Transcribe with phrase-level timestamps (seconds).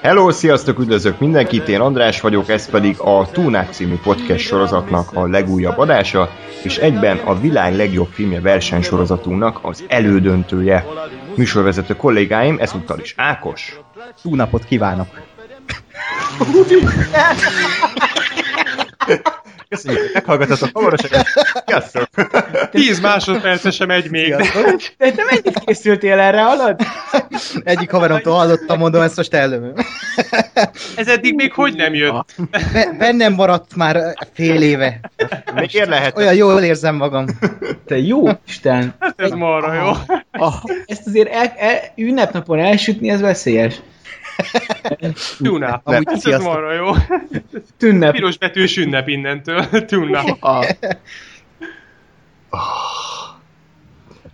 [0.00, 5.26] Hello, sziasztok, üdvözlök mindenkit, én András vagyok, ez pedig a Túnák című podcast sorozatnak a
[5.26, 6.30] legújabb adása,
[6.62, 10.84] és egyben a világ legjobb filmje versenysorozatunknak az elődöntője.
[11.36, 13.78] Műsorvezető kollégáim ezúttal is Ákos.
[14.22, 15.08] Túlnapot kívánok!
[19.70, 21.22] Köszönjük, hogy meghallgatatok hamarosan.
[21.66, 22.08] Sziasztok!
[22.70, 24.34] 10 másodperce sem megy még.
[24.98, 26.80] De te mennyit készültél erre, hallod?
[27.64, 29.72] Egyik haveromtól hallottam, mondom, ezt most előm.
[30.96, 32.34] Ez eddig még hogy nem jött?
[32.72, 35.00] Be- bennem maradt már fél éve.
[35.72, 36.16] Ér lehet.
[36.16, 37.24] Olyan jól érzem magam.
[37.86, 38.94] Te jó Isten!
[38.98, 39.92] Hát ez marha jó.
[40.86, 43.74] Ezt azért el, el, ünnepnapon elsütni, ez veszélyes.
[45.38, 45.80] Tuna.
[45.84, 46.92] Amúgy Ez, ez marha jó.
[47.76, 48.12] Tünnep.
[48.12, 49.64] Piros betűs ünnep innentől.
[49.86, 50.22] Tuna.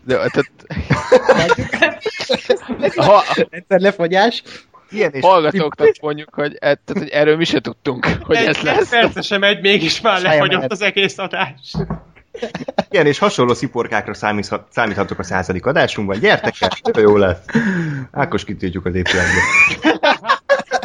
[0.04, 0.50] De, tehát,
[2.96, 4.42] ha, Egyszer lefagyás.
[4.90, 8.62] Ilyen és hallgatóknak mondjuk, hogy, e- tehát, hogy erről mi se tudtunk, hogy ez Egy
[8.62, 8.88] lesz.
[8.88, 11.74] perce sem megy, mégis már lefagyott az egész adás.
[12.90, 16.18] Ilyen és hasonló sziporkákra számíthat, számíthatok a századik adásunkban.
[16.18, 17.38] Gyertek el, nagyon jó lesz.
[18.10, 19.40] Ákos kitűjtjük az épületbe.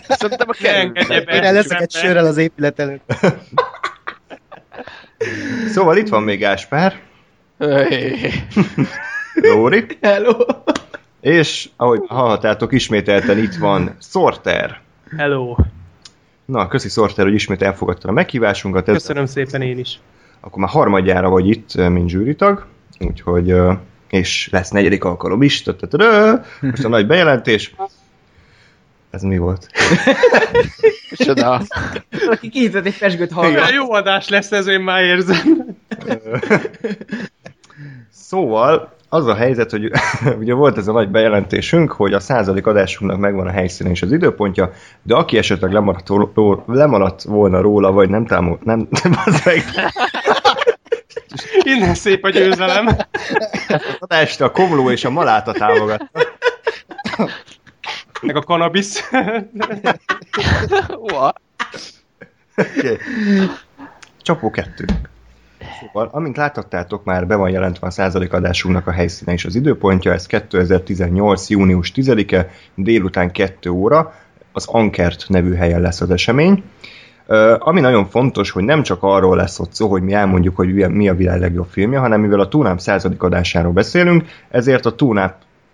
[0.08, 1.25] Szerintem a Engedje kerül.
[1.25, 1.47] be.
[1.47, 3.13] Én leszek egy sörrel az épület előtt.
[5.67, 6.99] Szóval itt van még Gáspár,
[7.58, 8.31] Öy.
[9.33, 10.45] Lóri, Hello!
[11.21, 14.80] és ahogy hallhattátok, ismételten itt van Sorter.
[15.17, 15.55] Hello.
[16.45, 18.88] Na, köszi Sorter, hogy ismét elfogadtad a meghívásunkat.
[18.88, 19.99] Ez, Köszönöm szépen én is.
[20.42, 22.66] Akkor már harmadjára vagy itt, mint zsűritag,
[23.00, 23.56] úgyhogy,
[24.09, 25.64] és lesz negyedik alkalom is.
[26.61, 27.75] Most a nagy bejelentés.
[29.09, 29.67] Ez mi volt?
[31.10, 31.61] Micsoda.
[32.30, 33.71] Aki kihitott egy pesgőt hallgat.
[33.71, 35.65] Jó adás lesz ez, én már érzem.
[38.32, 39.92] Szóval az a helyzet, hogy
[40.39, 44.11] ugye volt ez a nagy bejelentésünk, hogy a századik adásunknak megvan a helyszíne és az
[44.11, 49.42] időpontja, de aki esetleg lemaradt, ró- lemaradt volna róla, vagy nem támol, nem, nem az
[49.45, 49.64] meg,
[51.64, 52.89] Innen szép a győzelem.
[54.00, 56.20] adást a komló és a maláta támogatta.
[58.21, 59.10] Meg a kanabisz.
[62.55, 62.98] Okay.
[64.21, 64.86] Csapó kettő.
[65.81, 70.14] Szóval, amint láthattátok, már be van jelentve a századik adásunknak a helyszíne és az időpontja,
[70.14, 71.49] ez 2018.
[71.49, 74.14] június 10-e, délután 2 óra,
[74.52, 76.64] az Ankert nevű helyen lesz az esemény.
[77.58, 81.09] Ami nagyon fontos, hogy nem csak arról lesz ott szó, hogy mi elmondjuk, hogy mi
[81.09, 84.95] a világ legjobb filmje, hanem mivel a Túnáp századik adásáról beszélünk, ezért a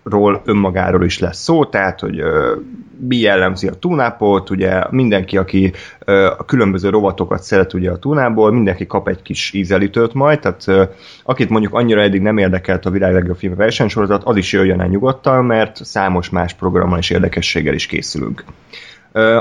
[0.09, 2.55] Túnápról önmagáról is lesz szó, tehát, hogy ö,
[2.99, 5.73] mi jellemzi a túnápot, ugye mindenki, aki
[6.05, 10.67] ö, a különböző rovatokat szeret ugye a túnából, mindenki kap egy kis ízelítőt majd, tehát
[10.67, 10.83] ö,
[11.23, 14.87] akit mondjuk annyira eddig nem érdekelt a világ legjobb film versenysorozat, az is jöjjön el
[14.87, 18.43] nyugodtan, mert számos más programmal és érdekességgel is készülünk.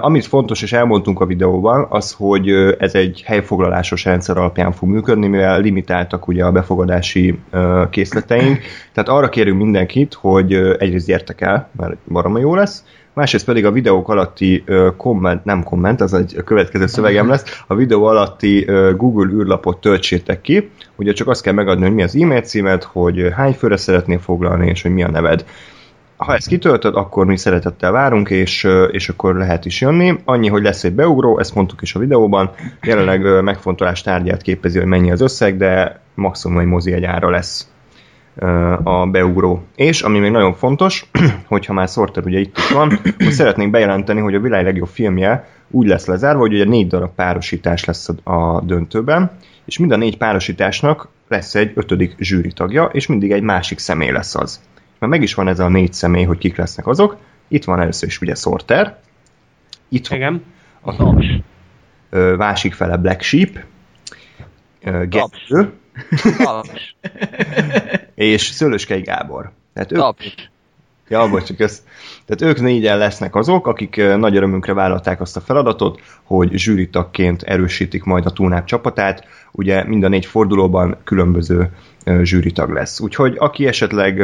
[0.01, 2.49] Amit fontos, és elmondtunk a videóban, az, hogy
[2.79, 7.39] ez egy helyfoglalásos rendszer alapján fog működni, mivel limitáltak ugye a befogadási
[7.91, 8.61] készleteink.
[8.93, 13.73] Tehát arra kérünk mindenkit, hogy egyrészt gyertek el, mert baromi jó lesz, másrészt pedig a
[13.73, 14.65] videók alatti
[14.97, 18.67] komment, nem komment, az egy következő szövegem lesz, a videó alatti
[18.97, 23.29] Google űrlapot töltsétek ki, ugye csak azt kell megadni, hogy mi az e-mail címed, hogy
[23.35, 25.45] hány főre szeretnél foglalni, és hogy mi a neved
[26.17, 30.15] ha ezt kitöltöd, akkor mi szeretettel várunk, és, és akkor lehet is jönni.
[30.25, 32.51] Annyi, hogy lesz egy beugró, ezt mondtuk is a videóban,
[32.83, 37.71] jelenleg megfontolás tárgyát képezi, hogy mennyi az összeg, de maximum egy mozi egy ára lesz
[38.83, 39.63] a beugró.
[39.75, 41.11] És ami még nagyon fontos,
[41.49, 42.89] hogyha már Sorter ugye itt is van,
[43.19, 47.15] hogy szeretnénk bejelenteni, hogy a világ legjobb filmje úgy lesz lezárva, hogy ugye négy darab
[47.15, 49.31] párosítás lesz a, döntőben,
[49.65, 54.35] és mind a négy párosításnak lesz egy ötödik zsűritagja, és mindig egy másik személy lesz
[54.35, 54.61] az.
[54.99, 57.17] Mert meg is van ez a négy személy, hogy kik lesznek azok.
[57.49, 58.99] Itt van először is ugye Sorter,
[59.89, 60.43] itt van Igen.
[60.83, 61.25] a
[62.11, 63.65] ö, másik fele Black Sheep,
[64.81, 65.73] Gergő,
[66.39, 66.97] Taps.
[68.15, 69.51] és Szőlőskei Gábor.
[69.73, 70.51] Tehát ők, Taps.
[71.09, 71.83] ja, bocs, csak ezt,
[72.25, 78.05] tehát ők négyen lesznek azok, akik nagy örömünkre vállalták azt a feladatot, hogy zsűritagként erősítik
[78.05, 79.27] majd a Túnáp csapatát.
[79.53, 81.71] Ugye mind a négy fordulóban különböző
[82.23, 83.01] zsűritag lesz.
[83.01, 84.23] Úgyhogy aki esetleg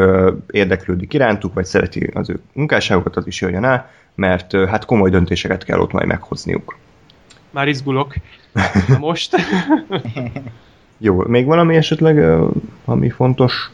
[0.50, 5.64] érdeklődik irántuk, vagy szereti az ő munkásságokat, az is jöjjön el, mert hát komoly döntéseket
[5.64, 6.76] kell ott majd meghozniuk.
[7.50, 8.14] Már izgulok.
[8.88, 9.36] Na most.
[10.98, 12.40] Jó, még valami esetleg,
[12.84, 13.70] ami fontos?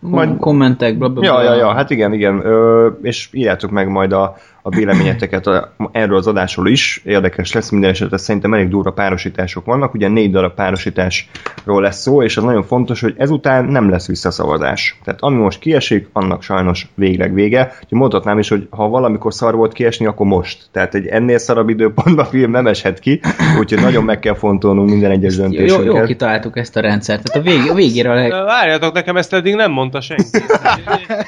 [0.00, 2.40] Majd- kommentek, bla, bla, Ja, ja, ja, hát igen, igen.
[2.44, 7.02] Ö, és írjátok meg majd a, a véleményeteket a, erről az adásról is.
[7.04, 9.94] Érdekes lesz minden esetre, szerintem elég durva párosítások vannak.
[9.94, 14.98] Ugye négy darab párosításról lesz szó, és az nagyon fontos, hogy ezután nem lesz visszaszavazás.
[15.04, 17.60] Tehát ami most kiesik, annak sajnos végleg vége.
[17.60, 20.66] Úgyhogy mondhatnám is, hogy ha valamikor szar volt kiesni, akkor most.
[20.72, 23.20] Tehát egy ennél szarabb időpontban a film nem eshet ki,
[23.58, 25.94] úgyhogy nagyon meg kell fontolnunk minden egyes Jó, jó, döntésünket.
[25.94, 27.22] jó kitaláltuk ezt a rendszert.
[27.22, 28.30] Tehát a, vég, a végére a leg...
[28.30, 30.24] Várjatok, nekem ezt eddig nem mondta senki.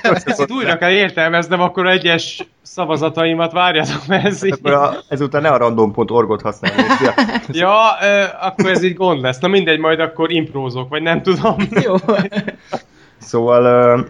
[0.25, 2.47] Ezt újra kell értelmeznem akkor egyes
[3.29, 4.53] szavazataimat, várjatok, mert ez így...
[4.53, 6.83] Akkor a, ezután ne a random.org-ot használni.
[6.99, 7.15] Szia.
[7.67, 9.39] Ja, ö, akkor ez így gond lesz.
[9.39, 11.57] Na mindegy, majd akkor imprózok, vagy nem tudom.
[11.85, 11.95] Jó.
[13.19, 14.01] Szóval, ö,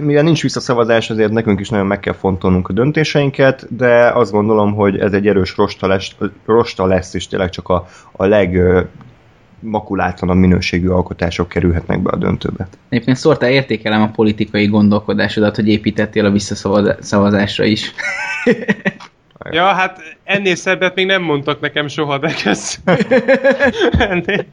[0.00, 4.74] mivel nincs visszaszavazás, azért nekünk is nagyon meg kell fontolnunk a döntéseinket, de azt gondolom,
[4.74, 6.16] hogy ez egy erős rosta lesz,
[6.46, 8.60] rosta lesz és tényleg csak a, a leg
[9.66, 12.68] ö, makulátlanabb minőségű alkotások kerülhetnek be a döntőbe.
[12.88, 17.92] Egyébként szórtál értékelem a politikai gondolkodásodat, hogy építettél a visszaszavazásra is.
[19.50, 22.76] Ja, hát ennél szebbet még nem mondtak nekem soha, de ez...
[23.98, 24.44] Ennél.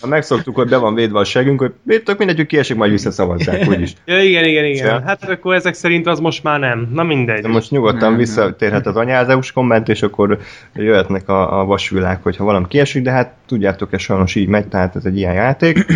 [0.00, 3.66] Ha megszoktuk, hogy be van védve a segünk, hogy tök mindegy, hogy kiesik, majd visszaszavazzák,
[3.68, 3.92] úgyis.
[4.04, 4.86] Ja, igen, igen, igen.
[4.86, 5.02] Ja.
[5.06, 6.88] Hát akkor ezek szerint az most már nem.
[6.92, 7.42] Na mindegy.
[7.42, 10.38] De most nyugodtan Nem, visszatérhet az anyázeus komment, és akkor
[10.74, 14.96] jöhetnek a, a vasvilák, hogyha valami kiesik, de hát tudjátok, ez sajnos így megy, tehát
[14.96, 15.84] ez egy ilyen játék.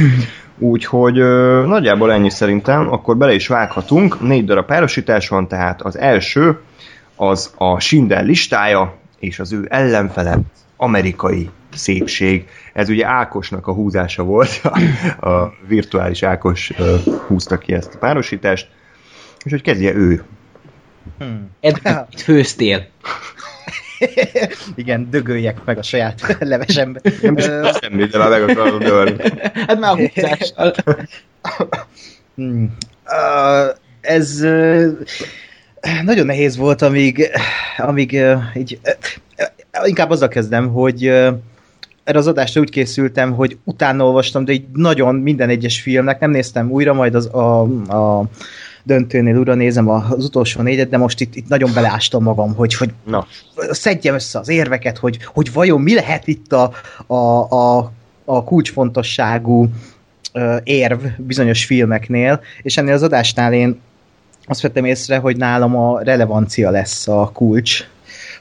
[0.59, 4.21] Úgyhogy ö, nagyjából ennyi szerintem, akkor bele is vághatunk.
[4.21, 6.59] Négy darab párosítás van, tehát az első
[7.17, 10.39] az a Schindler listája, és az ő ellenfele
[10.77, 12.49] amerikai szépség.
[12.73, 14.61] Ez ugye Ákosnak a húzása volt,
[15.21, 16.73] a, virtuális Ákos
[17.27, 18.69] húzta ki ezt a párosítást,
[19.45, 20.25] és hogy kezdje ő.
[21.61, 22.87] Edward, itt főztél.
[24.75, 27.01] Igen, dögöljek meg a saját levesembe.
[27.23, 27.37] Nem
[27.81, 29.17] semmi, de már meg akarod dőlni.
[29.53, 30.75] Hát már a húzással.
[32.35, 32.77] Hmm.
[33.07, 34.99] Uh, ez uh,
[36.05, 37.31] nagyon nehéz volt, amíg,
[37.77, 38.23] amíg
[38.57, 38.79] így,
[39.85, 41.05] inkább azzal kezdem, hogy
[42.05, 46.31] erre az adásra úgy készültem, hogy utána olvastam, de így nagyon minden egyes filmnek, nem
[46.31, 48.25] néztem újra, majd az a, a
[48.83, 52.91] döntőnél újra nézem az utolsó négyet, de most itt, itt nagyon beleástam magam, hogy, hogy
[53.05, 53.27] Na,
[53.71, 56.73] szedjem össze az érveket, hogy, hogy vajon mi lehet itt a,
[57.07, 57.15] a,
[57.55, 57.93] a,
[58.25, 59.69] a kulcsfontosságú
[60.65, 63.81] érv bizonyos filmeknél, és ennél az adásnál én
[64.47, 67.85] azt vettem észre, hogy nálam a relevancia lesz a kulcs,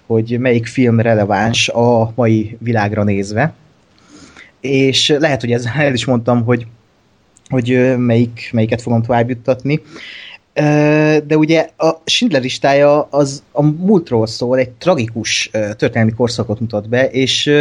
[0.06, 3.54] hogy melyik film releváns a mai világra nézve.
[4.62, 6.68] És lehet, hogy ezzel el is mondtam, hogy,
[7.50, 9.82] hogy melyik, melyiket fogom tovább juttatni.
[11.26, 17.10] De ugye a Schindler listája az a múltról szól, egy tragikus történelmi korszakot mutat be,
[17.10, 17.52] és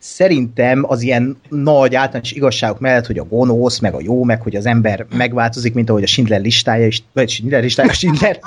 [0.00, 4.56] szerintem az ilyen nagy általános igazságok mellett, hogy a gonosz, meg a jó, meg hogy
[4.56, 8.38] az ember megváltozik, mint ahogy a Schindler listája is, vagy Schindler listája, Schindler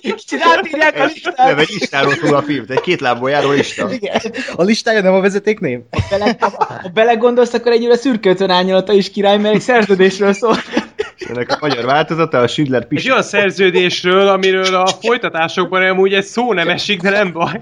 [0.00, 1.58] Kicsit átírják a nem listát.
[1.58, 3.92] egy listáról szól a film, egy két lábból járó lista.
[3.92, 4.20] Igen.
[4.56, 5.78] A listája nem a vezetéknév?
[6.10, 10.56] Bele, ha belegondolsz, akkor egyre szürköltön árnyalata is király, mert egy szerződésről szól.
[11.18, 13.10] Ennek a magyar változata a Schindler Egy Pist.
[13.10, 17.60] olyan szerződésről, amiről a folytatásokban amúgy egy szó nem esik, de nem baj.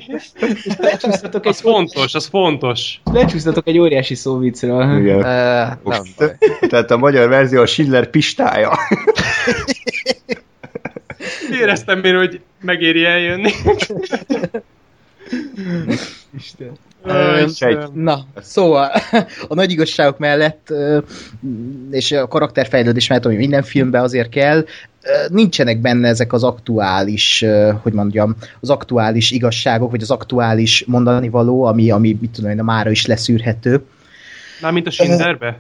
[0.79, 3.01] Lecsúsztatok Az egy, fontos, az fontos.
[3.05, 4.99] lecsúsztatok egy óriási szóviccről.
[4.99, 5.17] Igen.
[5.17, 5.79] Uh, nem
[6.17, 6.37] baj.
[6.61, 8.79] Tehát a magyar verzió a Schindler Pistája.
[11.61, 13.51] Éreztem én, hogy megéri eljönni.
[13.67, 13.75] Ó,
[17.93, 18.91] Na, szóval
[19.49, 20.73] a nagy igazságok mellett
[21.91, 24.65] és a karakterfejlődés mellett, ami minden filmben azért kell,
[25.29, 27.45] nincsenek benne ezek az aktuális,
[27.83, 32.61] hogy mondjam, az aktuális igazságok, vagy az aktuális mondani való, ami, ami mit tudom én,
[32.61, 33.85] a mára is leszűrhető.
[34.61, 35.59] Mármint a Schindlerbe?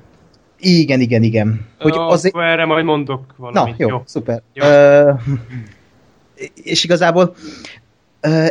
[0.58, 1.66] Igen, igen, igen.
[1.78, 2.34] Hogy azért...
[2.34, 3.74] Akkor erre majd mondok Na, valamit.
[3.78, 4.02] jó, jó.
[4.04, 4.42] szuper.
[4.52, 4.66] Jó.
[4.66, 5.12] Ö,
[6.54, 7.34] és igazából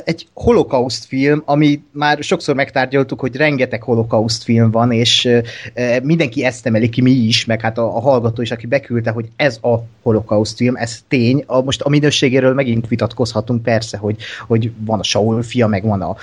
[0.04, 5.30] egy holokauszt film, ami már sokszor megtárgyaltuk, hogy rengeteg holokauszt film van, és
[6.04, 9.30] mindenki ezt emeli ki, mi is, meg hát a, a hallgató is, aki beküldte, hogy
[9.36, 11.44] ez a holokauszt film, ez tény.
[11.48, 16.02] A, most a minőségéről megint vitatkozhatunk, persze, hogy, hogy van a Saul fia, meg van
[16.02, 16.16] a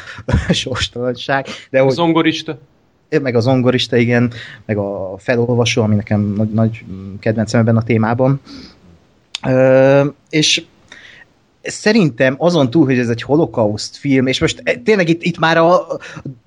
[0.52, 2.58] sorstalanság, de A hogy zongorista.
[3.22, 4.32] meg a zongorista, igen,
[4.66, 6.84] meg a felolvasó, ami nekem nagy, nagy
[7.20, 8.40] kedvencem ebben a témában.
[9.46, 10.64] Ö, és
[11.62, 15.56] szerintem azon túl, hogy ez egy holokauszt film, és most eh, tényleg itt, itt már
[15.56, 15.86] a,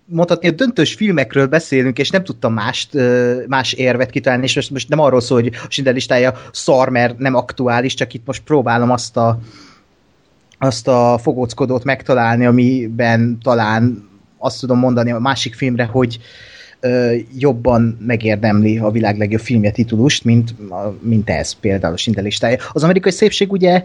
[0.06, 2.90] mondhatni, a döntős filmekről beszélünk, és nem tudtam mást,
[3.48, 7.18] más érvet kitalálni, és most, most nem arról szól, hogy a Schindler listája szar, mert
[7.18, 9.40] nem aktuális, csak itt most próbálom azt a,
[10.60, 16.20] azt a fogóckodót megtalálni, amiben talán azt tudom mondani a másik filmre, hogy
[17.38, 20.56] jobban megérdemli a világ legjobb filmje titulust, mint,
[21.02, 22.58] mint ez például a Schindler listája.
[22.72, 23.84] Az amerikai szépség ugye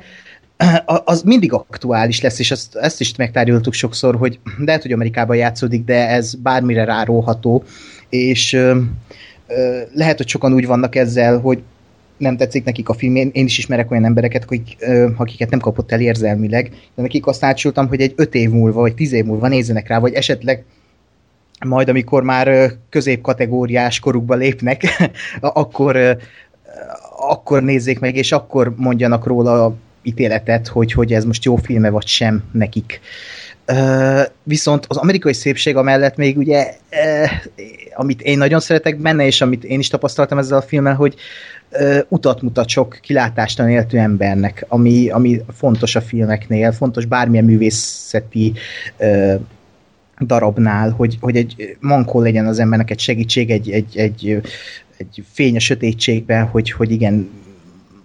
[1.04, 5.84] az mindig aktuális lesz, és ezt, ezt is megtárgyaltuk sokszor, hogy lehet, hogy Amerikában játszódik,
[5.84, 7.64] de ez bármire rárólható,
[8.08, 8.52] és
[9.92, 11.62] lehet, hogy sokan úgy vannak ezzel, hogy
[12.16, 13.16] nem tetszik nekik a film.
[13.16, 17.44] Én, is ismerek olyan embereket, akik, ö, akiket nem kapott el érzelmileg, de nekik azt
[17.44, 20.64] átsültem, hogy egy öt év múlva, vagy tíz év múlva nézzenek rá, vagy esetleg
[21.66, 24.82] majd amikor már középkategóriás korukba lépnek,
[25.40, 26.16] akkor,
[27.18, 29.74] akkor nézzék meg, és akkor mondjanak róla
[30.08, 33.00] ítéletet, hogy, hogy ez most jó filme vagy sem nekik.
[33.72, 37.30] Uh, viszont az amerikai szépség amellett még ugye, uh,
[37.94, 41.14] amit én nagyon szeretek benne, és amit én is tapasztaltam ezzel a filmmel, hogy
[41.70, 48.52] uh, utat mutat sok kilátástalan éltő embernek, ami, ami fontos a filmeknél, fontos bármilyen művészeti
[50.20, 54.40] darabnál, hogy, hogy egy mankó legyen az embernek egy segítség, egy, egy, egy,
[54.96, 57.28] egy fény a sötétségben, hogy, hogy igen,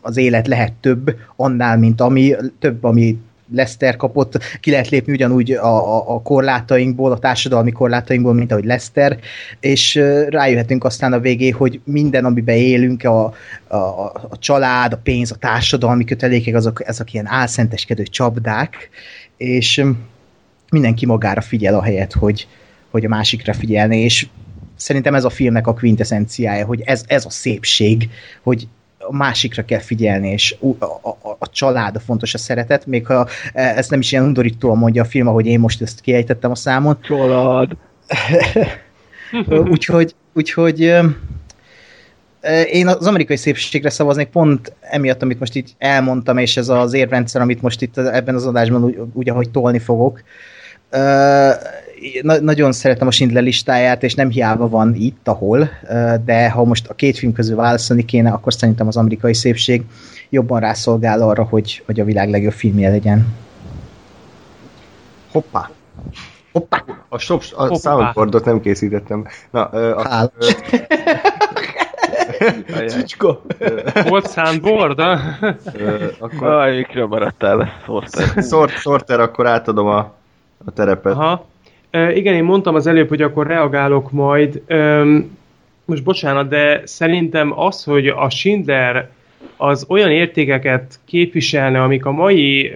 [0.03, 3.17] az élet lehet több annál, mint ami, több, ami
[3.51, 8.65] Lester kapott, ki lehet lépni ugyanúgy a, a, a korlátainkból, a társadalmi korlátainkból, mint ahogy
[8.65, 9.19] Lester,
[9.59, 9.95] és
[10.29, 13.33] rájöhetünk aztán a végé, hogy minden, amiben élünk, a,
[13.67, 13.77] a,
[14.29, 18.89] a család, a pénz, a társadalmi kötelékek, azok, ezek ilyen álszenteskedő csapdák,
[19.37, 19.83] és
[20.69, 22.47] mindenki magára figyel a helyet, hogy,
[22.91, 24.27] hogy a másikra figyelni, és
[24.75, 28.09] szerintem ez a filmnek a quintessenciája, hogy ez, ez a szépség,
[28.43, 28.67] hogy
[29.07, 33.27] a másikra kell figyelni, és a, a, a család a fontos, a szeretet, még ha
[33.53, 36.97] ezt nem is ilyen undorítóan mondja a film, ahogy én most ezt kiejtettem a számon.
[37.01, 37.71] Család.
[39.71, 40.93] úgyhogy, úgyhogy
[42.71, 47.41] én az amerikai szépségre szavaznék pont emiatt, amit most itt elmondtam, és ez az érrendszer,
[47.41, 50.23] amit most itt ebben az adásban úgy, úgy ahogy tolni fogok.
[52.21, 55.69] Na, nagyon szeretem a Schindler listáját, és nem hiába van itt, ahol,
[56.25, 59.83] de ha most a két film közül válaszolni kéne, akkor szerintem az amerikai szépség
[60.29, 63.27] jobban rászolgál arra, hogy, hogy a világ legjobb filmje legyen.
[65.31, 65.69] Hoppá!
[66.51, 66.83] Hoppá!
[67.09, 67.75] A, stop, a Hoppá.
[67.91, 69.27] soundboardot nem készítettem.
[69.51, 70.31] Na, ö, a, Hál.
[70.37, 70.45] ö,
[72.89, 73.41] Csicska.
[74.07, 74.99] Volt soundboard?
[75.73, 77.69] ö, akkor Aj, mikről maradtál?
[77.85, 78.41] Szortál.
[78.41, 79.97] Sort, Sorter, akkor átadom a,
[80.65, 81.13] a terepet.
[81.13, 81.45] Aha.
[81.93, 84.61] Igen, én mondtam az előbb, hogy akkor reagálok majd.
[85.85, 89.09] Most bocsánat, de szerintem az, hogy a Schindler
[89.57, 92.71] az olyan értékeket képviselne, amik a mai,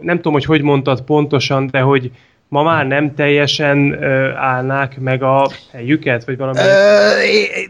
[0.00, 2.10] nem tudom, hogy hogy mondtad pontosan, de hogy
[2.48, 4.04] ma már nem teljesen
[4.36, 6.58] állnák meg a helyüket, vagy valami.
[6.58, 6.62] Ö,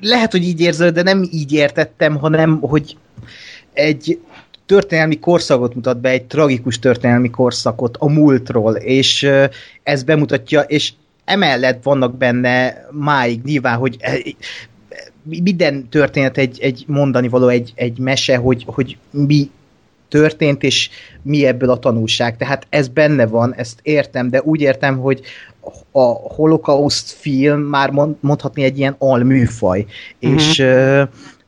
[0.01, 2.97] lehet, hogy így érzed, de nem így értettem, hanem, hogy
[3.73, 4.19] egy
[4.73, 9.31] történelmi korszakot mutat be, egy tragikus történelmi korszakot a múltról, és
[9.83, 10.93] ez bemutatja, és
[11.25, 14.19] emellett vannak benne máig nyilván, hogy eh,
[15.23, 19.51] minden történet egy, egy mondani való, egy, egy mese, hogy, hogy mi
[20.09, 20.91] történt, és
[21.23, 22.37] mi ebből a tanulság.
[22.37, 25.21] Tehát ez benne van, ezt értem, de úgy értem, hogy
[25.91, 26.03] a
[26.35, 29.87] holokauszt film már mond- mondhatni egy ilyen alműfaj.
[30.21, 30.35] Mhm.
[30.35, 31.03] És ö,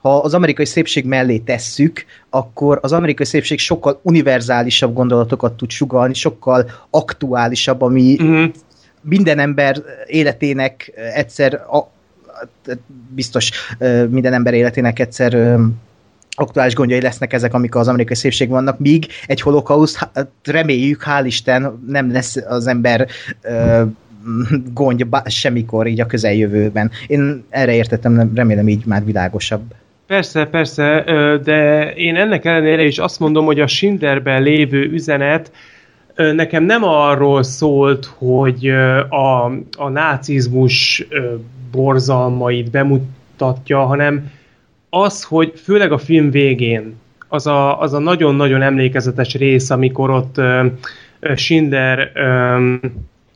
[0.05, 6.15] ha az amerikai szépség mellé tesszük, akkor az amerikai szépség sokkal univerzálisabb gondolatokat tud sugalni,
[6.15, 8.45] sokkal aktuálisabb, ami Mhm.
[9.01, 11.91] minden ember életének egyszer, a,
[13.15, 13.51] biztos
[14.09, 15.59] minden ember életének egyszer
[16.31, 20.09] aktuális gondjai lesznek ezek, amik az amerikai szépség vannak, míg egy holokauszt,
[20.45, 23.07] reméljük, hál' Isten, nem lesz az ember
[24.73, 26.91] gondja bá- semmikor így a közeljövőben.
[27.07, 29.63] Én erre értettem, remélem így már világosabb.
[30.15, 31.05] Persze, persze,
[31.45, 35.53] de én ennek ellenére is azt mondom, hogy a Schindlerben lévő üzenet
[36.17, 38.69] nekem nem arról szólt, hogy
[39.09, 39.45] a,
[39.77, 41.07] a nácizmus
[41.71, 44.31] borzalmait bemutatja, hanem
[44.91, 46.97] az, hogy főleg a film végén,
[47.29, 50.41] az a, az a nagyon-nagyon emlékezetes rész, amikor ott
[51.35, 52.13] Schindler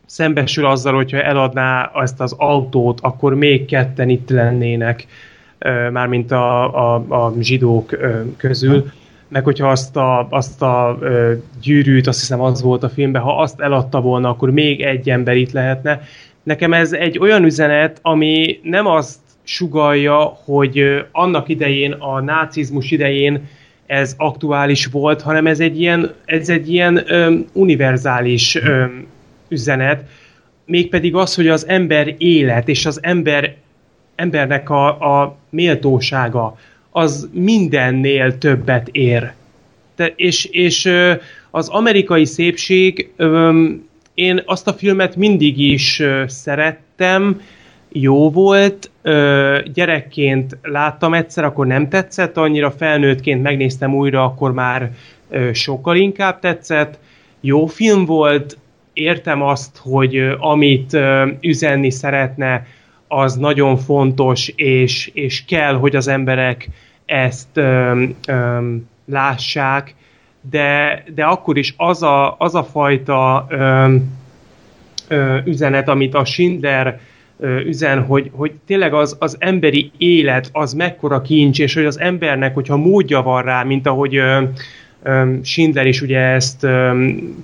[0.07, 5.07] szembesül azzal, hogyha eladná ezt az autót, akkor még ketten itt lennének,
[5.93, 7.97] mármint a, a, a zsidók
[8.37, 8.91] közül,
[9.29, 10.99] meg hogyha azt a, azt a
[11.63, 15.37] gyűrűt, azt hiszem az volt a filmben, ha azt eladta volna, akkor még egy ember
[15.37, 16.01] itt lehetne.
[16.43, 23.49] Nekem ez egy olyan üzenet, ami nem azt sugalja, hogy annak idején, a nácizmus idején
[23.87, 28.85] ez aktuális volt, hanem ez egy ilyen, ez egy ilyen ö, univerzális ö,
[29.49, 30.05] üzenet,
[30.65, 33.55] mégpedig az, hogy az ember élet és az ember
[34.19, 34.87] embernek a,
[35.23, 36.57] a méltósága
[36.91, 39.33] az mindennél többet ér.
[39.97, 40.93] De, és, és
[41.51, 43.13] az amerikai szépség,
[44.15, 47.41] én azt a filmet mindig is szerettem,
[47.89, 48.91] jó volt,
[49.73, 54.91] gyerekként láttam egyszer, akkor nem tetszett annyira, felnőttként megnéztem újra, akkor már
[55.53, 56.99] sokkal inkább tetszett.
[57.41, 58.59] Jó film volt,
[58.93, 60.97] értem azt, hogy amit
[61.41, 62.67] üzenni szeretne,
[63.09, 66.69] az nagyon fontos, és, és kell, hogy az emberek
[67.07, 68.59] ezt ö, ö,
[69.07, 69.95] lássák,
[70.51, 73.95] de, de akkor is az a, az a fajta ö,
[75.09, 77.01] ö, üzenet, amit a Schindler
[77.65, 82.55] üzen, hogy, hogy tényleg az, az emberi élet az mekkora kincs, és hogy az embernek,
[82.55, 84.43] hogyha módja van rá, mint ahogy ö,
[85.43, 86.67] Schindler is ugye ezt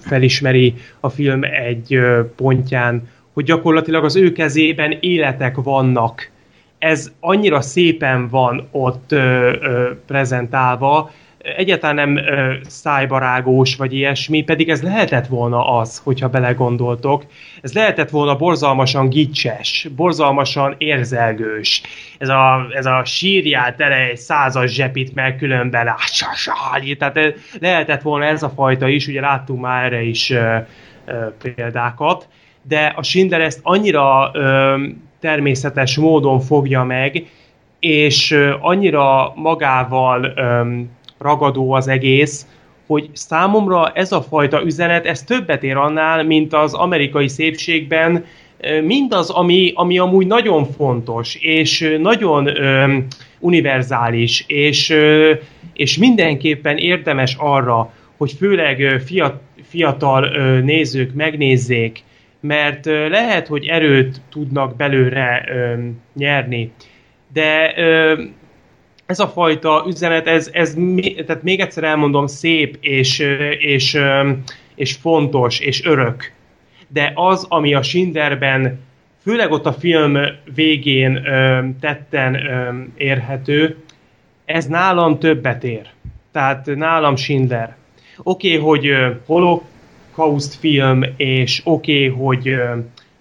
[0.01, 2.01] felismeri a film egy
[2.37, 6.31] pontján, hogy gyakorlatilag az ő kezében életek vannak.
[6.79, 11.11] Ez annyira szépen van ott ö, ö, prezentálva,
[11.57, 17.25] egyáltalán nem ö, szájbarágós vagy ilyesmi, pedig ez lehetett volna az, hogyha belegondoltok.
[17.63, 21.83] Ez lehetett volna borzalmasan gicses, borzalmasan érzelgős.
[22.19, 25.95] Ez a, ez a sírjál tele egy százas zsepit meg különben,
[26.99, 27.29] tehát ö,
[27.61, 30.57] lehetett volna ez a fajta is, ugye láttunk már erre is ö,
[31.05, 32.29] ö, példákat,
[32.69, 34.75] de a Schindler ezt annyira ö,
[35.21, 37.27] természetes módon fogja meg,
[37.79, 40.63] és ö, annyira magával ö,
[41.19, 42.47] ragadó az egész,
[42.87, 48.25] hogy számomra ez a fajta üzenet, ez többet ér annál, mint az amerikai szépségben,
[48.83, 52.97] mindaz, ami, ami amúgy nagyon fontos, és nagyon ö,
[53.39, 55.33] univerzális, és, ö,
[55.73, 62.03] és mindenképpen érdemes arra, hogy főleg fiat, fiatal ö, nézők megnézzék,
[62.47, 65.45] mert lehet, hogy erőt tudnak belőle
[66.15, 66.73] nyerni.
[67.33, 67.75] De
[69.07, 70.75] ez a fajta üzenet, ez, ez
[71.27, 73.19] tehát még egyszer elmondom, szép és,
[73.59, 73.99] és,
[74.75, 76.33] és fontos és örök.
[76.89, 78.81] De az, ami a Schindlerben,
[79.23, 80.19] főleg ott a film
[80.55, 81.23] végén
[81.81, 82.37] tetten
[82.97, 83.77] érhető,
[84.45, 85.87] ez nálam többet ér.
[86.33, 87.77] Tehát nálam Schindler.
[88.23, 89.11] Oké, okay, hogy ö,
[90.15, 92.57] holokauszt film, és oké, okay, hogy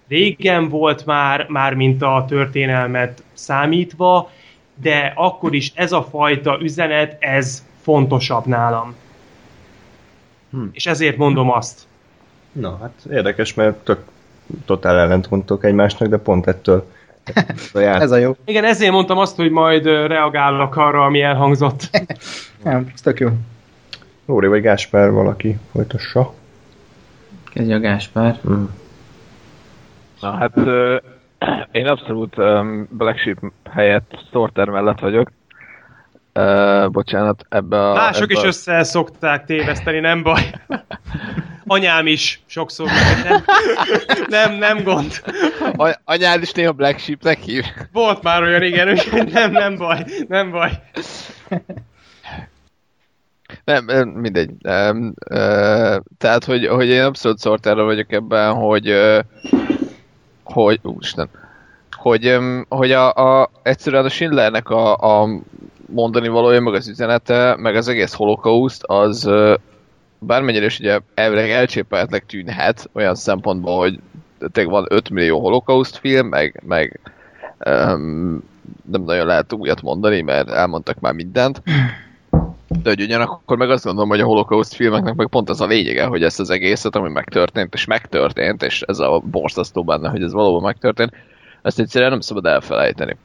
[0.08, 4.30] régen volt már, már mint a történelmet számítva,
[4.82, 8.94] de akkor is ez a fajta üzenet, ez fontosabb nálam.
[10.50, 10.64] Hm.
[10.72, 11.80] És ezért mondom azt.
[12.52, 14.02] Na, hát érdekes, mert tök
[14.64, 16.92] totál ellentmondtok egymásnak, de pont ettől.
[17.74, 18.36] Ez a jó.
[18.44, 21.90] Igen, ezért mondtam azt, hogy majd reagálok arra, ami elhangzott.
[22.64, 23.28] Nem, ez tök jó.
[24.26, 26.34] Lóri vagy Gáspár valaki folytassa.
[27.54, 28.40] Kezdje a Gáspár.
[28.48, 28.64] Mm.
[30.20, 30.96] Na hát ö,
[31.72, 33.38] én abszolút um, Black Sheep
[33.70, 35.30] helyett Sorter mellett vagyok.
[36.34, 37.94] Uh, bocsánat, ebbe a...
[37.94, 38.46] Mások ebbe is a...
[38.46, 40.50] össze szokták téveszteni, nem baj.
[41.66, 42.88] Anyám is sokszor.
[43.24, 43.42] Nem,
[44.28, 45.22] nem, nem gond.
[45.76, 47.64] A- anyád is néha Black Sheepnek hív.
[47.92, 50.70] Volt már olyan, igen, úgyhogy nem, nem baj, nem baj.
[53.64, 54.50] Nem, mindegy.
[54.58, 59.20] Nem, ö, tehát, hogy, hogy én abszolút szortára vagyok ebben, hogy ö,
[60.44, 61.28] hogy, úristen,
[61.90, 62.38] hogy,
[62.68, 65.28] hogy a, a, egyszerűen a Schindlernek a, a
[65.86, 69.54] mondani valója, meg az üzenete, meg az egész holokauszt, az ö,
[70.18, 73.98] bármennyire is ugye elvileg elcsépelhetnek tűnhet, olyan szempontból, hogy
[74.52, 77.00] tényleg van 5 millió holokauszt film, meg, meg
[77.58, 78.42] öm,
[78.90, 81.62] nem nagyon lehet újat mondani, mert elmondtak már mindent.
[82.82, 86.04] De hogy ugyanakkor meg azt gondolom, hogy a holokauszt filmeknek meg pont az a lényege,
[86.04, 90.32] hogy ezt az egészet, ami megtörtént, és megtörtént, és ez a borzasztó benne, hogy ez
[90.32, 91.12] valóban megtörtént,
[91.62, 93.16] ezt egyszerűen nem szabad elfelejteni.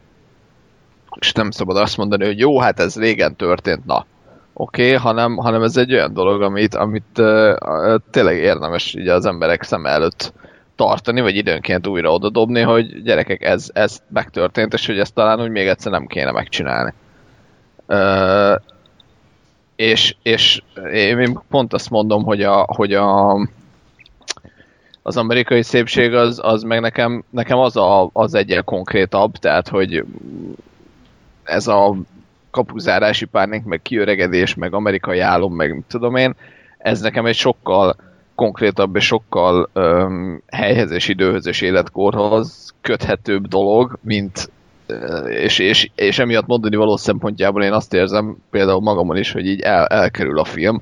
[1.19, 4.05] És nem szabad azt mondani, hogy jó, hát ez régen történt, na.
[4.53, 9.13] Oké, okay, hanem, hanem ez egy olyan dolog, amit, amit uh, uh, tényleg érdemes ugye
[9.13, 10.33] az emberek szem előtt
[10.75, 15.49] tartani, vagy időnként újra odadobni, hogy gyerekek, ez, ez megtörtént, és hogy ezt talán úgy
[15.49, 16.93] még egyszer nem kéne megcsinálni.
[17.87, 18.55] Uh,
[19.79, 20.61] és, és
[20.93, 23.33] én pont azt mondom, hogy a, hogy a
[25.01, 30.03] az amerikai szépség az, az meg nekem, nekem az a, az egyel konkrétabb, tehát hogy
[31.43, 31.95] ez a
[32.51, 36.35] kapuzárási párnék, meg kiöregedés, meg amerikai álom, meg mit tudom én,
[36.77, 37.95] ez nekem egy sokkal
[38.35, 44.49] konkrétabb és sokkal öm, helyhez és időhöz és életkorhoz köthetőbb dolog, mint
[45.27, 49.61] és, és, és emiatt mondani való szempontjából én azt érzem például magamon is, hogy így
[49.61, 50.81] el, elkerül a film.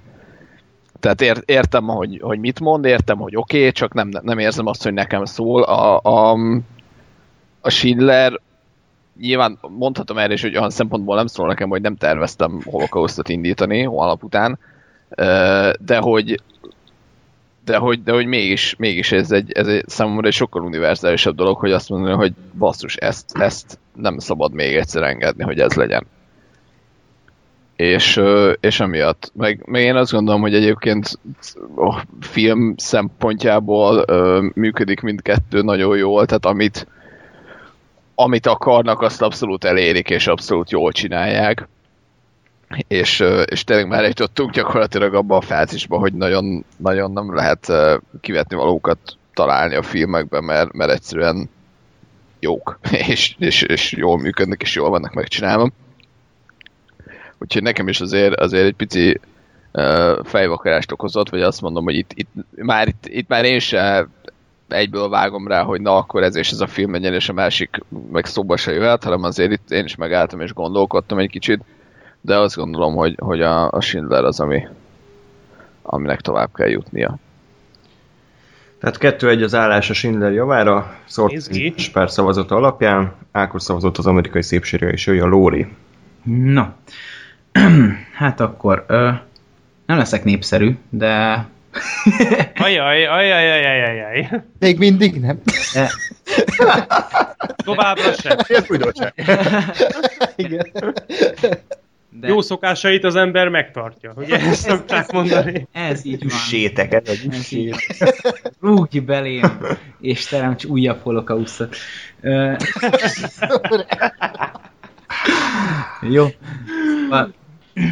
[1.00, 4.66] Tehát ér, értem, hogy, hogy mit mond, értem, hogy oké, okay, csak nem, nem érzem
[4.66, 5.64] azt, hogy nekem szól.
[5.64, 6.38] A, a,
[7.62, 8.40] a Schindler
[9.20, 13.84] nyilván mondhatom erre is, hogy olyan szempontból nem szól nekem, hogy nem terveztem holokausztot indítani
[13.84, 14.60] holnap után,
[15.80, 16.42] de hogy
[17.68, 21.58] de hogy, de hogy mégis, mégis ez egy, ez egy számomra egy sokkal univerzálisabb dolog,
[21.58, 26.06] hogy azt mondani, hogy basszus, ezt, ezt nem szabad még egyszer engedni, hogy ez legyen.
[27.76, 28.22] És,
[28.60, 31.20] és emiatt, meg, meg én azt gondolom, hogy egyébként
[31.76, 36.88] a film szempontjából ö, működik mindkettő nagyon jól, tehát amit,
[38.16, 41.68] amit akarnak, azt abszolút elérik, és abszolút jól csinálják.
[42.88, 47.72] És, és tényleg már eljutottunk gyakorlatilag abba a fázisba, hogy nagyon, nagyon nem lehet
[48.22, 49.00] kivetni valókat
[49.34, 51.50] találni a filmekben, mert, mert egyszerűen
[52.40, 55.70] jók, és, és, és jól működnek, és jól vannak megcsinálva.
[57.38, 59.20] Úgyhogy nekem is azért, azért egy pici
[59.74, 64.08] uh, fejvakarást okozott, vagy azt mondom, hogy itt, itt, már, itt, itt már én se
[64.68, 67.80] egyből vágom rá, hogy na akkor ez és ez a film legyen, és a másik
[68.12, 71.64] meg szóba se jöhet, hanem azért itt én is megálltam és gondolkodtam egy kicsit,
[72.22, 74.68] de azt gondolom, hogy, hogy a, a Schindler az, ami,
[75.82, 77.18] aminek tovább kell jutnia.
[78.80, 80.96] Tehát kettő egy az állás a Schindler javára,
[81.28, 81.74] Izgi.
[81.78, 85.68] Szort per szavazata alapján, Ákos szavazott az amerikai szépségre, és ő a Lóri.
[86.24, 86.66] No.
[88.14, 89.12] hát akkor ö,
[89.86, 91.46] nem leszek népszerű, de
[92.56, 94.30] Ajaj, ajaj, ajaj, ajaj.
[94.60, 95.42] Még mindig nem.
[95.74, 95.90] de
[97.56, 98.38] Továbbra sem.
[98.48, 99.14] Ez újdonság.
[100.36, 100.72] Igen.
[102.20, 105.68] De Jó szokásait az ember megtartja, ugye ezt szokták mondani.
[105.72, 106.28] ez így van.
[106.28, 107.76] Üssétek, ez egy Ez üssét.
[108.62, 109.58] Rúgj belém,
[110.00, 111.76] és teremts újabb holokausztot.
[116.10, 116.26] Jó.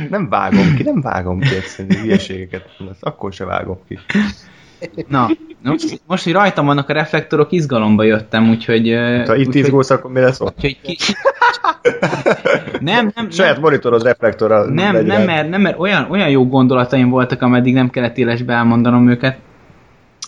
[0.10, 4.00] Nem vágom ki, nem vágom ki egyszerűen hülyeségeket akkor se vágom ki.
[5.08, 5.30] Na,
[5.64, 8.90] most, most, hogy rajtam vannak a reflektorok, izgalomba jöttem, úgyhogy...
[8.90, 10.56] ö, Ha itt úgyhogy- izgulsz, akkor mi lesz ott?
[10.56, 10.98] úgyhogy ki...
[12.80, 17.10] Nem, nem, Saját nem, monitorod reflektorral nem, nem, mert, nem, mert olyan, olyan jó gondolataim
[17.10, 19.38] voltak, ameddig nem kellett élesbe elmondanom őket.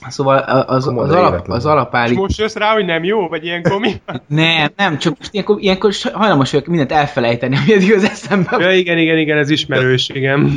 [0.10, 2.18] Szóval az, az, alap, az És alapállít...
[2.18, 3.92] most jössz rá, hogy nem jó, vagy ilyenkor mi?
[4.28, 8.72] Nem, nem, csak most ilyenkor, ilyenkor hajlamos vagyok mindent elfelejteni, ami eddig az eszembe Ja,
[8.72, 10.52] igen, igen, igen, ez ismerős, igen.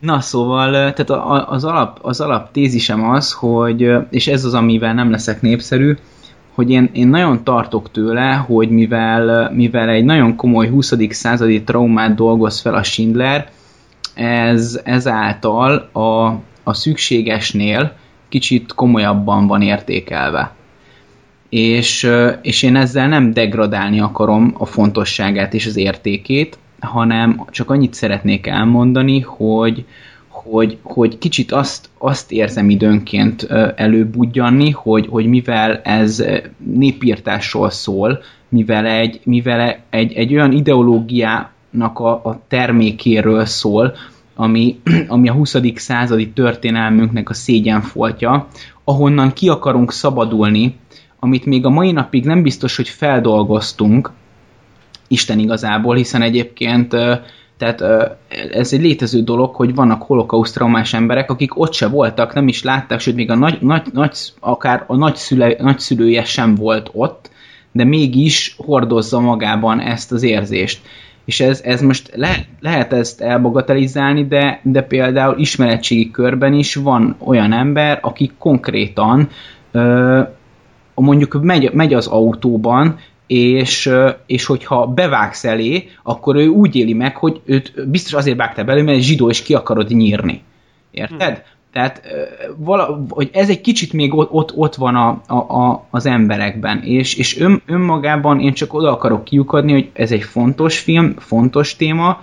[0.00, 4.54] Na szóval, tehát a- a- az alap, az alap tézisem az, hogy, és ez az,
[4.54, 5.96] amivel nem leszek népszerű,
[6.54, 10.92] hogy én, én nagyon tartok tőle, hogy mivel, mivel egy nagyon komoly 20.
[11.10, 13.50] századi traumát dolgoz fel a Schindler,
[14.14, 16.26] ez ezáltal a,
[16.62, 17.92] a szükségesnél
[18.32, 20.54] kicsit komolyabban van értékelve.
[21.48, 22.10] És,
[22.42, 28.46] és én ezzel nem degradálni akarom a fontosságát és az értékét, hanem csak annyit szeretnék
[28.46, 29.84] elmondani, hogy,
[30.28, 33.42] hogy, hogy kicsit azt, azt érzem időnként
[33.76, 36.24] előbudjanni, hogy, hogy mivel ez
[36.56, 43.94] népírtásról szól, mivel egy, mivel egy, egy olyan ideológiának a, a termékéről szól,
[44.34, 45.56] ami, ami a 20.
[45.74, 48.48] századi történelmünknek a szégyenfoltja,
[48.84, 50.76] ahonnan ki akarunk szabadulni,
[51.18, 54.10] amit még a mai napig nem biztos, hogy feldolgoztunk,
[55.08, 56.96] Isten igazából, hiszen egyébként
[57.62, 58.08] tehát
[58.52, 62.62] ez egy létező dolog, hogy vannak holokauszt traumás emberek, akik ott se voltak, nem is
[62.62, 67.30] látták, sőt még a nagy, nagy, nagy akár a nagyszüle, nagyszülője sem volt ott,
[67.72, 70.80] de mégis hordozza magában ezt az érzést.
[71.24, 77.16] És ez, ez most le, lehet ezt elbagatelizálni, de, de például ismeretségi körben is van
[77.18, 79.28] olyan ember, aki konkrétan
[79.72, 80.20] ö,
[80.94, 83.90] mondjuk megy, megy az autóban, és,
[84.26, 88.84] és hogyha bevágsz elé, akkor ő úgy éli meg, hogy őt biztos azért vágtál belőle,
[88.84, 90.42] mert zsidó, és ki akarod nyírni.
[90.90, 91.42] Érted?
[91.72, 92.22] Tehát ö,
[92.56, 96.82] vala, hogy ez egy kicsit még ott, ott, ott van a, a, a, az emberekben,
[96.82, 101.76] és, és ön, önmagában én csak oda akarok kiukadni, hogy ez egy fontos film, fontos
[101.76, 102.22] téma,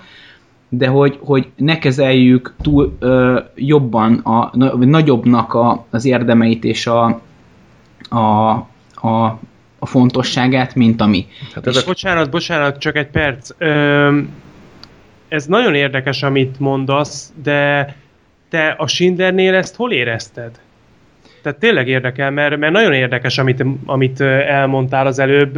[0.69, 4.51] de hogy, hogy ne kezeljük túl ö, jobban, a,
[4.85, 7.21] nagyobbnak a, az érdemeit és a,
[8.09, 8.49] a,
[8.93, 9.39] a,
[9.79, 11.25] a fontosságát, mint ami.
[11.53, 13.49] Hát És ezek, bocsánat, bocsánat, csak egy perc.
[13.57, 14.29] Öm,
[15.27, 17.95] ez nagyon érdekes, amit mondasz, de
[18.49, 20.51] te a Schindlernél ezt hol érezted?
[21.41, 25.57] Tehát tényleg érdekel, mert, mert nagyon érdekes, amit, amit elmondtál az előbb.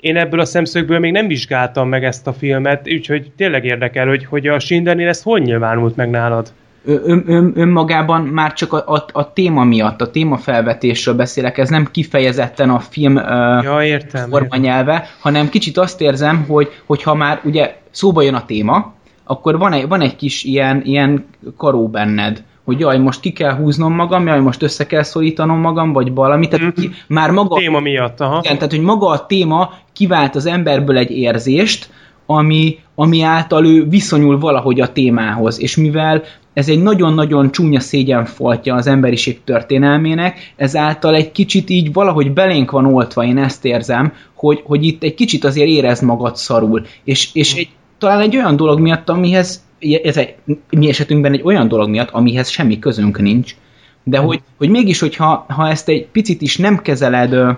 [0.00, 4.24] Én ebből a szemszögből még nem vizsgáltam meg ezt a filmet, úgyhogy tényleg érdekel, hogy,
[4.24, 6.52] hogy a Schindlernél ez hol nyilvánult meg nálad?
[6.84, 11.88] Ön, ön, önmagában már csak a, a, a téma miatt, a témafelvetésről beszélek, ez nem
[11.90, 13.16] kifejezetten a film
[13.62, 14.28] Ja, értem.
[14.28, 18.94] formanyelve, hanem kicsit azt érzem, hogy hogyha már ugye szóba jön a téma,
[19.28, 21.24] akkor van egy, van egy kis ilyen, ilyen
[21.56, 25.92] karó benned, hogy jaj, most ki kell húznom magam, jaj, most össze kell szorítanom magam,
[25.92, 27.56] vagy valami, tehát ki, már maga...
[27.56, 28.40] Téma miatt, aha.
[28.44, 31.90] Igen, tehát hogy maga a téma kivált az emberből egy érzést,
[32.26, 38.74] ami, ami által ő viszonyul valahogy a témához, és mivel ez egy nagyon-nagyon csúnya szégyenfoltja
[38.74, 44.62] az emberiség történelmének, ezáltal egy kicsit így valahogy belénk van oltva, én ezt érzem, hogy,
[44.64, 46.86] hogy itt egy kicsit azért érezd magad szarul.
[47.04, 49.64] És, és egy, talán egy olyan dolog miatt, amihez,
[50.02, 50.34] ez egy,
[50.70, 53.54] mi esetünkben egy olyan dolog miatt, amihez semmi közünk nincs,
[54.02, 57.50] de hogy, hogy mégis, hogyha ha ezt egy picit is nem kezeled ö,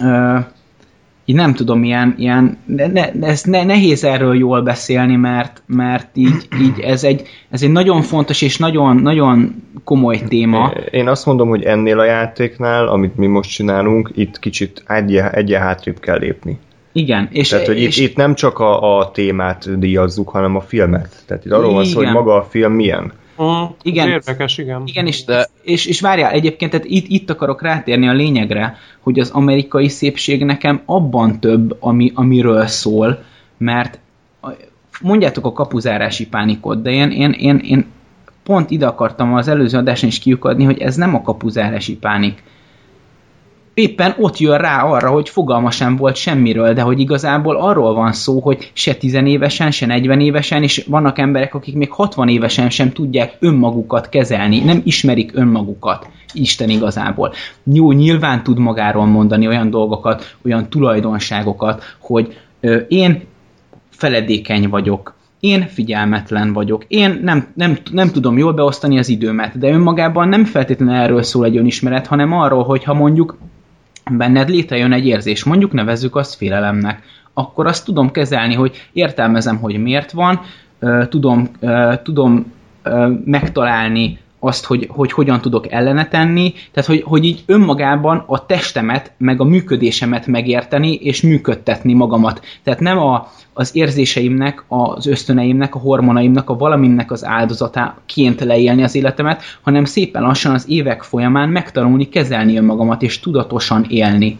[0.00, 0.38] ö,
[1.28, 6.16] így nem tudom, ilyen, ilyen ne, ne, ez ne, nehéz erről jól beszélni, mert, mert
[6.16, 10.72] így, így ez, egy, ez egy nagyon fontos és nagyon, nagyon komoly téma.
[10.90, 15.54] Én azt mondom, hogy ennél a játéknál, amit mi most csinálunk, itt kicsit egy, egy
[15.54, 16.58] hátrébb kell lépni.
[16.98, 17.28] Igen.
[17.32, 21.22] És, Tehát, hogy és, itt, itt nem csak a, a témát díjazzuk, hanem a filmet.
[21.26, 23.12] Tehát itt arról van szó, hogy maga a film milyen.
[23.36, 24.08] Uh, igen.
[24.08, 24.82] Érdekes, igen.
[24.84, 25.48] Igen, és, De...
[25.62, 30.44] és, és várjál, egyébként tehát itt, itt akarok rátérni a lényegre, hogy az amerikai szépség
[30.44, 33.24] nekem abban több, ami, amiről szól,
[33.56, 33.98] mert
[35.00, 37.86] mondjátok a kapuzárási pánikot, de én, én, én, én
[38.42, 42.42] pont ide akartam az előző adáson is kiukadni, hogy ez nem a kapuzárási pánik
[43.78, 48.12] éppen ott jön rá arra, hogy fogalma sem volt semmiről, de hogy igazából arról van
[48.12, 52.92] szó, hogy se tizenévesen, se 40 évesen, és vannak emberek, akik még 60 évesen sem
[52.92, 56.08] tudják önmagukat kezelni, nem ismerik önmagukat.
[56.32, 57.32] Isten igazából.
[57.64, 63.22] Jó, nyilván tud magáról mondani olyan dolgokat, olyan tulajdonságokat, hogy ö, én
[63.90, 69.70] feledékeny vagyok, én figyelmetlen vagyok, én nem, nem, nem tudom jól beosztani az időmet, de
[69.70, 73.36] önmagában nem feltétlenül erről szól egy önismeret, hanem arról, hogy ha mondjuk
[74.10, 77.02] benned létrejön egy érzés, mondjuk nevezzük azt félelemnek,
[77.34, 80.40] akkor azt tudom kezelni, hogy értelmezem, hogy miért van,
[81.08, 81.50] tudom,
[82.02, 82.52] tudom
[83.24, 89.12] megtalálni azt, hogy, hogy hogyan tudok ellene tenni, tehát hogy, hogy így önmagában a testemet,
[89.18, 92.44] meg a működésemet megérteni, és működtetni magamat.
[92.62, 98.94] Tehát nem a, az érzéseimnek, az ösztöneimnek, a hormonaimnak, a valaminnek az áldozatáként leélni az
[98.94, 104.38] életemet, hanem szépen lassan az évek folyamán megtanulni kezelni önmagamat, és tudatosan élni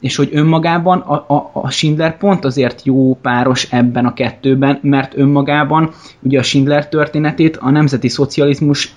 [0.00, 5.16] és hogy önmagában a, a, a Schindler pont azért jó páros ebben a kettőben, mert
[5.16, 5.90] önmagában
[6.22, 8.94] ugye a Schindler történetét a nemzeti szocializmus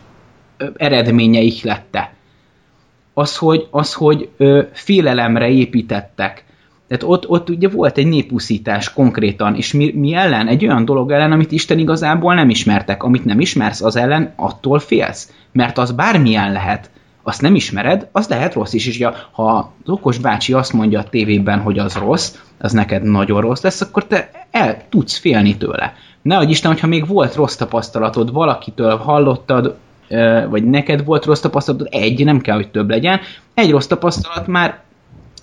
[0.75, 2.13] eredménye lette.
[3.13, 6.45] Az, hogy, az, hogy ö, félelemre építettek.
[6.87, 10.47] Tehát ott, ott ugye volt egy népúszítás konkrétan, és mi, mi ellen?
[10.47, 13.03] Egy olyan dolog ellen, amit Isten igazából nem ismertek.
[13.03, 15.31] Amit nem ismersz, az ellen attól félsz.
[15.51, 16.89] Mert az bármilyen lehet.
[17.23, 18.87] Azt nem ismered, az lehet rossz is.
[18.87, 23.41] És ha az okos bácsi azt mondja a tévében, hogy az rossz, az neked nagyon
[23.41, 25.93] rossz lesz, akkor te el tudsz félni tőle.
[26.21, 29.75] Ne adj Isten, hogyha még volt rossz tapasztalatod, valakitől hallottad,
[30.49, 33.19] vagy neked volt rossz tapasztalatod, egy, nem kell, hogy több legyen,
[33.53, 34.83] egy rossz tapasztalat már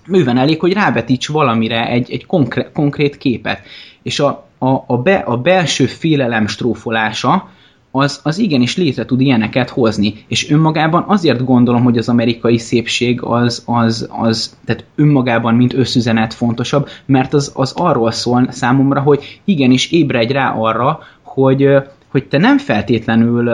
[0.06, 3.60] bőven elég, hogy rávetíts valamire egy, egy konkrét, konkrét képet.
[4.02, 7.48] És a, a, a, be, a belső félelem strófolása,
[7.94, 10.24] az, az igenis létre tud ilyeneket hozni.
[10.28, 16.34] És önmagában azért gondolom, hogy az amerikai szépség az, az, az tehát önmagában, mint összüzenet
[16.34, 21.68] fontosabb, mert az, az arról szól számomra, hogy igenis ébredj rá arra, hogy,
[22.08, 23.50] hogy te nem feltétlenül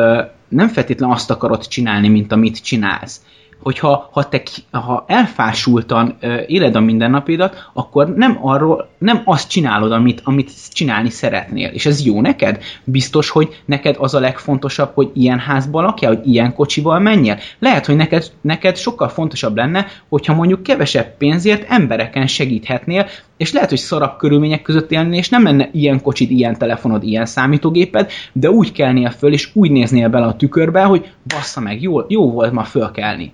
[0.49, 3.23] nem feltétlenül azt akarod csinálni, mint amit csinálsz.
[3.63, 9.93] Hogyha ha te ha elfásultan ö, éled a mindennapidat, akkor nem arról, nem azt csinálod,
[9.93, 11.69] amit, amit csinálni szeretnél.
[11.69, 12.63] És ez jó neked?
[12.85, 17.39] Biztos, hogy neked az a legfontosabb, hogy ilyen házban lakjál, hogy ilyen kocsival menjél?
[17.59, 23.69] Lehet, hogy neked, neked sokkal fontosabb lenne, hogyha mondjuk kevesebb pénzért embereken segíthetnél, és lehet,
[23.69, 28.51] hogy szarabb körülmények között élni, és nem lenne ilyen kocsid, ilyen telefonod, ilyen számítógéped, de
[28.51, 32.53] úgy kelnél föl, és úgy néznél bele a tükörbe, hogy bassza meg, jó, jó volt
[32.53, 33.33] ma fölkelni.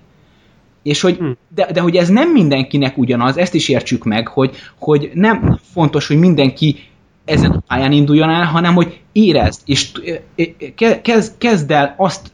[0.85, 1.31] És hogy, hm.
[1.55, 6.07] de, de hogy ez nem mindenkinek ugyanaz, ezt is értsük meg, hogy, hogy nem fontos,
[6.07, 6.75] hogy mindenki
[7.25, 9.91] ezen a pályán induljon el, hanem hogy érezd, és
[11.01, 12.31] kezd, kezd el azt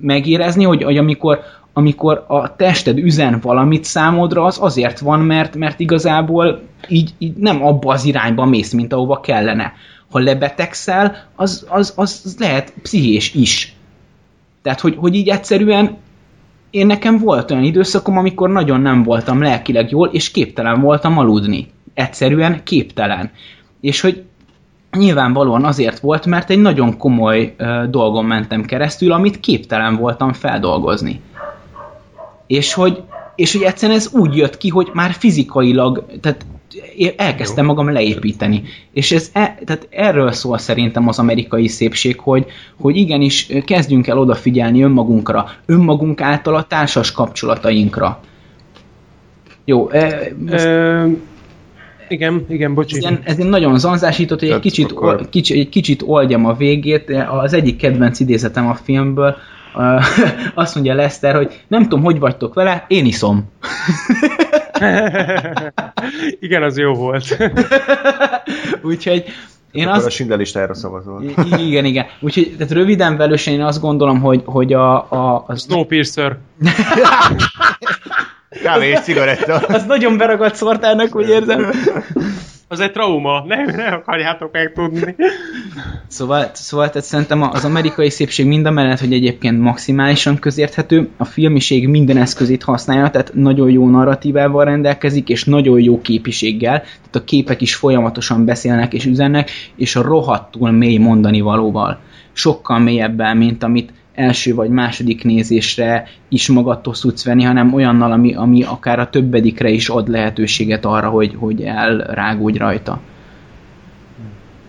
[0.00, 1.40] megérezni, hogy, hogy amikor,
[1.72, 7.64] amikor a tested üzen valamit számodra, az azért van, mert, mert igazából így, így nem
[7.64, 9.72] abba az irányba mész, mint ahova kellene.
[10.10, 13.76] Ha lebetegszel, az, az, az lehet pszichés is.
[14.62, 15.96] Tehát, hogy, hogy így egyszerűen
[16.70, 21.70] én nekem volt olyan időszakom, amikor nagyon nem voltam lelkileg jól, és képtelen voltam aludni.
[21.94, 23.30] Egyszerűen képtelen.
[23.80, 24.24] És hogy
[24.96, 31.20] nyilvánvalóan azért volt, mert egy nagyon komoly uh, dolgon mentem keresztül, amit képtelen voltam feldolgozni.
[32.46, 33.02] És hogy,
[33.34, 36.46] és hogy egyszerűen ez úgy jött ki, hogy már fizikailag, tehát
[37.16, 38.62] elkezdtem magam leépíteni.
[38.92, 42.46] És ez, e, tehát erről szól szerintem az amerikai szépség, hogy,
[42.80, 48.20] hogy igenis kezdjünk el odafigyelni önmagunkra, önmagunk által a társas kapcsolatainkra.
[49.64, 50.68] Jó, e, most...
[52.08, 53.04] Igen, igen, bocsi.
[53.04, 57.10] Ez ez nagyon zanzásított, hogy egy kicsit, akkor- ol, kicsi, egy kicsit oldjam a végét.
[57.30, 59.36] Az egyik kedvenc idézetem a filmből,
[60.54, 63.44] azt mondja Lester, hogy nem tudom, hogy vagytok vele, én iszom.
[66.40, 67.36] igen, az jó volt.
[68.82, 69.24] Úgyhogy
[69.72, 71.22] én Akkor a azt, Schindler listájára szavazol.
[71.58, 72.06] Igen, igen.
[72.20, 76.36] Úgyhogy tehát röviden velősen én azt gondolom, hogy, hogy a, a, az, Snowpiercer.
[78.62, 79.54] Kávé és cigaretta.
[79.56, 81.70] az nagyon beragadt szortárnak, úgy érzem.
[82.70, 83.44] Az egy trauma.
[83.46, 85.16] Ne, ne akarjátok megtudni.
[86.06, 91.24] Szóval, szóval tehát szerintem az amerikai szépség mind a mellett, hogy egyébként maximálisan közérthető, a
[91.24, 97.24] filmiség minden eszközét használja, tehát nagyon jó narratívával rendelkezik, és nagyon jó képiséggel, tehát a
[97.24, 101.98] képek is folyamatosan beszélnek és üzennek, és a rohadtul mély mondani valóval.
[102.32, 108.34] Sokkal mélyebben, mint amit első vagy második nézésre is magadtól tudsz venni, hanem olyannal, ami,
[108.34, 113.00] ami akár a többedikre is ad lehetőséget arra, hogy, hogy elrágódj rajta.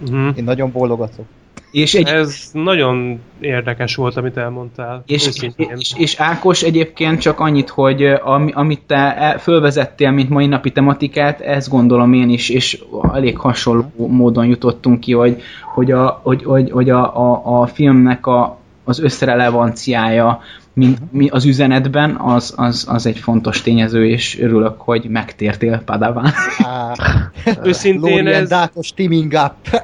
[0.02, 0.38] Uh-huh.
[0.38, 1.26] Én nagyon bólogatok.
[1.72, 5.04] És egy, Ez nagyon érdekes volt, amit elmondtál.
[5.06, 5.72] És, Őszintén.
[5.78, 10.72] és, és Ákos egyébként csak annyit, hogy ami, amit te el- fölvezettél, mint mai napi
[10.72, 12.84] tematikát, ezt gondolom én is, és
[13.14, 15.42] elég hasonló módon jutottunk ki, hogy,
[15.74, 18.59] hogy, a, hogy, hogy, hogy a, a, a filmnek a,
[18.90, 20.42] az összrelevanciája
[20.74, 26.34] mint, mi az üzenetben, az, az, az egy fontos tényező, és örülök, hogy megtértél Padaván.
[27.64, 29.82] Őszintén ez, Dátos teaming up.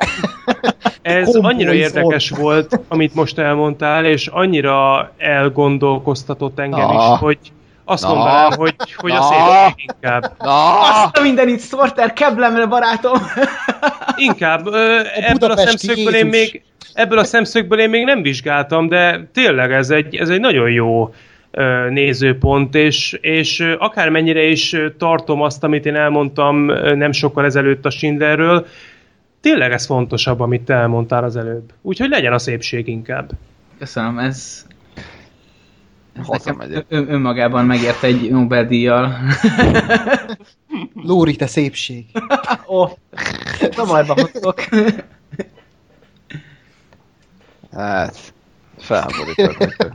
[1.02, 7.40] ez annyira érdekes volt, amit most elmondtál, és annyira elgondolkoztatott engem is, hogy
[7.86, 8.14] azt Na.
[8.14, 9.24] mondanám, hogy, hogy a Na.
[9.24, 10.32] szép inkább.
[10.40, 10.80] Na!
[10.80, 13.18] Azt a mindenit, Sorter, keblemre barátom!
[14.16, 14.68] Inkább.
[14.68, 16.52] Ö, ebből a szemszögből én Jézus.
[16.52, 20.70] még ebből a szemszögből én még nem vizsgáltam, de tényleg ez egy, ez egy nagyon
[20.70, 21.14] jó
[21.52, 27.90] ö, nézőpont, és, és akármennyire is tartom azt, amit én elmondtam nem sokkal ezelőtt a
[27.90, 28.66] Schindlerről,
[29.42, 31.72] tényleg ez fontosabb, amit te elmondtál az előbb.
[31.82, 33.30] Úgyhogy legyen a szépség inkább.
[33.80, 34.66] Köszönöm, ez
[36.16, 36.86] nekem Hazamegyek.
[36.88, 39.18] ön, önmagában megért egy Nobel-díjjal.
[40.94, 42.06] Lóri, te szépség.
[42.68, 42.92] Ó, oh,
[43.76, 44.60] zavarba hoztok.
[47.72, 48.34] Hát,
[48.78, 49.94] felháborított.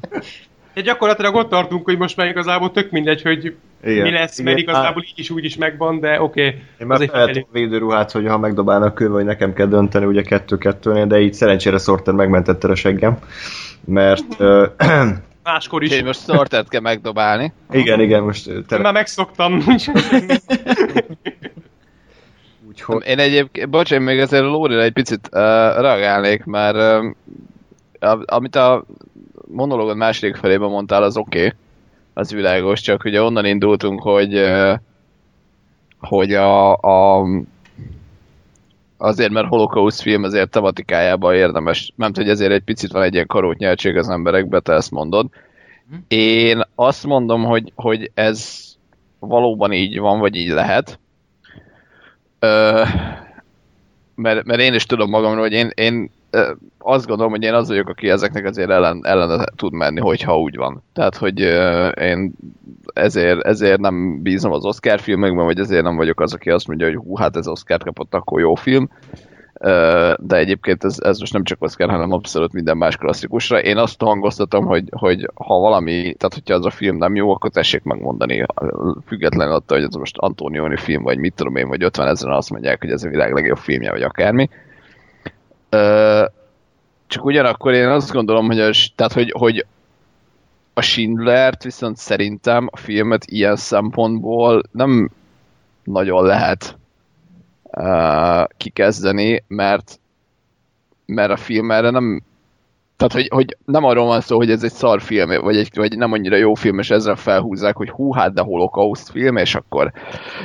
[0.75, 3.55] Ja, gyakorlatilag ott tartunk, hogy most már igazából tök mindegy, hogy
[3.85, 4.03] Igen.
[4.03, 4.71] mi lesz, mert Igen.
[4.71, 6.47] igazából így is úgy is megvan, de oké.
[6.47, 10.23] Okay, Én már felvettem a védőruhát, hogy ha megdobálnak kőbe, hogy nekem kell dönteni, ugye
[10.23, 13.19] kettő-kettőnél, de így szerencsére Sorter megmentette a seggem.
[13.85, 14.37] Mert
[15.43, 15.89] Máskor is.
[15.89, 17.53] Úgyhogy most Sortert kell megdobálni.
[17.71, 19.55] igen, igen, most ö, Én te, már megszoktam,
[22.69, 25.41] úgyhogy Én egyébként, bocs, én még azért a Lórira egy picit uh,
[25.81, 28.85] reagálnék, mert uh, amit a
[29.47, 31.53] monológod második felében mondtál, az oké, okay,
[32.15, 34.75] az világos, csak ugye onnan indultunk, hogy uh,
[36.01, 37.27] hogy a, a
[39.01, 43.27] azért, mert holokauszt film azért tematikájában érdemes, nem hogy ezért egy picit van egy ilyen
[43.27, 45.27] karótnyeltség az emberekbe, te ezt mondod.
[46.09, 48.69] Én azt mondom, hogy, hogy ez
[49.19, 50.99] valóban így van, vagy így lehet.
[52.39, 52.83] Ö,
[54.15, 56.11] mert, mert én is tudom magamról, hogy én, én
[56.79, 60.57] azt gondolom, hogy én az vagyok, aki ezeknek azért ellen, ellen tud menni, hogyha úgy
[60.57, 60.83] van.
[60.93, 61.41] Tehát, hogy
[62.01, 62.33] én
[62.93, 66.87] ezért, ezért nem bízom az Oscar filmekben, vagy ezért nem vagyok az, aki azt mondja,
[66.87, 68.89] hogy hú, hát ez Oscar kapott, akkor jó film.
[70.19, 73.61] De egyébként ez, ez most nem csak Oscar, hanem abszolút minden más klasszikusra.
[73.61, 77.51] Én azt hangoztatom, hogy, hogy ha valami, tehát hogyha az a film nem jó, akkor
[77.51, 78.47] tessék megmondani,
[79.07, 82.51] függetlenül attól, hogy ez most Antonioni film, vagy mit tudom én, vagy 50 ezeren azt
[82.51, 84.49] mondják, hogy ez a világ legjobb filmje, vagy akármi.
[87.07, 89.67] Csak ugyanakkor én azt gondolom, hogy, a, tehát, hogy, hogy
[90.75, 95.11] a Schindlert viszont szerintem a filmet ilyen szempontból nem
[95.85, 96.79] nagyon lehet
[97.63, 100.01] uh, kikezdeni, mert
[101.11, 102.23] mert a film erre nem
[103.01, 105.97] tehát, hogy, hogy nem arról van szó, hogy ez egy szar film, vagy, egy, vagy
[105.97, 109.93] nem annyira jó film, és ezzel felhúzzák, hogy hú, hát de holokauszt film, és akkor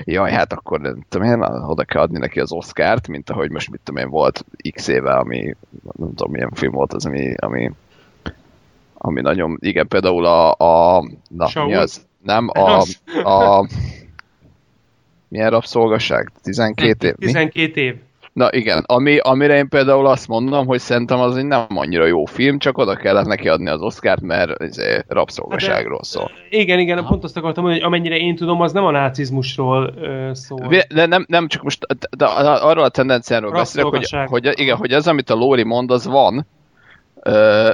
[0.04, 3.72] jaj, hát akkor nem tudom én, oda kell adni neki az Oscárt, mint ahogy most
[3.72, 5.56] mit tudom én volt x éve, ami
[5.98, 7.72] nem tudom milyen film volt az, ami, ami
[8.98, 11.68] ami nagyon, igen, például a, a na, Saul?
[11.68, 12.08] mi az?
[12.24, 12.84] Nem, a,
[13.24, 13.68] a
[15.28, 16.32] milyen rabszolgaság?
[16.44, 17.14] 12 év?
[17.18, 17.26] Mi?
[17.26, 17.96] 12 év.
[18.36, 22.26] Na igen, ami, amire én például azt mondom, hogy szerintem az egy nem annyira jó
[22.26, 26.32] film, csak oda kellett neki adni az Oscárt, mert izé, rabszolgaságról szól.
[26.50, 30.30] Igen, igen, pont azt akartam mondani, hogy amennyire én tudom, az nem a nácizmusról ö,
[30.34, 30.68] szól.
[30.94, 31.86] De nem, nem csak most
[32.18, 36.06] de, arról a tendenciáról beszélek, hogy, hogy, igen, hogy az, amit a Lóri mond, az
[36.06, 36.46] van,
[37.22, 37.70] ö,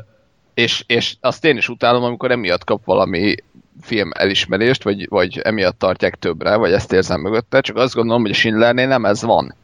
[0.53, 3.35] és, és azt én is utálom, amikor emiatt kap valami
[3.81, 8.31] film elismerést, vagy, vagy emiatt tartják többre, vagy ezt érzem mögötte, csak azt gondolom, hogy
[8.31, 9.55] a Schindlernél nem ez van.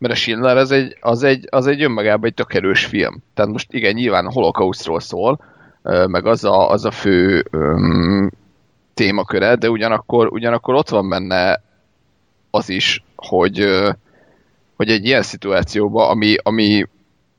[0.00, 3.22] Mert a Schindler az egy, az egy, az egy önmagában egy tök erős film.
[3.34, 5.40] Tehát most igen, nyilván a holokausztról szól,
[6.06, 8.30] meg az a, az a fő um,
[8.94, 11.62] témaköre, de ugyanakkor, ugyanakkor ott van benne
[12.50, 13.66] az is, hogy,
[14.76, 16.86] hogy egy ilyen szituációban, ami, ami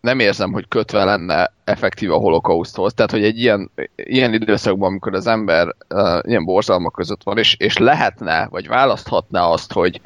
[0.02, 2.94] nem érzem, hogy kötve lenne effektív a holokauszthoz.
[2.94, 7.56] Tehát, hogy egy ilyen, ilyen időszakban, amikor az ember uh, ilyen borzalmak között van, és,
[7.60, 10.02] és lehetne, vagy választhatná azt, hogy,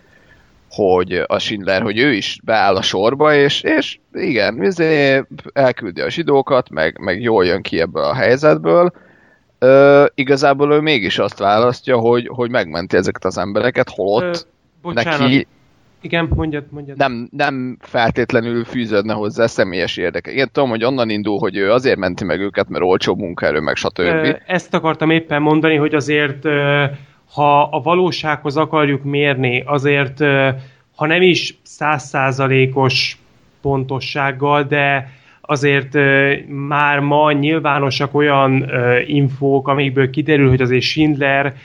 [0.76, 5.24] hogy a Schindler, hogy ő is beáll a sorba, és, és igen, izé,
[5.54, 8.94] elküldi a zsidókat, meg, meg jól jön ki ebből a helyzetből,
[9.60, 14.48] Ö, igazából ő mégis azt választja, hogy, hogy megmenti ezeket az embereket, holott
[14.84, 15.48] Ö, neki
[16.06, 16.98] igen, mondjad, mondjad.
[16.98, 20.32] Nem, nem feltétlenül fűződne hozzá személyes érdeke.
[20.32, 23.76] Én tudom, hogy onnan indul, hogy ő azért menti meg őket, mert olcsó munkaerő, meg
[23.76, 24.38] stb.
[24.46, 26.44] Ezt akartam éppen mondani, hogy azért
[27.36, 30.20] ha a valósághoz akarjuk mérni, azért
[30.96, 33.18] ha nem is százszázalékos
[33.62, 35.12] pontossággal, de
[35.42, 35.94] azért
[36.48, 38.72] már ma nyilvánosak olyan
[39.06, 41.56] infók, amikből kiderül, hogy azért Schindler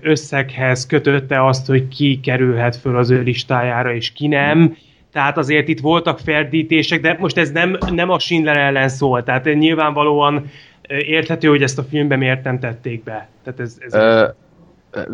[0.00, 4.76] összeghez kötötte azt, hogy ki kerülhet föl az ő listájára, és ki nem.
[5.12, 9.22] Tehát azért itt voltak ferdítések, de most ez nem, nem a Schindler ellen szól.
[9.22, 10.50] Tehát nyilvánvalóan
[10.88, 13.28] érthető, hogy ezt a filmben miért nem tették be.
[13.44, 14.28] Tehát ez, ez Ö,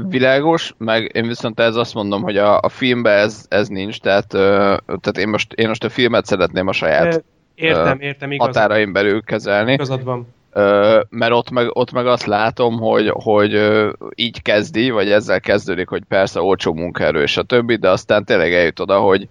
[0.08, 4.34] világos, meg én viszont ez azt mondom, hogy a, a filmben ez, ez nincs, tehát,
[4.34, 7.24] ö, tehát én, most, én most a filmet szeretném a saját
[7.54, 8.54] értem, értem, igazad.
[8.54, 9.72] határaim belül kezelni.
[9.72, 10.34] Igazad van
[11.08, 13.60] mert ott meg, ott meg azt látom, hogy, hogy
[14.14, 18.52] így kezdi, vagy ezzel kezdődik, hogy persze olcsó munkaerő és a többi, de aztán tényleg
[18.52, 19.28] eljut oda, hogy,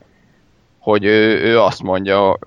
[0.86, 2.39] hogy ő, ő azt mondja,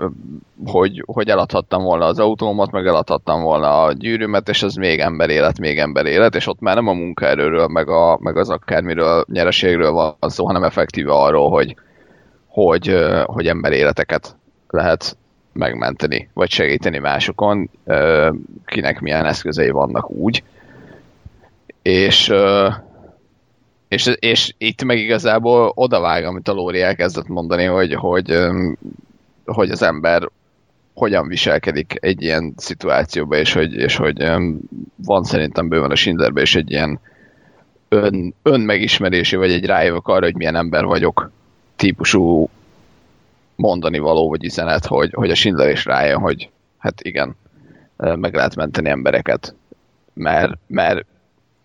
[0.66, 5.30] hogy, hogy eladhattam volna az autómat, meg eladhattam volna a gyűrűmet, és az még ember
[5.30, 9.24] élet, még ember élet, és ott már nem a munkaerőről, meg, a, meg az akármiről,
[9.32, 11.76] nyereségről van szó, hanem effektíve arról, hogy,
[12.47, 14.36] hogy, hogy ember életeket
[14.68, 15.16] lehet
[15.53, 17.70] megmenteni, vagy segíteni másokon,
[18.64, 20.43] kinek milyen eszközei vannak úgy.
[21.82, 22.32] És,
[23.89, 28.39] és, és itt meg igazából odavág, amit a Lóri elkezdett mondani, hogy, hogy,
[29.45, 30.28] hogy az ember
[30.95, 34.30] hogyan viselkedik egy ilyen szituációban, és hogy, és hogy
[34.97, 37.01] van szerintem bőven a Schindlerben is egy ilyen
[37.89, 41.30] ön, önmegismerési, vagy egy rájövök arra, hogy milyen ember vagyok
[41.76, 42.49] típusú
[43.57, 47.36] mondani való, vagy üzenet, hogy, hogy a Schindler is rájön, hogy hát igen,
[47.97, 49.55] meg lehet menteni embereket,
[50.12, 51.07] mert, mert,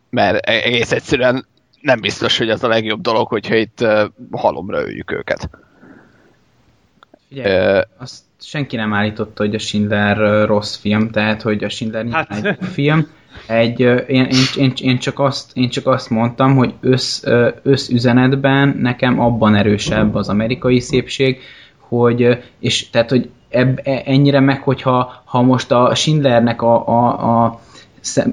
[0.09, 1.45] mert egész egyszerűen
[1.83, 3.85] nem biztos, hogy az a legjobb dolog, hogyha itt
[4.31, 5.49] halomra öljük őket.
[7.27, 12.05] Figyelj, uh, azt senki nem állította, hogy a Schindler rossz film, tehát hogy a Schindler
[12.11, 12.45] hát.
[12.45, 13.07] egy film.
[13.47, 14.27] Egy, én, én,
[14.57, 17.23] én, én, csak azt, én csak azt mondtam, hogy össz,
[17.63, 21.41] összüzenetben nekem abban erősebb az amerikai szépség,
[21.77, 27.43] hogy, és tehát, hogy ebb, e, ennyire meg, hogyha ha most a Schindlernek a, a,
[27.43, 27.61] a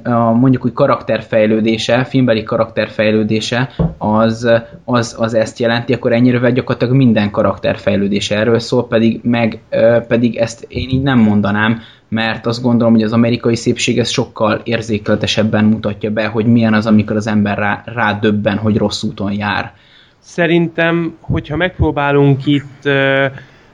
[0.05, 4.51] a, mondjuk úgy karakterfejlődése, filmbeli karakterfejlődése az,
[4.85, 9.61] az, az ezt jelenti, akkor ennyire gyakorlatilag minden karakterfejlődése erről szól, pedig, meg,
[10.09, 14.61] pedig ezt én így nem mondanám, mert azt gondolom, hogy az amerikai szépség ez sokkal
[14.65, 19.33] érzékletesebben mutatja be, hogy milyen az, amikor az ember rá, rá döbben, hogy rossz úton
[19.33, 19.75] jár.
[20.19, 23.27] Szerintem, hogyha megpróbálunk itt ö,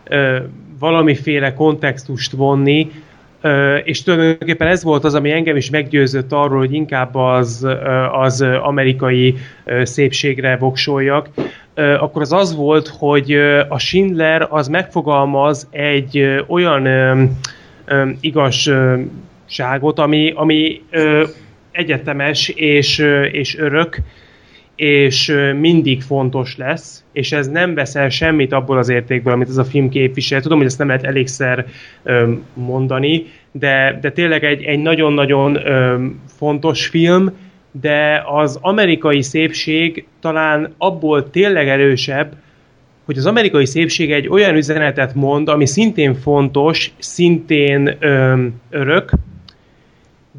[0.04, 0.38] ö,
[0.78, 2.90] valamiféle kontextust vonni,
[3.84, 7.66] és tulajdonképpen ez volt az, ami engem is meggyőzött arról, hogy inkább az,
[8.12, 9.34] az amerikai
[9.82, 11.28] szépségre voksoljak,
[11.74, 13.32] akkor az az volt, hogy
[13.68, 16.88] a Schindler az megfogalmaz egy olyan
[18.20, 20.82] igazságot, ami, ami
[21.70, 22.98] egyetemes és,
[23.32, 23.98] és örök,
[24.76, 29.64] és mindig fontos lesz, és ez nem veszel semmit abból az értékből, amit ez a
[29.64, 30.40] film képvisel.
[30.40, 31.66] Tudom, hogy ezt nem lehet elégszer
[32.54, 35.58] mondani, de, de tényleg egy, egy nagyon-nagyon
[36.38, 37.30] fontos film,
[37.80, 42.32] de az amerikai szépség talán abból tényleg erősebb,
[43.04, 49.10] hogy az amerikai szépség egy olyan üzenetet mond, ami szintén fontos, szintén öm, örök,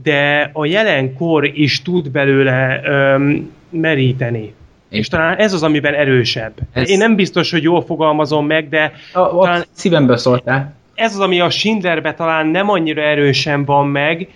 [0.04, 3.50] de a jelenkor is tud belőle öm,
[3.80, 4.54] meríteni.
[4.90, 6.54] És, és talán ez az, amiben erősebb.
[6.74, 6.90] Ez...
[6.90, 10.76] Én nem biztos, hogy jól fogalmazom meg, de a, a talán szívemből szóltál.
[10.96, 14.28] Ez az, ami a Schindlerbe talán nem annyira erősen van meg,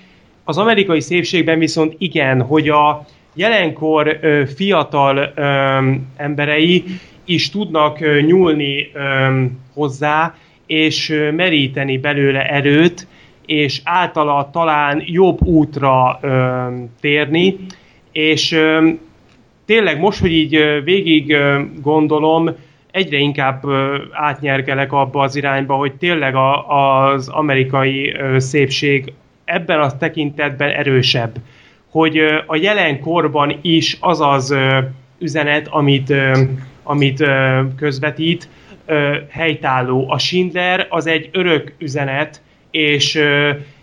[0.44, 5.44] az amerikai szépségben viszont igen, hogy a jelenkor ö, fiatal ö,
[6.18, 6.84] emberei
[7.26, 10.36] is tudnak ö, nyúlni ö, hozzá,
[10.66, 13.08] és ö, meríteni belőle erőt,
[13.46, 16.66] és általa talán jobb útra ö,
[17.00, 17.58] térni,
[18.12, 18.90] És ö,
[19.72, 21.38] tényleg most, hogy így végig
[21.82, 22.56] gondolom,
[22.92, 23.64] egyre inkább
[24.12, 29.14] átnyergelek abba az irányba, hogy tényleg a, az amerikai szépség
[29.46, 31.36] ebben a tekintetben erősebb.
[31.90, 34.56] Hogy a jelen korban is az az
[35.20, 36.14] üzenet, amit,
[36.84, 37.24] amit
[37.78, 38.50] közvetít,
[39.30, 40.10] helytálló.
[40.10, 42.42] A Schindler az egy örök üzenet,
[42.72, 43.20] és,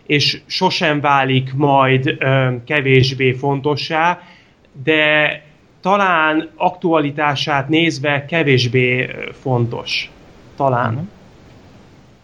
[0.07, 2.18] és sosem válik majd
[2.64, 4.20] kevésbé fontossá,
[4.84, 5.47] de
[5.81, 10.11] talán aktualitását nézve kevésbé fontos.
[10.57, 11.11] Talán.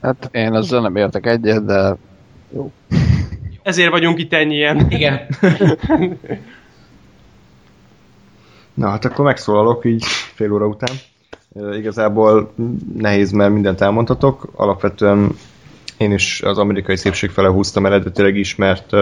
[0.03, 1.97] Hát én ezzel nem értek egyet, de
[3.63, 4.87] Ezért vagyunk itt ennyien.
[4.91, 5.21] Igen.
[8.75, 10.97] Na hát akkor megszólalok így fél óra után.
[11.55, 12.53] E, Igazából
[12.97, 14.49] nehéz, mert mindent elmondhatok.
[14.55, 15.31] Alapvetően
[15.97, 18.93] én is az amerikai szépség fele húztam eredetileg is, mert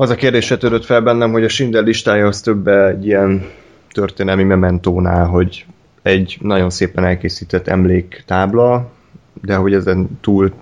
[0.00, 3.46] az a kérdés törött fel bennem, hogy a Schindler listája az több egy ilyen
[3.92, 5.66] történelmi mementónál, hogy
[6.02, 8.90] egy nagyon szépen elkészített emléktábla,
[9.42, 10.52] de hogy ezen túl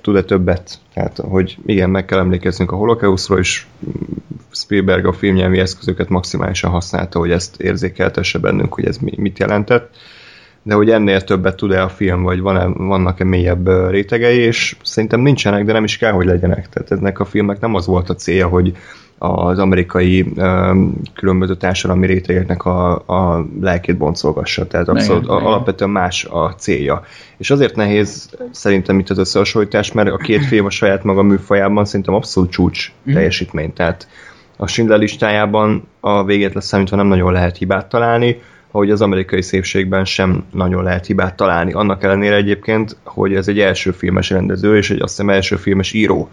[0.00, 0.78] tud-e többet.
[0.94, 3.66] Tehát, hogy igen, meg kell emlékeznünk a holokauszról, és
[4.50, 9.96] Spielberg a filmnyelvi eszközöket maximálisan használta, hogy ezt érzékeltesse bennünk, hogy ez mit jelentett.
[10.66, 15.64] De hogy ennél többet tud-e a film, vagy van-e, vannak-e mélyebb rétegei, és szerintem nincsenek,
[15.64, 16.68] de nem is kell, hogy legyenek.
[16.68, 18.76] Tehát ennek a filmnek nem az volt a célja, hogy
[19.18, 20.82] az amerikai ö,
[21.14, 24.66] különböző társadalmi rétegeknek a, a lelkét boncolgassa.
[24.66, 25.46] Tehát abszolút Igen, igen.
[25.46, 27.02] alapvetően más a célja.
[27.36, 31.84] És azért nehéz szerintem itt az összehasonlítás, mert a két film a saját maga műfajában
[31.84, 33.72] szerintem abszolút csúcs teljesítmény.
[33.72, 34.08] Tehát
[34.56, 38.36] a Schindler listájában a végét leszámítva nem nagyon lehet hibát találni,
[38.70, 41.72] ahogy az amerikai szépségben sem nagyon lehet hibát találni.
[41.72, 45.92] Annak ellenére egyébként, hogy ez egy első filmes rendező, és egy azt hiszem első filmes
[45.92, 46.30] írónak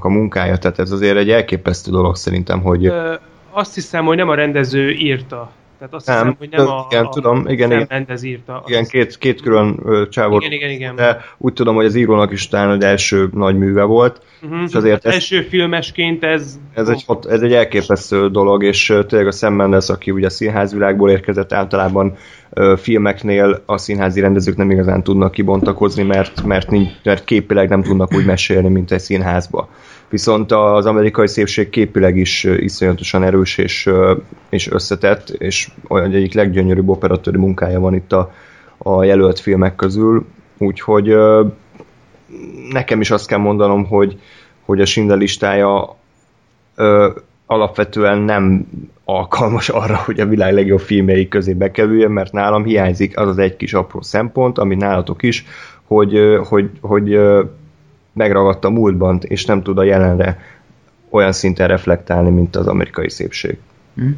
[0.00, 3.14] a munkája, tehát ez azért egy elképesztő dolog szerintem, hogy Ö,
[3.50, 5.50] azt hiszem, hogy nem a rendező írta.
[5.80, 7.86] Tehát azt Nem, hiszem, hogy nem a, igen, a tudom, igen, igen.
[7.88, 8.62] Rendez írta.
[8.66, 10.94] igen, két, két külön ö, csávot, igen, igen, igen.
[10.94, 14.62] de úgy tudom, hogy az írónak is talán az első nagy műve volt, Uh-huh.
[14.66, 16.58] és azért hát ez- első filmesként ez...
[16.74, 20.30] Ez egy, hat, ez egy elképesztő dolog, és tényleg a Sam Mendes, aki ugye a
[20.30, 22.16] színházvilágból érkezett, általában
[22.76, 28.14] filmeknél a színházi rendezők nem igazán tudnak kibontakozni, mert, mert, nincs, mert képileg nem tudnak
[28.14, 29.68] úgy mesélni, mint egy színházba.
[30.08, 33.90] Viszont az amerikai szépség képileg is iszonyatosan erős és,
[34.48, 38.32] és összetett, és olyan egyik leggyönyörűbb operatőri munkája van itt a,
[38.78, 40.26] a jelölt filmek közül,
[40.58, 41.14] úgyhogy
[42.70, 44.18] nekem is azt kell mondanom, hogy,
[44.64, 45.96] hogy a Schindler listája
[47.50, 48.66] alapvetően nem
[49.04, 53.56] alkalmas arra, hogy a világ legjobb filmjei közé bekerüljön, mert nálam hiányzik az az egy
[53.56, 55.44] kis apró szempont, ami nálatok is,
[55.84, 57.44] hogy, hogy, hogy ö,
[58.12, 60.38] megragadta a múltban, és nem tud a jelenre
[61.08, 63.58] olyan szinten reflektálni, mint az amerikai szépség.
[63.94, 64.10] Hm.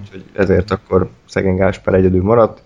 [0.00, 2.62] Úgyhogy ezért akkor szegény Gáspár egyedül maradt.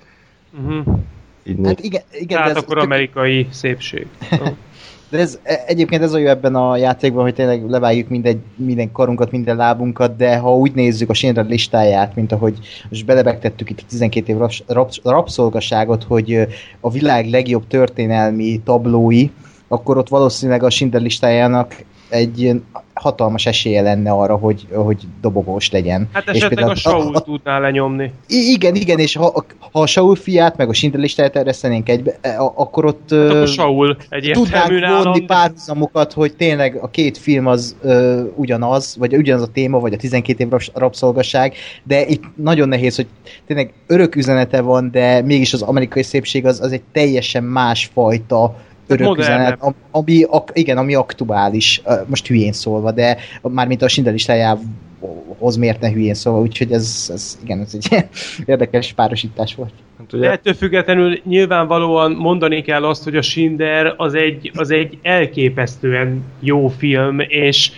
[0.59, 0.99] Uh-huh.
[1.43, 4.07] Így Hát igen, igen de Tehát ez akkor tök- amerikai szépség.
[5.15, 8.93] De ez e- egyébként ez a jó ebben a játékban, hogy tényleg levágjuk mindegy, minden
[8.93, 12.59] karunkat, minden lábunkat, de ha úgy nézzük a Schindler listáját, mint ahogy
[12.91, 16.47] most belebegtettük itt a 12 év raps- raps- rabszolgaságot, hogy
[16.81, 19.31] a világ legjobb történelmi tablói,
[19.69, 22.63] akkor ott valószínűleg a Schindler listájának egy
[22.95, 26.09] hatalmas esélye lenne arra, hogy, hogy dobogós legyen.
[26.13, 28.13] Hát És esetleg a például Saul tudná lenyomni.
[28.27, 32.41] Igen, igen, és ha, ha a Saul fiát, meg a Schindler listáját eresztenénk egybe, e,
[32.41, 33.09] a- akkor ott...
[33.11, 33.97] Hát akkor Saul
[34.33, 39.79] tudnánk vonni párhuzamokat, hogy tényleg a két film az ö, ugyanaz, vagy ugyanaz a téma,
[39.79, 43.07] vagy a 12 év rabs- rabszolgaság, de itt nagyon nehéz, hogy
[43.47, 48.57] tényleg örök üzenete van, de mégis az amerikai szépség az, az egy teljesen másfajta
[48.87, 54.15] örök üzenet, am- ami, ak, igen, ami aktuális, most hülyén szólva, de mármint a Schindler
[54.15, 58.05] listájához miért ne hülyén szólva, úgyhogy ez, ez igen, ez egy
[58.53, 59.73] érdekes párosítás volt.
[59.99, 64.71] Hát De ugye, ettől függetlenül nyilvánvalóan mondani kell azt, hogy a Schindler az egy, az
[64.71, 67.71] egy elképesztően jó film, és,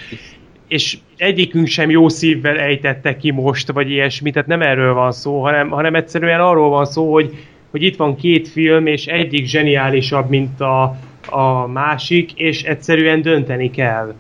[0.69, 5.43] és egyikünk sem jó szívvel ejtette ki most, vagy ilyesmi, tehát nem erről van szó,
[5.43, 7.35] hanem, hanem egyszerűen arról van szó, hogy,
[7.77, 10.97] hogy itt van két film, és egyik zseniálisabb, mint a,
[11.29, 14.15] a másik, és egyszerűen dönteni kell.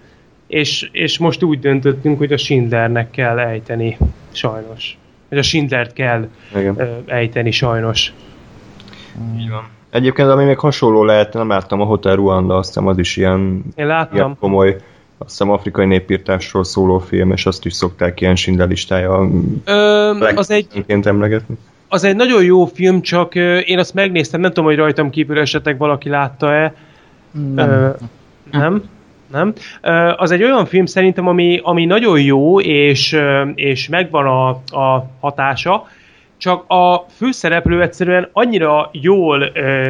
[0.47, 3.97] És, és most úgy döntöttünk, hogy a Schindlernek kell ejteni,
[4.33, 4.99] sajnos.
[5.29, 6.75] Vagy a Schindlert kell igen.
[6.79, 8.13] ö, ejteni sajnos.
[9.39, 9.69] Így van.
[9.91, 13.65] Egyébként, ami még hasonló lehet, nem láttam a Hotel Ruanda, azt hiszem az is ilyen,
[13.75, 14.17] Én láttam.
[14.17, 14.77] ilyen komoly,
[15.19, 19.29] azt hiszem afrikai népírtásról szóló film, és azt is szokták ilyen Schindler listája
[20.37, 21.57] az, egy, emlegetni.
[21.89, 23.35] Az egy nagyon jó film, csak
[23.65, 26.75] én azt megnéztem, nem tudom, hogy rajtam kívül esetleg valaki látta-e.
[27.55, 27.69] Nem.
[27.69, 27.89] Ö,
[28.51, 28.83] nem?
[29.31, 29.53] nem?
[29.83, 33.19] Ö, Az egy olyan film szerintem, ami, ami nagyon jó, és,
[33.55, 34.49] és megvan a,
[34.81, 35.89] a hatása,
[36.37, 39.89] csak a főszereplő egyszerűen annyira jól ö,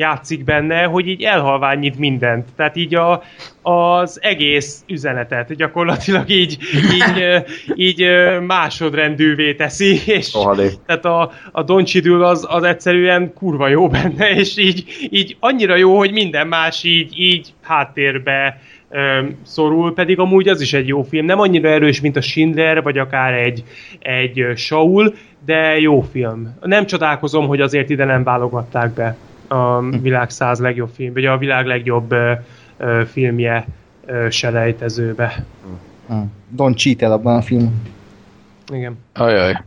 [0.00, 2.48] játszik benne, hogy így elhalványít mindent.
[2.56, 3.22] Tehát így a,
[3.62, 6.58] az egész üzenetet gyakorlatilag így,
[6.94, 7.42] így,
[7.74, 8.06] így
[8.46, 10.72] másodrendűvé teszi, és Rohadék.
[10.86, 15.76] tehát a, a Don Cheadle az, az egyszerűen kurva jó benne, és így, így annyira
[15.76, 21.02] jó, hogy minden más így, így háttérbe öm, szorul, pedig amúgy az is egy jó
[21.02, 21.26] film.
[21.26, 23.64] Nem annyira erős, mint a Schindler, vagy akár egy,
[23.98, 26.56] egy Saul, de jó film.
[26.62, 29.16] Nem csodálkozom, hogy azért ide nem válogatták be
[29.50, 32.32] a világ száz legjobb film, vagy a világ legjobb ö,
[32.76, 33.66] ö, filmje
[34.06, 35.44] ö, selejtezőbe.
[36.08, 36.14] Hm.
[36.48, 37.82] Don cheat abban a filmben.
[38.72, 38.98] Igen.
[39.14, 39.62] Ajaj.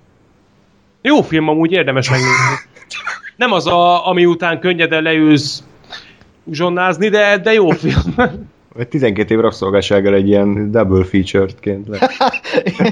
[1.02, 2.56] Jó film, amúgy érdemes megnézni.
[3.36, 5.64] Nem az, a, ami után könnyeden leülsz
[6.52, 8.16] zsonnázni, de, de jó film.
[8.74, 12.10] Vagy 12 év rabszolgásággal egy ilyen double featured-ként le.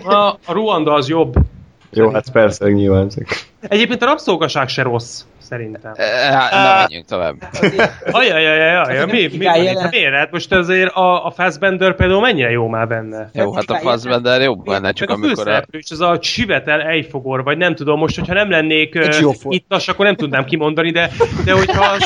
[0.16, 1.34] A, a Ruanda az jobb.
[1.94, 3.10] Jó, hát persze, nyilván.
[3.60, 5.92] Egyébként a rabszolgaság se rossz, szerintem.
[5.96, 7.36] Eh, Hát, na menjünk tovább.
[8.12, 9.48] Ajajajajaj, mi, mi,
[9.90, 10.14] miért?
[10.14, 13.30] Hát most azért a, a Fassbender például mennyire jó már benne.
[13.34, 15.64] Jó, hát a Fassbender jobb benne, csak amikor a...
[15.72, 20.06] is, ez a Csivetel Ejfogor, vagy nem tudom, most, hogyha nem lennék uh, ittas, akkor
[20.06, 21.10] nem tudnám kimondani, de,
[21.46, 21.98] de hogyha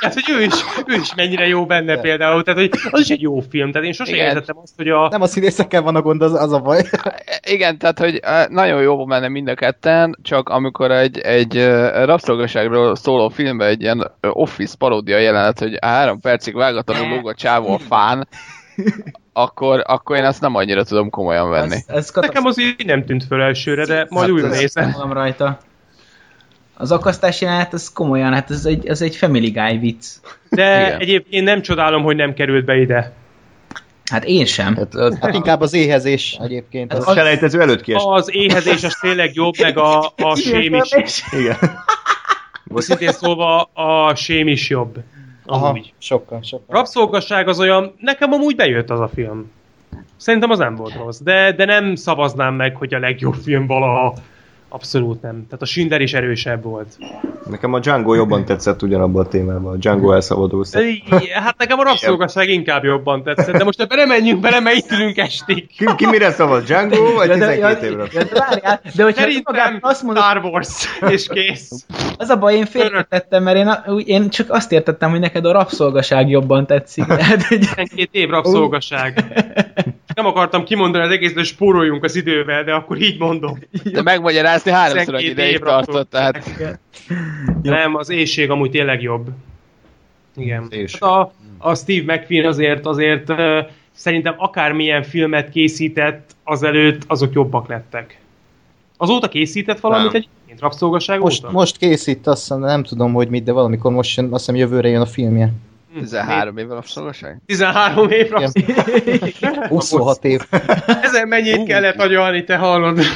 [0.00, 0.54] tehát, hogy ő is,
[0.86, 3.92] ő is mennyire jó benne például, tehát, hogy az is egy jó film, tehát én
[3.92, 6.82] sosem értettem azt, hogy a, Nem a színészekkel van a gond, az, az a baj.
[7.50, 12.06] Igen, tehát, hogy eh, nagyon jó benne mind a ketten, csak amikor egy, egy eh,
[12.38, 17.72] rabszolgaságról szóló filmben egy ilyen office paródia jelenet, hogy három percig vágatlanul lóg a csávó
[17.74, 18.28] a fán,
[19.32, 21.74] akkor, akkor én ezt nem annyira tudom komolyan venni.
[21.74, 24.90] Ez, ez nekem az így nem tűnt föl elsőre, de majd Hát újra ez- nézem.
[24.90, 25.58] magam rajta.
[26.80, 30.04] Az akasztás jelenet, az komolyan, hát ez egy, ez egy Family Guy vicc.
[30.50, 31.00] De Igen.
[31.00, 33.12] egyébként nem csodálom, hogy nem került be ide.
[34.10, 34.76] Hát én sem.
[34.76, 36.92] Hát, az, Hát inkább az éhezés egyébként.
[36.92, 38.06] az Az, selejtező előtt kiesett.
[38.08, 41.22] Az éhezés az tényleg jobb, meg a, a sém is.
[41.32, 41.56] Igen.
[42.74, 44.98] Szintén szólva a sém is jobb.
[45.44, 45.92] aha, Amúgy.
[45.98, 46.76] sokkal, sokkal.
[46.76, 49.50] Rabszolgasság az olyan, nekem amúgy bejött az a film.
[50.16, 54.14] Szerintem az nem volt rossz, de, de nem szavaznám meg, hogy a legjobb film valaha.
[54.68, 55.44] Abszolút nem.
[55.46, 56.98] Tehát a Schindler is erősebb volt.
[57.50, 59.72] Nekem a Django jobban tetszett ugyanabban a témában.
[59.72, 60.64] A Django elszabadul.
[61.32, 64.90] Hát nekem a rabszolgasság inkább jobban tetszett, de most ebben nem menjünk bele, mert itt
[64.90, 65.66] ülünk estig.
[65.66, 66.64] Ki, ki mire szavaz?
[66.64, 68.06] Django vagy de, 12 ja, évre?
[68.12, 70.68] ja, de várjál, de hogyha Szerintem azt mondod, Star Wars,
[71.08, 71.84] és kész.
[72.16, 75.52] az a baj, én félretettem, mert én, a- én csak azt értettem, hogy neked a
[75.52, 77.04] rabszolgaság jobban tetszik.
[77.04, 79.24] Hát, hogy 12 év rabszolgaság.
[80.14, 83.58] Nem akartam kimondani az egész, hogy spóroljunk az idővel, de akkor így mondom.
[83.92, 84.02] De
[84.64, 86.50] megmagyarázni háromszor 12 annyi ideig tartott, tehát
[87.62, 89.28] Nem, az éjség amúgy tényleg jobb.
[90.36, 90.68] Igen.
[91.00, 93.58] Hát a, a Steve McQueen azért, azért uh,
[93.92, 98.20] szerintem akármilyen filmet készített azelőtt, azok jobbak lettek.
[98.96, 100.22] Azóta készített valamit Nem.
[100.22, 100.60] egyébként?
[100.60, 101.52] Rabszolgaság Most, óta?
[101.52, 104.88] most készít, azt hiszem, nem tudom, hogy mit, de valamikor most jön, azt hiszem jövőre
[104.88, 105.52] jön a filmje.
[105.98, 107.40] 13 év rabszolgaság?
[107.46, 109.68] 13 év rabszolgaság.
[109.68, 110.40] 26 év.
[111.02, 112.98] Ezen mennyit kellett agyalni, te hallod?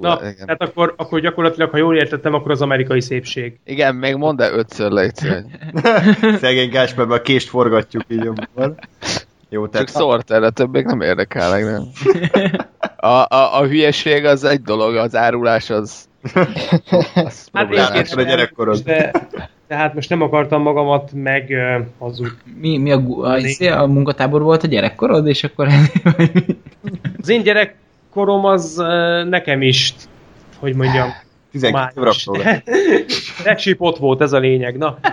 [0.00, 0.46] Na, igen.
[0.46, 3.58] tehát akkor, akkor gyakorlatilag, ha jól értettem, akkor az amerikai szépség.
[3.64, 5.14] Igen, még mondd el ötször légy
[6.40, 8.78] Szegény Gáspárban a kést forgatjuk így jobban.
[9.50, 11.82] Jó, Csak tehát szórt erre, többek nem érdekelnek, nem?
[12.96, 16.08] A, a, a hülyeség az egy dolog, az árulás az...
[17.14, 18.78] az Hát igen, a gyerekkorod.
[18.78, 19.10] De,
[19.68, 21.56] de hát most nem akartam magamat meg
[21.98, 22.16] uh,
[22.60, 25.68] mi, mi a, gu- a, izé, a munkatábor volt a gyerekkorod, és akkor...
[27.20, 27.42] Az én
[28.14, 28.76] gyerekkorom az
[29.28, 29.94] nekem is,
[30.58, 31.08] hogy mondjam,
[31.50, 31.94] 12 év május.
[31.94, 32.62] rabszolga.
[33.44, 34.76] Recsip ott volt, ez a lényeg.
[34.76, 34.98] Na,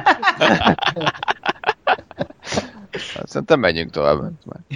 [3.23, 4.19] Szerintem menjünk tovább.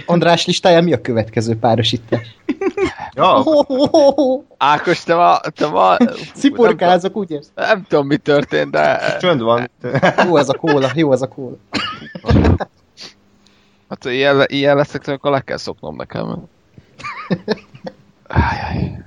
[0.06, 2.36] András listáján mi a következő párosítás?
[3.14, 3.44] Ja,
[4.56, 5.38] Ákos, te ma...
[5.38, 5.96] Te ma
[6.34, 7.50] Sziporkázok, úgy érsz?
[7.54, 9.16] nem, nem tudom, mi történt, de...
[9.20, 9.70] csönd van.
[10.26, 11.56] Jó ez a kóla, jó ez a kóla.
[13.88, 16.48] Hát, ilyen, ilyen leszek, akkor le kell szoknom nekem.
[18.30, 19.04] Ájjaj.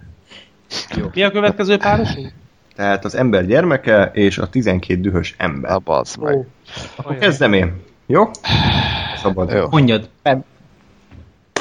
[1.14, 2.32] mi a következő párosunk?
[2.76, 5.72] Tehát az ember gyermeke és a 12 dühös ember.
[5.72, 6.36] A bazd meg.
[6.36, 6.46] Ó,
[6.96, 7.82] Akkor kezdem én.
[8.06, 8.30] Jó?
[9.22, 9.52] Szabad.
[9.52, 9.68] Jó.
[9.70, 10.10] Mondjad.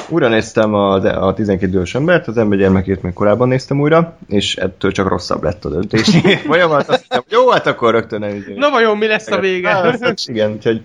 [0.09, 0.93] Újra néztem a,
[1.27, 5.43] a 12 dühös embert, az ember gyermekét még korábban néztem újra, és ettől csak rosszabb
[5.43, 6.17] lett a döntés.
[6.45, 8.33] Folyamat, azt hittem, jó, hát akkor rögtön el.
[8.55, 9.69] Na vajon mi lesz a vége?
[9.69, 10.81] Hát, igen, úgyhogy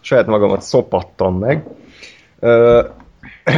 [0.00, 1.66] saját magamat szopattam meg.
[2.40, 2.84] Ö,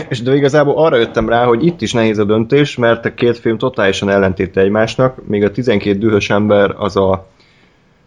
[0.08, 3.38] és de igazából arra jöttem rá, hogy itt is nehéz a döntés, mert a két
[3.38, 7.26] film totálisan ellentéte egymásnak, még a 12 dühös ember az a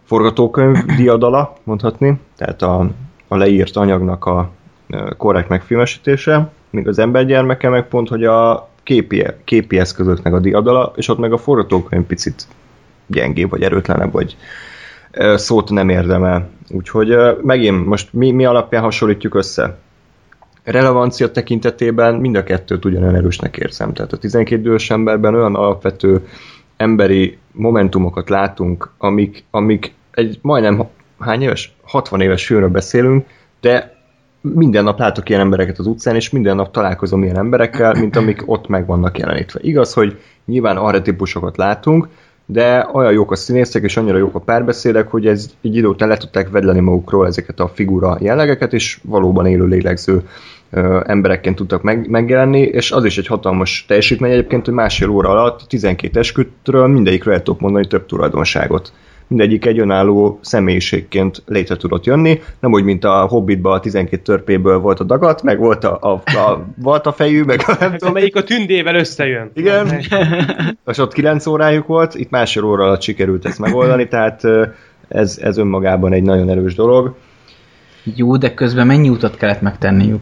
[0.04, 2.90] forgatókönyv diadala, mondhatni, tehát a,
[3.28, 4.50] a leírt anyagnak a
[5.18, 11.08] korrekt megfilmesítése, míg az embergyermeke meg pont, hogy a képi, képi eszközöknek a diadala, és
[11.08, 12.48] ott meg a forgatókönyv picit
[13.08, 14.38] gyengébb, vagy erőtlenebb, vagy
[15.36, 16.50] szót nem érdemel.
[16.70, 19.78] Úgyhogy megint most mi, mi alapján hasonlítjuk össze?
[20.66, 23.94] Relevancia tekintetében mind a kettőt ugyanolyan erősnek érzem.
[23.94, 26.28] Tehát a 12 idős emberben olyan alapvető
[26.78, 30.84] emberi momentumokat látunk, amik, amik egy majdnem
[31.20, 31.76] hány éves?
[31.84, 33.26] 60 éves filmről beszélünk,
[33.62, 33.96] de
[34.42, 38.44] minden nap látok ilyen embereket az utcán, és minden nap találkozom ilyen emberekkel, mint amik
[38.46, 39.60] ott meg vannak jelenítve.
[39.64, 42.08] Igaz, hogy nyilván arra típusokat látunk,
[42.46, 46.10] de olyan jók a színészek, és annyira jók a párbeszédek, hogy ez egy idő után
[46.10, 50.22] le tudták vedleni magukról ezeket a figura jellegeket, és valóban élő lélegző
[50.72, 55.30] ö, emberekként tudtak meg, megjelenni, és az is egy hatalmas teljesítmény egyébként, hogy másfél óra
[55.30, 58.92] alatt 12 eskütről mindegyikről el tudok mondani több tulajdonságot
[59.28, 64.80] mindegyik egy önálló személyiségként létre tudott jönni, nem úgy, mint a Hobbitban a 12 törpéből
[64.80, 68.10] volt a dagat, meg volt a, a, a volt a fejű, meg a nem tudom.
[68.10, 69.52] Amelyik a tündével összejön.
[69.54, 70.00] Igen,
[70.92, 74.42] és ott 9 órájuk volt, itt másfél óra alatt sikerült ezt megoldani, tehát
[75.08, 77.16] ez, ez önmagában egy nagyon erős dolog.
[78.16, 80.22] Jó, de közben mennyi utat kellett megtenniük?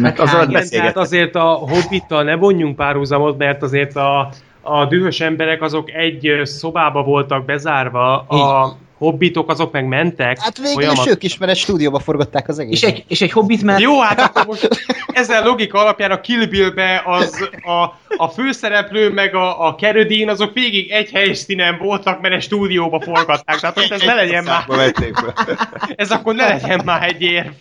[0.00, 0.92] Meg az alatt Igen, beszélgetnek.
[0.92, 4.30] tehát azért a Hobbittal ne vonjunk párhuzamot, mert azért a,
[4.60, 10.38] a dühös emberek azok egy szobába voltak bezárva, a hobbitok azok meg mentek.
[10.40, 12.90] Hát végül is folyamat- ők is, mert egy stúdióba forgatták az és, egészet.
[12.90, 14.68] egy, és egy hobbit mellett Jó, hát akkor most
[15.06, 17.82] ezen logika alapján a Kill Bill-be az a,
[18.16, 23.60] a főszereplő meg a, a Keredin azok végig egy helyszínen voltak, mert egy stúdióba forgatták.
[23.60, 24.64] Tehát most ez ne legyen már,
[25.96, 27.52] ez akkor ne legyen már egy érv.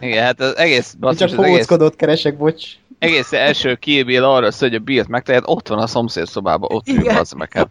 [0.00, 2.64] Igen, hát az egész, basszus, csak az egész, keresek, bocs.
[3.02, 6.70] Egész első Kill Bill arra szól, hogy a Bill-t megtehet, ott van a szomszéd szobában,
[6.72, 7.52] ott ül az meg.
[7.52, 7.68] Hát.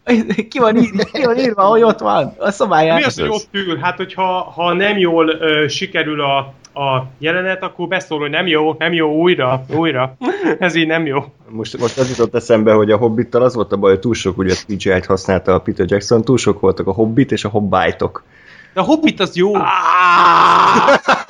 [0.48, 2.96] ki van, ír, ki van írva, hogy ott van, a szobáján.
[2.96, 3.76] Mi az, hogy ott ül?
[3.76, 6.36] Hát, hogyha ha nem jól ö, sikerül a,
[6.80, 10.16] a jelenet, akkor beszól, hogy nem jó, nem jó, újra, újra.
[10.58, 11.24] Ez így nem jó.
[11.48, 14.38] Most, most az jutott eszembe, hogy a Hobbittal az volt a baj, hogy túl sok
[14.38, 18.24] ugye CGI-t használta a Peter Jackson, túl sok voltak a Hobbit és a Hobbitok.
[18.74, 19.52] De a Hobbit az jó.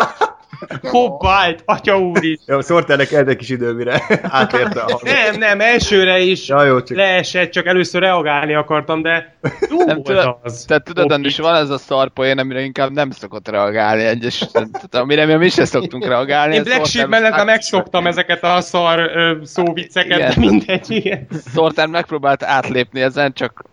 [0.83, 2.39] Hobbit, atya úr is.
[2.47, 5.03] Ja, Sorternek el egy kis idő, mire átérte a hangot.
[5.03, 9.37] Nem, nem, elsőre is Ja, jó, csak leesett, csak először reagálni akartam, de
[9.71, 10.65] jó Nem volt tudod, az.
[10.69, 11.11] tehát tudod.
[11.13, 15.65] Andris, van ez a szarpoén, amire inkább nem szokott reagálni egyes, tehát amire mi se
[15.65, 16.55] szoktunk reagálni.
[16.55, 20.29] Én Black Sheep mellett meg- megszoktam ezeket a szar ö, szóvicceket, Igen.
[20.35, 21.27] de mindegy, igen.
[21.55, 23.65] Sorter megpróbált átlépni ezen, csak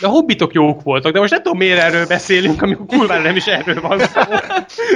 [0.00, 3.36] De a hobbitok jók voltak, de most nem tudom miért erről beszélünk, amikor kurvára nem
[3.36, 4.20] is erről van szó.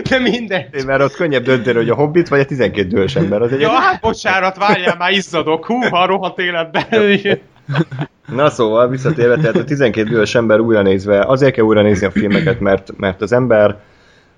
[0.09, 0.84] De mindegy.
[0.86, 3.42] mert ott könnyebb dönteni, hogy a Hobbit vagy a 12 dős ember.
[3.42, 5.66] Az egy Ja, hát bocsánat, várjál, már izzadok.
[5.66, 6.84] Hú, a rohadt életben.
[8.26, 12.11] Na szóval, visszatérve, tehát a 12 dős ember újra nézve, azért kell újra nézni a
[12.11, 13.76] filmeket, mert, mert az ember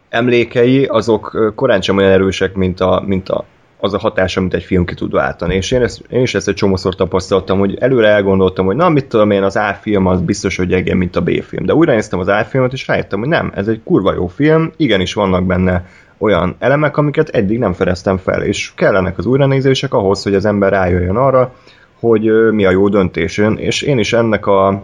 [0.09, 3.45] emlékei azok korán sem olyan erősek, mint, a, mint a,
[3.81, 5.55] az a hatás, amit egy film ki tud váltani.
[5.55, 9.07] És én, ezt, én is ezt egy csomószor tapasztaltam, hogy előre elgondoltam, hogy na, mit
[9.07, 11.67] tudom én, az A film az biztos, hogy gyengébb, mint a B film.
[11.67, 14.73] De újra néztem az A filmet, és rájöttem, hogy nem, ez egy kurva jó film,
[14.77, 15.85] igenis vannak benne
[16.19, 20.73] olyan elemek, amiket eddig nem fedeztem fel, és kellenek az újranézések ahhoz, hogy az ember
[20.73, 21.55] rájöjjön arra,
[22.01, 23.39] hogy mi a jó döntés.
[23.39, 24.83] Én- És én is ennek a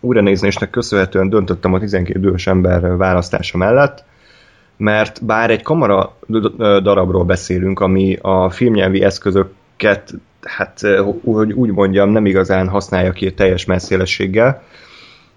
[0.00, 4.04] újranézésnek köszönhetően döntöttem a 12 idős ember választása mellett,
[4.76, 6.16] mert bár egy kamera
[6.58, 10.80] darabról beszélünk, ami a filmnyelvi eszközöket, hát
[11.24, 14.62] hogy úgy mondjam, nem igazán használja ki teljes messzélességgel,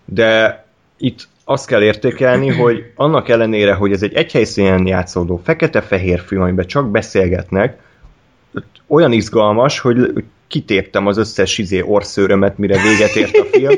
[0.06, 0.64] de
[0.98, 6.42] itt azt kell értékelni, hogy annak ellenére, hogy ez egy egy helyszínen játszódó fekete-fehér film,
[6.42, 7.84] amiben csak beszélgetnek,
[8.88, 13.74] olyan izgalmas, hogy kitéptem az összes izé orszőrömet, mire véget ért a film,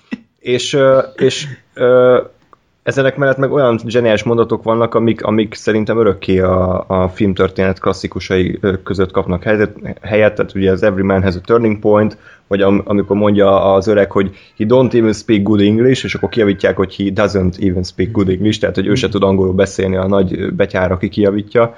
[0.38, 0.78] és,
[1.16, 1.46] és
[2.86, 8.60] ezenek mellett meg olyan zseniális mondatok vannak, amik, amik szerintem örökké a, a filmtörténet klasszikusai
[8.84, 12.16] között kapnak helyet, helyet, tehát ugye az Every Man has a turning point,
[12.46, 16.28] vagy am, amikor mondja az öreg, hogy he don't even speak good English, és akkor
[16.28, 19.96] kijavítják, hogy he doesn't even speak good English, tehát hogy ő se tud angolul beszélni,
[19.96, 21.76] a nagy betyár, aki kijavítja.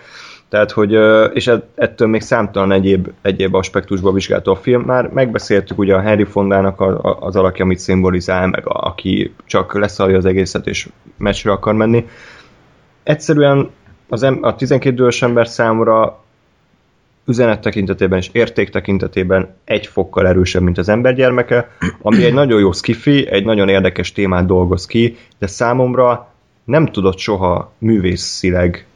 [0.48, 0.92] Tehát, hogy,
[1.32, 4.82] és et- ettől még számtalan egyéb, egyéb aspektusból vizsgálta a film.
[4.82, 6.80] Már megbeszéltük ugye a Henry Fondának
[7.20, 12.06] az alakja, amit szimbolizál, meg a, aki csak leszalja az egészet és meccsre akar menni.
[13.02, 13.70] Egyszerűen
[14.08, 16.22] az em, a 12 idős ember számra
[17.24, 21.70] üzenet tekintetében és érték tekintetében egy fokkal erősebb, mint az embergyermeke,
[22.02, 26.32] ami egy nagyon jó skifi, egy nagyon érdekes témát dolgoz ki, de számomra
[26.64, 28.87] nem tudott soha művészileg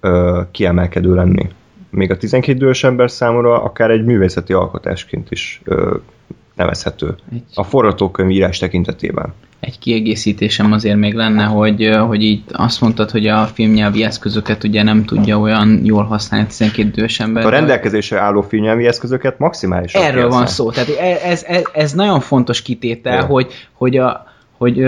[0.00, 1.48] ö, kiemelkedő lenni.
[1.90, 5.96] Még a 12 idős ember számomra akár egy művészeti alkotásként is ö,
[6.54, 7.14] nevezhető.
[7.32, 9.34] Egy, A forgatókönyv írás tekintetében.
[9.60, 14.82] egy kiegészítésem azért még lenne, hogy, hogy így azt mondtad, hogy a filmnyelvi eszközöket ugye
[14.82, 17.46] nem tudja olyan jól használni 12 idős ember.
[17.46, 20.70] A rendelkezésre álló filmnyelvi eszközöket maximálisan Erről van szó.
[20.70, 23.24] Tehát e, ez, ez, ez nagyon fontos kitétel, Ja.
[23.24, 24.26] hogy, hogy a
[24.58, 24.82] hogy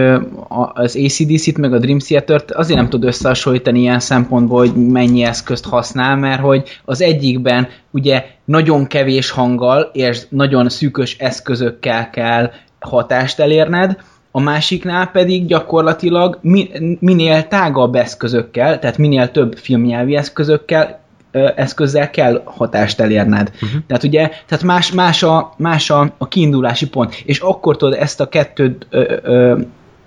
[0.74, 5.66] az ACDC-t meg a Dream Theater-t azért nem tud összehasonlítani ilyen szempontból, hogy mennyi eszközt
[5.66, 12.50] használ, mert hogy az egyikben ugye nagyon kevés hanggal és nagyon szűkös eszközökkel kell
[12.80, 13.96] hatást elérned,
[14.30, 21.00] a másiknál pedig gyakorlatilag mi, minél tágabb eszközökkel, tehát minél több filmnyelvi eszközökkel
[21.32, 23.50] eszközzel kell hatást elérned.
[23.54, 23.80] Uh-huh.
[23.86, 28.20] Tehát ugye, tehát más, más, a, más a, a kiindulási pont, és akkor tudod ezt
[28.20, 29.60] a kettőt ö, ö,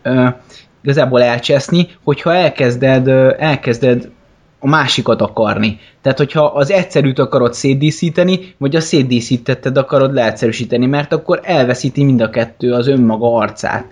[0.03, 0.28] ö,
[0.84, 4.09] igazából elcseszni, hogyha elkezded, ö, elkezded
[4.59, 5.80] a másikat akarni.
[6.01, 12.21] Tehát, hogyha az egyszerűt akarod szétdíszíteni, vagy a szétdíszítetted akarod leegyszerűsíteni, mert akkor elveszíti mind
[12.21, 13.86] a kettő az önmaga arcát.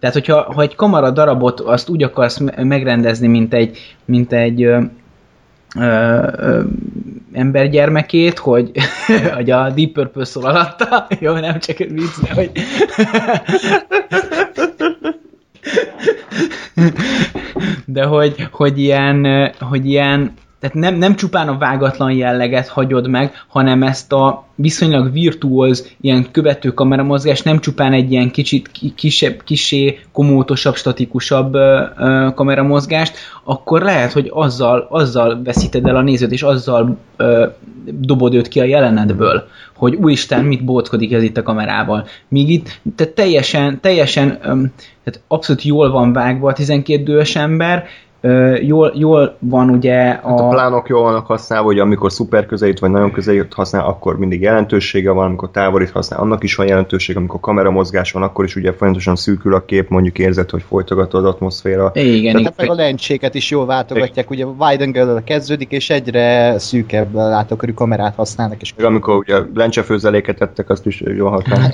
[0.00, 4.68] Tehát, hogyha ha egy kamara darabot azt úgy akarsz me- megrendezni, mint egy, mint egy
[7.32, 8.70] embergyermekét, hogy,
[9.34, 12.50] hogy a Deep Purple szól alatta, jó, nem csak vicc, de hogy
[17.84, 23.32] de hogy, hogy ilyen, hogy ilyen tehát nem, nem csupán a vágatlan jelleget hagyod meg,
[23.48, 29.42] hanem ezt a viszonylag virtuóz, ilyen követő kameramozgást nem csupán egy ilyen kicsit ki- kisebb,
[29.44, 36.32] kisé komótosabb, statikusabb ö, ö, kameramozgást, akkor lehet, hogy azzal, azzal veszíted el a nézőt,
[36.32, 37.46] és azzal ö,
[37.86, 42.06] dobod őt ki a jelenetből, hogy úristen, mit bóckodik ez itt a kamerával.
[42.28, 44.72] Míg itt tehát teljesen, teljesen öm,
[45.04, 48.05] tehát abszolút jól van vágva a 12 dühös ember, ö,
[48.60, 50.28] jól, jól van ugye a...
[50.28, 54.18] Hát a plánok jól vannak használva, hogy amikor szuper közelít, vagy nagyon közelít használ, akkor
[54.18, 58.56] mindig jelentősége van, amikor távolít használ, annak is van jelentőség, amikor kameramozgás van, akkor is
[58.56, 61.90] ugye folyamatosan szűkül a kép, mondjuk érzed, hogy folytogató az atmoszféra.
[61.94, 62.52] Igen, Tehát igen.
[62.56, 68.14] Meg a lencséket is jól váltogatják, ugye wide angle kezdődik, és egyre szűkebb látókörű kamerát
[68.14, 71.72] használnak, és Meg amikor ugye lencsefőzeléket ettek, azt is jól használnak.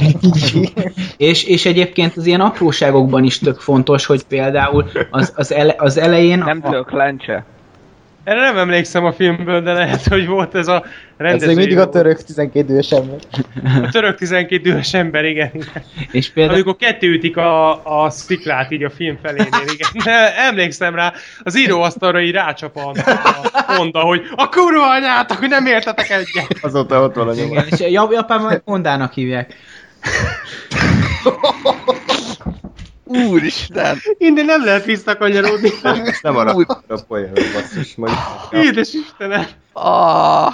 [1.17, 5.99] És, és egyébként az ilyen apróságokban is tök fontos, hogy például az, az, ele, az
[5.99, 6.42] elején...
[6.45, 7.45] Nem a, tök lencse.
[8.25, 11.47] Erre nem emlékszem a filmből, de lehet, hogy volt ez a ez rendező.
[11.47, 13.19] még mindig a török 12 idős ember.
[13.83, 15.51] A török 12 dühös ember, igen.
[15.53, 15.83] igen.
[16.11, 19.89] és például, Amikor kettőütik a, a sziklát így a film felénél, igen.
[20.05, 21.13] De emlékszem rá,
[21.43, 22.93] az íróasztalra így rácsap a,
[23.53, 26.59] a Honda, hogy a kurva anyátok, hogy nem értetek egyet.
[26.61, 27.53] Azóta ott van a nyoma.
[27.53, 27.81] igen, és
[28.11, 29.55] Japánban Hondának hívják.
[33.13, 33.99] Úristen!
[34.19, 35.71] Innen nem lehet visszakanyarodni.
[35.83, 36.55] Ezt nem arra
[36.89, 37.95] a poénra, basszus.
[37.95, 38.13] Majd...
[38.51, 39.47] Édes Istenem.
[39.73, 40.53] Ah,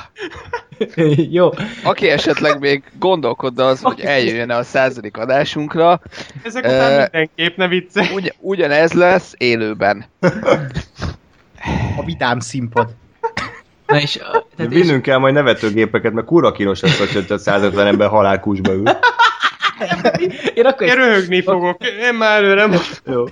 [1.30, 1.50] Jó.
[1.84, 6.00] aki esetleg még gondolkodna az, hogy eljöjjön a századik adásunkra,
[6.42, 8.10] Ezek után Ö, mindenképp ne vicce.
[8.14, 10.04] ugy, ugyanez lesz élőben.
[11.96, 12.88] A vidám színpad.
[13.86, 17.86] Na és, tehát és, Vinnünk kell majd nevetőgépeket, mert kurva kínos lesz, hogy a 150
[17.86, 18.82] ember halálkúsba ül.
[20.54, 21.86] Én akkor Én röhögni fogok.
[21.86, 23.02] Én már előre most.
[23.06, 23.24] Jó.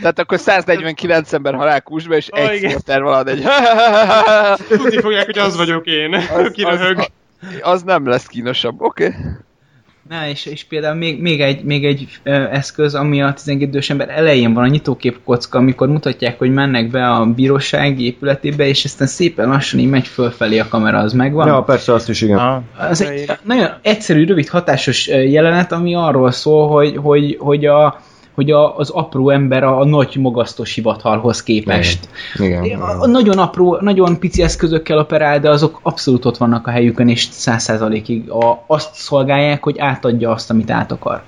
[0.00, 3.44] Tehát akkor 149 ember halál kúsba, és Ah, egy szorter valad egy...
[4.68, 6.14] Tudni fogják, hogy az vagyok én.
[6.14, 6.98] Aki röhög.
[6.98, 7.08] az,
[7.60, 9.06] az nem lesz kínosabb, oké?
[9.06, 9.20] Okay.
[10.08, 13.90] Na, és, és például még, még egy, még egy ö, eszköz, ami a 12 idős
[13.90, 18.84] ember elején van, a nyitókép kocka, amikor mutatják, hogy mennek be a bíróság épületébe, és
[18.84, 21.46] aztán szépen lassan így megy fölfelé a kamera, az megvan.
[21.46, 22.38] Ja, persze, azt is igen.
[22.38, 22.62] Ah.
[22.90, 28.00] Az egy nagyon egyszerű, rövid, hatásos jelenet, ami arról szól, hogy, hogy, hogy, a,
[28.38, 32.08] hogy a, az apró ember a, a nagy magasztos hivatalhoz képest.
[32.34, 32.80] Igen.
[32.80, 37.08] A, a nagyon apró, nagyon pici eszközökkel operál, de azok abszolút ott vannak a helyükön,
[37.08, 41.22] és száz százalékig a- azt szolgálják, hogy átadja azt, amit át akar.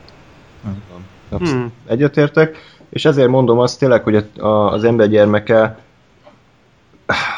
[1.39, 1.73] Hmm.
[1.87, 2.57] Egyetértek,
[2.91, 5.79] és ezért mondom azt tényleg, hogy a, a, az ember gyermeke,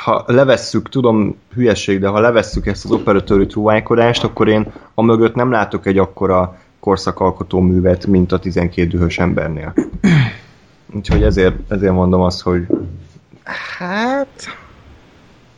[0.04, 5.34] ha levesszük, tudom hülyeség, de ha levesszük ezt az operatőri trúványkodást, akkor én a mögött
[5.34, 9.74] nem látok egy akkora korszakalkotó művet, mint a 12 dühös embernél.
[10.94, 12.66] Úgyhogy ezért, ezért mondom azt, hogy
[13.78, 14.28] Hát...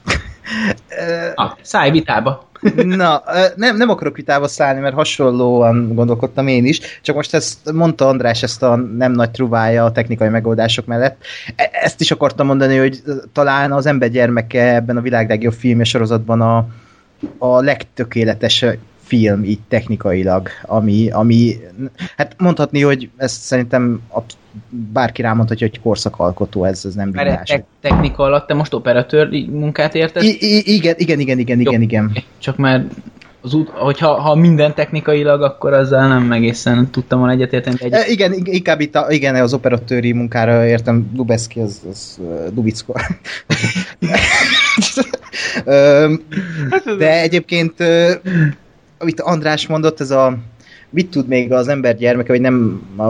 [1.34, 2.48] Ah, szállj vitába.
[3.00, 3.22] Na,
[3.56, 8.42] nem, nem akarok vitába szállni, mert hasonlóan gondolkodtam én is, csak most ezt mondta András
[8.42, 11.22] ezt a nem nagy truvája a technikai megoldások mellett.
[11.56, 13.02] E- Ezt is akartam mondani, hogy
[13.32, 16.66] talán az ember gyermeke ebben a világ legjobb filmje sorozatban a,
[17.38, 18.64] a legtökéletes
[19.16, 21.56] film így technikailag, ami, ami
[22.16, 24.36] hát mondhatni, hogy ezt szerintem absz-
[24.92, 27.48] bárki rámondhatja, hogy korszakalkotó, ez, ez nem bírás.
[27.48, 30.22] te- technika alatt te most operatőr munkát értesz?
[30.22, 31.80] I- i- igen, igen, igen, igen, igen, Jó.
[31.80, 32.12] igen.
[32.38, 32.84] Csak már
[33.40, 37.76] az út, hogyha ha minden technikailag, akkor azzal nem egészen tudtam volna egyetérteni.
[37.80, 37.92] Egy...
[37.92, 42.18] E, igen, ig- inkább itt a, igen, az operatőri munkára értem, Lubeszki, az, az
[42.52, 43.00] Dubickor.
[45.64, 46.20] Öm,
[46.98, 47.74] De egyébként,
[48.98, 50.38] amit András mondott, ez a
[50.90, 53.08] mit tud még az ember gyermeke, vagy nem a,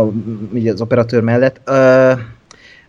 [0.53, 1.61] ugye az operatőr mellett.
[1.65, 2.13] Ö,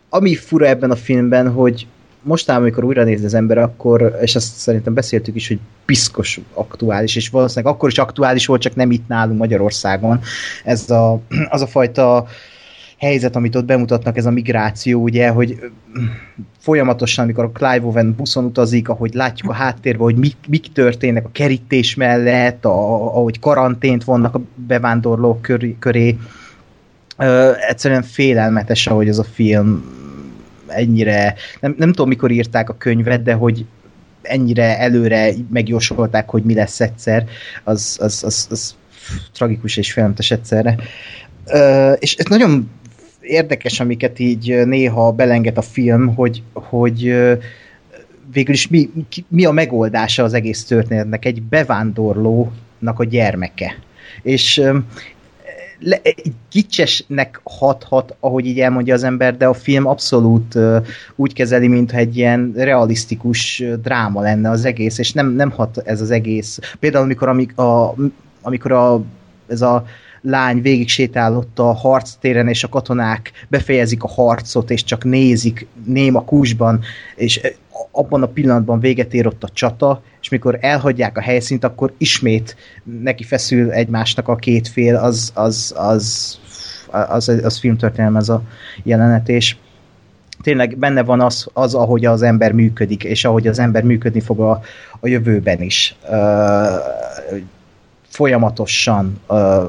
[0.09, 1.87] ami fura ebben a filmben, hogy
[2.21, 7.15] mostában, amikor újra néz az ember, akkor, és ezt szerintem beszéltük is, hogy piszkos aktuális,
[7.15, 10.19] és valószínűleg akkor is aktuális volt, csak nem itt nálunk Magyarországon.
[10.63, 11.19] Ez a,
[11.49, 12.27] az a fajta
[12.97, 15.59] helyzet, amit ott bemutatnak, ez a migráció, ugye, hogy
[16.59, 21.25] folyamatosan, amikor a Clive Owen buszon utazik, ahogy látjuk a háttérben, hogy mik, mik történnek
[21.25, 22.69] a kerítés mellett, a,
[23.15, 26.17] ahogy karantént vannak a bevándorlók köré, köré.
[27.17, 29.83] Ö, egyszerűen félelmetes, ahogy ez a film
[30.67, 33.65] ennyire, nem, nem tudom mikor írták a könyvet, de hogy
[34.21, 37.25] ennyire előre megjósolták, hogy mi lesz egyszer,
[37.63, 38.75] az, az, az, az
[39.33, 40.75] tragikus és félelmetes egyszerre.
[41.45, 42.69] Ö, és ez nagyon
[43.27, 47.15] érdekes, amiket így néha belenget a film, hogy, hogy
[48.33, 48.89] végül is mi,
[49.27, 53.75] mi a megoldása az egész történetnek egy bevándorlónak a gyermeke.
[54.21, 54.61] És
[55.79, 56.01] le,
[56.49, 60.57] kicsesnek hathat, ahogy így elmondja az ember, de a film abszolút
[61.15, 66.01] úgy kezeli, mintha egy ilyen realisztikus dráma lenne az egész, és nem, nem hat ez
[66.01, 66.59] az egész.
[66.79, 67.95] Például amikor, amik a,
[68.41, 69.01] amikor a,
[69.47, 69.85] ez a
[70.25, 76.23] lány végig sétálott a harctéren, és a katonák befejezik a harcot, és csak nézik néma
[76.23, 76.81] kúsban,
[77.15, 77.41] és
[77.91, 82.55] abban a pillanatban véget ér ott a csata, és mikor elhagyják a helyszínt, akkor ismét
[83.01, 86.39] neki feszül egymásnak a két fél, az, az, az,
[86.87, 88.41] az, az, az filmtörténelem ez a
[88.83, 89.55] jelenet, és
[90.41, 94.39] tényleg benne van az, az, ahogy az ember működik, és ahogy az ember működni fog
[94.39, 94.61] a,
[94.99, 95.95] a jövőben is.
[96.09, 97.39] Uh,
[98.07, 99.63] folyamatosan uh,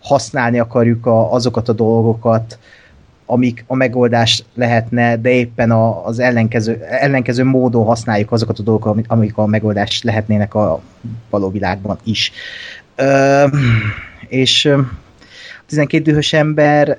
[0.00, 2.58] használni akarjuk a, azokat a dolgokat,
[3.26, 9.04] amik a megoldás lehetne, de éppen a, az ellenkező, ellenkező módon használjuk azokat a dolgokat,
[9.06, 10.80] amik a megoldás lehetnének a
[11.30, 12.32] való világban is.
[12.96, 13.46] Ö,
[14.28, 16.98] és a 12 dühös ember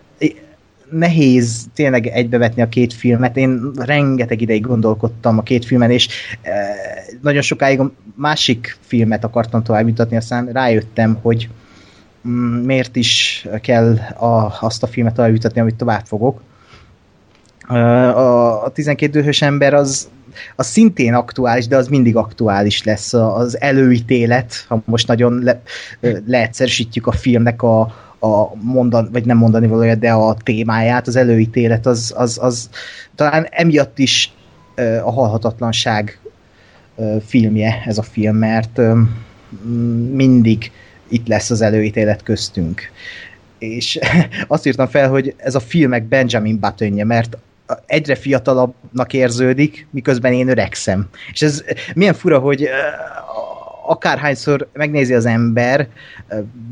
[0.92, 3.38] nehéz tényleg egybevetni a két filmet.
[3.38, 6.08] Én rengeteg ideig gondolkodtam a két filmen, és
[7.22, 11.50] nagyon sokáig a másik filmet akartam tovább mutatni, aztán rájöttem, hogy
[12.64, 16.42] miért is kell a, azt a filmet eljutatni, amit tovább fogok.
[17.68, 20.10] A, a 12 dühös ember az,
[20.56, 23.14] az szintén aktuális, de az mindig aktuális lesz.
[23.14, 25.62] Az előítélet, ha most nagyon le,
[26.26, 27.80] leegyszerűsítjük a filmnek a,
[28.20, 32.70] a mondan, vagy nem mondani valója, de a témáját, az előítélet, az, az, az
[33.16, 34.34] talán emiatt is
[35.04, 36.20] a halhatatlanság
[37.26, 38.82] filmje ez a film, mert
[40.12, 40.72] mindig
[41.10, 42.92] itt lesz az előítélet köztünk.
[43.58, 44.00] És
[44.48, 47.38] azt írtam fel, hogy ez a filmek Benjamin Buttonje, mert
[47.86, 51.10] egyre fiatalabbnak érződik, miközben én öregszem.
[51.32, 51.64] És ez
[51.96, 52.70] milyen fura, hogy
[53.86, 55.88] akárhányszor megnézi az ember,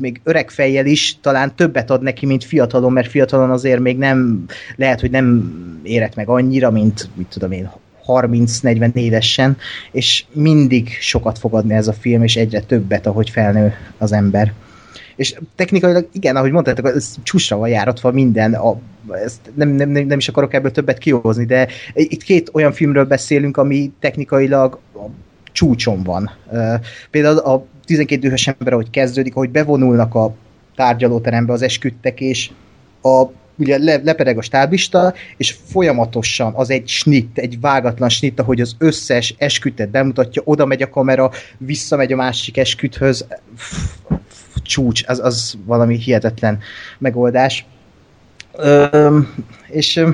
[0.00, 4.44] még öreg fejjel is, talán többet ad neki, mint fiatalon, mert fiatalon azért még nem,
[4.76, 7.70] lehet, hogy nem érett meg annyira, mint, mit tudom én,
[8.08, 9.56] 30-40 évesen,
[9.92, 14.52] és mindig sokat fog adni ez a film, és egyre többet, ahogy felnő az ember.
[15.16, 18.78] És technikailag, igen, ahogy mondtátok, ez csúcsra van járatva minden, a,
[19.24, 23.56] ezt nem, nem, nem is akarok ebből többet kihozni, de itt két olyan filmről beszélünk,
[23.56, 25.04] ami technikailag a
[25.52, 26.30] csúcson van.
[27.10, 30.34] Például a 12 dühös ember, ahogy kezdődik, ahogy bevonulnak a
[30.76, 32.50] tárgyalóterembe az esküdtek, és
[33.02, 33.24] a
[33.58, 38.76] ugye le, lepereg a stáblista, és folyamatosan az egy snit, egy vágatlan snit, ahogy az
[38.78, 43.26] összes eskütet bemutatja, oda megy a kamera, visszamegy a másik esküthöz,
[44.62, 46.58] csúcs, az, az valami hihetetlen
[46.98, 47.66] megoldás.
[48.56, 49.18] Ö,
[49.68, 50.04] és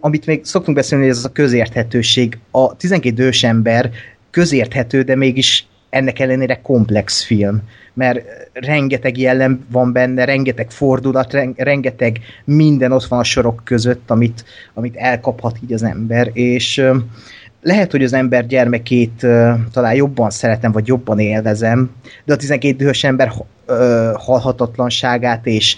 [0.00, 2.38] amit még szoktunk beszélni, ez a közérthetőség.
[2.50, 3.90] A 12 ős ember
[4.30, 7.62] közérthető, de mégis ennek ellenére komplex film,
[7.94, 8.20] mert
[8.52, 14.96] rengeteg jellem van benne, rengeteg fordulat, rengeteg minden ott van a sorok között, amit, amit
[14.96, 16.84] elkaphat így az ember, és
[17.62, 21.90] lehet, hogy az ember gyermekét uh, talán jobban szeretem, vagy jobban élvezem,
[22.24, 23.32] de a 12 dühös ember
[23.66, 23.76] uh,
[24.14, 25.76] halhatatlanságát és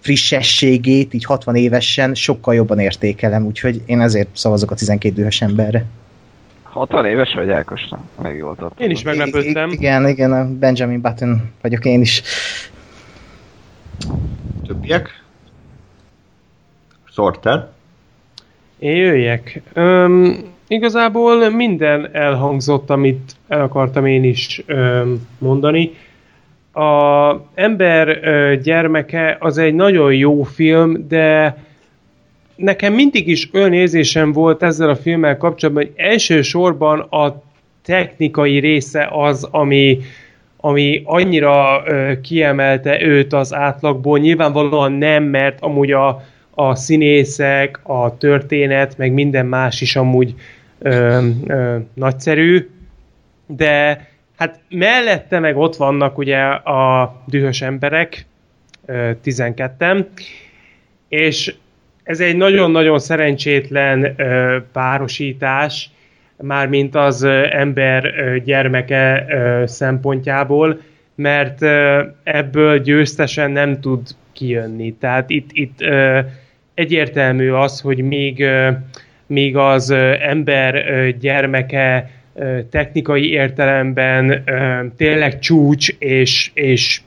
[0.00, 5.84] frissességét, így 60 évesen sokkal jobban értékelem, úgyhogy én ezért szavazok a 12 dühös emberre.
[6.72, 7.88] 60 éves vagy Ákos?
[8.22, 9.70] Meg jól Én is meglepődtem.
[9.70, 12.22] I- igen, igen, a Benjamin Button vagyok én is.
[14.66, 15.22] Többiek?
[17.04, 17.68] Sorter?
[18.78, 19.62] Én jöjjek.
[19.72, 20.36] Öm,
[20.68, 25.90] igazából minden elhangzott, amit el akartam én is öm, mondani.
[26.72, 31.56] A ember ö, gyermeke az egy nagyon jó film, de
[32.56, 37.42] nekem mindig is olyan érzésem volt ezzel a filmmel kapcsolatban, hogy elsősorban a
[37.84, 39.98] technikai része az, ami,
[40.56, 44.18] ami annyira ö, kiemelte őt az átlagból.
[44.18, 50.34] Nyilvánvalóan nem, mert amúgy a, a színészek, a történet, meg minden más is amúgy
[50.78, 52.68] ö, ö, nagyszerű,
[53.46, 58.26] de hát mellette meg ott vannak ugye a dühös emberek,
[58.86, 60.06] ö, 12-en,
[61.08, 61.54] és
[62.12, 65.90] ez egy nagyon-nagyon szerencsétlen ö, párosítás,
[66.36, 70.80] mármint az ö, ember ö, gyermeke ö, szempontjából,
[71.14, 74.00] mert ö, ebből győztesen nem tud
[74.32, 74.94] kijönni.
[74.94, 76.18] Tehát itt, itt ö,
[76.74, 78.70] egyértelmű az, hogy még, ö,
[79.26, 87.00] még az ö, ember ö, gyermeke ö, technikai értelemben ö, tényleg csúcs és, és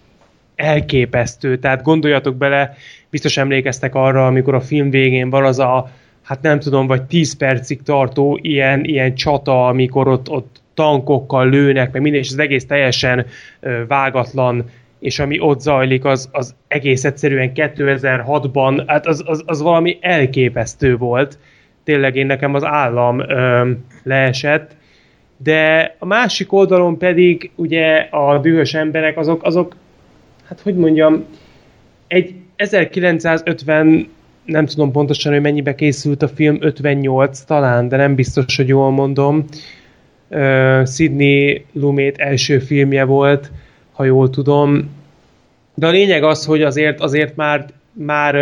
[0.55, 1.57] elképesztő.
[1.57, 2.75] Tehát gondoljatok bele,
[3.09, 5.89] biztos emlékeztek arra, amikor a film végén van az a,
[6.21, 11.91] hát nem tudom, vagy 10 percig tartó ilyen, ilyen csata, amikor ott, ott tankokkal lőnek,
[11.91, 13.25] meg minden, és az egész teljesen
[13.87, 14.65] vágatlan,
[14.99, 20.97] és ami ott zajlik, az, az egész egyszerűen 2006-ban, hát az, az, az valami elképesztő
[20.97, 21.37] volt.
[21.83, 23.71] Tényleg én nekem az állam ö,
[24.03, 24.75] leesett,
[25.37, 29.75] de a másik oldalon pedig ugye a dühös emberek, azok, azok
[30.47, 31.25] hát hogy mondjam,
[32.07, 34.07] egy 1950
[34.45, 38.91] nem tudom pontosan, hogy mennyibe készült a film, 58 talán, de nem biztos, hogy jól
[38.91, 39.45] mondom.
[40.29, 43.51] Uh, Sidney Lumet első filmje volt,
[43.91, 44.89] ha jól tudom.
[45.73, 48.35] De a lényeg az, hogy azért, azért már, már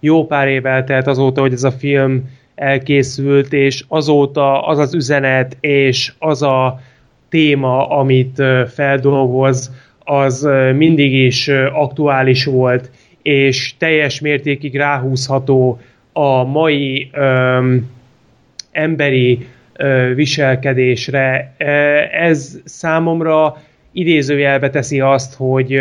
[0.00, 5.56] jó pár év eltelt azóta, hogy ez a film elkészült, és azóta az az üzenet,
[5.60, 6.80] és az a
[7.28, 12.90] téma, amit uh, feldolgoz, az mindig is aktuális volt,
[13.28, 15.80] és teljes mértékig ráhúzható
[16.12, 17.90] a mai öm,
[18.72, 21.54] emberi ö, viselkedésre.
[22.12, 23.56] Ez számomra
[23.92, 25.74] idézőjelbe teszi azt, hogy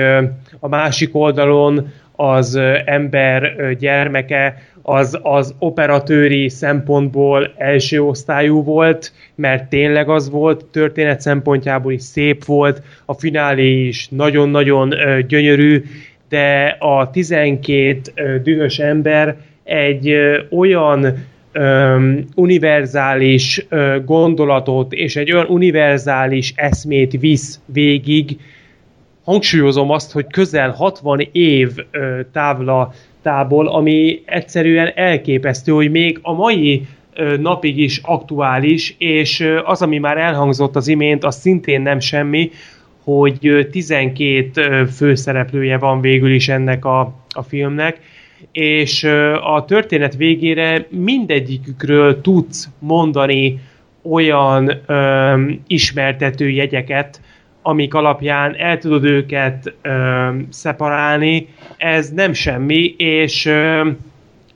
[0.60, 10.10] a másik oldalon az ember gyermeke az, az operatőri szempontból első osztályú volt, mert tényleg
[10.10, 14.94] az volt, történet szempontjából is szép volt, a finálé is nagyon-nagyon
[15.28, 15.84] gyönyörű,
[16.30, 21.26] de a 12 ö, dühös ember egy ö, olyan
[21.56, 28.38] um, univerzális uh, gondolatot és egy olyan univerzális eszmét visz végig.
[29.24, 36.34] Hangsúlyozom azt, hogy közel 60 év uh, távla tából, ami egyszerűen elképesztő, hogy még a
[36.34, 36.88] mai
[37.40, 42.52] napig is aktuális, és az, ami már elhangzott az imént, az szintén nem semmi,
[43.08, 47.00] hogy 12 főszereplője van végül is ennek a,
[47.30, 48.00] a filmnek,
[48.52, 49.04] és
[49.44, 53.60] a történet végére mindegyikükről tudsz mondani
[54.02, 57.22] olyan ö, ismertető jegyeket,
[57.62, 61.48] amik alapján el tudod őket ö, szeparálni.
[61.78, 63.90] Ez nem semmi, és ö,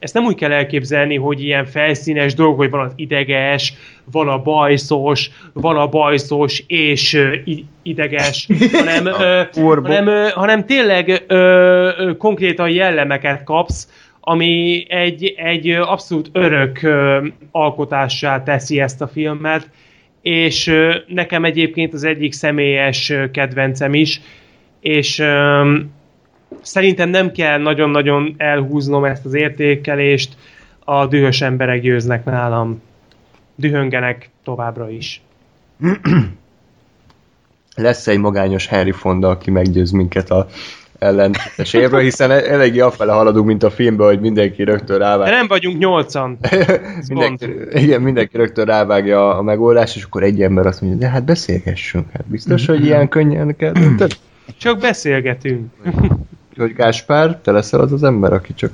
[0.02, 3.74] ezt nem úgy kell elképzelni, hogy ilyen felszínes dolgok, hogy van az ideges,
[4.12, 7.36] van a bajszos, van a bajszos és ö,
[7.84, 11.36] ideges, hanem, ö, hanem, ö, hanem tényleg ö,
[11.98, 13.88] ö, konkrétan jellemeket kapsz,
[14.20, 19.70] ami egy, egy abszolút örök ö, alkotássá teszi ezt a filmet,
[20.22, 24.22] és ö, nekem egyébként az egyik személyes ö, kedvencem is,
[24.80, 25.24] és
[26.62, 30.38] szerintem nem kell nagyon-nagyon elhúznom ezt az értékelést,
[30.86, 32.82] a dühös emberek győznek nálam.
[33.56, 35.22] Dühöngenek továbbra is.
[37.76, 40.48] Lesz egy magányos Henry Fonda, aki meggyőz minket a
[41.02, 45.30] ellentétes évről, hiszen e- eléggé afele haladunk, mint a filmben, hogy mindenki rögtön rávág.
[45.30, 46.38] De nem vagyunk nyolcan.
[47.08, 51.24] mindenki, igen, mindenki rögtön rávágja a megoldást, és akkor egy ember azt mondja, de hát
[51.24, 53.74] beszélgessünk, hát biztos, hogy ilyen könnyen kell.
[54.58, 55.72] Csak beszélgetünk.
[56.58, 58.72] Hogy Gáspár, te leszel az az ember, aki csak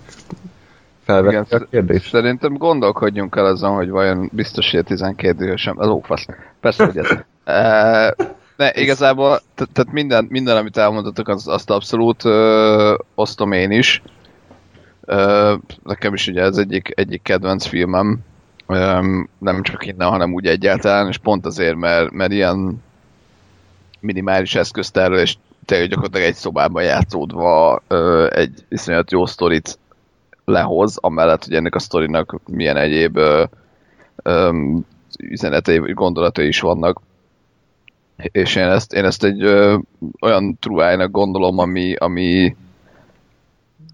[1.04, 2.10] felvette a kérdést?
[2.10, 5.80] Szerintem gondolkodjunk el azon, hogy vajon biztos, hogy a 12 dühösem.
[5.80, 6.26] Az ófasz.
[6.60, 7.10] Persze, hogy ez.
[7.48, 8.16] E,
[8.58, 14.02] ne, igazából, te- tehát minden, minden, amit elmondatok, az, azt abszolút ö, osztom én is.
[15.06, 18.20] Ö, nekem is ugye ez egyik, egyik kedvenc filmem.
[18.68, 19.00] Ö,
[19.38, 22.84] nem csak innen, hanem úgy egyáltalán, és pont azért, mert, mert ilyen
[24.00, 25.36] minimális eszköztárral, és
[25.68, 27.82] tényleg gyakorlatilag egy szobában játszódva
[28.30, 29.80] egy iszonyat jó sztorit
[30.46, 33.20] lehoz, amellett, hogy ennek a sztorinak milyen egyéb
[35.20, 37.02] üzenetei vagy gondolatai is vannak.
[38.18, 39.78] És én ezt, én ezt egy ö,
[40.22, 42.56] olyan truájnak gondolom, ami, ami,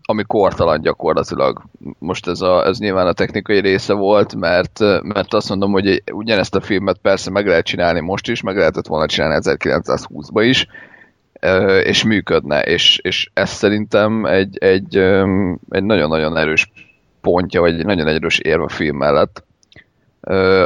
[0.03, 1.63] ami kortalan gyakorlatilag.
[1.99, 6.55] Most ez, a, ez nyilván a technikai része volt, mert, mert azt mondom, hogy ugyanezt
[6.55, 10.67] a filmet persze meg lehet csinálni most is, meg lehetett volna csinálni 1920-ban is,
[11.83, 14.97] és működne, és, és ez szerintem egy, egy,
[15.69, 16.71] egy nagyon-nagyon erős
[17.21, 19.43] pontja, vagy egy nagyon erős érv a film mellett.
[20.21, 20.65] Ö,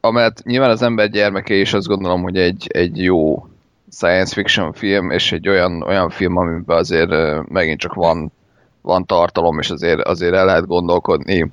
[0.00, 3.46] amellett nyilván az ember gyermeke is azt gondolom, hogy egy, egy jó
[3.90, 7.10] science fiction film, és egy olyan, olyan film, amiben azért
[7.48, 8.32] megint csak van,
[8.80, 11.50] van tartalom, és azért, azért el lehet gondolkodni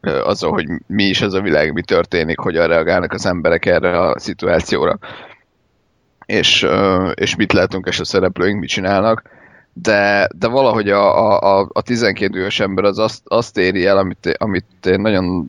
[0.00, 4.18] azon, hogy mi is ez a világ, mi történik, hogyan reagálnak az emberek erre a
[4.18, 4.98] szituációra
[6.28, 6.66] és,
[7.14, 9.22] és mit látunk, és a szereplőink mit csinálnak,
[9.72, 14.36] de, de valahogy a, a, a 12 éves ember az azt, azt éri el, amit,
[14.38, 15.48] amit én nagyon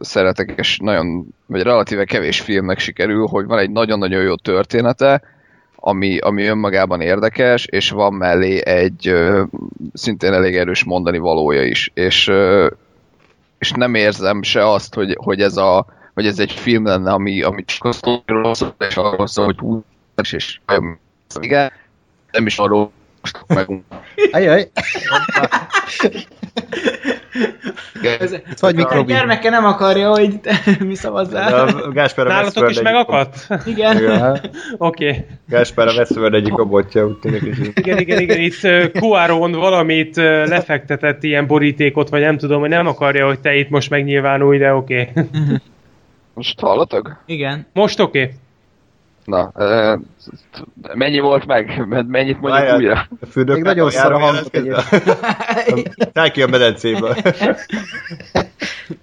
[0.00, 5.22] szeretek, és nagyon, vagy relatíve kevés filmnek sikerül, hogy van egy nagyon-nagyon jó története,
[5.76, 9.42] ami, ami önmagában érdekes, és van mellé egy ö,
[9.92, 11.90] szintén elég erős mondani valója is.
[11.94, 12.70] És, ö,
[13.58, 17.42] és nem érzem se azt, hogy, hogy, ez, a, hogy ez egy film lenne, ami,
[17.42, 19.84] ami csak a sztoriról szól, és arról szól, hogy hú,
[20.20, 20.58] és, és
[21.40, 21.72] igen,
[22.30, 23.68] nem is arról most meg
[24.30, 24.70] Ajaj,
[28.18, 29.16] Ez, vagy a mikrobin.
[29.16, 30.40] gyermeke nem akarja, hogy
[30.88, 31.68] mi szavazzál.
[31.68, 33.46] A Gáspár a Nálatok is megakadt?
[33.66, 33.96] Igen.
[33.96, 34.32] Igen.
[34.78, 35.08] Oké.
[35.08, 35.24] Okay.
[35.48, 40.24] Gáspár a Westworld egyik robotja, úgy tűnik, Igen, igen, igen, itt uh, Cuaron valamit uh,
[40.24, 44.74] lefektetett ilyen borítékot, vagy nem tudom, hogy nem akarja, hogy te itt most megnyilvánulj, de
[44.74, 45.10] oké.
[45.14, 45.56] Okay.
[46.34, 47.22] Most hallatok?
[47.26, 47.66] Igen.
[47.72, 48.22] Most oké.
[48.22, 48.34] Okay.
[49.30, 49.52] Na,
[50.94, 51.86] mennyi volt meg?
[51.88, 52.76] Mennyit mondjuk Várjál.
[52.76, 53.08] újra?
[53.20, 54.46] a fürdők Még nagyon szar a hangok
[56.14, 57.16] Szállj ki a medencéből.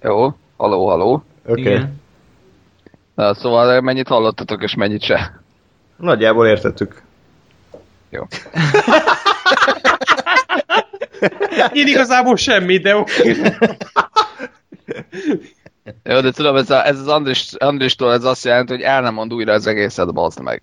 [0.02, 1.24] Jó, haló, haló.
[1.46, 1.80] Oké.
[3.14, 5.40] Na, szóval mennyit hallottatok, és mennyit se?
[5.96, 7.02] Nagyjából értettük.
[8.10, 8.22] Jó.
[11.72, 13.30] Én igazából semmi, de oké.
[13.30, 13.52] Okay.
[16.10, 19.14] Jó, de tudom, ez, a, ez az Andris, Andristól ez azt jelenti, hogy el nem
[19.14, 20.62] mond újra az egészet, bazd meg.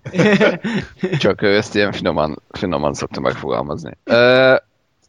[1.18, 3.96] Csak ő ezt ilyen finoman, finoman szokta megfogalmazni.
[4.04, 4.54] Ö,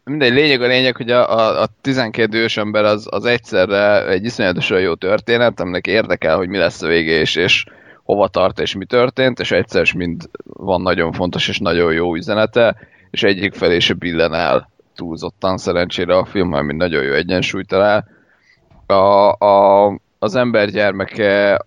[0.04, 4.24] mindegy, lényeg a lényeg, hogy a, a, a 12 ős ember az, az egyszerre egy
[4.24, 7.64] iszonyatosan jó történet, aminek érdekel, hogy mi lesz a vége, és, és
[8.04, 12.14] hova tart, és mi történt, és egyszer is mind van nagyon fontos és nagyon jó
[12.14, 12.76] üzenete,
[13.10, 18.08] és egyik felé se billen el túlzottan szerencsére a film, ami nagyon jó egyensúlyt talál.
[18.86, 21.60] A, a, az ember gyermeke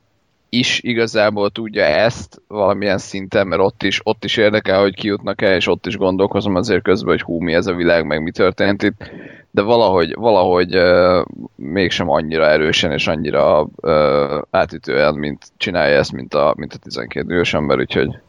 [0.49, 5.55] is igazából tudja ezt valamilyen szinten, mert ott is, ott is érdekel, hogy kijutnak el,
[5.55, 8.83] és ott is gondolkozom azért közben, hogy hú, mi ez a világ, meg mi történt
[8.83, 9.11] itt,
[9.51, 11.25] de valahogy, valahogy uh,
[11.55, 17.33] mégsem annyira erősen és annyira uh, átütően, mint csinálja ezt, mint a, mint a 12
[17.33, 18.19] éves ember, úgyhogy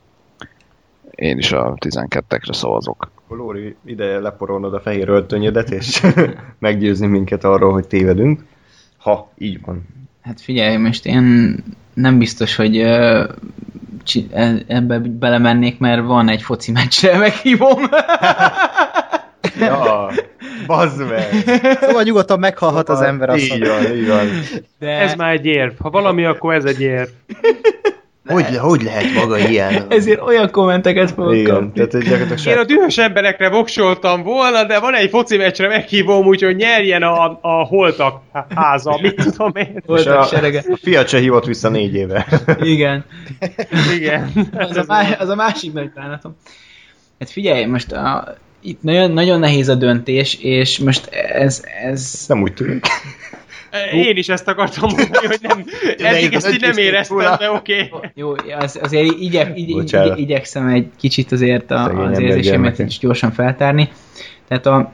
[1.10, 3.10] én is a 12-ekre szavazok.
[3.28, 6.02] Lóri, ide leporolnod a fehér öltönyödet, és
[6.58, 8.44] meggyőzni minket arról, hogy tévedünk.
[8.98, 9.82] Ha így van.
[10.22, 11.56] Hát figyelj, most én
[11.94, 13.26] nem biztos, hogy e-
[14.66, 17.82] ebbe belemennék, mert van egy foci meccsre meghívom.
[19.58, 20.10] Ja,
[20.66, 21.60] bazd meg!
[21.80, 23.42] Szóval nyugodtan meghalhat az ember azt.
[23.42, 24.26] Így van, így van.
[24.78, 25.72] De Ez már egy érv.
[25.78, 27.08] Ha valami, akkor ez egy érv.
[28.26, 29.84] Hogy, hogy lehet maga ilyen?
[29.88, 31.72] ezért olyan kommenteket fogok Igen, kapni.
[31.86, 36.56] tehát gyakorlatilag Én a dühös emberekre voksoltam volna, de van egy foci meccsre meghívom, úgyhogy
[36.56, 38.20] nyerjen a, a holtak
[38.54, 39.72] háza, mit tudom én.
[39.74, 40.64] És Voltak a, serege.
[40.68, 42.26] a fiat se hívott vissza négy éve.
[42.60, 43.04] Igen.
[43.96, 44.32] Igen.
[44.52, 46.36] Az a, má- az a másik nagy bánatom.
[47.18, 52.42] Hát figyelj, most a, itt nagyon, nagyon nehéz a döntés, és most ez, ez Nem
[52.42, 52.86] úgy tűnik.
[53.92, 55.64] Én is ezt akartam mondani, hogy nem,
[56.08, 57.88] eddig ezt így nem éreztem, de oké.
[57.90, 58.10] Okay.
[58.14, 63.32] Jó, az, azért igyek, igy, igy, igyekszem egy kicsit azért a, az érzésemet is gyorsan
[63.32, 63.88] feltárni.
[64.48, 64.92] Tehát a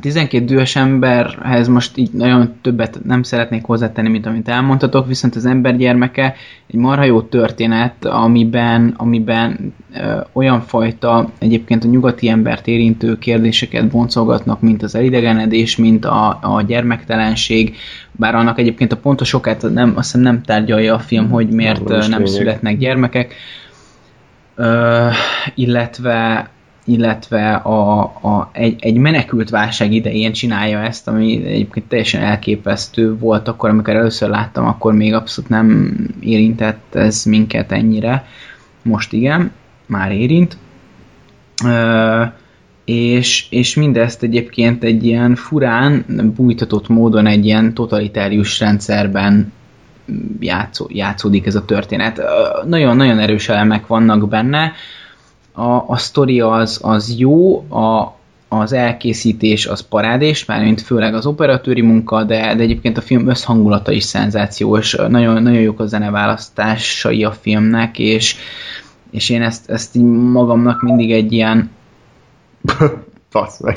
[0.00, 5.46] 12 dühös emberhez most így nagyon többet nem szeretnék hozzátenni, mint amit elmondhatok, viszont az
[5.46, 6.34] ember gyermeke
[6.66, 13.88] egy marha jó történet, amiben, amiben ö, olyan fajta egyébként a nyugati embert érintő kérdéseket
[13.88, 17.76] boncolgatnak, mint az elidegenedés, mint a, a gyermektelenség,
[18.12, 21.88] bár annak egyébként a pontos okát nem, azt hiszem nem tárgyalja a film, hogy miért
[21.88, 22.26] nem lényeg.
[22.26, 23.34] születnek gyermekek,
[24.54, 25.08] ö,
[25.54, 26.48] illetve
[26.84, 33.48] illetve a, a, egy, egy menekült válság idején csinálja ezt, ami egyébként teljesen elképesztő volt
[33.48, 38.26] akkor, amikor először láttam, akkor még abszolút nem érintett ez minket ennyire.
[38.82, 39.52] Most igen,
[39.86, 40.56] már érint.
[41.64, 42.22] Ö,
[42.84, 46.04] és, és mindezt egyébként egy ilyen furán,
[46.36, 49.52] bújtatott módon egy ilyen totalitárius rendszerben
[50.40, 52.22] játszó, játszódik ez a történet.
[52.66, 54.72] Nagyon-nagyon erős elemek vannak benne,
[55.54, 58.16] a, a sztori az, az jó, a,
[58.48, 63.92] az elkészítés az parádés, mármint főleg az operatőri munka, de, de egyébként a film összhangulata
[63.92, 68.36] is szenzációs, nagyon, nagyon jók a zeneválasztásai a filmnek, és,
[69.10, 71.70] és én ezt, ezt így magamnak mindig egy ilyen...
[73.30, 73.76] Fasz meg.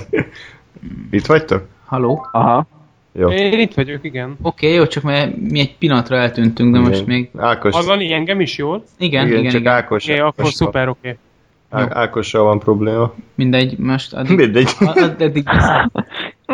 [1.12, 1.68] Itt vagytok?
[1.86, 2.28] Haló?
[2.32, 2.68] Aha.
[3.14, 3.30] Jó.
[3.30, 4.38] Én itt vagyok, igen.
[4.42, 7.30] Oké, okay, jó, csak mert mi egy pillanatra eltűntünk, de most még...
[7.38, 8.84] Ákos, Hallani engem is jól?
[8.98, 9.74] Igen, igen, igen, csak igen.
[9.74, 10.04] Ákos.
[10.04, 11.10] Oké, okay, akkor szuper, oké.
[11.10, 11.20] Okay.
[11.70, 13.14] Á- Ákossal van probléma.
[13.36, 14.70] Mindegy, most addig, Mindegy.
[14.80, 15.92] add- addig beszél.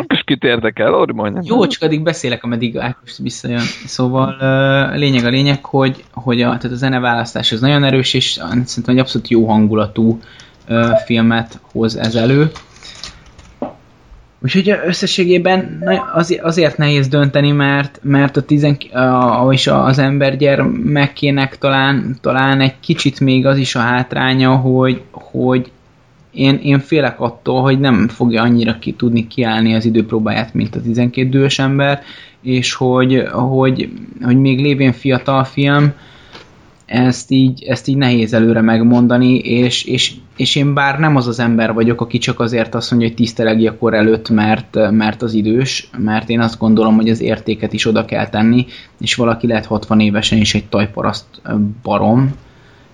[0.08, 1.40] És kit érdekel, Orri mondja.
[1.44, 3.62] Jó, csak addig beszélek, ameddig Ákos visszajön.
[3.86, 8.30] Szóval ö, lényeg a lényeg, hogy, hogy a, tehát a zeneválasztás az nagyon erős, és
[8.64, 10.18] szerintem egy abszolút jó hangulatú
[11.04, 12.50] filmet hoz ez elő.
[14.44, 15.84] Úgyhogy összességében
[16.42, 22.74] azért, nehéz dönteni, mert, mert a, tizen, a, és az ember gyermekének talán, talán egy
[22.80, 25.70] kicsit még az is a hátránya, hogy, hogy
[26.32, 30.82] én, én félek attól, hogy nem fogja annyira ki, tudni kiállni az időpróbáját, mint a
[30.82, 32.02] 12 dühös ember,
[32.42, 33.88] és hogy, hogy,
[34.22, 35.92] hogy még lévén fiatal film,
[36.86, 41.38] ezt így, ezt így nehéz előre megmondani, és, és, és én bár nem az az
[41.38, 45.34] ember vagyok, aki csak azért azt mondja, hogy tisztelegi a kor előtt, mert, mert az
[45.34, 48.66] idős, mert én azt gondolom, hogy az értéket is oda kell tenni,
[49.00, 51.26] és valaki lehet 60 évesen is egy tajparaszt
[51.82, 52.34] barom,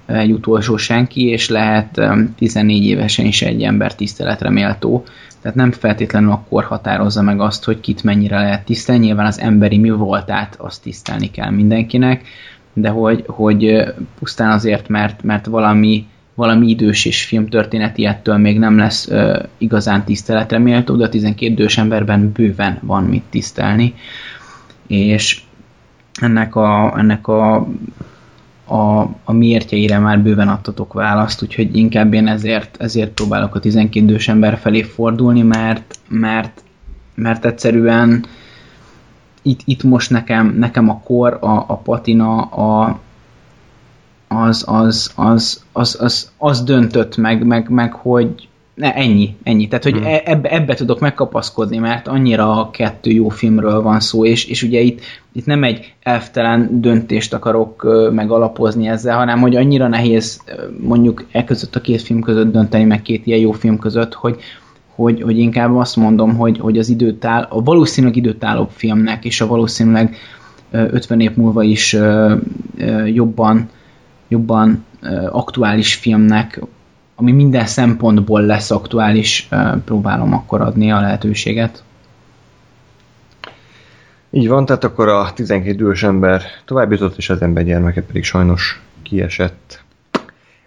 [0.07, 5.05] egy utolsó senki, és lehet em, 14 évesen is egy ember tiszteletre méltó.
[5.43, 9.05] Tehát nem feltétlenül akkor határozza meg azt, hogy kit mennyire lehet tisztelni.
[9.07, 12.23] Nyilván az emberi mi voltát azt tisztelni kell mindenkinek,
[12.73, 13.85] de hogy, hogy
[14.19, 20.05] pusztán azért, mert, mert valami, valami idős és filmtörténeti ettől még nem lesz ö, igazán
[20.05, 23.95] tiszteletre méltó, de a 12 idős emberben bőven van mit tisztelni.
[24.87, 25.41] És
[26.21, 27.69] ennek a, ennek a
[28.71, 34.07] a, a miértjeire már bőven adtatok választ, úgyhogy inkább én ezért, ezért próbálok a 12
[34.07, 36.63] idős ember felé fordulni, mert, mert,
[37.15, 38.25] mert egyszerűen
[39.43, 42.99] itt, itt most nekem, nekem a kor, a, a patina, a,
[44.29, 49.69] az, az, az, az, az, az döntött meg, meg, meg hogy ne, ennyi, ennyi.
[49.69, 54.45] Tehát, hogy e- ebbe, ebbe tudok megkapaszkodni, mert annyira kettő jó filmről van szó, és,
[54.45, 55.01] és ugye itt,
[55.33, 60.43] itt nem egy elftelen döntést akarok megalapozni ezzel, hanem hogy annyira nehéz
[60.81, 64.41] mondjuk e között a két film között dönteni, meg két ilyen jó film között, hogy,
[65.01, 69.47] hogy, hogy inkább azt mondom, hogy, hogy az időtáll, a valószínűleg időtállóbb filmnek, és a
[69.47, 70.17] valószínűleg
[70.71, 71.97] ö, 50 év múlva is
[73.07, 73.69] jobban,
[74.29, 74.85] jobban
[75.31, 76.61] aktuális filmnek,
[77.15, 79.49] ami minden szempontból lesz aktuális,
[79.85, 81.83] próbálom akkor adni a lehetőséget.
[84.31, 88.25] Így van, tehát akkor a 12 dühös ember tovább jutott, és az ember gyermeke pedig
[88.25, 89.83] sajnos kiesett.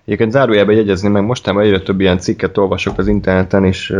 [0.06, 3.94] Egyébként zárójelben jegyezni meg, mostában egyre több ilyen cikket olvasok az interneten, és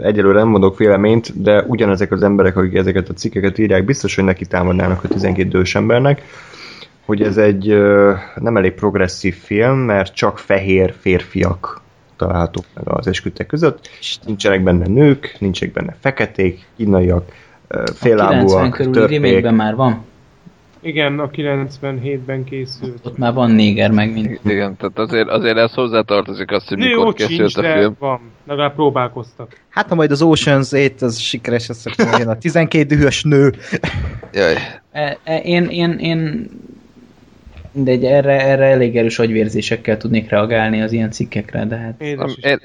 [0.00, 4.24] egyelőre nem mondok véleményt, de ugyanezek az emberek, akik ezeket a cikkeket írják, biztos, hogy
[4.24, 6.22] neki támadnának a 12 dühös embernek,
[7.04, 7.66] hogy ez egy
[8.34, 11.80] nem elég progresszív film, mert csak fehér férfiak
[12.16, 13.88] találhatók meg az esküdtek között.
[14.24, 17.32] Nincsenek benne nők, nincsenek benne feketék, kínaiak,
[17.68, 19.50] ö, 90 féllábúak, körüli remake törpék.
[19.50, 20.04] már van?
[20.80, 23.06] Igen, a 97-ben készült.
[23.06, 24.38] Ott már van néger meg mind.
[24.44, 27.96] Igen, tehát azért, azért ez hozzátartozik azt, hogy mikor ott készült a film.
[27.98, 28.20] van.
[28.46, 29.60] Legalább próbálkoztak.
[29.68, 33.54] Hát ha majd az Ocean's 8 az sikeres lesz, akkor jön a 12 dühös nő.
[34.32, 34.54] Jaj.
[34.92, 36.50] E, e, én, én, én
[37.72, 42.58] mindegy, erre, erre elég erős agyvérzésekkel tudnék reagálni az ilyen cikkekre, de hát Én én,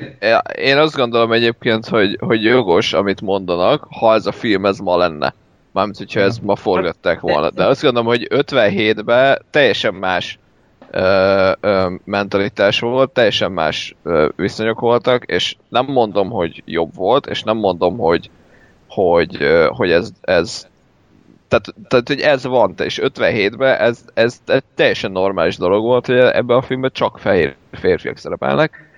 [0.56, 4.98] én azt gondolom egyébként, hogy, hogy jogos, amit mondanak, ha ez a film ez ma
[4.98, 5.34] lenne.
[5.74, 7.50] Mármint, hogyha ez ma forgatták volna.
[7.50, 10.40] De azt gondolom, hogy 57-ben teljesen más
[10.92, 17.26] ö, ö, mentalitás volt, teljesen más ö, viszonyok voltak, és nem mondom, hogy jobb volt,
[17.26, 18.30] és nem mondom, hogy,
[18.88, 20.68] hogy, ö, hogy ez, ez
[21.48, 26.16] tehát, tehát, hogy ez van, és 57-ben ez, ez egy teljesen normális dolog volt, hogy
[26.16, 28.93] ebben a filmben csak fehér férfiak szerepelnek.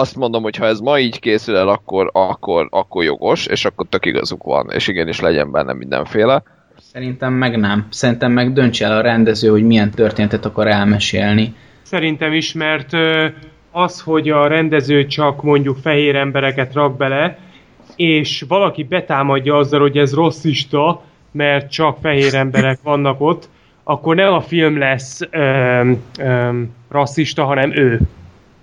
[0.00, 3.86] Azt mondom, hogy ha ez ma így készül el, akkor, akkor, akkor jogos, és akkor
[3.88, 6.42] tök igazuk van, és igenis legyen benne mindenféle.
[6.76, 7.86] szerintem meg nem.
[7.90, 11.54] Szerintem meg döntse el a rendező, hogy milyen történetet akar elmesélni.
[11.82, 12.92] Szerintem is, mert
[13.70, 17.38] az, hogy a rendező csak mondjuk fehér embereket rak bele,
[17.96, 21.02] és valaki betámadja azzal, hogy ez rasszista,
[21.32, 23.48] mert csak fehér emberek vannak ott,
[23.84, 28.00] akkor nem a film lesz öm, öm, rasszista, hanem ő,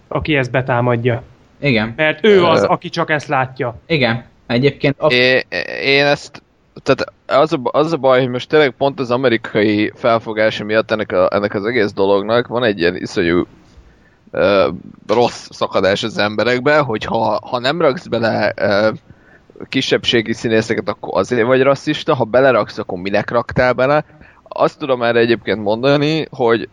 [0.07, 1.23] aki ezt betámadja.
[1.59, 3.75] Igen, Mert ő az, aki csak ezt látja.
[3.85, 4.25] igen.
[4.47, 5.11] Egyébként a...
[5.11, 5.45] É,
[5.83, 6.41] én ezt,
[6.83, 11.11] tehát az a, az a baj, hogy most tényleg pont az amerikai felfogása miatt ennek,
[11.11, 13.45] a, ennek az egész dolognak van egy ilyen iszonyú
[14.31, 14.69] ö,
[15.07, 18.89] rossz szakadás az emberekbe, hogy ha, ha nem raksz bele ö,
[19.69, 24.05] kisebbségi színészeket, akkor azért vagy rasszista, ha beleraksz, akkor minek raktál bele.
[24.43, 26.69] Azt tudom erre egyébként mondani, hogy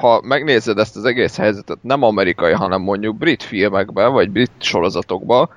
[0.00, 5.50] ha megnézed ezt az egész helyzetet nem amerikai, hanem mondjuk brit filmekben, vagy brit sorozatokban,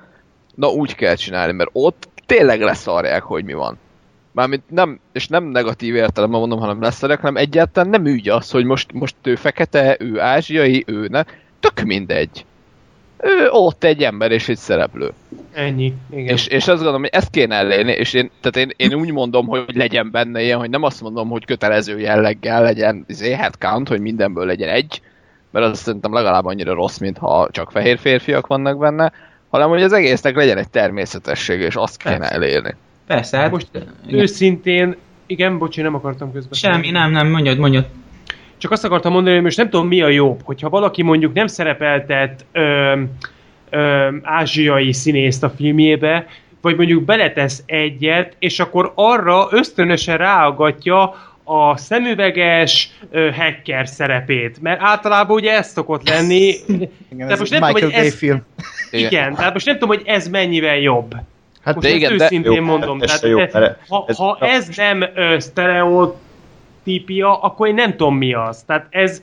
[0.54, 3.78] na úgy kell csinálni, mert ott tényleg leszarják, hogy mi van.
[4.32, 8.64] Mármint nem, és nem negatív értelemben mondom, hanem leszarják, hanem egyáltalán nem ügy az, hogy
[8.64, 11.22] most, most ő fekete, ő ázsiai, ő ne,
[11.60, 12.44] tök mindegy.
[13.22, 15.12] Ő ott egy ember és egy szereplő.
[15.52, 15.94] Ennyi.
[16.10, 16.34] Igen.
[16.34, 19.46] És, és azt gondolom, hogy ezt kéne elérni, és én, tehát én, én úgy mondom,
[19.46, 24.00] hogy legyen benne ilyen, hogy nem azt mondom, hogy kötelező jelleggel legyen izé, headcount, hogy
[24.00, 25.00] mindenből legyen egy,
[25.50, 29.12] mert az szerintem legalább annyira rossz, mint ha csak fehér férfiak vannak benne,
[29.50, 32.34] hanem hogy az egésznek legyen egy természetesség, és azt kéne Persze.
[32.34, 32.74] elérni.
[33.06, 33.50] Persze, hát...
[33.50, 34.20] Most igen.
[34.20, 34.96] Őszintén,
[35.26, 36.52] igen, bocsi, nem akartam közben.
[36.52, 37.86] Semmi, nem, nem, mondjad, mondjad.
[38.62, 41.46] Csak azt akartam mondani, hogy most nem tudom mi a jobb, hogyha valaki mondjuk nem
[41.46, 42.92] szerepeltet ö,
[43.70, 46.26] ö, ázsiai színészt a filmjébe,
[46.60, 51.14] vagy mondjuk beletesz egyet, és akkor arra ösztönösen ráagatja
[51.44, 54.60] a szemüveges ö, hacker szerepét.
[54.60, 56.54] Mert általában ugye ez szokott lenni.
[57.12, 58.42] Igen, ez most nem tudom, Michael hogy Bay ez- film.
[58.90, 61.14] Igen, tehát most nem tudom, hogy ez mennyivel jobb.
[61.64, 63.02] Hát Most de ezt igen, de- őszintén jó, mondom.
[63.02, 63.52] ez Tehát, jó, ez,
[63.88, 65.36] ha, ez- ha ez nem ö,
[66.82, 68.62] sztereotípia, akkor én nem tudom mi az.
[68.66, 69.22] Tehát ez,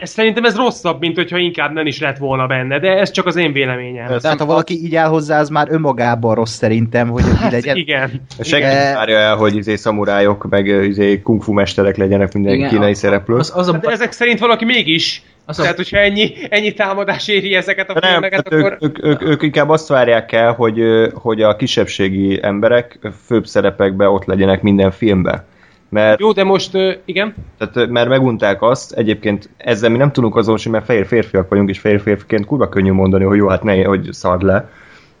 [0.00, 3.26] ez szerintem ez rosszabb, mint hogyha inkább nem is lett volna benne, de ez csak
[3.26, 4.12] az én véleményem.
[4.12, 7.76] Ez- Tehát ha valaki így áll hozzá, az már önmagában rossz szerintem, hogy hát, legyen.
[7.76, 8.10] igen.
[8.40, 12.68] Senki nem várja el, hogy izé szamurájok, meg izé kung fu mesterek legyenek minden Igen,
[12.68, 13.36] kínai a- szereplő.
[13.36, 15.22] Az, az a, Hát ezek szerint valaki mégis.
[15.46, 18.76] Az a- Tehát, hogyha ennyi, ennyi támadás éri ezeket a De nem, filmeket, hát akkor...
[18.80, 20.80] ők, ők, ők, ők inkább azt várják el, hogy,
[21.14, 25.44] hogy a kisebbségi emberek főbb szerepekbe ott legyenek minden filmben.
[25.92, 26.70] Mert, Jó, de most,
[27.04, 27.34] igen.
[27.58, 31.78] tehát, mert megunták azt, egyébként ezzel mi nem tudunk azonosulni, mert fehér férfiak vagyunk, és
[31.78, 34.70] fehér férfiként kurva könnyű mondani, hogy jó, hát ne, hogy szard le.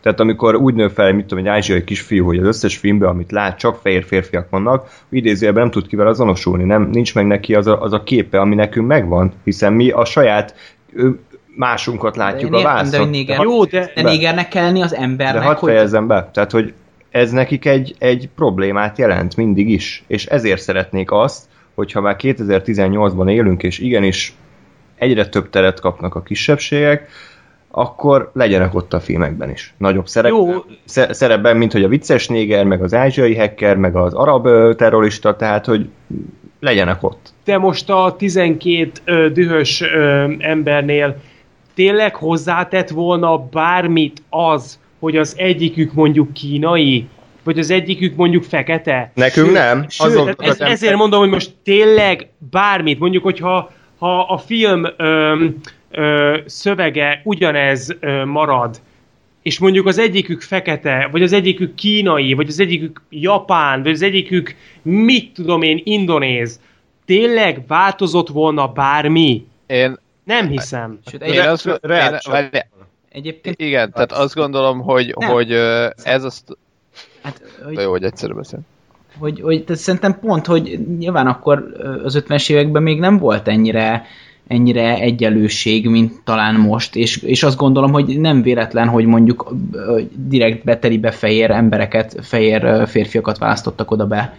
[0.00, 3.32] Tehát amikor úgy nő fel, mit tudom, egy ázsiai kisfiú, hogy az összes filmben, amit
[3.32, 7.66] lát, csak fehér férfiak vannak, idézőjelben nem tud kivel azonosulni, nem, nincs meg neki az
[7.66, 10.54] a, az a képe, ami nekünk megvan, hiszen mi a saját
[10.92, 11.08] ö,
[11.56, 13.00] másunkat látjuk én a értem, de vászon.
[13.00, 13.92] hogy néger, Jó, de...
[13.94, 15.70] de be- négernek kell lenni az De embernek, hadd hogy...
[15.70, 16.30] fejezzem be.
[16.32, 16.72] Tehát, hogy
[17.12, 20.04] ez nekik egy, egy problémát jelent mindig is.
[20.06, 21.44] És ezért szeretnék azt,
[21.74, 24.34] hogyha már 2018-ban élünk, és igenis
[24.96, 27.08] egyre több teret kapnak a kisebbségek,
[27.70, 29.74] akkor legyenek ott a filmekben is.
[29.78, 30.64] Nagyobb szerep, Jó.
[30.84, 35.36] sze- szerepben, mint hogy a vicces néger, meg az ázsiai hacker, meg az arab terrorista,
[35.36, 35.88] tehát, hogy
[36.60, 37.32] legyenek ott.
[37.44, 41.16] de most a 12 ö, dühös ö, embernél
[41.74, 47.06] tényleg hozzátett volna bármit az, hogy az egyikük mondjuk kínai,
[47.42, 49.10] vagy az egyikük mondjuk fekete?
[49.14, 49.86] Nekünk nem.
[49.88, 54.86] Sőt, Azok- hát ez, ezért mondom, hogy most tényleg bármit, mondjuk, hogyha ha a film
[54.96, 55.44] ö,
[55.90, 58.80] ö, szövege ugyanez ö, marad,
[59.42, 64.02] és mondjuk az egyikük fekete, vagy az egyikük kínai, vagy az egyikük japán, vagy az
[64.02, 66.60] egyikük mit tudom én, indonéz,
[67.04, 69.46] tényleg változott volna bármi?
[69.66, 70.98] Én, Nem hiszem.
[71.10, 72.62] Sőt, én egy, azt, én,
[73.12, 75.30] egyébként, igen, tehát azt gondolom, hogy, Nem.
[75.30, 75.50] hogy
[76.02, 76.56] ez azt...
[77.22, 78.60] hát, De hogy, jó, hogy egyszerű beszél.
[79.18, 81.72] hogy, hogy tehát szerintem pont, hogy nyilván akkor
[82.04, 84.06] az 50-es években még nem volt ennyire
[84.46, 89.54] ennyire egyenlőség, mint talán most, és, és azt gondolom, hogy nem véletlen, hogy mondjuk
[90.14, 94.36] direkt betelibe fehér embereket, fehér férfiakat választottak oda be.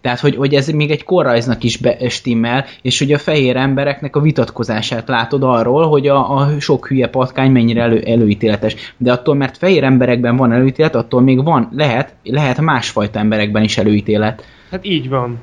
[0.00, 4.16] Tehát, hogy, hogy ez még egy korrajznak is be, stimmel, és hogy a fehér embereknek
[4.16, 8.94] a vitatkozását látod arról, hogy a, a sok hülye patkány mennyire elő, előítéletes.
[8.96, 13.78] De attól, mert fehér emberekben van előítélet, attól még van, lehet, lehet másfajta emberekben is
[13.78, 14.44] előítélet.
[14.70, 15.38] Hát így van.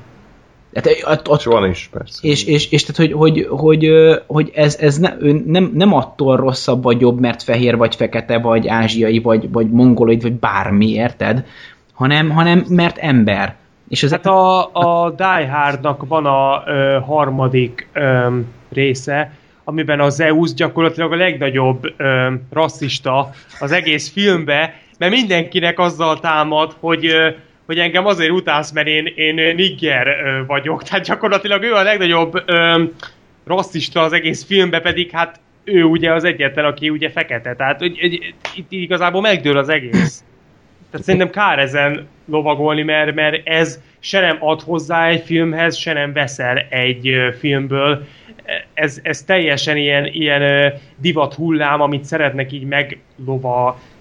[0.82, 2.28] Tehát, att, att, És van is, persze.
[2.28, 3.90] és, és, és tehát, hogy, hogy, hogy,
[4.26, 8.38] hogy ez, ez ne, ő nem, nem attól rosszabb vagy jobb, mert fehér vagy fekete,
[8.38, 11.46] vagy ázsiai, vagy, vagy mongoloid, vagy bármi, érted?
[11.92, 13.54] Hanem, hanem mert ember.
[13.88, 18.36] És az Hát a, a Die Hardnak van a ö, harmadik ö,
[18.72, 19.32] része,
[19.64, 23.30] amiben a Zeus gyakorlatilag a legnagyobb ö, rasszista
[23.60, 27.28] az egész filmbe, mert mindenkinek azzal támad, hogy ö,
[27.66, 30.82] hogy engem azért utálsz, mert én, én nigger ö, vagyok.
[30.82, 32.84] Tehát gyakorlatilag ő a legnagyobb ö,
[33.44, 37.54] rasszista az egész filmbe, pedig hát ő ugye az egyetlen, aki ugye fekete.
[37.54, 40.24] Tehát hogy, hogy, itt igazából megdől az egész.
[40.90, 45.92] Tehát szerintem kár ezen lovagolni, mert, mert ez se nem ad hozzá egy filmhez, se
[45.92, 48.06] nem veszel egy filmből.
[48.74, 52.64] Ez, ez teljesen ilyen, ilyen divat hullám, amit szeretnek így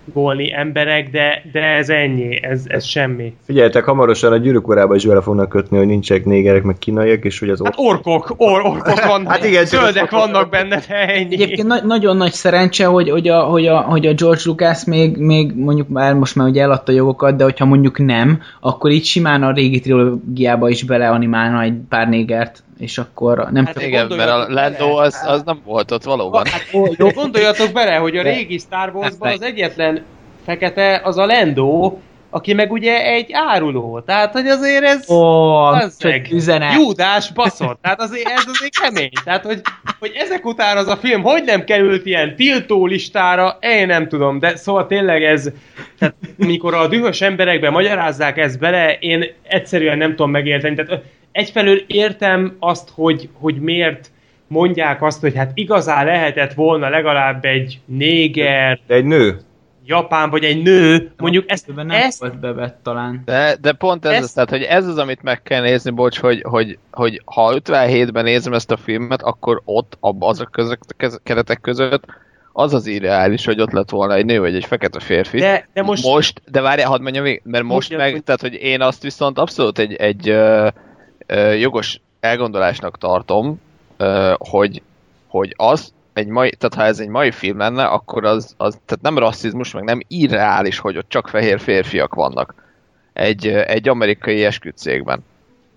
[0.05, 3.33] meglovagolni emberek, de, de ez ennyi, ez, ez semmi.
[3.45, 7.49] Figyeljetek, hamarosan a gyűrűkorába is bele fognak kötni, hogy nincsenek négerek, meg kínaiak, és hogy
[7.49, 11.33] az Hát orkok, or, orkok vannak, Hát igen, zöldek orkok- vannak benne, de ennyi.
[11.33, 15.17] Egyébként na- nagyon nagy szerencse, hogy, hogy, a, hogy, a, hogy a George Lucas még,
[15.17, 19.05] még mondjuk már most már ugye eladta a jogokat, de hogyha mondjuk nem, akkor így
[19.05, 23.83] simán a régi trilógiába is beleanimálna egy pár négert, és akkor nem Hát csak...
[23.83, 25.01] Igen, mert a Lando bele.
[25.01, 26.45] az, az nem volt ott valóban.
[26.45, 26.61] Hát,
[26.97, 30.03] jó, gondoljatok bele, hogy a régi Star Wars-ban az egyetlen
[30.45, 31.97] fekete az a Lando,
[32.35, 33.99] aki meg ugye egy áruló.
[33.99, 35.09] Tehát, hogy azért ez...
[35.09, 36.23] Ó, Bazzeg.
[36.23, 36.73] csak üzenet.
[36.73, 37.81] Júdás baszott.
[37.81, 39.09] Tehát azért ez azért kemény.
[39.23, 39.61] Tehát, hogy,
[39.99, 44.39] hogy ezek után az a film hogy nem került ilyen tiltó listára, én nem tudom,
[44.39, 45.49] de szóval tényleg ez,
[45.99, 50.75] tehát mikor a dühös emberekbe magyarázzák ezt bele, én egyszerűen nem tudom megérteni.
[50.75, 54.11] Tehát egyfelől értem azt, hogy, hogy miért
[54.47, 59.39] mondják azt, hogy hát igazán lehetett volna legalább egy néger, De egy nő.
[59.85, 63.21] Japán, vagy egy nő, mondjuk ezt, nem ezt volt bevett talán.
[63.25, 66.19] De, de pont ez, Ez- az, tehát, hogy ez az, amit meg kell nézni, bocs,
[66.19, 71.19] hogy, hogy, hogy ha 57-ben nézem ezt a filmet, akkor ott, abban azok között, kez-
[71.23, 72.03] keretek között,
[72.57, 75.39] az az ideális, hogy ott lett volna egy nő vagy egy fekete férfi.
[75.39, 78.53] De- de most- most de várjál, hadd mondjam végig, mert most meg, hogy- tehát, hogy
[78.53, 80.67] én azt viszont abszolút egy, egy ö,
[81.25, 83.61] ö, jogos elgondolásnak tartom,
[83.97, 84.81] ö, hogy,
[85.27, 89.03] hogy az, egy mai, tehát ha ez egy mai film lenne, akkor az, az tehát
[89.03, 92.53] nem rasszizmus, meg nem irreális, hogy ott csak fehér férfiak vannak
[93.13, 95.23] egy, egy amerikai esküdtszégben.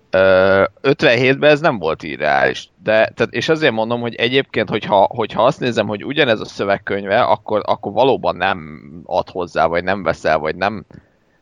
[0.09, 2.69] Ö, 57-ben ez nem volt irreális.
[2.83, 7.21] De, tehát, és azért mondom, hogy egyébként, hogyha, hogyha azt nézem, hogy ugyanez a szövegkönyve,
[7.21, 10.85] akkor, akkor valóban nem ad hozzá, vagy nem veszel, vagy nem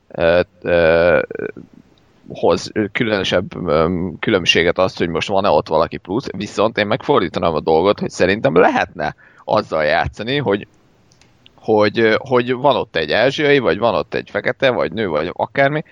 [0.08, 1.22] ö, ö,
[2.30, 3.50] hoz különösebb
[4.20, 8.56] különbséget azt, hogy most van-e ott valaki plusz, viszont én megfordítanám a dolgot, hogy szerintem
[8.56, 10.68] lehetne azzal játszani, hogy
[11.56, 15.84] hogy, hogy van ott egy ázsiai, vagy van ott egy fekete, vagy nő, vagy akármi,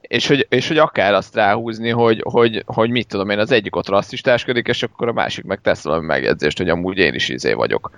[0.00, 3.76] és hogy, és hogy akár azt ráhúzni, hogy, hogy, hogy mit tudom én, az egyik
[3.76, 7.52] ott rasszistáskodik, és akkor a másik meg tesz valami megjegyzést, hogy amúgy én is izé
[7.52, 7.90] vagyok.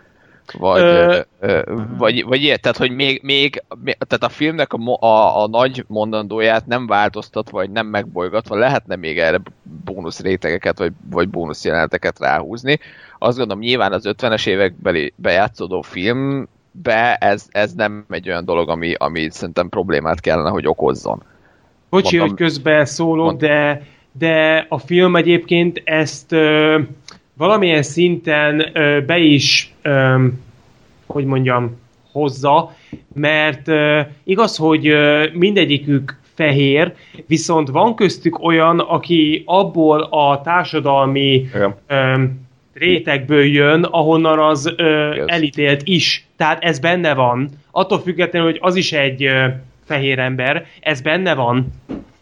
[0.52, 1.62] Vagy, Ö, ö,
[1.98, 6.66] vagy, vagy ilyet, tehát hogy még, még tehát a filmnek a, a, a nagy mondandóját
[6.66, 9.40] nem változtatva, vagy nem megbolygatva lehetne még erre
[9.84, 12.78] bónusz rétegeket, vagy, vagy bónusz jeleneteket ráhúzni.
[13.18, 18.94] Azt gondolom, nyilván az 50-es évekbeli bejátszódó filmbe ez, ez nem egy olyan dolog, ami,
[18.94, 21.22] ami szerintem problémát kellene, hogy okozzon.
[21.90, 22.28] Bocsi, Mondtam.
[22.28, 23.38] hogy közbe szólok, Mond.
[23.38, 23.82] de,
[24.12, 26.80] de a film egyébként ezt ö,
[27.36, 30.24] valamilyen szinten ö, be is, ö,
[31.06, 31.76] hogy mondjam,
[32.12, 32.76] hozza,
[33.14, 36.94] mert ö, igaz, hogy ö, mindegyikük fehér,
[37.26, 41.48] viszont van köztük olyan, aki abból a társadalmi
[41.86, 42.22] ö,
[42.74, 45.28] rétegből jön, ahonnan az ö, Igaz.
[45.28, 46.26] elítélt is.
[46.36, 47.50] Tehát ez benne van.
[47.70, 49.46] Attól függetlenül, hogy az is egy ö,
[49.84, 51.66] fehér ember, ez benne van,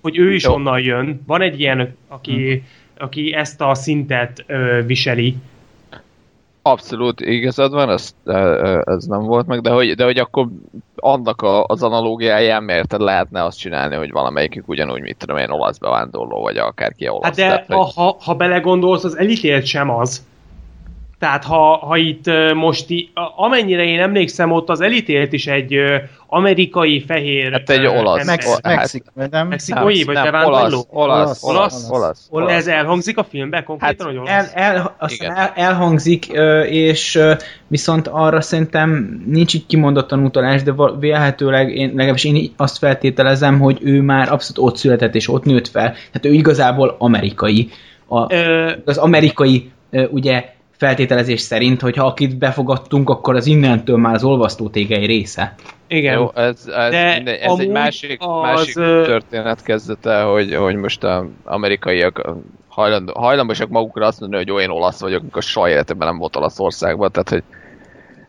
[0.00, 0.52] hogy ő is Jó.
[0.52, 1.22] onnan jön.
[1.26, 2.62] Van egy ilyen, aki,
[2.98, 5.36] aki ezt a szintet ö, viseli.
[6.62, 8.14] Abszolút igazad van, ez,
[8.84, 10.48] ez nem volt meg, de hogy, de hogy akkor
[10.96, 15.78] annak a, az analógiáján miért lehetne azt csinálni, hogy valamelyikük ugyanúgy, mit tudom én, olasz
[15.78, 17.24] bevándorló, vagy akárki olasz.
[17.24, 20.26] Hát de ha, ha, ha belegondolsz, az elítélt sem az.
[21.24, 22.86] Tehát ha, ha itt most,
[23.36, 25.96] amennyire én emlékszem, ott az elítélt is egy ö,
[26.26, 27.52] amerikai fehér...
[27.52, 28.20] Hát egy olasz.
[28.20, 28.24] ember.
[28.26, 29.48] Mex- hát- Mexik, vagy nem?
[29.48, 32.26] Mexikói, vagy nem, olasz, olasz, Olasz, olasz, olasz, olasz.
[32.30, 32.52] olasz.
[32.52, 34.52] Ez elhangzik a filmben konkrétan, Hát hogy El, olasz?
[34.54, 35.42] el, aztán Igen.
[35.42, 36.26] el, elhangzik,
[36.68, 37.20] és
[37.66, 43.78] viszont arra szerintem nincs így kimondottan utalás, de vélhetőleg én, legalábbis én azt feltételezem, hogy
[43.82, 45.90] ő már abszolút ott született és ott nőtt fel.
[45.92, 47.68] Tehát ő igazából amerikai.
[48.08, 49.70] A, Ö, az amerikai
[50.10, 55.54] ugye feltételezés szerint, hogy ha akit befogadtunk, akkor az innentől már az olvasztó tégely része.
[55.88, 56.14] igen.
[56.14, 61.04] Jó, ez, ez, De mindegy, ez egy másik, az, másik történet kezdete, hogy, hogy most
[61.04, 62.34] a amerikaiak
[62.68, 67.12] hajlandó, hajlamosak magukra azt mondani, hogy olyan olasz vagyok, amikor soha életemben nem volt Olaszországban,
[67.12, 67.42] tehát hogy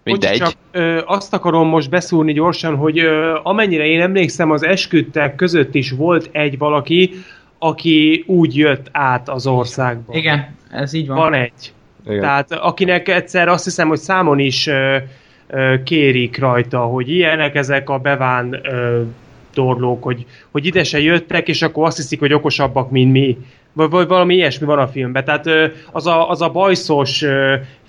[0.03, 0.37] mindegy.
[0.37, 5.75] Csak ö, azt akarom most beszúrni gyorsan, hogy ö, amennyire én emlékszem, az esküdtek között
[5.75, 7.11] is volt egy valaki,
[7.59, 10.13] aki úgy jött át az országba.
[10.13, 11.17] Igen, ez így van.
[11.17, 11.73] Van egy.
[12.07, 12.19] Igen.
[12.19, 14.97] Tehát akinek egyszer azt hiszem, hogy számon is ö,
[15.47, 19.01] ö, kérik rajta, hogy ilyenek ezek a beván ö,
[19.53, 23.37] torlók, hogy, hogy ide se jöttek, és akkor azt hiszik, hogy okosabbak, mint mi.
[23.73, 25.25] Vagy, vagy valami ilyesmi van a filmben.
[25.25, 25.45] Tehát
[25.91, 27.25] az, a, az a bajszos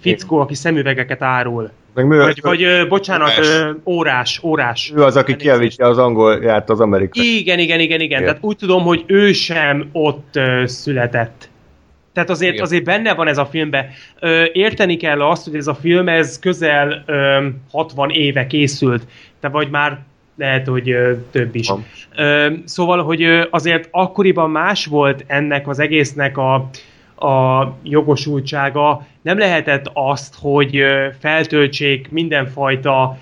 [0.00, 1.70] fickó, aki szemüvegeket árul.
[1.94, 4.92] Meg mi, Vagy, vagy ö, bocsánat, ö, órás, órás.
[4.96, 7.38] ő az, aki kiavítja az angolját az amerikai.
[7.38, 8.00] Igen, igen, igen, igen.
[8.00, 8.22] Igen.
[8.22, 11.48] Tehát úgy tudom, hogy ő sem ott ö, született.
[12.16, 12.64] Tehát azért, Igen.
[12.64, 13.86] azért benne van ez a filmben.
[14.52, 19.06] Érteni kell azt, hogy ez a film ez közel ö, 60 éve készült.
[19.40, 19.98] De vagy már
[20.36, 20.96] lehet, hogy
[21.30, 21.68] több is.
[21.68, 21.84] Van.
[22.64, 26.54] Szóval, hogy azért akkoriban más volt ennek az egésznek a,
[27.26, 29.06] a jogosultsága.
[29.22, 30.84] Nem lehetett azt, hogy
[31.20, 33.18] feltöltsék mindenfajta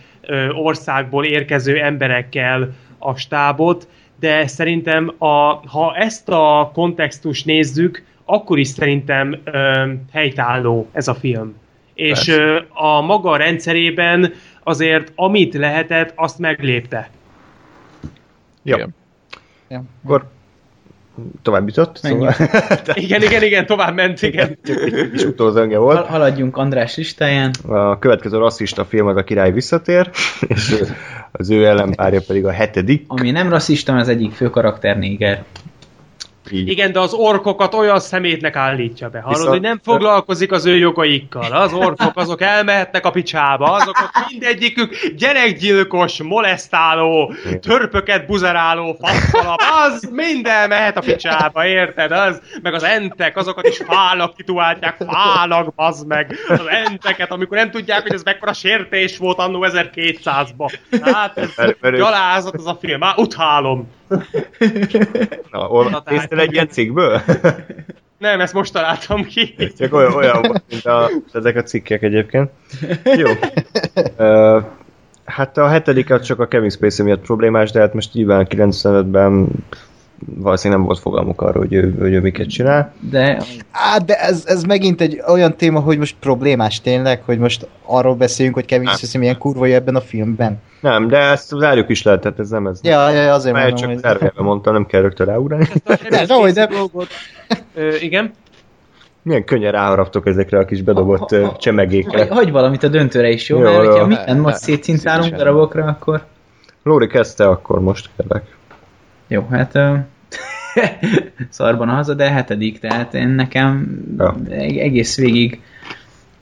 [0.52, 3.88] országból érkező emberekkel a stábot,
[4.20, 11.14] de szerintem, a, ha ezt a kontextust nézzük, akkor is szerintem ö, helytálló ez a
[11.14, 11.54] film.
[11.94, 14.32] És ö, a maga rendszerében
[14.62, 17.10] azért amit lehetett, azt meglépte.
[18.62, 18.76] Jó.
[18.76, 18.94] Igen.
[19.68, 19.82] Ja.
[20.04, 20.24] Akkor
[21.42, 21.96] tovább jutott.
[21.96, 22.34] Szóval,
[22.94, 24.58] Igen, igen, igen, tovább ment, igen.
[24.64, 26.06] egy kis utózönge Hal- volt.
[26.06, 27.50] haladjunk András listáján.
[27.66, 30.10] A következő rasszista film az a király visszatér,
[30.48, 30.74] és
[31.32, 33.04] az ő ellenpárja pedig a hetedik.
[33.08, 35.44] Ami nem rasszista, az egyik fő karakter néger.
[36.50, 36.68] Így.
[36.68, 39.18] Igen, de az orkokat olyan szemétnek állítja be.
[39.18, 41.52] Hallod, Viszont- hogy nem foglalkozik az ő jogaikkal.
[41.52, 43.72] Az orkok, azok elmehetnek a picsába.
[43.72, 52.12] Azok ott mindegyikük gyerekgyilkos, molesztáló, törpöket buzeráló, faszalap, az mind elmehet a picsába, érted?
[52.12, 56.36] Az, meg az entek, azokat is fának titulálják, fának, bazd meg.
[56.48, 60.72] Az enteket, amikor nem tudják, hogy ez mekkora sértés volt annó 1200-ba.
[61.00, 61.50] Hát ez
[61.80, 63.88] gyalázat az a film, már utálom.
[65.50, 67.20] Na, ol, néztél egy ilyen cikkből?
[68.18, 69.54] Nem, ezt most találtam ki.
[69.78, 72.50] Csak olyan, olyan volt, mint a, ezek a cikkek egyébként.
[73.04, 73.30] Jó.
[74.16, 74.60] Ö,
[75.24, 79.48] hát a hetedik az csak a Kevin Spacey miatt problémás, de hát most nyilván 95-ben
[80.26, 82.92] valószínűleg nem volt fogalmuk arról, hogy ő, hogy ő miket csinál.
[83.00, 87.68] De Á, de ez, ez megint egy olyan téma, hogy most problémás tényleg, hogy most
[87.84, 90.60] arról beszéljünk, hogy Kevin Spacey milyen kurva ebben a filmben.
[90.80, 92.80] Nem, de ezt zárjuk is lehet, tehát ez nem ez.
[92.82, 94.02] Ja, ja, ja, azért Mert mondom, csak hogy...
[94.02, 95.66] zárójelben mondtam, nem kell rögtön ráugrani.
[95.84, 96.68] De, de, de,
[97.74, 98.32] Ö, igen.
[99.22, 102.26] Milyen könnyen ráharaptok ezekre a kis bedobott ö, Hagy, csemegékre.
[102.30, 103.58] hagy valamit a döntőre is, jó?
[103.58, 103.80] Jó, Mert jó.
[103.80, 105.36] hogyha mindent most Szívesen.
[105.36, 106.24] darabokra, akkor...
[106.82, 108.56] Lóri kezdte akkor most, kérlek.
[109.28, 109.74] Jó, hát...
[109.74, 109.94] ö,
[111.50, 114.36] szarban a haza, de hetedik, tehát én nekem Ja.
[114.50, 115.60] eg- egész végig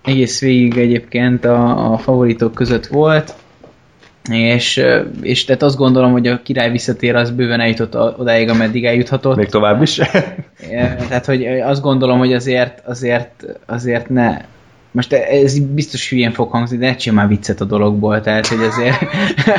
[0.05, 3.35] egész végig egyébként a, a favoritok között volt,
[4.31, 8.85] és, ö, és tehát azt gondolom, hogy a király visszatér, az bőven eljutott odáig, ameddig
[8.85, 9.37] eljuthatott.
[9.37, 9.97] Még tovább is.
[10.71, 14.37] Ja, Tehát, hogy azt gondolom, hogy azért, azért, azért ne...
[14.93, 18.97] Most ez biztos hülyén fog hangzni, de ne már viccet a dologból, tehát, hogy azért,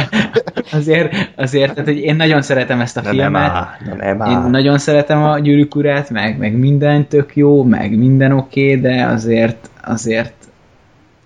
[0.80, 3.52] azért, azért, tehát, hogy én nagyon szeretem ezt a nem filmet.
[3.52, 7.98] áll, na nem Én nagyon szeretem a gyűrűk urát, meg, meg minden tök jó, meg
[7.98, 10.34] minden oké, okay, de azért, azért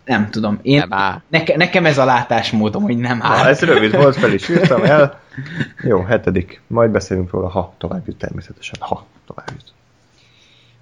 [0.06, 0.60] nem tudom.
[0.62, 1.22] Én, Nem áll.
[1.28, 3.38] neke, nekem ez a látásmódom, hogy nem áll.
[3.38, 5.20] Ha, ez rövid volt, fel is írtam el.
[5.90, 6.62] Jó, hetedik.
[6.68, 8.76] Majd beszélünk róla, ha tovább jut természetesen.
[8.80, 9.74] Ha tovább jut.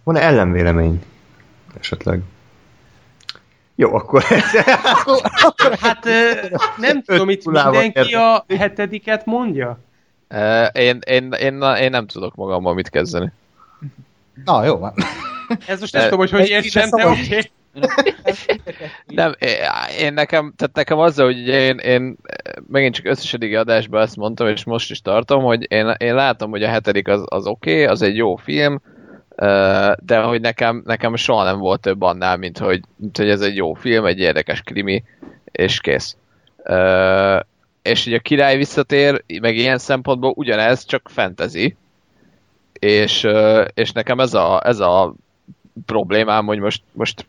[0.03, 1.01] Van-e ellenvélemény?
[1.79, 2.21] Esetleg.
[3.75, 4.23] Jó, akkor
[5.81, 6.07] Hát
[6.77, 9.79] nem tudom, itt mindenki a hetediket mondja?
[10.73, 13.31] Én, én, én, én nem tudok magammal mit kezdeni.
[14.45, 14.93] Na, jó van.
[15.67, 17.51] Ez most nem tudom, hogy hogy értsem, de oké.
[19.05, 19.33] Nem,
[19.99, 22.15] én- nekem, tehát nekem azzal, hogy én, én
[22.67, 26.63] megint csak összesedik adásban ezt mondtam, és most is tartom, hogy én, én látom, hogy
[26.63, 28.81] a hetedik az, az oké, okay, az egy jó film,
[29.99, 33.55] de hogy nekem, nekem soha nem volt több annál, mint hogy, mint hogy ez egy
[33.55, 35.03] jó film, egy érdekes krimi,
[35.51, 36.17] és kész.
[37.81, 41.75] És ugye a király visszatér, meg ilyen szempontból ugyanez, csak fantasy,
[42.73, 43.27] és,
[43.73, 45.13] és nekem ez a, ez a
[45.85, 47.25] problémám, hogy most, most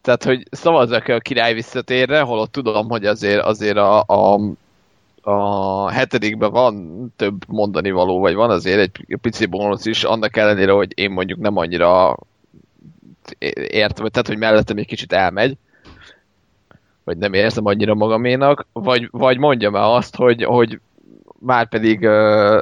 [0.00, 4.40] tehát, hogy szavazzak a király visszatérre, holott tudom, hogy azért, azért a, a,
[5.28, 10.72] a hetedikben van több mondani való, vagy van azért egy pici bónusz is, annak ellenére,
[10.72, 12.16] hogy én mondjuk nem annyira
[13.68, 15.56] értem, tehát, hogy mellettem egy kicsit elmegy,
[17.04, 20.80] vagy nem érzem annyira magaménak, vagy, vagy mondjam el azt, hogy, hogy
[21.38, 22.58] már pedig uh,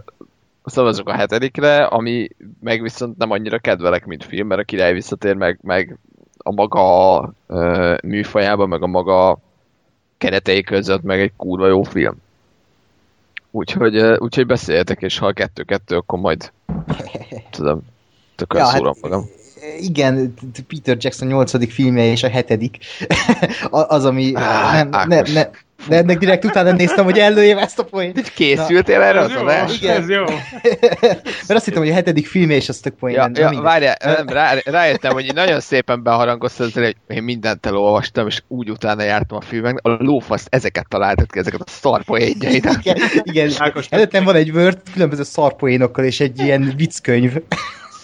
[0.65, 2.29] szavazok a hetedikre, ami
[2.61, 5.99] meg viszont nem annyira kedvelek, mint film, mert a király visszatér meg, meg
[6.39, 9.39] a maga uh, műfajában, meg a maga
[10.19, 12.25] keretei között, meg egy kurva jó film.
[13.57, 16.53] Úgyhogy, úgyhogy beszéljetek, és ha kettő-kettő, akkor majd
[17.51, 17.81] tudom,
[18.37, 19.25] tökön Ja, hát- szúrom magam.
[19.81, 20.35] Igen,
[20.69, 21.73] Peter Jackson 8.
[21.73, 22.79] filmje és a hetedik.
[23.71, 25.51] Az, ami Á, nem, ne, ne,
[25.89, 28.19] De ennek direkt utána néztem, hogy ellőjem ezt a poént.
[28.19, 29.75] Így készültél erre az adásra?
[29.75, 30.03] Igen.
[30.03, 30.25] ez jó.
[31.01, 33.15] Mert azt hittem, hogy a hetedik filmje és az tök poén.
[33.15, 38.43] Ja, ja várjál, nem, rá, rájöttem, hogy nagyon szépen beharangoztad, hogy én mindent elolvastam, és
[38.49, 39.79] úgy utána jártam a filmnek.
[39.83, 42.77] A lófaszt ezeket találtad ki, ezeket a szarpoénjaidat.
[42.85, 43.51] Igen, igen.
[43.59, 47.33] Ákos, Előttem van egy Word különböző szarpoénokkal és egy ilyen vicckönyv.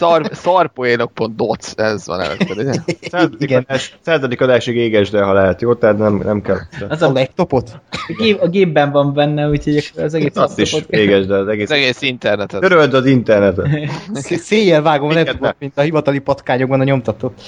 [0.02, 2.72] Szar, szarpoénok.doc, ez van előtted, ugye?
[3.10, 3.64] Századik Igen.
[3.68, 5.74] adás, századik adásig égesd el, ha lehet, jó?
[5.74, 6.58] Tehát nem, nem kell.
[6.88, 7.80] Az A laptopot?
[7.90, 11.70] a, gép, a gépben van benne, úgyhogy az egész Azt is égesd el, az egész.
[11.70, 12.60] Az egész internetet.
[12.60, 13.66] Töröld az internetet.
[14.12, 17.32] Szé- Széjjel vágom a laptopot, mint a hivatali patkányokban a nyomtató.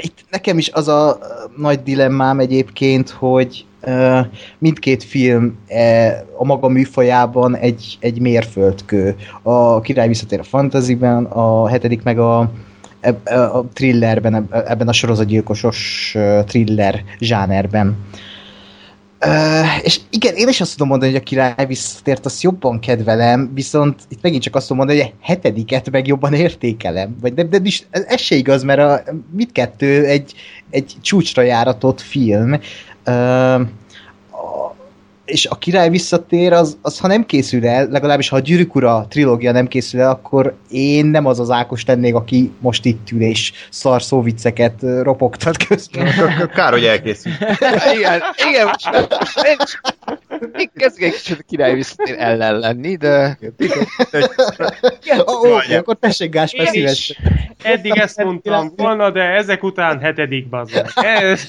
[0.00, 1.18] Itt nekem is az a
[1.56, 3.64] nagy dilemmám egyébként, hogy
[4.58, 9.16] mindkét film eh, a maga műfajában egy, egy mérföldkő.
[9.42, 12.50] A Király visszatér a fantasyben, a hetedik meg a,
[13.00, 17.96] eb- a thrillerben, eb- ebben a sorozatgyilkosos thriller zsánerben.
[19.26, 23.50] Uh, és igen, én is azt tudom mondani, hogy a király visszatért, azt jobban kedvelem,
[23.54, 27.16] viszont itt megint csak azt tudom mondani, hogy a hetediket meg jobban értékelem.
[27.20, 30.32] Vagy de, de is, ez, se igaz, mert a mindkettő egy,
[30.70, 32.60] egy csúcsra járatott film.
[33.06, 33.81] Uh, a,
[35.32, 39.06] és a király visszatér, az, az ha nem készül el, legalábbis ha a Gyűrűk Ura
[39.08, 43.20] trilógia nem készül el, akkor én nem az az Ákos lennék, aki most itt ül
[43.20, 46.08] és szar szóvicceket ropogtat közben.
[46.54, 47.34] Kár, hogy elkészült.
[47.96, 48.88] igen, igen, most
[49.46, 49.56] én,
[50.58, 53.38] én kezdek egy kicsit a király visszatér ellen lenni, de
[55.26, 57.20] Ó, akkor tessék Gáspár Én szíves.
[57.62, 60.86] eddig ezt mondtam volna, de ezek után hetedik bazdmeg.
[61.22, 61.46] Ez...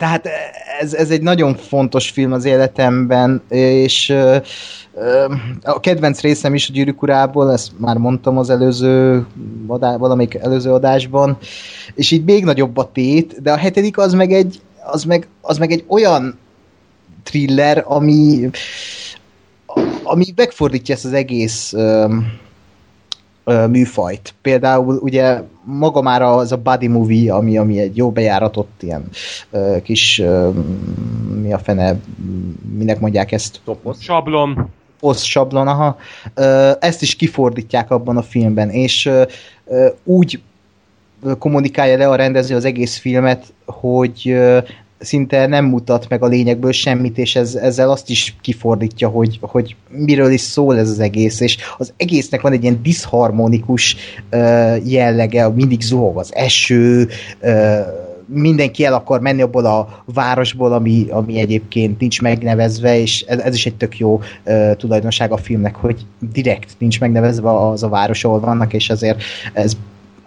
[0.00, 0.28] Tehát
[0.80, 4.14] ez, ez egy nagyon fontos film az életemben, és
[5.62, 9.26] a kedvenc részem is a Gyűrűk Urából, ezt már mondtam az előző
[9.66, 11.38] adá, valamelyik előző adásban,
[11.94, 15.58] és így még nagyobb a tét, de a hetedik az meg egy, az meg, az
[15.58, 16.38] meg egy olyan
[17.22, 18.50] thriller, ami
[20.02, 21.74] ami megfordítja ezt az egész
[23.44, 24.34] műfajt.
[24.42, 29.08] Például ugye maga már az a body movie, ami, ami egy jó bejáratott ilyen
[29.50, 30.50] ö, kis ö,
[31.42, 31.96] mi a fene,
[32.72, 33.60] minek mondják ezt?
[34.02, 34.68] Sablon.
[35.00, 35.96] Post sablon, aha.
[36.34, 40.40] Ö, ezt is kifordítják abban a filmben, és ö, úgy
[41.38, 44.38] kommunikálja le a rendező az egész filmet, hogy
[45.00, 49.76] szinte nem mutat meg a lényegből semmit, és ez, ezzel azt is kifordítja, hogy, hogy
[49.88, 53.96] miről is szól ez az egész, és az egésznek van egy ilyen diszharmonikus
[54.30, 57.08] ö, jellege, mindig zuhog az eső,
[57.40, 57.80] ö,
[58.32, 63.54] mindenki el akar menni abból a városból, ami, ami egyébként nincs megnevezve, és ez, ez
[63.54, 68.24] is egy tök jó uh, tulajdonság a filmnek, hogy direkt nincs megnevezve az a város,
[68.24, 69.22] ahol vannak, és ezért
[69.52, 69.76] ez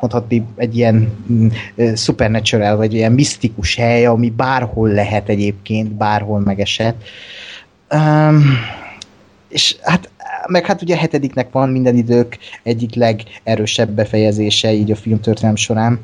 [0.03, 1.47] mondhatni egy ilyen mm,
[1.95, 7.03] supernatural, vagy ilyen misztikus hely, ami bárhol lehet egyébként, bárhol megesett.
[7.93, 8.43] Um,
[9.49, 10.09] és hát
[10.47, 15.99] meg hát ugye a hetediknek van minden idők egyik legerősebb befejezése így a filmtörténelem során.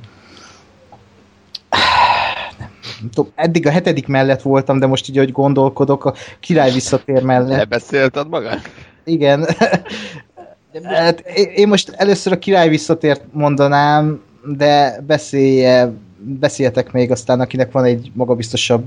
[3.00, 7.24] Nem tudom, eddig a hetedik mellett voltam, de most így, hogy gondolkodok, a király visszatér
[7.24, 7.58] mellett.
[7.58, 8.60] lebeszélted magad?
[9.04, 9.48] Igen.
[10.84, 11.20] Hát,
[11.56, 14.22] én- most először a király visszatért mondanám,
[14.58, 18.84] de beszélje, beszéljetek még aztán, akinek van egy magabiztosabb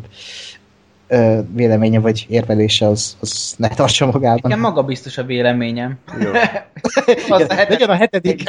[1.09, 4.41] ö, véleménye vagy érvelése, az, az ne tartsa magában.
[4.43, 5.99] Nekem maga biztos a véleményem.
[6.21, 6.31] Jó.
[7.29, 7.69] Az a hetedik.
[7.69, 8.43] legyen a hetedik.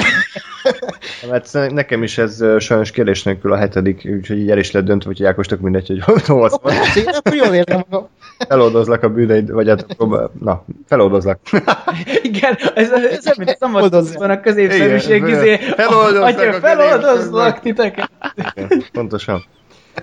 [1.32, 5.10] Hát nekem is ez sajnos kérdés nélkül a hetedik, úgyhogy így el is lett döntve,
[5.16, 6.74] hogy Ákosnak mindegy, hogy hol van.
[7.06, 8.08] Akkor jól értem magam.
[8.48, 9.98] Feloldozlak a bűneid, vagy hát,
[10.40, 11.40] na, feloldozlak.
[12.24, 15.58] Igen, ez, ez olyan, mint a szamaszban a középszerűség Igen, izé.
[15.78, 18.10] feloldozlak feloldozlak titeket.
[18.56, 19.44] Igen, pontosan.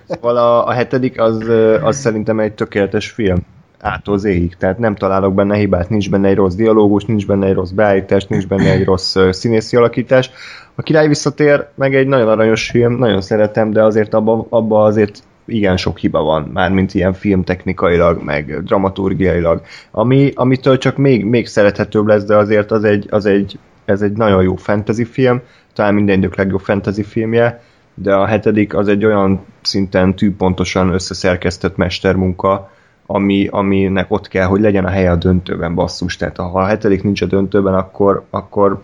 [0.09, 1.49] Szóval a, a hetedik az,
[1.83, 3.39] az szerintem egy tökéletes film.
[3.81, 4.57] Ától zéig.
[4.57, 8.27] Tehát nem találok benne hibát, nincs benne egy rossz dialógus, nincs benne egy rossz beállítás,
[8.27, 10.31] nincs benne egy rossz színészi alakítás.
[10.75, 15.23] A király visszatér, meg egy nagyon aranyos film, nagyon szeretem, de azért abba, abba azért
[15.51, 22.07] igen sok hiba van, mármint ilyen filmtechnikailag, meg dramaturgiailag, ami, amitől csak még, még szerethetőbb
[22.07, 25.41] lesz, de azért az egy, az egy, ez egy nagyon jó fantasy film,
[25.75, 27.63] talán minden idők legjobb fantasy filmje,
[27.95, 32.71] de a hetedik az egy olyan szinten tűpontosan összeszerkesztett mestermunka,
[33.07, 36.17] ami, aminek ott kell, hogy legyen a helye a döntőben, basszus.
[36.17, 38.83] Tehát ha a hetedik nincs a döntőben, akkor, akkor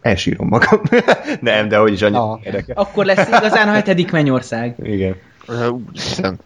[0.00, 0.80] elsírom magam.
[1.40, 2.40] Nem, de hogy is annyira Ah.
[2.42, 2.76] érdekel.
[2.76, 4.74] Akkor lesz igazán a hetedik mennyország.
[4.82, 5.16] Igen.
[5.48, 6.38] Úristen.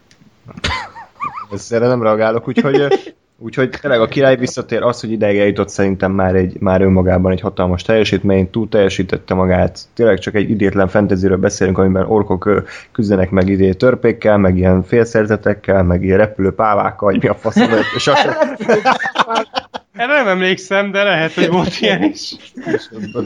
[1.70, 3.14] Erre nem reagálok, úgyhogy,
[3.44, 7.40] Úgyhogy tényleg a király visszatér, az, hogy ideig eljutott szerintem már, egy, már önmagában egy
[7.40, 13.48] hatalmas teljesítmény, túl teljesítette magát, tényleg csak egy idétlen fantasyről beszélünk, amiben orkok küzdenek meg
[13.48, 18.10] idé törpékkel, meg ilyen félszerzetekkel, meg ilyen repülő pávákkal, vagy mi a faszom, és
[19.92, 22.36] Erre nem emlékszem, de lehet, hogy volt ilyen is.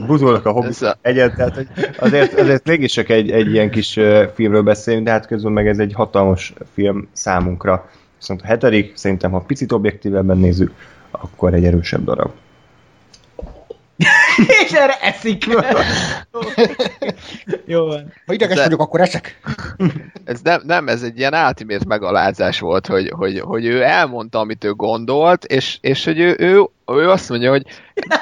[0.06, 1.68] buzolnak a hobbit a- egyet, tehát hogy
[1.98, 3.98] azért, azért mégis csak egy, egy ilyen kis
[4.34, 7.90] filmről beszélünk, de hát közben meg ez egy hatalmas film számunkra.
[8.18, 10.72] Viszont a hetedik, szerintem ha picit objektívebben nézzük,
[11.10, 12.30] akkor egy erősebb darab.
[14.64, 15.44] És erre eszik.
[17.64, 18.12] Jó van.
[18.26, 19.40] Ha ideges De- vagyok, akkor esek.
[20.24, 24.64] Ez nem, nem, ez egy ilyen ultimate megalázás volt, hogy, hogy, hogy ő elmondta, amit
[24.64, 27.62] ő gondolt, és, és hogy ő, ő, ő azt mondja, hogy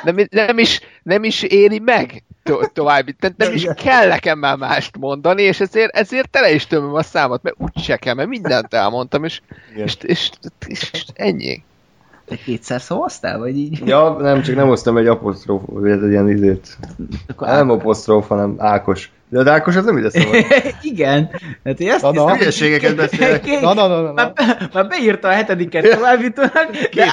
[0.04, 4.56] nem, nem, is, nem is éri meg to, további, tehát nem is kell nekem már
[4.56, 8.74] mást mondani, és ezért, ezért tele is tömöm a számot, mert úgyse kell, mert mindent
[8.74, 9.40] elmondtam, és,
[9.74, 10.30] és, és,
[10.66, 11.62] és, és ennyi.
[12.26, 13.82] Te kétszer szavaztál, vagy így?
[13.86, 16.76] Ja, nem, csak nem hoztam egy apostróf, vagy egy ilyen izét.
[17.28, 19.10] Akkor Nem apostróf, hanem Ákos.
[19.28, 20.34] De az Ákos az nem ide szól.
[20.82, 21.30] Igen.
[21.64, 22.20] Hát én ezt Na, na.
[22.22, 23.46] hiszem- Hülyeségeket beszélek.
[23.60, 24.12] Na, na, na, na, na.
[24.12, 24.32] Már,
[24.72, 27.04] már beírta a hetediket továbbítónak, de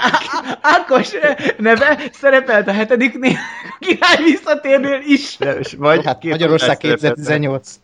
[0.62, 1.10] Ákos
[1.58, 3.32] neve szerepelt a hetediknél,
[3.64, 5.38] a király visszatérnél is.
[5.40, 7.26] De, vagy Hát két Magyarország mondást szerepeltek.
[7.26, 7.80] 2018.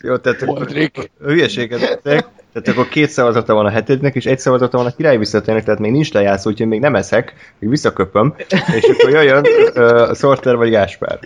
[0.00, 0.98] Jó, tehát akkor Modric.
[1.24, 2.26] hülyeséget beszélek.
[2.52, 5.80] Tehát akkor két szavazata van a hetednek, és egy szavazata van a király visszatérnek, tehát
[5.80, 8.34] még nincs lejátszó, úgyhogy még nem eszek, még visszaköpöm,
[8.76, 11.18] és akkor jöjjön uh, Sorter vagy Gáspár.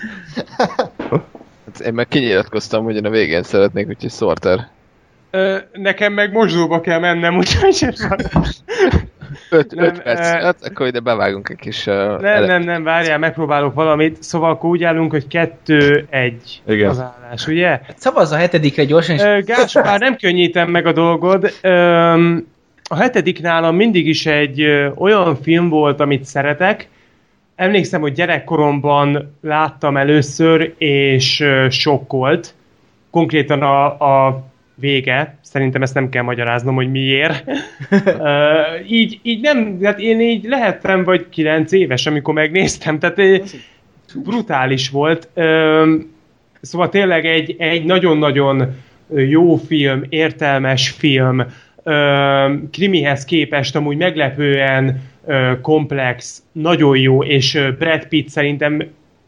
[1.66, 4.68] Hát én meg kinyilatkoztam, hogy én a végén szeretnék, úgyhogy Sorter.
[5.30, 8.18] Ö, nekem meg mosdóba kell mennem, úgyhogy ez van.
[9.56, 11.86] 5 Nem, perc, eh, hát akkor ide bevágunk egy kis...
[11.86, 14.22] Uh, Nem, nem, nem, várjál, megpróbálok valamit.
[14.22, 16.88] Szóval akkor úgy állunk, hogy kettő-egy Igen.
[16.88, 17.80] az állás, ugye?
[17.96, 21.52] Szavazz a hetedikre gyorsan, és Ö, Gáspár, nem könnyítem meg a dolgod.
[21.62, 22.46] Öm,
[22.88, 26.88] a hetedik nálam mindig is egy ö, olyan film volt, amit szeretek.
[27.56, 32.54] Emlékszem, hogy gyerekkoromban láttam először, és ö, sokkolt.
[33.10, 33.84] Konkrétan a,
[34.26, 37.44] a vége, szerintem ezt nem kell magyaráznom, hogy miért.
[38.04, 38.50] Ö,
[38.88, 43.36] így, így nem, hát én így lehettem vagy kilenc éves, amikor megnéztem, tehát ö,
[44.14, 45.28] brutális volt.
[45.34, 46.14] Öm,
[46.60, 48.74] Szóval tényleg egy, egy nagyon-nagyon
[49.16, 51.46] jó film, értelmes film,
[51.82, 58.82] ö, krimihez képest amúgy meglepően ö, komplex, nagyon jó, és ö, Brad Pitt szerintem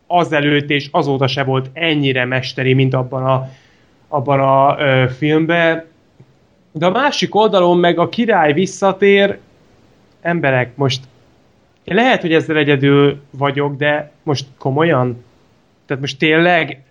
[0.06, 3.48] azelőtt és azóta se volt ennyire mesteri, mint abban a,
[4.08, 5.84] abban a ö, filmben.
[6.78, 9.38] De a másik oldalon meg a király visszatér,
[10.20, 11.00] emberek, most
[11.84, 15.24] lehet, hogy ezzel egyedül vagyok, de most komolyan?
[15.86, 16.82] Tehát most tényleg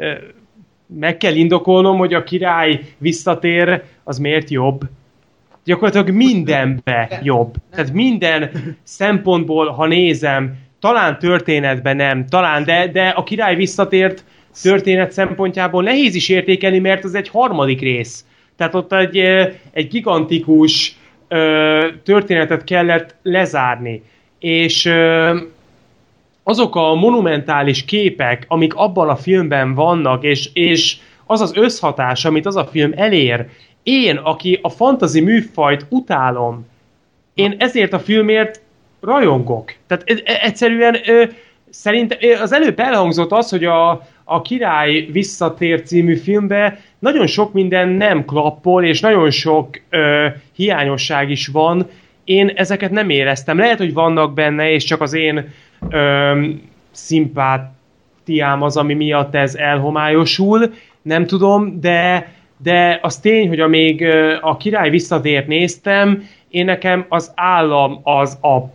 [0.85, 4.81] meg kell indokolnom, hogy a király visszatér, az miért jobb?
[5.63, 7.53] Gyakorlatilag mindenbe jobb.
[7.71, 8.51] Tehát minden
[8.83, 14.23] szempontból, ha nézem, talán történetben nem, talán, de, de a király visszatért
[14.61, 18.25] történet szempontjából nehéz is értékelni, mert az egy harmadik rész.
[18.57, 19.17] Tehát ott egy,
[19.71, 20.97] egy gigantikus
[21.27, 24.03] ö, történetet kellett lezárni.
[24.39, 25.37] És ö,
[26.43, 32.45] azok a monumentális képek, amik abban a filmben vannak, és, és az az összhatás, amit
[32.45, 33.45] az a film elér,
[33.83, 36.65] én, aki a fantazi műfajt utálom,
[37.33, 38.61] én ezért a filmért
[39.01, 39.73] rajongok.
[39.87, 41.23] Tehát e- e- egyszerűen ö,
[41.69, 47.87] szerintem az előbb elhangzott az, hogy a, a Király visszatér című filmbe nagyon sok minden
[47.87, 51.87] nem klappol, és nagyon sok ö, hiányosság is van.
[52.23, 53.57] Én ezeket nem éreztem.
[53.57, 55.53] Lehet, hogy vannak benne, és csak az én
[55.89, 56.41] ö,
[56.91, 64.05] szimpátiám az, ami miatt ez elhomályosul, nem tudom, de, de az tény, hogy amíg
[64.41, 68.71] a király visszatért néztem, én nekem az állam az a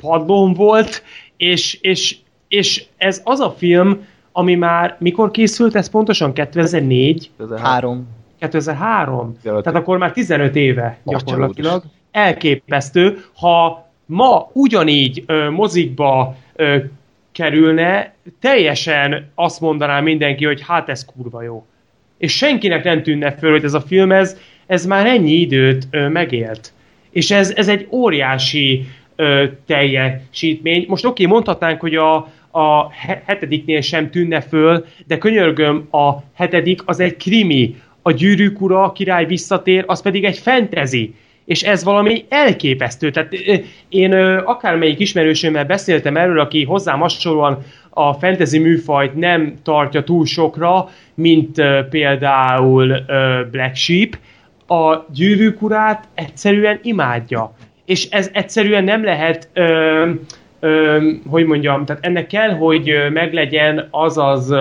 [0.00, 1.02] padlón volt,
[1.36, 2.16] és, és,
[2.48, 6.32] és ez az a film, ami már, mikor készült ez pontosan?
[6.32, 7.30] 2004?
[7.62, 8.08] Három.
[8.38, 9.36] 2003?
[9.42, 9.62] 15.
[9.64, 11.82] Tehát akkor már 15 éve gyakorlatilag.
[12.10, 13.24] Elképesztő.
[13.34, 16.76] Ha ma ugyanígy ö, mozikba ö,
[17.32, 21.66] kerülne, teljesen azt mondaná mindenki, hogy hát ez kurva jó.
[22.18, 26.08] És senkinek nem tűnne föl, hogy ez a film, ez, ez már ennyi időt ö,
[26.08, 26.72] megélt.
[27.10, 28.86] És ez, ez egy óriási
[29.16, 30.84] ö, teljesítmény.
[30.88, 36.80] Most oké, mondhatnánk, hogy a, a he- hetediknél sem tűnne föl, de könyörgöm, a hetedik
[36.84, 37.74] az egy krimi.
[38.02, 41.14] A gyűrűk ura, a király visszatér, az pedig egy fantasy.
[41.44, 43.10] És ez valami elképesztő.
[43.10, 43.32] Tehát
[43.88, 44.12] én
[44.44, 47.58] akármelyik ismerősömmel beszéltem erről, aki hozzám hasonlóan
[47.90, 52.94] a fantasy műfajt nem tartja túl sokra, mint például
[53.50, 54.18] Black Sheep,
[54.66, 57.54] a gyűrűk urát egyszerűen imádja.
[57.84, 60.10] és ez egyszerűen nem lehet, ö,
[61.28, 64.54] hogy mondjam, tehát ennek kell, hogy meglegyen az az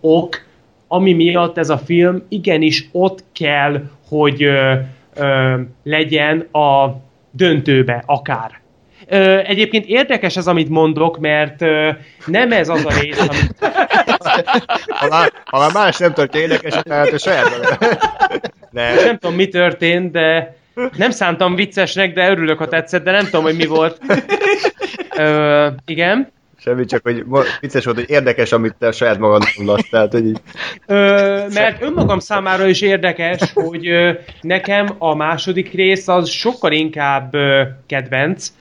[0.00, 0.42] ok,
[0.88, 4.72] ami miatt ez a film igenis ott kell, hogy ö,
[5.16, 6.96] ö, legyen a
[7.30, 8.60] döntőbe akár.
[9.06, 11.90] Ö, egyébként érdekes ez, amit mondok, mert ö,
[12.26, 13.54] nem ez az a rész, amit...
[14.88, 17.78] Ha már, ha már más nem tartja érdekes, tehát a saját
[18.70, 18.94] Nem.
[18.94, 20.56] Nem tudom, mi történt, de
[20.96, 23.98] nem szántam viccesnek, de örülök, ha tetszett, de nem tudom, hogy mi volt.
[25.16, 26.32] Ö, igen.
[26.56, 27.24] Semmi, csak hogy
[27.60, 30.40] vicces volt, hogy érdekes, amit te saját magad mondasz, tehát hogy így,
[30.86, 30.96] Ö,
[31.54, 37.62] mert önmagam számára is érdekes, hogy ö, nekem a második rész az sokkal inkább ö,
[37.86, 38.52] kedvenc.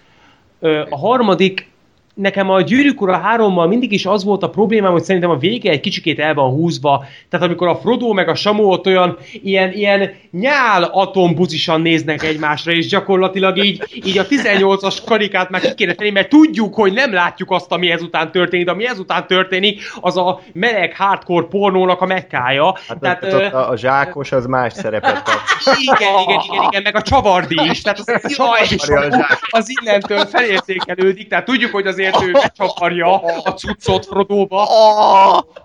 [0.59, 1.67] Ö, a harmadik,
[2.14, 5.72] nekem a Gyűrűk Ura 3-mal mindig is az volt a problémám, hogy szerintem a vége
[5.72, 7.06] egy kicsikét el van húzva.
[7.30, 12.72] Tehát amikor a Frodo meg a Samu ott olyan ilyen, ilyen nyál atombuzisan néznek egymásra,
[12.72, 17.14] és gyakorlatilag így, így a 18-as karikát már ki kéne tenni, mert tudjuk, hogy nem
[17.14, 22.06] látjuk azt, ami ezután történik, de ami ezután történik, az a meleg hardcore pornónak a
[22.06, 22.77] mekkája.
[22.88, 25.35] hát Tehát, ö, ott a, a zsákos az más szerepet kap.
[25.81, 27.81] igen, igen, igen, igen, meg a csavardi is.
[27.81, 29.40] Tehát az, jaj, és Csavarja a zsák.
[29.49, 34.67] az innentől felértékelődik, tehát tudjuk, hogy azért ő becsavarja a cuccot Frodóba.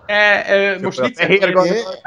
[0.05, 0.99] E, e, most
[1.51, 1.99] gond-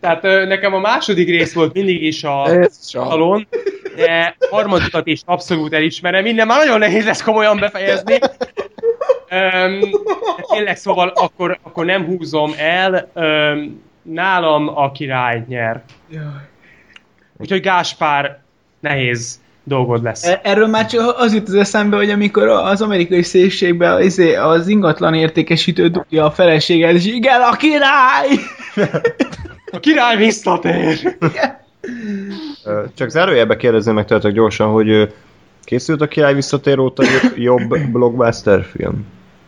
[0.00, 3.48] tehát nekem a második rész volt mindig is a salon,
[3.96, 6.22] de harmadikat is abszolút elismerem.
[6.22, 8.18] Minden már nagyon nehéz lesz komolyan befejezni.
[9.28, 13.10] Öm, de tényleg szóval akkor, akkor nem húzom el.
[13.14, 15.82] Öm, nálam a király nyer.
[17.38, 18.40] Úgyhogy Gáspár
[18.80, 20.24] nehéz dolgod lesz.
[20.24, 24.68] E- Erről már csak az jut az eszembe, hogy amikor az amerikai szépségben az, az
[24.68, 28.28] ingatlan értékesítő dugja a feleséget, és igen, a király!
[29.70, 31.16] A király visszatér!
[32.94, 35.14] Csak zárójelbe kérdezném meg tőletek gyorsan, hogy
[35.64, 39.06] készült a király visszatér óta jo- jobb blockbuster film?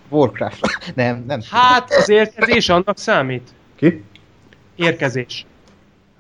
[0.09, 0.61] Warcraft.
[0.95, 1.41] Nem, nem.
[1.51, 3.49] Hát az érkezés annak számít.
[3.77, 4.05] Ki?
[4.77, 5.47] Érkezés.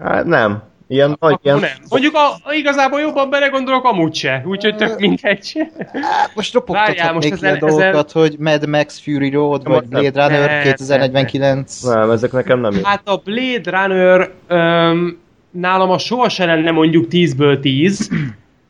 [0.02, 0.62] Hát nem.
[0.88, 1.58] Ilyen nagy, Akkor ilyen...
[1.58, 1.70] nem.
[1.88, 4.42] Mondjuk a, igazából jobban belegondolok, amúgy se.
[4.46, 5.52] Úgyhogy tök mindegy.
[5.92, 9.64] Hát most Várjál, most ropogtathatnék ki a ezen- ezen- dolgokat, hogy Mad Max Fury Road,
[9.68, 11.82] vagy Nem, Blade Runner ne, 2049.
[11.82, 12.72] Nem, ezek nekem nem.
[12.82, 15.18] Hát a Blade Runner öm,
[15.50, 18.10] nálam a sohasem lenne mondjuk 10-ből 10,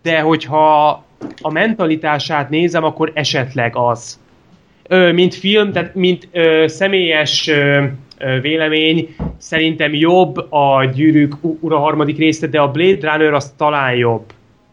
[0.03, 0.89] de hogyha
[1.40, 4.19] a mentalitását nézem, akkor esetleg az.
[4.89, 7.85] Ö, mint film, tehát mint ö, személyes ö,
[8.40, 14.24] vélemény, szerintem jobb a Gyűrűk Ura harmadik része, de a Blade Runner az talán jobb.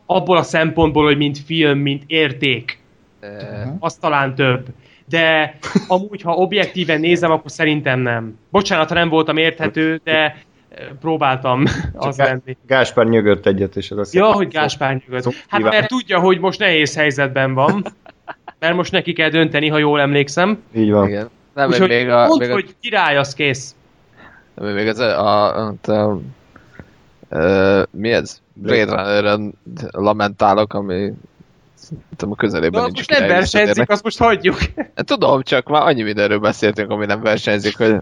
[0.06, 2.80] Abból a szempontból, hogy mint film, mint érték,
[3.80, 4.66] az talán több.
[5.10, 5.58] De
[5.88, 8.38] amúgy, ha objektíven nézem, akkor szerintem nem.
[8.52, 10.38] Bocsánat, ha nem voltam érthető, de
[11.00, 11.64] próbáltam
[11.94, 12.58] az Gá- lenni.
[12.68, 15.02] Gáspár nyögött egyet, és az azt Ja, hogy Gáspár.
[15.18, 17.84] Szó- Hát mert tudja, hogy most nehéz helyzetben van.
[18.60, 20.64] Mert most neki kell dönteni, ha jól emlékszem.
[20.76, 21.08] Így van.
[21.08, 21.30] Igen.
[21.56, 23.76] Nem, Úgyhogy még a, mondd, még a, hogy király, az kész.
[24.56, 26.20] nem, még az a, a, a, a,
[27.38, 28.42] a mi ez?
[28.54, 29.54] Blade Runner-en
[29.92, 31.14] lamentálok, ami
[31.74, 34.58] szerintem a közelében De nincs most nem versenyzik, azt most hagyjuk.
[34.96, 37.96] Tudom, csak már annyi mindenről beszéltünk, ami nem versenyzik, hogy...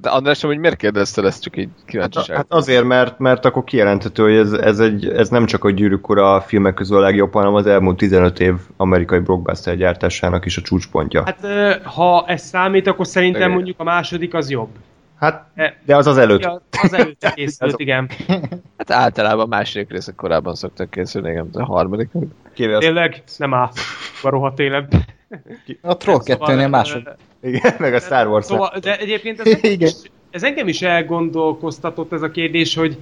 [0.00, 2.36] De András, hogy miért kérdezted ezt, csak így kíváncsiság?
[2.36, 6.08] Hát azért, mert, mert akkor kijelenthető, hogy ez, ez, egy, ez nem csak a gyűrűk
[6.08, 10.60] ura filmek közül a legjobb, hanem az elmúlt 15 év amerikai blockbuster gyártásának is a
[10.60, 11.22] csúcspontja.
[11.24, 13.52] Hát, Hát ha ez számít, akkor szerintem Igen.
[13.52, 14.68] mondjuk a második az jobb.
[15.18, 16.42] hát E- de az az előtt.
[16.42, 18.08] Ja, az előtte készült, igen.
[18.78, 22.08] Hát általában a második részek korábban szoktak készülni, igen, a harmadik.
[22.54, 23.22] Kivéve azt, Tényleg?
[23.36, 23.68] Nem áll.
[24.22, 24.94] A rohadt élet.
[25.80, 27.02] A Troll 2-nél másod.
[27.40, 28.46] ö, igen, meg a Star Wars.
[28.46, 29.90] Szóval, de egyébként ez, Igen.
[30.30, 32.96] ez engem is elgondolkoztatott ez a kérdés, hogy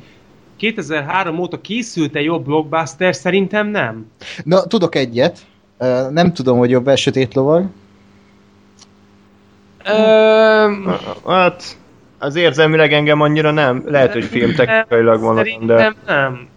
[0.57, 3.15] 2003 óta készült-e jobb blockbuster?
[3.15, 4.11] Szerintem nem.
[4.45, 5.39] Na, tudok egyet.
[6.11, 7.67] Nem tudom, hogy jobb sötét lovag.
[11.27, 11.77] Hát
[12.19, 13.83] az érzelmileg engem annyira nem.
[13.87, 15.77] Lehet, hogy filmtechnikailag mondom, de...
[15.77, 16.49] Szerintem nem.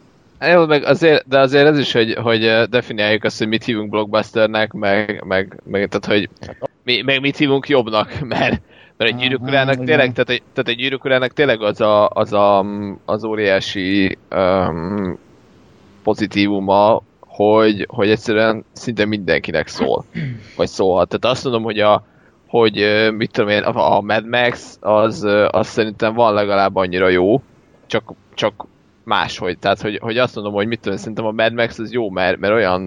[0.41, 4.73] Jó, meg azért, de azért ez is, hogy, hogy definiáljuk azt, hogy mit hívunk blockbusternek,
[4.73, 6.29] meg, meg, meg tehát, hogy
[6.83, 8.61] mi, meg mit hívunk jobbnak, mert,
[8.97, 9.85] mert egy gyűrűk Aha, urának igen.
[9.85, 10.69] tényleg, tehát egy, tehát
[11.21, 12.65] egy tényleg az a, az, a,
[13.05, 15.17] az óriási um,
[16.03, 20.05] pozitívuma, hogy, hogy egyszerűen szinte mindenkinek szól,
[20.55, 21.07] vagy szólhat.
[21.07, 22.05] Tehát azt mondom, hogy a,
[22.47, 27.41] hogy mit tudom én, a Mad Max az, az szerintem van legalább annyira jó,
[27.87, 28.65] csak, csak
[29.05, 29.57] máshogy.
[29.57, 32.39] Tehát, hogy, hogy azt mondom, hogy mit tudom, szerintem a Mad Max az jó, mert,
[32.39, 32.85] mert olyan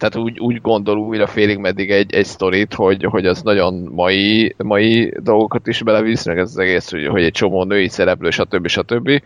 [0.00, 4.54] tehát úgy, úgy gondol újra félig meddig egy, egy sztorit, hogy, hogy az nagyon mai,
[4.56, 8.66] mai dolgokat is belevisz, meg ez az egész, hogy, hogy egy csomó női szereplő, stb.
[8.66, 9.22] stb.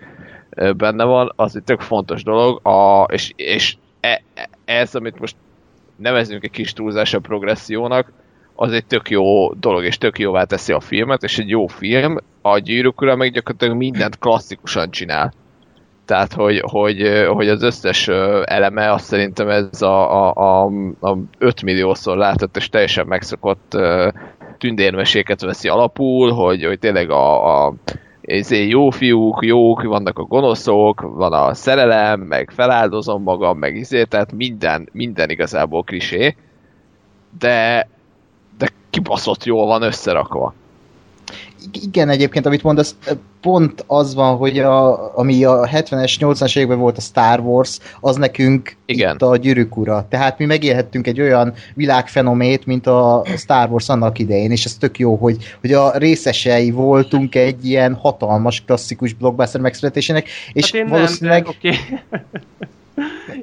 [0.77, 5.37] benne van, az egy tök fontos dolog, a, és, és e, e- ez, amit most
[5.97, 8.13] nevezünk egy kis túlzásabb progressziónak,
[8.55, 12.17] az egy tök jó dolog, és tök jóvá teszi a filmet, és egy jó film,
[12.43, 15.33] a gyűrűk meg gyakorlatilag mindent klasszikusan csinál.
[16.05, 18.09] Tehát, hogy, hogy, hogy az összes
[18.45, 20.71] eleme, azt szerintem ez a, a, a,
[21.01, 23.77] a 5 milliószor látott és teljesen megszokott
[24.59, 27.75] tündérmeséket veszi alapul, hogy, hogy tényleg a, a
[28.21, 34.05] ezé jó fiúk, jók, vannak a gonoszok, van a szerelem, meg feláldozom magam, meg izé,
[34.05, 36.37] tehát minden, minden igazából krisé,
[37.39, 37.89] de,
[38.59, 40.55] de kibaszott jól van összerakva.
[41.73, 42.97] Igen, egyébként, amit mondasz,
[43.41, 48.17] pont az van, hogy a, ami a 70-es, 80-as években volt a Star Wars, az
[48.17, 49.15] nekünk Igen.
[49.15, 50.07] itt a gyűrűk ura.
[50.09, 54.99] Tehát mi megélhettünk egy olyan világfenomét, mint a Star Wars annak idején, és ez tök
[54.99, 60.89] jó, hogy, hogy a részesei voltunk egy ilyen hatalmas, klasszikus blockbuster megszületésének, és hát én
[60.89, 61.43] valószínűleg...
[61.43, 61.79] nem, de oké.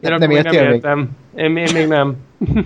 [0.02, 0.76] Én Nem még értél nem még?
[0.76, 1.10] értem.
[1.36, 2.16] Én, én még nem.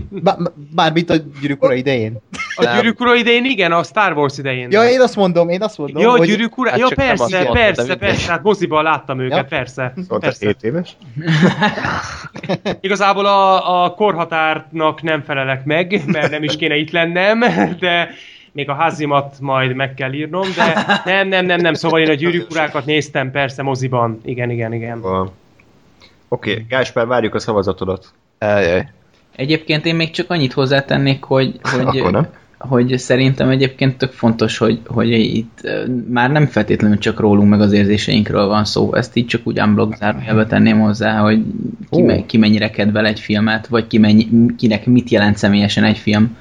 [0.10, 2.18] Bá- Bármint a gyűrűk ura idején.
[2.56, 4.68] A gyűrűk ura idején igen, a Star Wars idején.
[4.72, 7.48] Ja, én azt mondom, én azt mondom, Ja, a hogy gyűrűk ura, Hát ja persze,
[7.52, 7.98] persze, mindegy.
[7.98, 9.44] persze, hát moziban láttam őket, Ja.
[9.58, 9.94] persze.
[9.96, 10.46] Szóval te persze.
[10.46, 10.98] 7 éves?
[12.82, 17.40] Igazából a, a korhatárnak nem felelek meg, mert nem is kéne itt lennem,
[17.80, 18.10] de
[18.52, 22.14] még a házimat majd meg kell írnom, de nem, nem, nem, nem, szóval én a
[22.14, 24.20] gyűrűk urákat néztem persze moziban.
[24.26, 25.02] Igen, igen, igen.
[25.02, 25.32] Van.
[26.28, 28.06] Oké, okay, Gáspár, várjuk a szavazatodat.
[28.38, 28.88] Eljaj.
[29.36, 32.16] Egyébként én még csak annyit hozzátennék, hogy, hogy,
[32.58, 35.60] hogy szerintem egyébként tök fontos, hogy, hogy itt
[36.10, 39.96] már nem feltétlenül csak rólunk meg az érzéseinkről van szó, ezt így csak úgy unblock
[39.96, 41.44] zárójelbe tenném hozzá, hogy
[41.90, 44.28] ki, me, ki mennyire kedvel egy filmet, vagy ki mennyi,
[44.58, 46.38] kinek mit jelent személyesen egy film.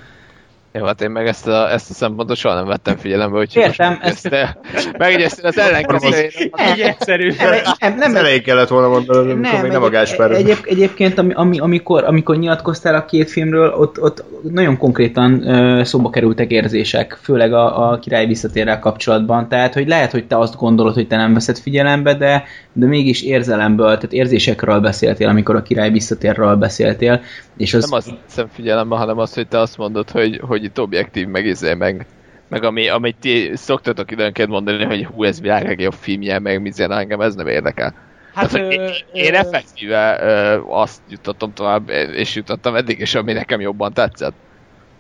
[0.78, 3.98] Jó, hát én meg ezt a, ezt a szempontot soha nem vettem figyelembe, úgyhogy Értem,
[4.02, 4.52] most ezt...
[4.98, 6.50] Megegyeztél az ellenkezőjét.
[6.72, 7.32] Így egyszerű.
[7.80, 10.30] Nem, Nem elején kellett volna mondani, amikor még nem a Gáspár.
[10.30, 15.84] Egyéb, egyébként, ami, ami, amikor, amikor nyilatkoztál a két filmről, ott, ott nagyon konkrétan ö,
[15.84, 19.48] szóba kerültek érzések, főleg a, a király visszatérrel kapcsolatban.
[19.48, 23.22] Tehát, hogy lehet, hogy te azt gondolod, hogy te nem veszed figyelembe, de, de mégis
[23.22, 27.20] érzelemből, tehát érzésekről beszéltél, amikor a király visszatérről beszéltél.
[27.56, 30.80] És az, Nem azt hiszem figyelembe, hanem azt, hogy te azt mondod, hogy, hogy itt
[30.80, 32.06] objektív, meg izé, meg,
[32.48, 36.70] meg ami, amit ti szoktatok időnként mondani, hogy hú, ez világ legjobb filmje, meg mi
[36.70, 37.94] zene, engem ez nem érdekel.
[38.34, 38.80] Hát, Hát, ö, én,
[39.12, 44.34] én ö, effektíve ö, azt jutottam tovább, és jutottam eddig is, ami nekem jobban tetszett.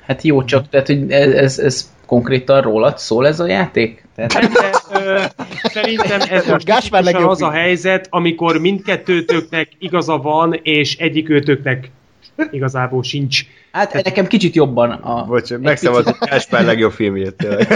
[0.06, 4.04] hát jó, csak tehát, hogy ez, ez, ez konkrétan rólad szól ez a játék?
[4.14, 5.22] Tehát, Nem, de, ö,
[5.62, 11.90] szerintem ez most Gáspár az a helyzet, amikor mindkettőtöknek igaza van, és egyikőtöknek
[12.50, 13.40] igazából sincs.
[13.72, 15.24] hát nekem kicsit jobban a...
[15.24, 17.66] Bocs, egy megszavaztuk Gáspár legjobb filmjét tényleg.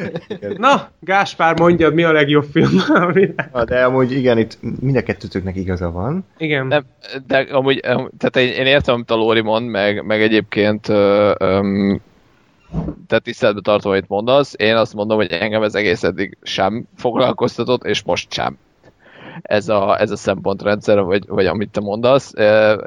[0.56, 2.70] Na, Gáspár, mondjad, mi a legjobb film?
[2.88, 6.24] ami- Na, De amúgy igen, itt mind a kettőtöknek igaza van.
[6.38, 6.66] Igen.
[6.66, 6.84] Nem,
[7.26, 12.00] de amúgy, am- tehát én, én értem, amit a Lóri mond, meg, meg egyébként öm,
[13.06, 14.54] tehát tiszteletbe tartom, amit mondasz.
[14.56, 18.58] Én azt mondom, hogy engem ez egész eddig sem foglalkoztatott, és most sem.
[19.42, 22.32] Ez a, ez a szempontrendszer, vagy, vagy amit te mondasz.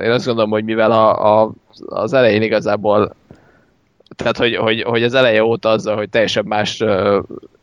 [0.02, 1.52] Én azt gondolom, hogy mivel a, a,
[1.86, 3.16] az elején igazából
[4.16, 6.84] tehát, hogy, hogy, hogy az eleje óta azzal, hogy teljesen más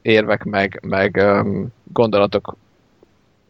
[0.02, 1.24] érvek, meg, meg
[1.92, 2.56] gondolatok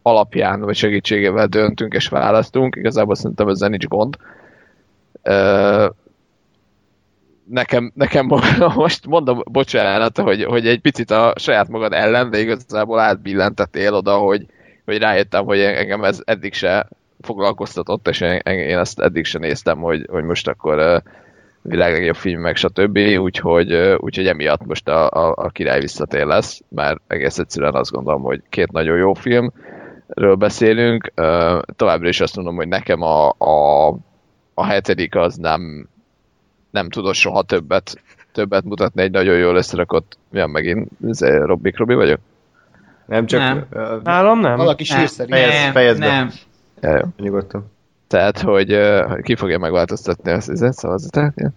[0.01, 4.17] alapján, vagy segítségével döntünk és választunk, igazából szerintem ezzel nincs gond.
[7.43, 12.39] Nekem, nekem mo- most mondom, bocsánat, hogy, hogy egy picit a saját magad ellen, de
[12.39, 14.45] igazából átbillentettél oda, hogy,
[14.89, 16.87] hogy rájöttem, hogy engem ez eddig se
[17.21, 20.97] foglalkoztatott, és én, én ezt eddig se néztem, hogy, hogy most akkor ö,
[21.61, 22.97] világ legjobb film, meg stb.
[22.97, 27.91] Úgyhogy, ö, úgyhogy emiatt most a, a, a király visszatér lesz, mert egész egyszerűen azt
[27.91, 29.51] gondolom, hogy két nagyon jó film,
[30.07, 31.11] ről beszélünk.
[31.15, 33.87] Ö, Továbbra is azt mondom, hogy nekem a, a,
[34.53, 35.89] a hetedik az nem,
[36.69, 40.89] nem tudott soha többet, többet mutatni egy nagyon jól összerakott, milyen megint,
[41.19, 42.19] Robbik Robi vagyok?
[43.09, 43.39] Nem csak...
[43.39, 43.65] Nem.
[43.71, 44.55] ö, Nálam nem.
[44.57, 45.29] Valaki Nem, sírszerű.
[45.31, 46.05] Fejezd- nem, fejezd be.
[46.07, 46.31] nem.
[46.81, 47.25] Ja, jó.
[47.25, 47.71] Nyugodtan.
[48.07, 51.33] Tehát, hogy ö, ki fogja megváltoztatni az izet, szavazatát?
[51.35, 51.49] Ja.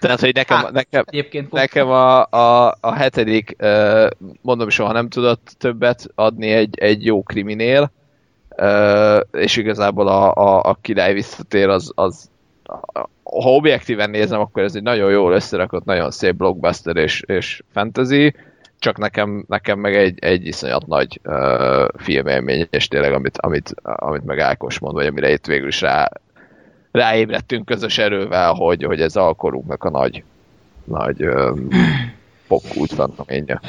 [0.00, 1.04] Tehát, hogy nekem, Hát, nekem,
[1.50, 4.06] nekem a, a, a hetedik, ö,
[4.40, 7.90] mondom, soha nem tudott többet adni egy, egy jó kriminél,
[8.56, 12.30] ö, és igazából a, a, a király visszatér az, az
[13.22, 18.34] ha objektíven nézem, akkor ez egy nagyon jól összerakott, nagyon szép blockbuster és, és fantasy,
[18.78, 24.24] csak nekem, nekem meg egy, egy iszonyat nagy uh, filmélmény, és tényleg amit, amit, amit
[24.24, 26.10] meg Ákos mond, vagy amire itt végül is rá,
[26.92, 30.22] ráébredtünk közös erővel, hogy, hogy ez alkorunknak a nagy,
[30.84, 31.68] nagy um,
[32.48, 33.60] popkult fennoménye.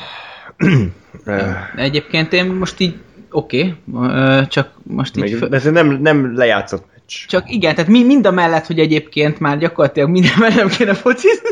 [1.25, 2.97] Ö, Egyébként én most így
[3.31, 5.23] Oké, okay, csak most így...
[5.23, 7.27] Még, ez nem, nem lejátszott meccs.
[7.27, 11.49] Csak igen, tehát mi, mind a mellett, hogy egyébként már gyakorlatilag minden mellett kéne focizni.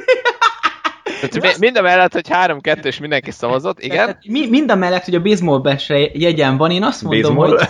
[1.60, 3.98] Mind a mellett, hogy 3-2 és mindenki szavazott, igen.
[3.98, 7.68] Tehát, mi, mind a mellett, hogy a baseball besre jegyen van, én azt mondom, Baseball?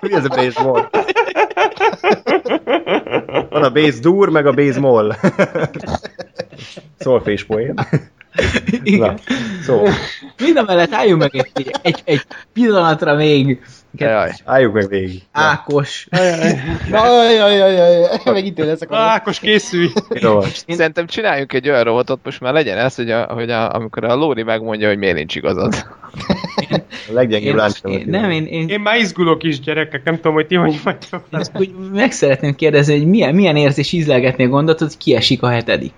[0.00, 0.90] Mi ez a baseball?
[3.50, 5.14] Van a base dur, meg a base moll.
[6.98, 7.74] Szolfés poén.
[7.74, 7.84] Na,
[8.82, 9.18] Igen.
[9.62, 9.92] szóval,
[10.38, 12.22] Mind a mellett álljunk meg egy, egy, egy
[12.52, 13.60] pillanatra még.
[13.92, 14.30] Jaj.
[14.44, 15.22] álljuk meg végig.
[15.32, 16.08] Ákos.
[16.90, 18.88] Jaj, jaj, jaj, jaj, megint ő leszek.
[18.92, 19.88] Ákos, készülj!
[20.66, 24.14] Szerintem csináljunk egy olyan robotot, most már legyen ez, hogy, a, hogy a, amikor a
[24.14, 25.74] Lóri megmondja, hogy miért nincs igazad.
[27.08, 27.92] A leggyengébb Én, láncsom.
[27.92, 31.24] én, nem, én, én, Én már izgulok is, gyerekek, nem tudom, hogy ti hogy vagytok.
[31.32, 35.42] én ezt úgy meg szeretném kérdezni, hogy milyen, milyen érzés ízlelgetni a gondot, hogy kiesik
[35.42, 35.92] a hetedik.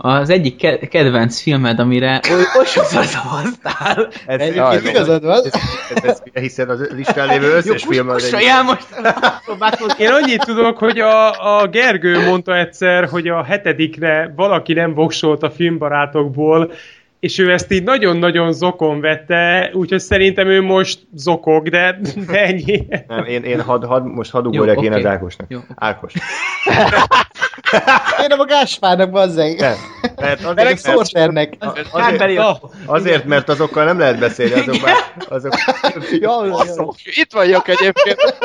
[0.00, 4.08] Az egyik ke- kedvenc filmed, amire oly, oly sokszor szavaztál.
[4.26, 5.40] Ez, Egyébként igazad van.
[5.44, 5.52] ez,
[5.94, 8.64] ez, ez, hiszen az listán lévő összes Jó, film az most egy...
[8.64, 9.98] most.
[10.00, 11.30] Én annyit tudok, hogy a,
[11.60, 16.72] a Gergő mondta egyszer, hogy a hetedikre valaki nem voksolt a filmbarátokból,
[17.20, 22.86] és ő ezt így nagyon-nagyon zokon vette, úgyhogy szerintem ő most zokog, de, de ennyi.
[23.06, 25.00] Nem, én, én had, had, most hadd ugorjak én oké.
[25.00, 25.46] az Ákosnak.
[25.50, 25.72] Jó, oké.
[25.76, 26.12] Ákos.
[28.22, 29.58] Én nem a Gáspárnak, bazzeg.
[29.58, 29.76] Nem,
[30.16, 31.56] mert azért, mert, Sorternek.
[31.92, 32.60] Kábeli a...
[32.86, 34.94] azért, mert azokkal nem lehet beszélni, azok már,
[35.28, 35.52] azok...
[36.10, 36.86] Jaj, jaj, jaj.
[37.04, 38.36] Itt vagyok egyébként.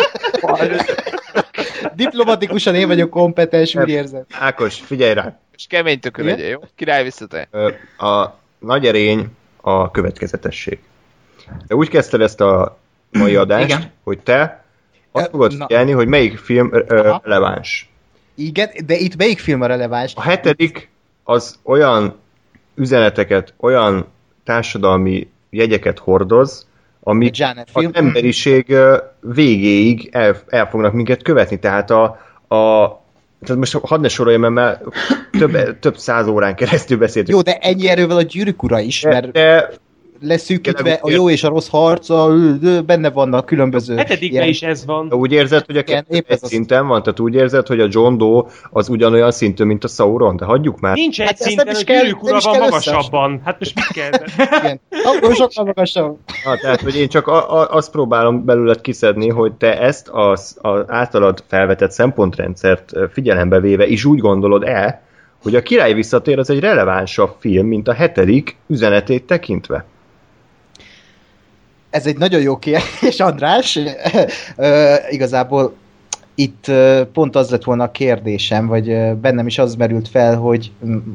[1.96, 4.26] Diplomatikusan én vagyok kompetens, úgy érzem.
[4.40, 5.40] Ákos, figyelj rá!
[5.56, 6.26] És kemény Igen?
[6.26, 6.60] legyen, jó?
[6.76, 7.48] Király visszatér.
[7.98, 8.28] A
[8.60, 9.28] nagy erény
[9.62, 10.80] a következetesség.
[11.68, 12.78] Te úgy kezdted ezt a
[13.12, 13.92] mai adást, Igen.
[14.04, 14.64] hogy te
[15.12, 17.22] azt fogod figyelni, hogy melyik film Aha.
[17.24, 17.93] releváns.
[18.36, 20.14] Igen, de itt melyik film a releváns?
[20.16, 20.90] A hetedik
[21.24, 22.16] az olyan
[22.76, 24.08] üzeneteket, olyan
[24.44, 26.68] társadalmi jegyeket hordoz,
[27.04, 28.76] genre az emberiség
[29.22, 31.60] végéig el, el fognak minket követni.
[31.60, 32.04] Tehát a,
[32.56, 32.88] a
[33.42, 34.84] tehát most hadd ne soroljam, mert
[35.40, 37.38] több, több száz órán keresztül beszéltünk.
[37.38, 39.70] Jó, de ennyi erővel a gyűrűk ura is, de, mert de
[40.24, 42.30] leszűkítve a jó és a rossz harca,
[42.86, 43.96] benne vannak különböző...
[43.96, 45.14] Hetedikben is ez van.
[45.14, 46.50] úgy érzed, hogy a kettő egy ez az.
[46.50, 47.04] szinten van?
[47.04, 50.36] Tehát úgy érzed, hogy a John Doe az ugyanolyan szintű, mint a Sauron?
[50.36, 50.96] De hagyjuk már.
[50.96, 53.42] Nincs egy Hát szinten, nem is kell- gyűrűk ura van kell magasabban.
[53.46, 54.12] Hát most mit kell?
[54.60, 54.80] Igen.
[55.04, 56.18] Akkor sokkal magasabb.
[56.46, 60.58] Na, tehát, hogy én csak a, a, azt próbálom belőled kiszedni, hogy te ezt az,
[60.62, 65.02] az általad felvetett szempontrendszert figyelembe véve is úgy gondolod el,
[65.44, 69.86] hogy a király visszatér az egy relevánsabb film, mint a hetedik üzenetét tekintve.
[71.94, 73.80] Ez egy nagyon jó kérdés, András.
[75.10, 75.74] Igazából
[76.36, 76.72] itt
[77.14, 80.72] pont az lett volna a kérdésem, vagy bennem is az merült fel, hogy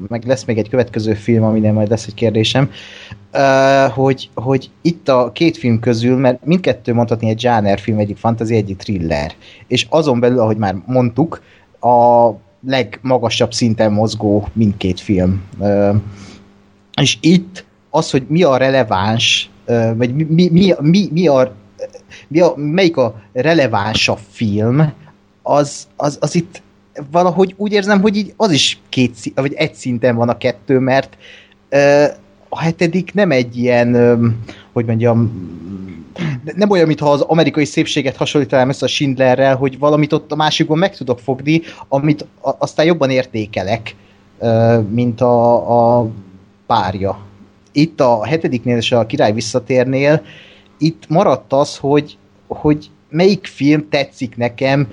[0.09, 2.70] meg lesz még egy következő film, aminél majd lesz egy kérdésem,
[3.94, 8.55] hogy, hogy itt a két film közül, mert mindkettő mondhatni egy genre film, egyik fantasy,
[8.55, 9.32] egyik thriller,
[9.66, 11.42] és azon belül, ahogy már mondtuk,
[11.80, 12.30] a
[12.66, 15.42] legmagasabb szinten mozgó mindkét film.
[17.00, 19.50] És itt az, hogy mi a releváns,
[19.96, 20.48] vagy mi, mi,
[20.80, 21.52] mi, mi, a,
[22.28, 24.92] mi a, melyik a relevánsabb film,
[25.42, 26.62] az, az, az itt
[27.10, 31.16] valahogy úgy érzem, hogy így az is két, vagy egy szinten van a kettő, mert
[32.48, 33.94] a hetedik nem egy ilyen,
[34.72, 35.46] hogy mondjam,
[36.54, 40.78] nem olyan, mintha az amerikai szépséget hasonlítanám össze a Schindlerrel, hogy valamit ott a másikban
[40.78, 43.94] meg tudok fogni, amit aztán jobban értékelek,
[44.90, 46.08] mint a, a
[46.66, 47.26] párja.
[47.78, 50.22] Itt a hetediknél és a király visszatérnél,
[50.78, 54.88] itt maradt az, hogy, hogy melyik film tetszik nekem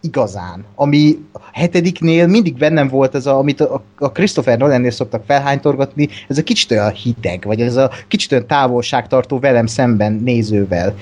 [0.00, 0.64] igazán.
[0.74, 6.08] Ami a hetediknél mindig bennem volt ez, a, amit a, a Christopher Nolannél szoktak felhánytorgatni,
[6.28, 10.94] ez a kicsit olyan hideg, vagy ez a kicsit olyan távolságtartó velem szemben nézővel.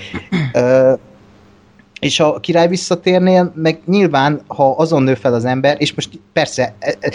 [0.53, 0.93] Ö,
[2.01, 6.75] és a király visszatérnél, meg nyilván, ha azon nő fel az ember, és most persze
[6.79, 7.13] e- e-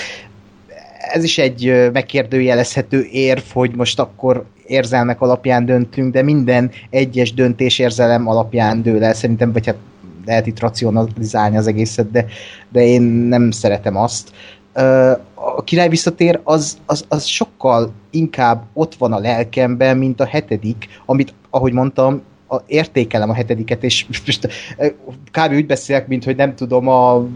[1.14, 7.80] ez is egy megkérdőjelezhető érv, hogy most akkor érzelmek alapján döntünk, de minden egyes döntés
[7.80, 9.78] érzelem alapján dől el, szerintem, vagy hát
[10.26, 12.26] lehet itt racionalizálni az egészet, de,
[12.70, 14.32] de én nem szeretem azt.
[15.34, 20.88] A király visszatér, az, az, az sokkal inkább ott van a lelkemben, mint a hetedik,
[21.06, 24.48] amit, ahogy mondtam, a, értékelem a hetediket, és most
[25.32, 25.54] kb.
[25.54, 27.28] úgy beszélek, mint hogy nem tudom, a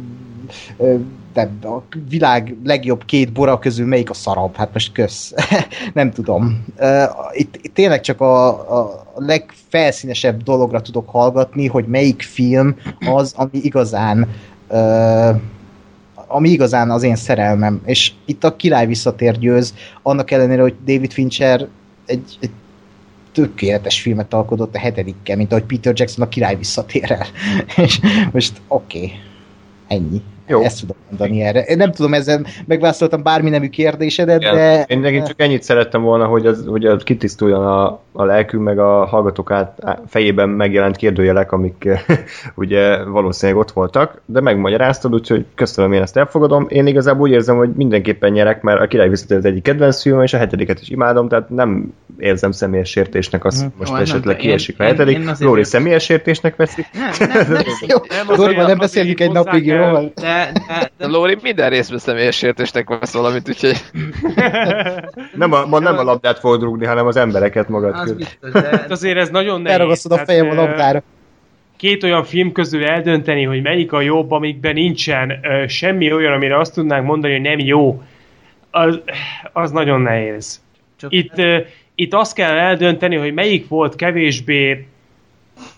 [0.78, 0.96] ö,
[1.36, 4.56] nem, a világ legjobb két bora közül melyik a szarabb?
[4.56, 5.34] Hát most kösz.
[5.94, 6.66] nem tudom.
[7.32, 8.48] Itt, itt tényleg csak a,
[8.80, 14.28] a legfelszínesebb dologra tudok hallgatni, hogy melyik film az, ami igazán
[16.28, 17.82] ami igazán az én szerelmem.
[17.86, 21.68] És itt a király visszatér győz, annak ellenére, hogy David Fincher
[22.06, 22.52] egy, egy
[23.32, 27.26] tökéletes filmet alkotott a hetedikkel, mint ahogy Peter Jackson a király visszatér el.
[27.86, 28.00] És
[28.32, 29.12] most oké, okay.
[29.88, 30.22] ennyi.
[30.48, 30.62] Jó.
[30.62, 31.62] Ezt tudom mondani erre.
[31.62, 34.56] Én nem tudom, ezzel megválaszoltam bármi nemű kérdésedet, Igen.
[34.56, 34.86] de...
[34.88, 38.80] Én nekik csak ennyit szerettem volna, hogy az, hogy az kitisztuljon a, a lelkünk, meg
[38.80, 41.88] a hallgatók át, á- fejében megjelent kérdőjelek, amik
[42.56, 46.66] ugye valószínűleg ott voltak, de megmagyaráztad, úgyhogy köszönöm, én ezt elfogadom.
[46.70, 50.22] Én igazából úgy érzem, hogy mindenképpen nyerek, mert a király visszatér az egyik kedvenc film,
[50.22, 54.02] és a hetediket is imádom, tehát nem érzem személyes sértésnek azt, hogy most Ó, nem,
[54.02, 55.40] esetleg kiesik a hetedik.
[55.40, 56.86] Lóri személyes sértésnek veszik.
[56.94, 57.64] Nem, nem,
[58.38, 59.76] nem, Nem, beszélünk egy napig, jó?
[59.76, 60.52] de, de,
[60.98, 63.84] De de Lóri minden részben személyes sértésnek vesz valamit, úgyhogy
[65.42, 68.60] Nem a, ma nem a labdát fogod rúgni, hanem az embereket magad az biztos, de,
[68.62, 69.78] Hát azért ez nagyon nehéz.
[69.78, 71.04] Elragasztod a fejem a labdára.
[71.78, 76.74] két olyan film közül eldönteni, hogy melyik a jobb, amikben nincsen semmi olyan, amire azt
[76.74, 78.04] tudnánk mondani, hogy nem jó,
[78.72, 79.00] az,
[79.54, 80.62] az nagyon nehéz.
[81.00, 81.60] csak Itt, ö,
[81.96, 84.88] itt azt kell eldönteni, hogy melyik volt kevésbé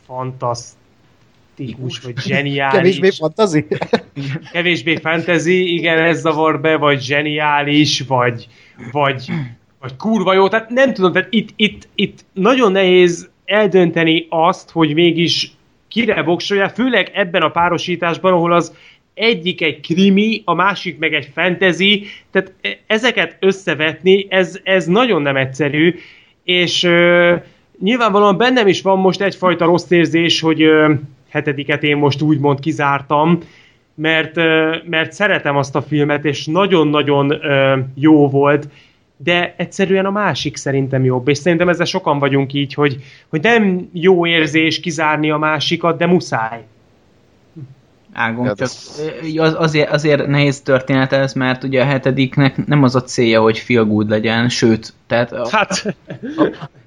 [0.05, 2.77] fantasztikus, vagy zseniális.
[2.77, 3.67] Kevésbé fantazi?
[4.51, 8.47] kevésbé fantasy, igen, ez zavar be, vagy zseniális, vagy,
[8.91, 9.31] vagy,
[9.79, 14.93] vagy kurva jó, tehát nem tudom, tehát itt, itt, itt nagyon nehéz eldönteni azt, hogy
[14.93, 15.51] mégis
[15.87, 18.75] kire voksolja, főleg ebben a párosításban, ahol az
[19.13, 25.21] egyik egy krimi, a másik meg egy fantasy, tehát e- ezeket összevetni, ez, ez nagyon
[25.21, 25.95] nem egyszerű,
[26.43, 27.35] és ö,
[27.79, 30.93] nyilvánvalóan bennem is van most egyfajta rossz érzés, hogy ö,
[31.29, 33.39] hetediket én most úgymond kizártam,
[33.95, 38.67] mert, ö, mert szeretem azt a filmet, és nagyon-nagyon ö, jó volt,
[39.17, 42.97] de egyszerűen a másik szerintem jobb, és szerintem ezzel sokan vagyunk így, hogy,
[43.29, 46.63] hogy nem jó érzés kizárni a másikat, de muszáj.
[48.13, 48.69] Ágom, Hát csak
[49.37, 53.57] az, azért, azért nehéz történet ez, mert ugye a hetediknek nem az a célja, hogy
[53.57, 55.95] feel good legyen, sőt, tehát, a, Hát,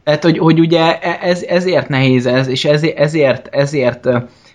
[0.04, 4.08] tehát hogy, hogy ugye e- ez, ezért nehéz ez, és ezért, ezért, ezért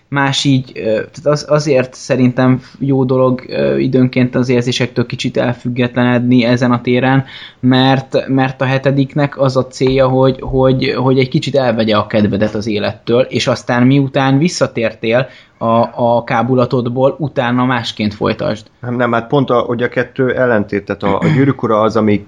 [0.08, 3.42] más így, tehát az, azért szerintem jó dolog
[3.78, 7.24] időnként az érzésektől kicsit elfüggetlenedni ezen a téren,
[7.60, 12.54] mert, mert a hetediknek az a célja, hogy, hogy, hogy egy kicsit elvegye a kedvedet
[12.54, 15.28] az élettől, és aztán miután visszatértél
[15.58, 18.66] a, a kábulatodból, utána másként folytasd.
[18.80, 22.26] Nem, nem, hát pont a, hogy a kettő ellentét, tehát a, a gyűrűk az, ami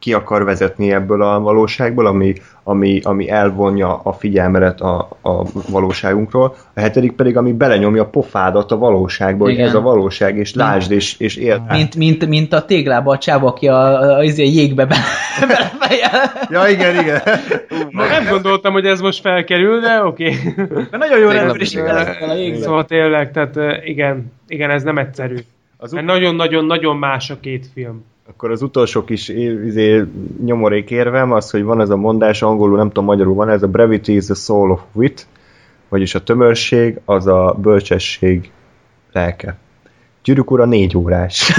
[0.00, 6.54] ki akar vezetni ebből a valóságból, ami, ami, ami elvonja a figyelmedet a, a valóságunkról,
[6.74, 9.66] a hetedik pedig, ami belenyomja a pofádat a valóságba, hogy Igen.
[9.66, 11.60] ez a valóság, és lásd, és, és érd.
[11.70, 14.96] Mint, mint, mint a téglába a csáva, aki a, a, a, a jégbe be,
[15.48, 16.46] belefejel.
[16.50, 17.20] Ja, igen, igen.
[17.90, 20.36] Ma nem gondoltam, hogy ez most felkerül, de oké.
[20.56, 20.84] Okay.
[20.90, 21.78] Nagyon jó rendőr is.
[22.60, 25.36] Szóval tényleg, tehát igen, igen, ez nem egyszerű.
[25.76, 28.04] Az Mert nagyon-nagyon-nagyon más a két film.
[28.30, 30.04] Akkor az utolsó kis izé,
[30.44, 33.66] nyomorék érvem az, hogy van ez a mondás, angolul nem tudom, magyarul van, ez a
[33.66, 35.26] brevity is the soul of wit,
[35.88, 38.50] vagyis a tömörség az a bölcsesség
[39.12, 39.56] lelke.
[40.24, 41.52] Gyűrűk ura négy órás.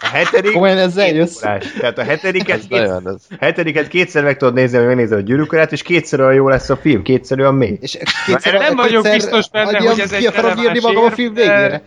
[0.00, 1.42] A hetedik Komolyan ezzel két jössz?
[1.42, 1.72] órás.
[1.72, 3.26] Tehát a hetediket, ez két, nagyon ez.
[3.38, 6.70] hetediket kétszer meg tudod nézni, hogy megnézed a gyűrűk urát, és kétszer olyan jó lesz
[6.70, 7.78] a film, kétszer olyan mély.
[7.80, 11.10] És kétszer, Nem vagyok kétszer biztos benne, hogy ez egy ki akarom írni magam a
[11.10, 11.82] film de- végére.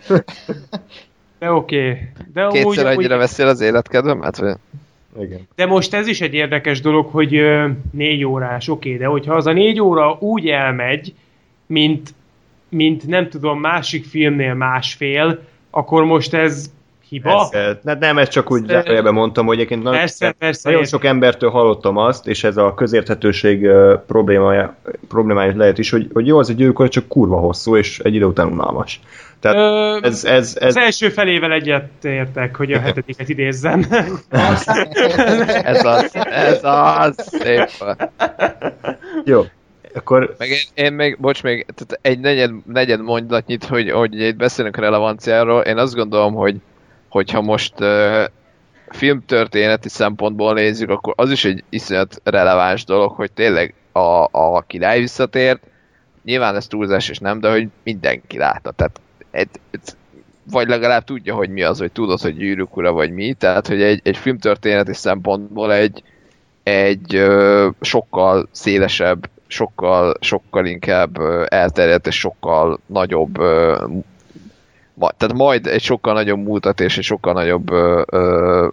[1.45, 1.89] De oké.
[1.89, 2.07] Okay.
[2.33, 4.37] De, Kétszer amúgy, annyira veszel az életkedvemet?
[4.37, 4.55] Vagy?
[5.19, 5.47] Igen.
[5.55, 9.33] de most ez is egy érdekes dolog, hogy ö, négy órás, oké, okay, de hogyha
[9.33, 11.13] az a négy óra úgy elmegy,
[11.65, 12.13] mint,
[12.69, 15.39] mint nem tudom, másik filmnél másfél,
[15.69, 16.71] akkor most ez
[17.09, 17.49] hiba?
[17.51, 21.05] Persze, ne, nem, ezt csak úgy zárójelben mondtam, hogy egyébként nagyon, Persze, persze, nagyon sok
[21.05, 23.67] embertől hallottam azt, és ez a közérthetőség
[24.07, 24.75] problémája,
[25.07, 28.25] problémája lehet is, hogy, hogy jó, az egy gyűrűk csak kurva hosszú, és egy idő
[28.25, 28.99] után unalmas.
[29.39, 33.85] Tehát Ö, ez, ez, ez, Az első felével egyet értek, hogy a hetediket idézzem.
[35.63, 37.69] Ez az, ez az, szép.
[39.25, 39.43] jó.
[39.93, 44.35] Akkor Meg én, én még, bocs, még tehát egy negyed, negyed mondatnyit, hogy, hogy itt
[44.35, 46.55] beszélünk a relevanciáról, én azt gondolom, hogy
[47.15, 48.23] hogyha most uh,
[48.89, 54.99] filmtörténeti szempontból nézzük, akkor az is egy iszonyat releváns dolog, hogy tényleg a, a király
[54.99, 55.63] visszatért,
[56.23, 59.01] nyilván ez túlzás és nem, de hogy mindenki látta, tehát
[59.31, 59.81] egy, egy,
[60.51, 63.81] vagy legalább tudja, hogy mi az, hogy tudod, hogy gyűrűk ura, vagy mi, tehát hogy
[63.81, 66.03] egy, egy filmtörténeti szempontból egy,
[66.63, 73.85] egy ö, sokkal szélesebb, sokkal, sokkal inkább elterjedt és sokkal nagyobb ö,
[74.97, 78.67] tehát majd egy sokkal nagyobb múltat és egy sokkal nagyobb ö, ö,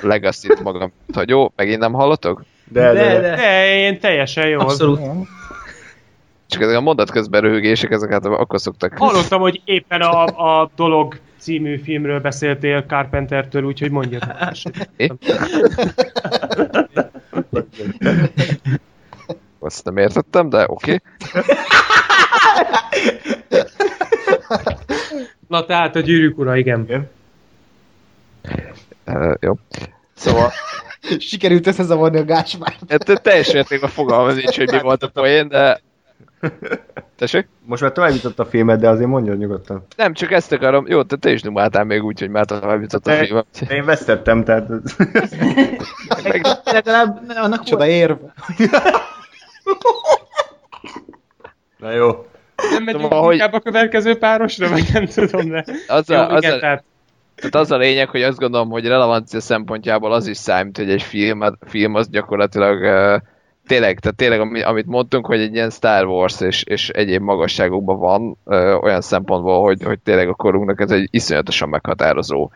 [0.00, 1.52] legacy-t magam hagyó.
[1.56, 2.44] Megint nem hallotok?
[2.70, 4.60] de, de, de, De én teljesen jól.
[4.60, 5.00] Abszolút.
[6.46, 8.98] Csak ezek a mondat közben röhögések, ezek hát akkor szoktak.
[8.98, 14.22] Hallottam, hogy éppen a, a Dolog című filmről beszéltél Carpentertől, úgyhogy mondjad.
[14.96, 15.08] Mi?
[19.58, 21.00] Azt nem értettem, de oké.
[21.28, 21.42] Okay.
[25.48, 27.08] Na tehát a gyűrűk ura, igen.
[29.06, 29.54] Uh, jó.
[30.14, 30.50] Szóval,
[31.18, 32.78] Sikerült összezavarni a Gáspárt.
[32.88, 35.80] hát teljes mértékben fogalmaz nincs, hogy mi volt a poén, de...
[37.16, 37.48] Tessék?
[37.64, 39.86] Most már tovább jutott a filmet, de azért mondja nyugodtan.
[39.96, 40.86] Nem, csak ezt akarom.
[40.86, 43.42] Jó, te, te is dumáltál még úgy, hogy már tovább jutott a Te- film.
[43.68, 44.68] Én vesztettem, tehát...
[46.22, 47.96] Meg, Legalább annak Csoda volt.
[47.96, 48.16] érv.
[51.78, 52.26] Na jó.
[52.70, 55.64] Nem megyünk Szóval, hogy- inkább a következő párosra, vagy nem tudom, de...
[55.86, 56.84] az, Jó, a, az, igen, a, tehát
[57.40, 61.02] tehát az a lényeg, hogy azt gondolom, hogy relevancia szempontjából az is számít, hogy egy
[61.02, 63.20] film, film az gyakorlatilag uh,
[63.66, 67.98] tényleg, tehát tényleg ami, amit mondtunk, hogy egy ilyen Star Wars és, és egyéb magasságokban
[67.98, 72.50] van, uh, olyan szempontból, hogy, hogy tényleg a korunknak ez egy iszonyatosan meghatározó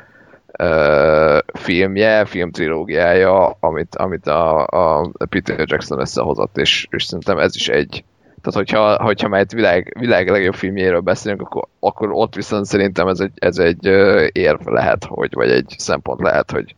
[0.59, 7.69] uh, filmje, filmtrilógiája, amit, amit a, a Peter Jackson összehozott, és, és szerintem ez is
[7.69, 8.05] egy,
[8.45, 13.09] tehát hogyha, hogyha már egy világ, világ legjobb filmjéről beszélünk, akkor, akkor ott viszont szerintem
[13.09, 13.87] ez egy, ez egy
[14.33, 16.75] érv lehet, hogy, vagy egy szempont lehet, hogy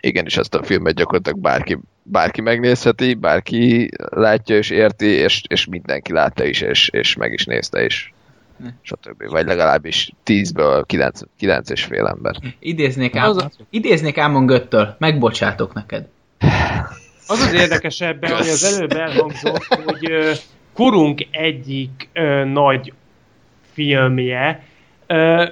[0.00, 6.12] igenis ezt a filmet gyakorlatilag bárki, bárki megnézheti, bárki látja és érti, és, és mindenki
[6.12, 8.14] látta is, és, és meg is nézte is.
[8.82, 9.28] Stb.
[9.30, 12.34] Vagy legalábbis 10-ből 9, 9 és fél ember.
[12.58, 14.96] Idéznék, Az Ámon, idéznék Ámon Göttől.
[14.98, 16.06] Megbocsátok neked.
[17.30, 20.10] Az az érdekes ebben, hogy az előbb elhangzott, hogy
[20.72, 22.08] korunk egyik
[22.52, 22.92] nagy
[23.72, 24.64] filmje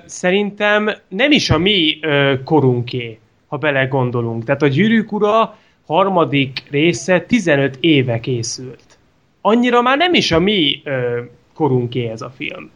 [0.06, 1.98] szerintem nem is a mi
[2.44, 4.44] korunké, ha belegondolunk.
[4.44, 8.98] Tehát a Gyűrűk Ura harmadik része 15 éve készült.
[9.40, 10.82] Annyira már nem is a mi
[11.54, 12.70] korunké ez a film.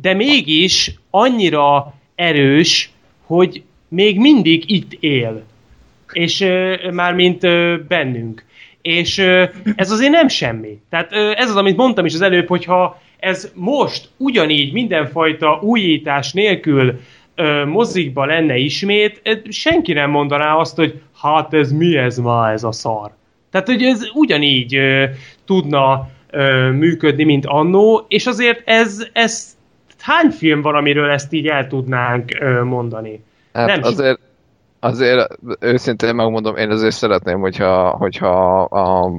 [0.00, 2.90] De mégis annyira erős,
[3.26, 5.44] hogy még mindig itt él
[6.14, 6.46] és
[6.92, 7.40] mármint
[7.86, 8.44] bennünk.
[8.82, 9.18] És
[9.76, 10.80] ez azért nem semmi.
[10.90, 17.00] Tehát ez az, amit mondtam is az előbb, hogyha ez most ugyanígy mindenfajta újítás nélkül
[17.66, 22.72] mozikba lenne ismét, senki nem mondaná azt, hogy hát ez mi ez ma ez a
[22.72, 23.10] szar.
[23.50, 24.78] Tehát, hogy ez ugyanígy
[25.44, 26.08] tudna
[26.72, 29.56] működni, mint annó, és azért ez, ez
[30.00, 33.24] hány film van, amiről ezt így el tudnánk mondani?
[33.52, 34.20] Hát Nem, azért,
[34.84, 35.28] azért
[35.60, 39.12] őszintén megmondom, én azért szeretném, hogyha, hogyha a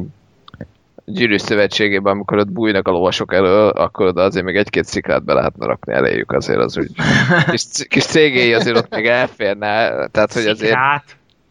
[1.05, 5.33] gyűrűs szövetségében, amikor ott bújnak a lovasok elől, akkor oda azért még egy-két sziklát be
[5.33, 6.91] lehetne rakni eléjük, azért az úgy
[7.51, 11.03] kis, kis cégéi azért ott még elférne, tehát hogy azért Szikrát?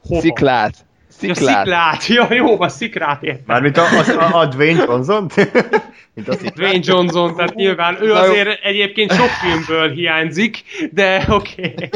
[0.08, 0.20] Hova?
[0.20, 0.74] sziklát,
[1.20, 2.06] Ja, sziklát, sziklát.
[2.16, 3.44] Ja, jó, a szikrát értem.
[3.46, 3.84] Mármint a,
[4.18, 5.30] a, a, Dwayne Johnson?
[6.14, 10.62] Mint a Dwayne Johnson, tehát nyilván ő azért egyébként sok filmből hiányzik,
[10.92, 11.74] de oké.
[11.76, 11.90] Okay.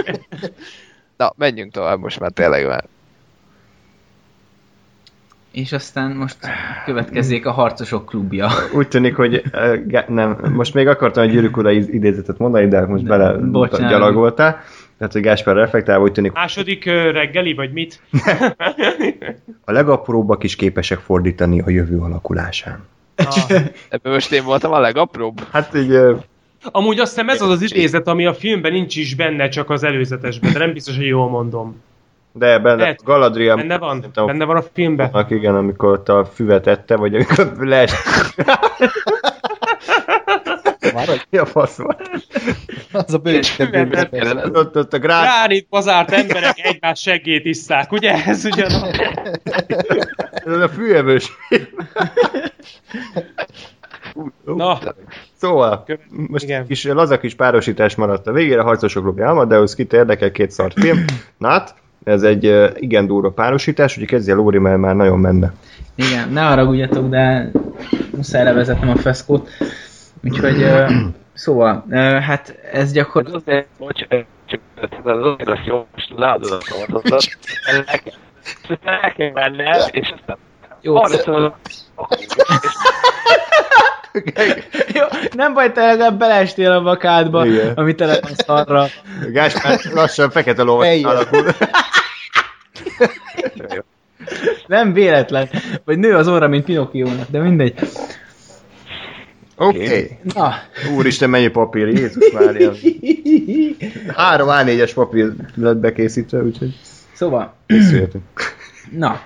[1.18, 2.84] Na, menjünk tovább most már tényleg már.
[5.50, 6.36] És aztán most
[6.84, 8.48] következzék a Harcosok klubja.
[8.74, 9.42] Úgy tűnik, hogy
[10.06, 13.90] nem, most még akartam egy gyűrűk ura idézetet mondani, de most bele bocsánat.
[13.90, 14.60] gyalogoltál.
[14.98, 18.02] Tehát, hogy Gáspár reflektál, úgy tűnik, Második reggeli, vagy mit?
[19.64, 22.84] a legapróbbak is képesek fordítani a jövő alakulásán.
[23.16, 23.50] Ah.
[23.88, 25.40] Ebben most én voltam a legapróbb.
[25.50, 26.18] Hát így uh,
[26.62, 29.82] Amúgy azt hiszem ez az az idézet, ami a filmben nincs is benne, csak az
[29.84, 31.82] előzetesben, de nem biztos, hogy jól mondom.
[32.32, 33.02] de benne Lehet.
[33.04, 33.96] Galadriel Benne van?
[33.96, 35.08] szerintem a Benne van a filmben?
[35.10, 37.52] f***nak, igen, amikor ott a füvet ette, vagy amikor.
[37.56, 37.90] Várj,
[41.30, 42.10] Mi a fasz volt?
[42.92, 45.24] az a bősített Ott, ott a grát...
[45.24, 48.24] Ránit bazárt emberek egymás seggét isszák, ugye?
[48.24, 48.90] Ez ugyanaz.
[50.30, 51.32] Ez a fűevős.
[54.44, 54.78] Na,
[55.34, 56.66] Szóval, most igen.
[56.66, 61.04] kis laza kis párosítás maradt a végére, Harcosok Klubja Amadeus, kit érdekel, két szart film.
[61.38, 61.74] Nat,
[62.04, 65.52] ez egy igen durva párosítás, úgyhogy kezdje Lóri, mert már nagyon menne.
[65.94, 67.50] Igen, ne haragudjatok, de
[68.16, 69.48] muszáj levezetnem a feszkót.
[70.24, 70.66] Úgyhogy,
[71.32, 71.84] szóval,
[72.20, 73.42] hát ez gyakorlatilag...
[73.46, 74.06] Azért, bocs,
[74.46, 74.60] csak
[75.04, 77.38] az lesz jó, most leadod a szavazatot.
[78.84, 80.36] El kell menned, és aztán
[80.80, 81.54] Jó, arra
[84.94, 85.04] Jó,
[85.34, 87.72] nem baj, te legalább beleestél a vakádba, Igen.
[87.74, 88.86] ami tele van szarra.
[89.32, 91.04] Gáspár lassan fekete lovas Eljön.
[91.04, 91.44] alakul.
[94.66, 95.48] Nem véletlen.
[95.84, 97.74] Vagy nő az orra, mint Pinocchio-nak, de mindegy.
[99.56, 99.84] Oké.
[99.84, 100.18] Okay.
[100.34, 100.54] Na,
[100.96, 102.72] Úristen, mennyi papír, Jézus Mária.
[104.16, 106.74] Három A4-es papír lett bekészítve, úgyhogy
[107.12, 108.22] szóval, készülhetünk.
[108.90, 109.22] na.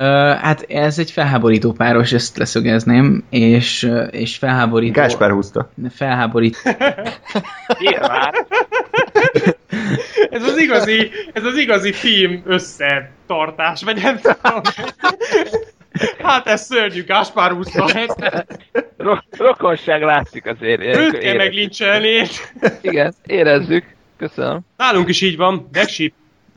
[0.00, 4.92] Ö, hát ez egy felháborító páros, ezt leszögezném, és, és felháborító...
[4.92, 5.70] Gáspár húzta.
[5.94, 6.58] Felháborító.
[7.80, 8.32] Nyilván.
[10.30, 14.60] ez az igazi, ez az igazi film összetartás, vagy nem tudom.
[16.22, 17.56] Hát ez szörnyű, Gáspár.
[18.96, 20.80] Ro- rokonság látszik azért.
[20.80, 21.36] Őt kell Érezzük.
[21.36, 22.22] meglincselni.
[22.80, 23.84] Igen, érezzük.
[24.16, 24.60] Köszönöm.
[24.76, 25.68] Nálunk is így van.
[25.72, 25.88] Black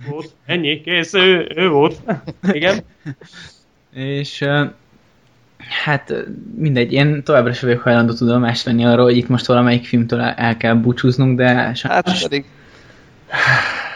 [0.10, 0.32] volt.
[0.46, 2.02] Ennyi, kész, ő, ő volt.
[2.52, 2.78] Igen.
[3.94, 4.46] És
[5.84, 6.14] hát
[6.56, 10.34] mindegy, én továbbra sem vagyok hajlandó tudomást venni arról, hogy itt most valamelyik filmtől el-
[10.38, 12.46] el kell búcsúznunk, de sajnos, Hát pedig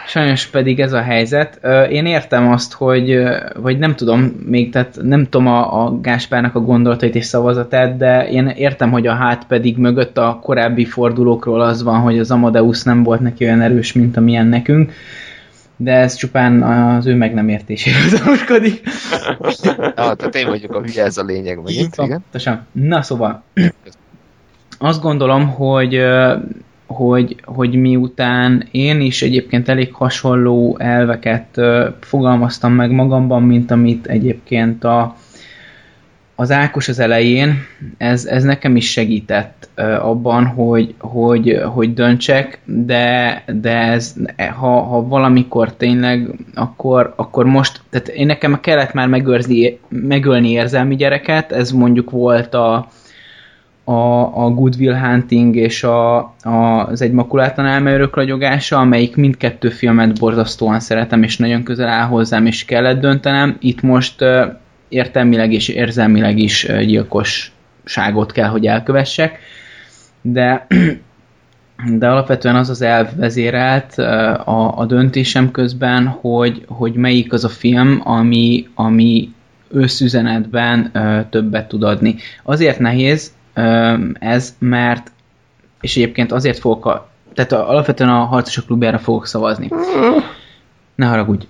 [0.07, 1.59] sajnos pedig ez a helyzet.
[1.89, 3.19] Én értem azt, hogy,
[3.55, 8.29] vagy nem tudom, még tehát nem tudom a, a Gáspárnak a gondolatait és szavazatát, de
[8.29, 12.83] én értem, hogy a hát pedig mögött a korábbi fordulókról az van, hogy az Amadeus
[12.83, 14.91] nem volt neki olyan erős, mint amilyen nekünk,
[15.77, 18.81] de ez csupán az ő meg nem értéséről tanúskodik.
[19.95, 21.95] ah, tehát én vagyok a hülye, ez a lényeg megint.
[21.97, 22.21] Így Igen.
[22.21, 22.65] Pontosan.
[22.71, 23.43] Na szóval,
[24.77, 26.01] azt gondolom, hogy,
[26.85, 31.61] hogy, hogy miután én is egyébként elég hasonló elveket
[31.99, 35.15] fogalmaztam meg magamban, mint amit egyébként a,
[36.39, 37.65] az Ákos az elején,
[37.97, 39.69] ez, ez nekem is segített
[39.99, 47.81] abban, hogy, hogy, hogy döntsek, de, de ez, ha, ha valamikor tényleg, akkor, akkor most,
[47.89, 52.87] tehát én nekem kellett már megőrzni, megölni érzelmi gyereket, ez mondjuk volt a,
[53.83, 59.69] a, a Good Will Hunting és a, a, az Egy makulátlan elmeörök ragyogása, amelyik mindkettő
[59.69, 63.57] filmet borzasztóan szeretem, és nagyon közel áll hozzám, és kellett döntenem.
[63.59, 64.23] Itt most
[64.89, 69.39] értelmileg és érzelmileg is gyilkosságot kell, hogy elkövessek,
[70.21, 70.67] de
[71.99, 77.49] de alapvetően az az elv vezérelt a, a döntésem közben, hogy, hogy melyik az a
[77.49, 79.33] film, ami, ami
[79.69, 80.91] összüzenetben
[81.29, 82.15] többet tud adni.
[82.43, 83.31] Azért nehéz
[84.19, 85.11] ez, mert
[85.81, 89.69] és egyébként azért fogok a, tehát alapvetően a harcosok klubjára fogok szavazni.
[90.95, 91.45] Ne haragudj.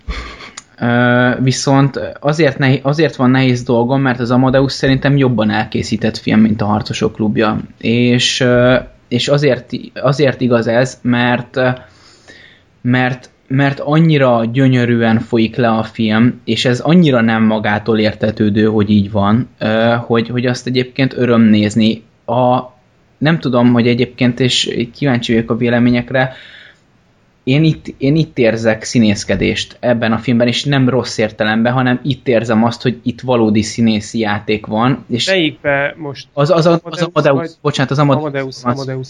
[1.40, 6.62] Viszont azért, nehéz, azért van nehéz dolgom, mert az Amadeus szerintem jobban elkészített film, mint
[6.62, 7.60] a Harcosok klubja.
[7.78, 8.46] És,
[9.08, 11.60] és azért, azért igaz ez, mert,
[12.82, 18.90] mert mert annyira gyönyörűen folyik le a film, és ez annyira nem magától értetődő, hogy
[18.90, 19.50] így van,
[20.06, 22.04] hogy, hogy azt egyébként öröm nézni.
[22.26, 22.60] A,
[23.18, 26.34] nem tudom, hogy egyébként, és kíváncsi vagyok a véleményekre,
[27.48, 32.28] én itt, én itt érzek színészkedést ebben a filmben, és nem rossz értelemben, hanem itt
[32.28, 35.06] érzem azt, hogy itt valódi színészi játék van.
[35.10, 36.28] És Melyikbe most?
[36.34, 38.64] az, az, az, az Amadeus bocsánat, az Amadeus, Amadeus.
[38.64, 39.08] Amadeus.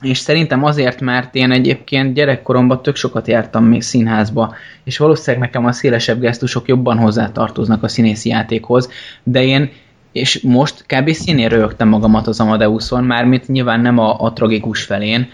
[0.00, 5.64] És szerintem azért, mert én egyébként gyerekkoromban tök sokat jártam még színházba, és valószínűleg nekem
[5.64, 8.90] a szélesebb gesztusok jobban hozzátartoznak a színészi játékhoz,
[9.22, 9.70] de én
[10.12, 11.10] és most kb.
[11.10, 15.28] színén rögtem magamat az Amadeuson, mármint nyilván nem a, a tragikus felén,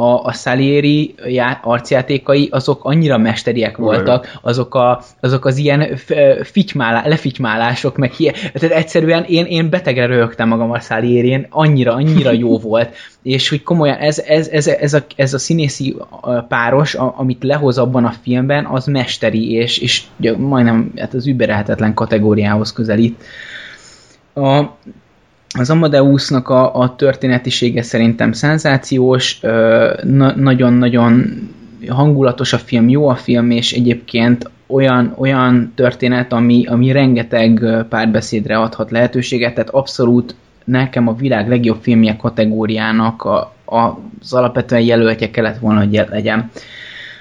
[0.00, 5.96] a, a Salieri já, arcjátékai azok annyira mesteriek voltak, azok, a, azok az ilyen
[6.42, 12.32] fitymálá, lefitymálások, meg hi- tehát egyszerűen én, én betegre rögtem magam a Salierén, annyira, annyira
[12.32, 15.96] jó volt, és hogy komolyan ez, ez, ez, ez, a, ez a színészi
[16.48, 20.02] páros, a, amit lehoz abban a filmben, az mesteri, és, és
[20.36, 23.22] majdnem hát az überelhetetlen kategóriához közelít.
[24.34, 24.64] A,
[25.58, 29.40] az Amadeusnak a, a történetisége szerintem szenzációs,
[30.34, 31.24] nagyon-nagyon
[31.88, 38.58] hangulatos a film, jó a film, és egyébként olyan, olyan történet, ami, ami rengeteg párbeszédre
[38.58, 45.30] adhat lehetőséget, tehát abszolút nekem a világ legjobb filmje kategóriának a, a, az alapvetően jelöltje
[45.30, 46.50] kellett volna, hogy legyen.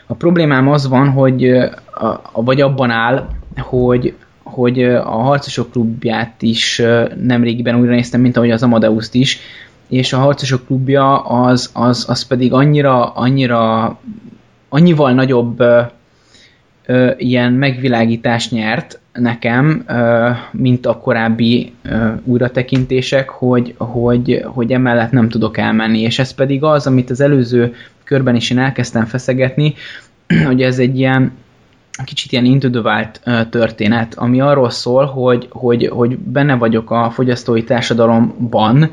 [0.08, 3.28] A problémám az van, hogy a, a, vagy abban áll,
[3.58, 4.14] hogy
[4.60, 6.81] hogy a Harcosok klubját is
[7.22, 9.40] nemrégiben újra néztem, mint ahogy az Amadeuszt is,
[9.88, 13.98] és a Harcosok klubja az, az, az pedig annyira, annyira
[14.69, 15.60] annyival nagyobb
[16.86, 25.11] ö, ilyen megvilágítást nyert nekem, ö, mint a korábbi ö, újratekintések, hogy, hogy, hogy emellett
[25.11, 27.73] nem tudok elmenni, és ez pedig az, amit az előző
[28.03, 29.73] körben is én elkezdtem feszegetni,
[30.48, 31.31] hogy ez egy ilyen
[32.04, 37.10] kicsit ilyen Into the Wild történet, ami arról szól, hogy, hogy, hogy benne vagyok a
[37.10, 38.92] fogyasztói társadalomban,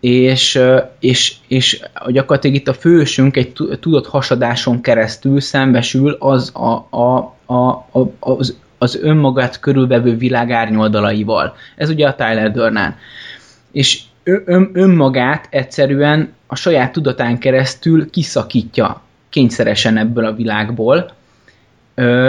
[0.00, 0.60] és,
[0.98, 7.34] és, és gyakorlatilag itt a fősünk egy tu- tudott hasadáson keresztül szembesül az a, a,
[7.46, 7.54] a,
[7.90, 11.56] a, az, az önmagát körülvevő világ árnyoldalaival.
[11.76, 12.96] Ez ugye a Tyler Durnan.
[13.72, 21.10] És ön, ön, önmagát egyszerűen a saját tudatán keresztül kiszakítja kényszeresen ebből a világból,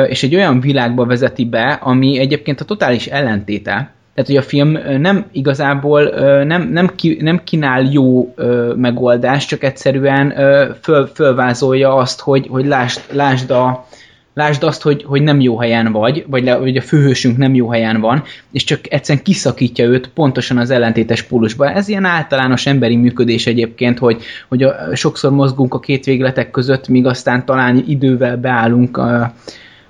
[0.08, 3.94] és egy olyan világba vezeti be, ami egyébként a totális ellentéte.
[4.14, 6.04] Tehát, hogy a film nem igazából
[6.44, 8.34] nem, nem, ki, nem kínál jó
[8.76, 10.34] megoldást, csak egyszerűen
[10.82, 13.88] föl, fölvázolja azt, hogy, hogy lásd, lásd a,
[14.36, 17.70] lásd azt, hogy, hogy nem jó helyen vagy, vagy, le, vagy a főhősünk nem jó
[17.70, 21.72] helyen van, és csak egyszerűen kiszakítja őt pontosan az ellentétes pólusba.
[21.72, 26.88] Ez ilyen általános emberi működés egyébként, hogy, hogy a, sokszor mozgunk a két végletek között,
[26.88, 29.34] míg aztán talán idővel beállunk a,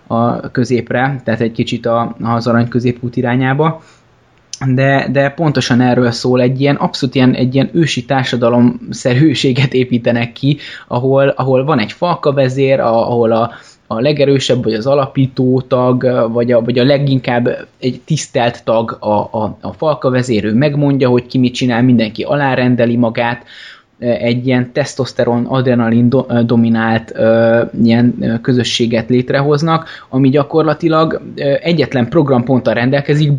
[0.08, 3.84] a középre, tehát egy kicsit a, az arany középút irányába
[4.74, 10.32] de, de pontosan erről szól, egy ilyen abszolút ilyen, egy ilyen ősi társadalom szerűséget építenek
[10.32, 10.58] ki,
[10.88, 13.52] ahol, ahol van egy falka vezér, ahol a,
[13.88, 19.14] a legerősebb, vagy az alapító tag, vagy a, vagy a leginkább egy tisztelt tag a,
[19.14, 23.46] a, a falka vezérő megmondja, hogy ki mit csinál, mindenki alárendeli magát,
[24.00, 27.14] egy ilyen tesztoszteron, adrenalin do, dominált
[27.84, 31.22] ilyen közösséget létrehoznak, ami gyakorlatilag
[31.62, 33.32] egyetlen programponttal rendelkezik,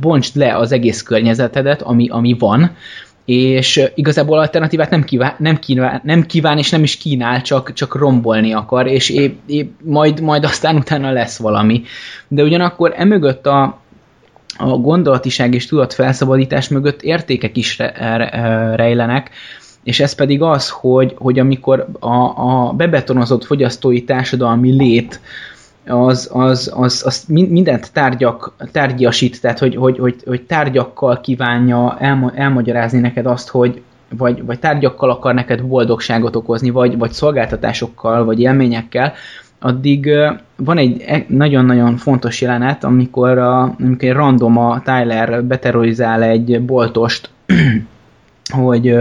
[0.00, 2.70] bontsd le az egész környezetedet, ami, ami van,
[3.26, 7.94] és igazából alternatívát nem kíván, nem kíván, nem kíván és nem is kínál, csak, csak
[7.94, 11.82] rombolni akar, és épp, épp majd, majd aztán utána lesz valami.
[12.28, 13.80] De ugyanakkor emögött a,
[14.58, 19.30] a gondolatiság és tudat felszabadítás mögött értékek is re, re, rejlenek,
[19.84, 25.20] és ez pedig az, hogy, hogy amikor a, a bebetonozott fogyasztói társadalmi lét
[25.86, 32.32] az, az, az, az mindent tárgyak, tárgyasít, tehát hogy, hogy, hogy, hogy tárgyakkal kívánja elma,
[32.34, 33.82] elmagyarázni neked azt, hogy
[34.16, 39.12] vagy, vagy tárgyakkal akar neked boldogságot okozni, vagy, vagy szolgáltatásokkal, vagy élményekkel,
[39.60, 40.10] addig
[40.56, 47.30] van egy e, nagyon-nagyon fontos jelenet, amikor, a, amikor random a Tyler beterrorizál egy boltost,
[48.62, 48.96] hogy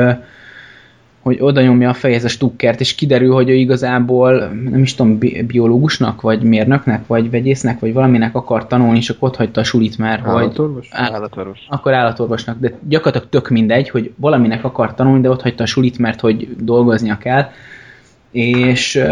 [1.25, 4.33] hogy oda nyomja a fejez a stukkert, és kiderül, hogy ő igazából,
[4.69, 9.35] nem is tudom, biológusnak, vagy mérnöknek, vagy vegyésznek, vagy valaminek akar tanulni, és akkor ott
[9.35, 10.89] hagyta a sulit már, állatorvos?
[10.91, 10.99] hogy...
[11.01, 11.59] Állatorvos.
[11.69, 15.97] Akkor állatorvosnak, de gyakorlatilag tök mindegy, hogy valaminek akar tanulni, de ott hagyta a sulit,
[15.97, 17.49] mert hogy dolgoznia kell,
[18.31, 19.03] és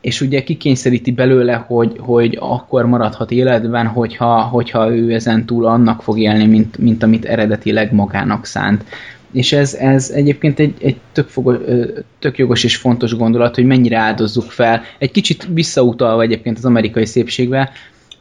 [0.00, 6.02] és ugye kikényszeríti belőle, hogy, hogy akkor maradhat életben, hogyha, hogyha ő ezen túl annak
[6.02, 8.84] fog élni, mint, mint amit eredetileg magának szánt
[9.32, 11.56] és ez, ez egyébként egy, egy tök, fogos,
[12.18, 14.82] tök jogos és fontos gondolat, hogy mennyire áldozzuk fel.
[14.98, 17.70] Egy kicsit visszautalva egyébként az amerikai szépségbe,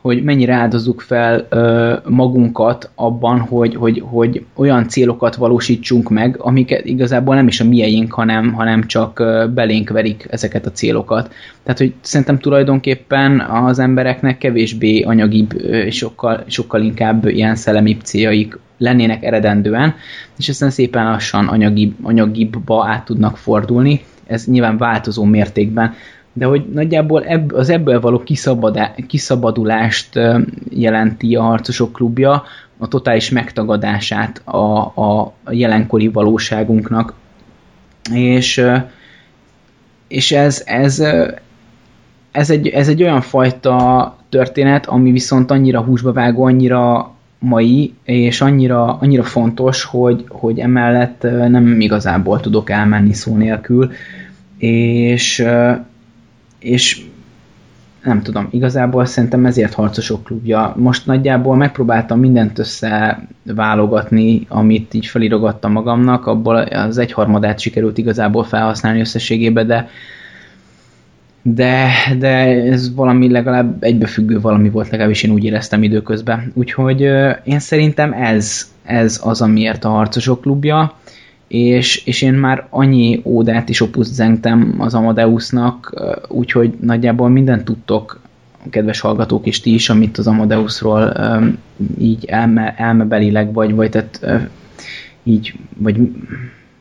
[0.02, 6.86] hogy mennyire áldozzuk fel ö, magunkat abban, hogy, hogy, hogy olyan célokat valósítsunk meg, amiket
[6.86, 11.34] igazából nem is a mieink, hanem, hanem csak belénk verik ezeket a célokat.
[11.64, 18.60] Tehát, hogy szerintem tulajdonképpen az embereknek kevésbé anyagibb és sokkal, sokkal inkább ilyen szellemibb céljaik
[18.78, 19.96] lennének eredendően,
[20.38, 25.94] és aztán szépen lassan anyagi, anyagibbba át tudnak fordulni, ez nyilván változó mértékben,
[26.38, 28.24] de hogy nagyjából ebb, az ebből való
[29.08, 30.20] kiszabadulást
[30.70, 32.44] jelenti a Harcosok klubja,
[32.78, 37.14] a totális megtagadását a, a jelenkori valóságunknak.
[38.14, 38.64] És,
[40.08, 41.04] és ez, ez,
[42.32, 48.42] ez, egy, ez egy olyan fajta történet, ami viszont annyira húsba vágó, annyira mai, és
[48.42, 53.92] annyira, annyira fontos, hogy, hogy emellett nem igazából tudok elmenni szó nélkül,
[54.58, 55.46] és,
[56.68, 57.02] és
[58.04, 60.74] nem tudom, igazából szerintem ezért harcosok klubja.
[60.78, 69.00] Most nagyjából megpróbáltam mindent összeválogatni, amit így felirogattam magamnak, abból az egyharmadát sikerült igazából felhasználni
[69.00, 69.90] összességében, de
[71.42, 71.90] de,
[72.20, 72.28] de
[72.72, 76.52] ez valami legalább egybefüggő valami volt, legalábbis én úgy éreztem időközben.
[76.54, 77.02] Úgyhogy
[77.44, 80.94] én szerintem ez, ez az, amiért a Harcosok klubja,
[81.48, 88.20] és, és én már annyi ódát is opuszt zengtem az Amadeusnak, úgyhogy nagyjából mindent tudtok,
[88.70, 91.14] kedves hallgatók és ti is, amit az Amadeusról
[92.00, 94.20] így elme, elmebelileg, vagy, vagy tehát
[95.24, 95.98] így, vagy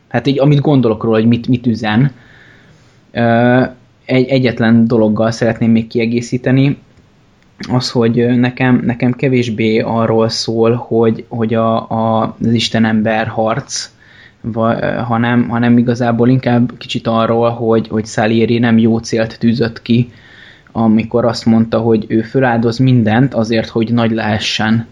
[0.09, 2.13] hát így, amit gondolok róla, hogy mit, mit üzen,
[4.05, 6.79] egy, egyetlen dologgal szeretném még kiegészíteni,
[7.69, 13.91] az, hogy nekem, nekem kevésbé arról szól, hogy, hogy a, a, az Istenember harc,
[15.05, 20.11] hanem, hanem igazából inkább kicsit arról, hogy, hogy Salieri nem jó célt tűzött ki,
[20.73, 24.87] amikor azt mondta, hogy ő feláldoz mindent azért, hogy nagy lehessen.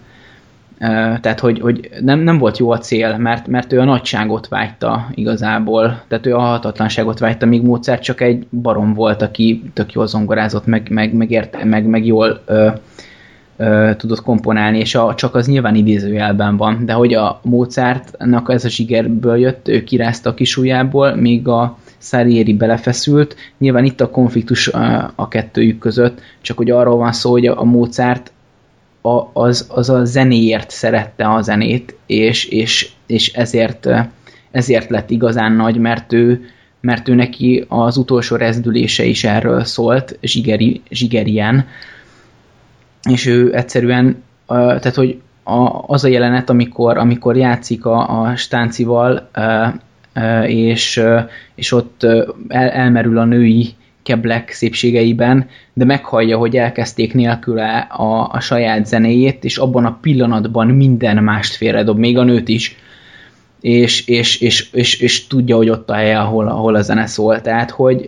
[1.20, 5.08] Tehát, hogy, hogy nem, nem volt jó a cél, mert, mert ő a nagyságot vágyta
[5.14, 10.06] igazából, tehát ő a hatatlanságot vágyta, míg Mozart csak egy barom volt, aki tök jól
[10.06, 12.68] zongorázott, meg, meg, meg, ért, meg, meg jól ö,
[13.96, 18.68] tudott komponálni, és a, csak az nyilván idézőjelben van, de hogy a Mozartnak ez a
[18.68, 25.12] zsigerből jött, ő kirázta a kisújából, míg a Salieri belefeszült, nyilván itt a konfliktus a,
[25.14, 28.32] a kettőjük között, csak hogy arról van szó, hogy a Mozart
[29.00, 33.88] a, az, az a zenéért szerette a zenét, és, és, és ezért,
[34.50, 36.44] ezért lett igazán nagy, mert ő,
[36.80, 41.66] mert ő neki az utolsó rezdülése is erről szólt, zsigeri, zsigerien,
[43.10, 49.30] és ő egyszerűen, tehát hogy a, az a jelenet, amikor, amikor játszik a, a stáncival,
[50.46, 51.02] és,
[51.54, 52.02] és ott
[52.48, 59.44] el, elmerül a női keblek szépségeiben, de meghallja, hogy elkezdték nélküle a, a saját zenéjét,
[59.44, 62.76] és abban a pillanatban minden mást félredob, még a nőt is,
[63.64, 67.40] és, és, és, és, és tudja, hogy ott a helye, ahol, ahol a zene szól.
[67.40, 68.06] Tehát, hogy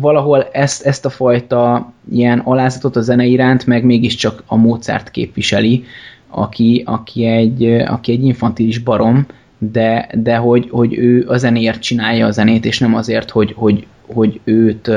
[0.00, 5.84] valahol ezt, ezt a fajta ilyen alázatot a zene iránt, meg mégiscsak a Mozart képviseli,
[6.28, 9.26] aki, aki, egy, aki egy infantilis barom,
[9.58, 13.86] de, de hogy, hogy ő a zenéért csinálja a zenét, és nem azért, hogy, hogy,
[14.06, 14.90] hogy őt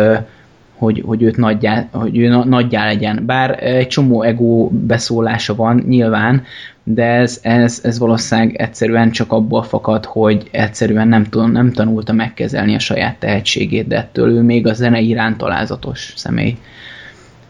[0.83, 3.23] hogy, hogy őt nagyjá, hogy ő nagyjá legyen.
[3.25, 6.43] Bár egy csomó ego beszólása van nyilván,
[6.83, 12.13] de ez, ez, ez valószínűleg egyszerűen csak abból fakad, hogy egyszerűen nem, tudom, nem tanulta
[12.13, 16.57] megkezelni a saját tehetségét, de ettől ő még a zene iránt alázatos személy.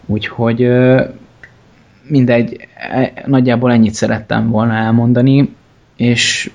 [0.05, 0.69] Úgyhogy
[2.07, 5.55] mindegy, e, nagyjából ennyit szerettem volna elmondani,
[5.97, 6.51] és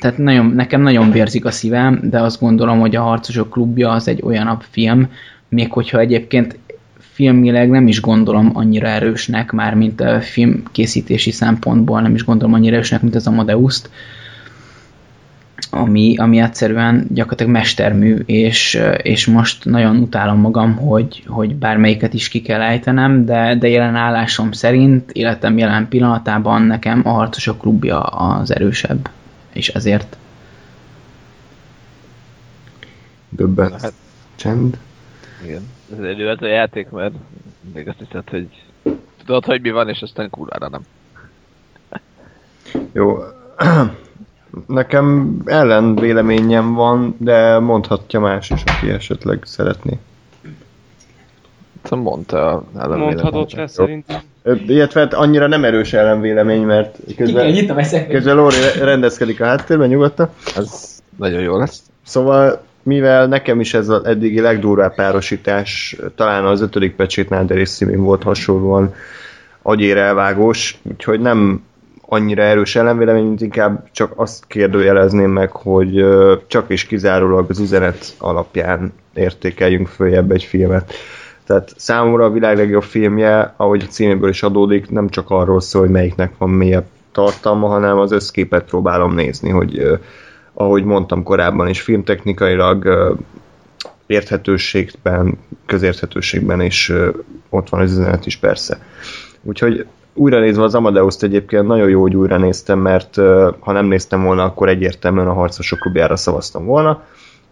[0.00, 4.08] tehát nagyon, nekem nagyon vérzik a szívem, de azt gondolom, hogy a Harcosok klubja az
[4.08, 5.08] egy olyanabb film,
[5.52, 6.58] még hogyha egyébként
[6.98, 12.74] filmileg nem is gondolom annyira erősnek, már mint a filmkészítési szempontból nem is gondolom annyira
[12.74, 13.90] erősnek, mint az Amadeus-t,
[15.70, 22.28] ami, ami egyszerűen gyakorlatilag mestermű, és, és most nagyon utálom magam, hogy, hogy bármelyiket is
[22.28, 28.00] ki kell ejtenem, de, de jelen állásom szerint, életem jelen pillanatában nekem a Harcosok klubja
[28.00, 29.10] az erősebb,
[29.52, 30.16] és ezért.
[33.28, 33.80] Döbbent.
[33.80, 33.92] Hát,
[34.36, 34.78] Csend.
[35.44, 35.68] Igen.
[35.92, 37.14] Ez egy a játék, mert
[37.74, 38.48] még azt hiszed, hogy
[39.18, 40.80] tudod, hogy mi van, és aztán kurvára nem.
[42.92, 43.18] Jó.
[44.66, 49.98] Nekem ellen véleményem van, de mondhatja más is, aki esetleg szeretné.
[51.82, 54.20] Szóval mondta Mondhatod te szerintem.
[54.66, 60.28] Illetve hát annyira nem erős ellenvélemény, mert közben, Igen, közben Lóri rendezkedik a háttérben nyugodtan.
[60.56, 61.82] Ez nagyon jó lesz.
[62.02, 68.22] Szóval mivel nekem is ez az eddigi legdurvább párosítás talán az ötödik pecsétnál Deris volt
[68.22, 68.94] hasonlóan
[69.62, 71.62] agyérelvágós, úgyhogy nem
[72.08, 76.04] annyira erős ellenvélemény, mint inkább csak azt kérdőjelezném meg, hogy
[76.46, 80.92] csak és kizárólag az üzenet alapján értékeljünk följebb egy filmet.
[81.46, 85.82] Tehát számomra a világ legjobb filmje, ahogy a címéből is adódik, nem csak arról szól,
[85.82, 89.98] hogy melyiknek van mélyebb tartalma, hanem az összképet próbálom nézni, hogy
[90.54, 92.88] ahogy mondtam korábban is, filmtechnikailag
[94.06, 96.92] érthetőségben, közérthetőségben is
[97.48, 98.78] ott van az üzenet is persze.
[99.42, 103.16] Úgyhogy újra nézve az Amadeus-t egyébként nagyon jó, hogy újra néztem, mert
[103.60, 107.02] ha nem néztem volna, akkor egyértelműen a harcosok klubjára szavaztam volna.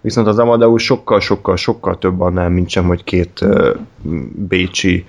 [0.01, 3.47] Viszont az Amadeus sokkal, sokkal, sokkal több annál, mint sem, hogy két
[4.49, 5.05] bécsi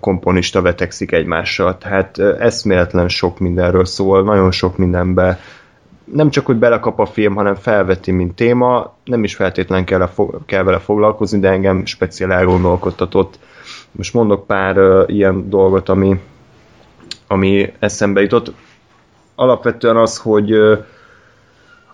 [0.00, 1.78] komponista vetekszik egymással.
[1.78, 5.38] Tehát eszméletlen sok mindenről szól, nagyon sok mindenbe
[6.12, 10.10] nem csak, hogy belekap a film, hanem felveti, mint téma, nem is feltétlen kell, a,
[10.46, 13.38] kell vele foglalkozni, de engem speciál elgondolkodtatott.
[13.90, 16.20] Most mondok pár uh, ilyen dolgot, ami,
[17.26, 18.52] ami eszembe jutott.
[19.34, 20.78] Alapvetően az, hogy uh,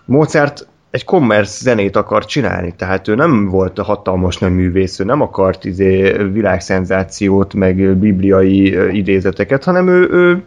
[0.05, 5.03] Mozart egy kommersz zenét akart csinálni, tehát ő nem volt a hatalmas nagy művész, ő
[5.03, 10.43] nem akart izé, világszenzációt, meg bibliai idézeteket, hanem ő, ő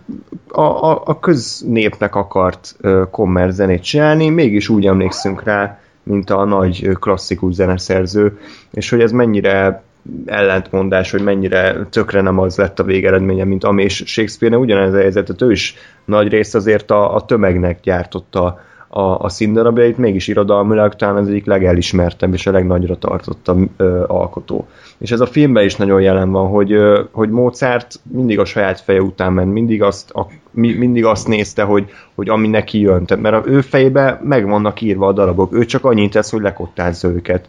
[0.48, 2.76] a, a, a köznépnek akart
[3.10, 8.38] kommersz zenét csinálni, mégis úgy emlékszünk rá, mint a nagy klasszikus zeneszerző,
[8.70, 9.82] és hogy ez mennyire
[10.26, 14.98] ellentmondás, hogy mennyire tökre nem az lett a végeredménye, mint ami, és Shakespeare-ne ugyanez a
[14.98, 18.60] helyzetet, ő is nagy részt azért a, a tömegnek gyártotta
[18.96, 24.66] a, a színdarabjait, mégis irodalmilag talán az egyik legelismertebb és a legnagyra tartottabb ö, alkotó.
[24.98, 28.80] És ez a filmben is nagyon jelen van, hogy, ö, hogy Mozart mindig a saját
[28.80, 33.04] feje után ment, mindig azt, a, mi, mindig azt nézte, hogy, hogy ami neki jön.
[33.04, 36.42] Tehát, mert a ő fejébe meg vannak írva a darabok, ő csak annyit tesz, hogy
[36.42, 37.48] lekottázza őket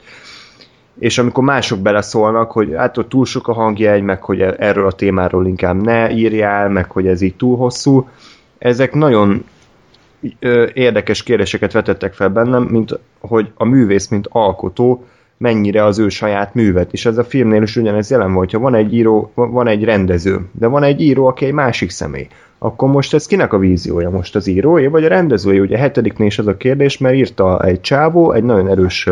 [0.99, 4.91] és amikor mások beleszólnak, hogy hát hogy túl sok a hangjegy, meg hogy erről a
[4.91, 8.07] témáról inkább ne írjál, meg hogy ez így túl hosszú,
[8.57, 9.45] ezek nagyon
[10.73, 15.05] érdekes kérdéseket vetettek fel bennem, mint hogy a művész, mint alkotó
[15.37, 16.93] mennyire az ő saját művet.
[16.93, 20.39] És ez a filmnél is ugyanez jelen volt, ha van egy író, van egy rendező,
[20.51, 22.27] de van egy író, aki egy másik személy.
[22.59, 24.09] Akkor most ez kinek a víziója?
[24.09, 25.61] Most az írója vagy a rendezője?
[25.61, 29.09] Ugye a hetediknél is ez a kérdés, mert írta egy csávó, egy nagyon erős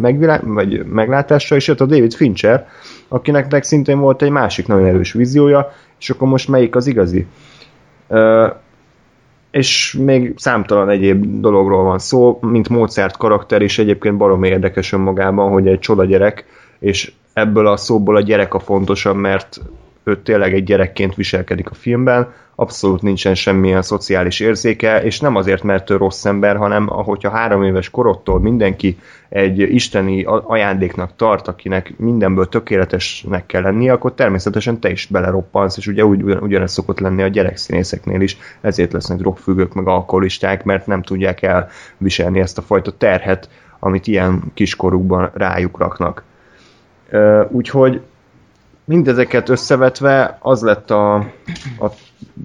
[0.00, 2.66] megvilá- vagy meglátással, és jött a David Fincher,
[3.08, 7.26] akinek meg szintén volt egy másik nagyon erős víziója, és akkor most melyik az igazi?
[9.58, 15.50] És még számtalan egyéb dologról van szó, mint Mozart karakter, és egyébként barom érdekes önmagában,
[15.50, 16.44] hogy egy csoda gyerek,
[16.78, 19.60] és ebből a szóból a gyerek a fontosabb, mert
[20.08, 25.62] ő tényleg egy gyerekként viselkedik a filmben, abszolút nincsen semmilyen szociális érzéke, és nem azért,
[25.62, 31.94] mert ő rossz ember, hanem ahogyha három éves korottól mindenki egy isteni ajándéknak tart, akinek
[31.98, 37.22] mindenből tökéletesnek kell lennie, akkor természetesen te is beleroppansz, és ugye úgy, ugyanez szokott lenni
[37.22, 42.90] a gyerekszínészeknél is, ezért lesznek drogfüggők meg alkoholisták, mert nem tudják elviselni ezt a fajta
[42.90, 46.22] terhet, amit ilyen kiskorukban rájuk raknak.
[47.50, 48.00] Úgyhogy
[48.88, 51.14] mindezeket összevetve az lett a,
[51.80, 51.90] a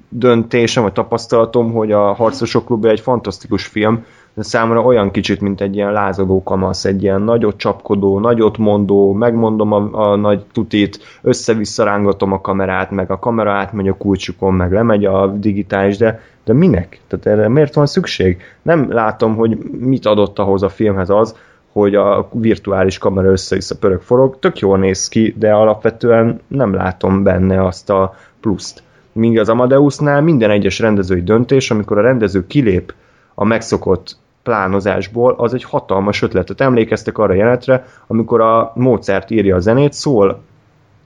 [0.09, 5.61] döntésem, vagy tapasztalatom, hogy a Harcosok Klubja egy fantasztikus film, de számomra olyan kicsit, mint
[5.61, 10.99] egy ilyen lázadó kamasz, egy ilyen nagyot csapkodó, nagyot mondó, megmondom a, a nagy tutit,
[11.21, 16.21] össze-vissza rángatom a kamerát, meg a kamera átmegy a kulcsukon, meg lemegy a digitális, de,
[16.45, 16.99] de minek?
[17.07, 18.41] Tehát erre miért van szükség?
[18.61, 21.35] Nem látom, hogy mit adott ahhoz a filmhez az,
[21.73, 27.23] hogy a virtuális kamera össze-vissza pörög forog, tök jól néz ki, de alapvetően nem látom
[27.23, 28.83] benne azt a pluszt.
[29.11, 32.93] Míg az Amadeusnál minden egyes rendezői döntés, amikor a rendező kilép
[33.33, 36.61] a megszokott plánozásból, az egy hatalmas ötletet.
[36.61, 40.41] Emlékeztek arra jelenetre, amikor a Mozart írja a zenét, szól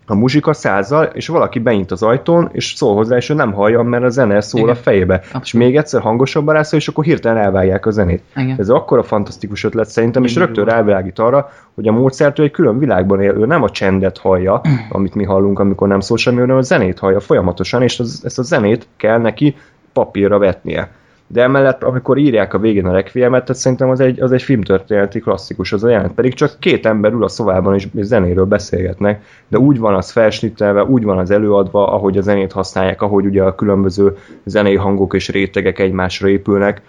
[0.10, 3.82] a muzsika százzal, és valaki beint az ajtón, és szól hozzá, és ő nem hallja,
[3.82, 4.74] mert a zene szól Igen.
[4.74, 5.16] a fejébe.
[5.16, 5.46] Abszolút.
[5.46, 8.24] És még egyszer hangosabban rászól, és akkor hirtelen elvágják a zenét.
[8.36, 8.56] Igen.
[8.60, 12.52] Ez akkor a fantasztikus ötlet szerintem, és rögtön rávilágít arra, hogy a Mozart ő egy
[12.52, 16.40] külön világban él, ő nem a csendet hallja, amit mi hallunk, amikor nem szól semmi,
[16.40, 19.56] hanem a zenét hallja folyamatosan, és az, ezt a zenét kell neki
[19.94, 20.90] papírra vetnie
[21.28, 25.20] de emellett, amikor írják a végén a requiemet, tehát szerintem az egy, az egy filmtörténeti
[25.20, 26.14] klasszikus az a jelent.
[26.14, 30.84] Pedig csak két ember ül a szobában és, zenéről beszélgetnek, de úgy van az felsnittelve,
[30.84, 35.30] úgy van az előadva, ahogy a zenét használják, ahogy ugye a különböző zenei hangok és
[35.30, 36.82] rétegek egymásra épülnek,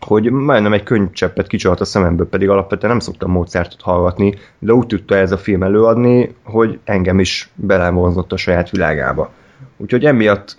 [0.00, 4.86] hogy majdnem egy könyvcseppet kicsalt a szememből, pedig alapvetően nem szoktam Mozartot hallgatni, de úgy
[4.86, 9.30] tudta ez a film előadni, hogy engem is belevonzott a saját világába.
[9.76, 10.56] Úgyhogy emiatt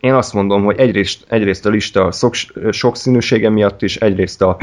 [0.00, 2.34] én azt mondom, hogy egyrészt, egyrészt a lista sok,
[2.70, 4.56] sokszínűsége miatt is, egyrészt a,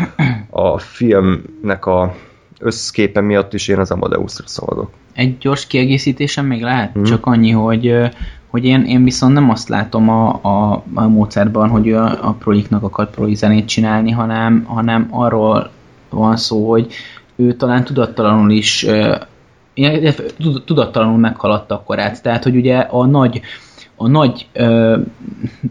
[0.50, 2.16] a filmnek a
[2.60, 4.92] összképe miatt is én az Amadeusra szavazok.
[5.14, 6.94] Egy gyors kiegészítésem még lehet?
[6.94, 7.04] Hmm.
[7.04, 8.12] Csak annyi, hogy
[8.54, 12.84] hogy én, én viszont nem azt látom a, a, a módszerban, hogy a, a proliknak
[12.84, 15.70] akar proli zenét csinálni, hanem, hanem arról
[16.10, 16.94] van szó, hogy
[17.36, 18.86] ő talán tudattalanul is
[20.66, 22.22] tudattalanul meghaladta a korát.
[22.22, 23.42] Tehát, hogy ugye a nagy
[24.04, 24.48] a nagy,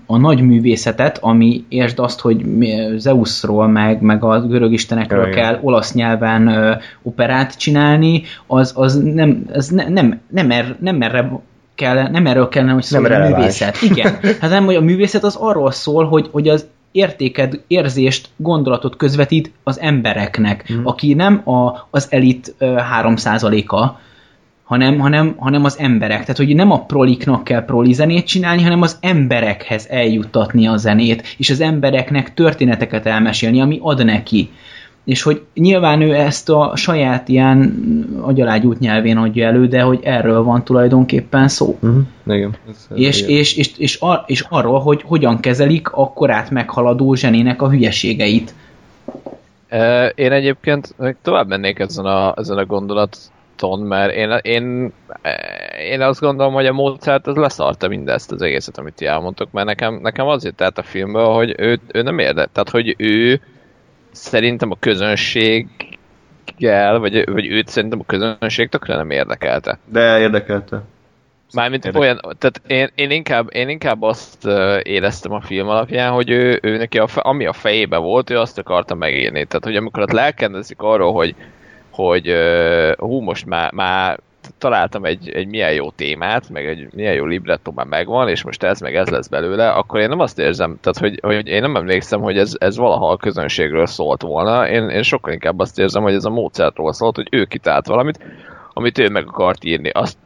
[0.07, 2.45] a nagy művészetet, ami értsd azt, hogy
[2.97, 5.33] Zeusról, meg, meg a görög istenekről Igen.
[5.33, 6.51] kell olasz nyelven
[7.03, 11.31] operát csinálni, az, az nem, az ne, nem, nem, er, nem erre
[11.75, 13.83] kell, nem erről kellene, hogy szóljon a művészet.
[13.83, 14.19] Igen.
[14.41, 19.53] Hát nem, hogy a művészet az arról szól, hogy, hogy az értéked, érzést, gondolatot közvetít
[19.63, 20.85] az embereknek, mm.
[20.85, 24.01] aki nem a, az elit 3%-a,
[24.73, 26.21] hanem, hanem, hanem az emberek.
[26.21, 31.35] Tehát, hogy nem a proliknak kell proli zenét csinálni, hanem az emberekhez eljuttatni a zenét,
[31.39, 34.51] és az embereknek történeteket elmesélni, ami ad neki.
[35.05, 37.75] És hogy nyilván ő ezt a saját ilyen
[38.21, 41.79] agyalágyút nyelvén adja elő, de hogy erről van tulajdonképpen szó.
[41.81, 42.03] Uh-huh.
[42.27, 42.57] Igen.
[42.69, 43.37] Ez, és, igen.
[43.37, 48.55] És, és, és, ar, és arról, hogy hogyan kezelik a korát meghaladó zsenének a hülyeségeit.
[50.15, 53.17] Én egyébként tovább mennék ezen a, ezen a gondolat
[53.63, 54.93] ton, mert én, én,
[55.79, 59.67] én azt gondolom, hogy a Mozart az leszarta mindezt az egészet, amit ti elmondtok, mert
[59.67, 63.41] nekem, nekem az jött át a filmből, hogy ő, ő nem érdek, tehát hogy ő
[64.11, 65.67] szerintem a közönség
[66.99, 69.79] vagy, vagy őt szerintem a közönség tökre nem érdekelte.
[69.85, 70.83] De érdekelte.
[71.53, 72.01] Mármint Érdek.
[72.01, 74.47] olyan, tehát én, én, inkább, én inkább azt
[74.83, 78.59] éreztem a film alapján, hogy ő, ő neki a, ami a fejébe volt, ő azt
[78.59, 79.45] akarta megírni.
[79.45, 81.35] Tehát, hogy amikor ott lelkendezik arról, hogy
[81.93, 82.35] hogy
[82.99, 84.19] hú, most már, már
[84.59, 88.63] találtam egy, egy milyen jó témát, meg egy milyen jó libretto már megvan, és most
[88.63, 91.77] ez meg ez lesz belőle, akkor én nem azt érzem, tehát hogy, hogy én nem
[91.77, 96.03] emlékszem, hogy ez, ez valaha a közönségről szólt volna, én, én sokkal inkább azt érzem,
[96.03, 98.19] hogy ez a módszertől szólt, hogy ő kitalált valamit,
[98.73, 99.89] amit ő meg akart írni.
[99.89, 100.19] Azt,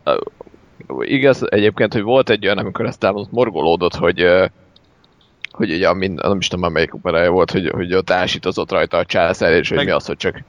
[1.01, 4.27] igaz egyébként, hogy volt egy olyan, amikor aztán ott morgolódott, hogy
[5.51, 9.05] hogy ugye, mind, nem is tudom, melyik operája volt, hogy, hogy ott ásítozott rajta a
[9.05, 10.43] császár, és hogy mi az, hogy csak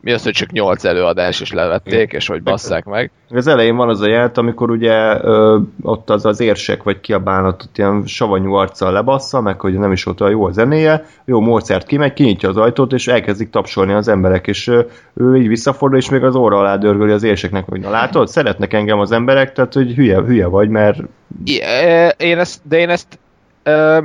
[0.00, 3.10] mi az, hogy csak nyolc előadás is levették, és hogy basszák meg.
[3.30, 7.62] Az elején van az a jelent, amikor ugye ö, ott az az érsek vagy kiabálnat
[7.62, 11.40] ott ilyen savanyú arccal lebassza, meg hogy nem is ott a jó a zenéje, jó
[11.40, 14.80] Mozart kimegy, kinyitja az ajtót, és elkezdik tapsolni az emberek, és ö,
[15.14, 18.72] ő így visszafordul, és még az óra alá dörgöli az érseknek, hogy na látod, szeretnek
[18.72, 20.98] engem az emberek, tehát hogy hülye, hülye vagy, mert...
[21.44, 21.56] É,
[22.16, 23.18] én ezt, de én ezt
[23.62, 23.98] ö,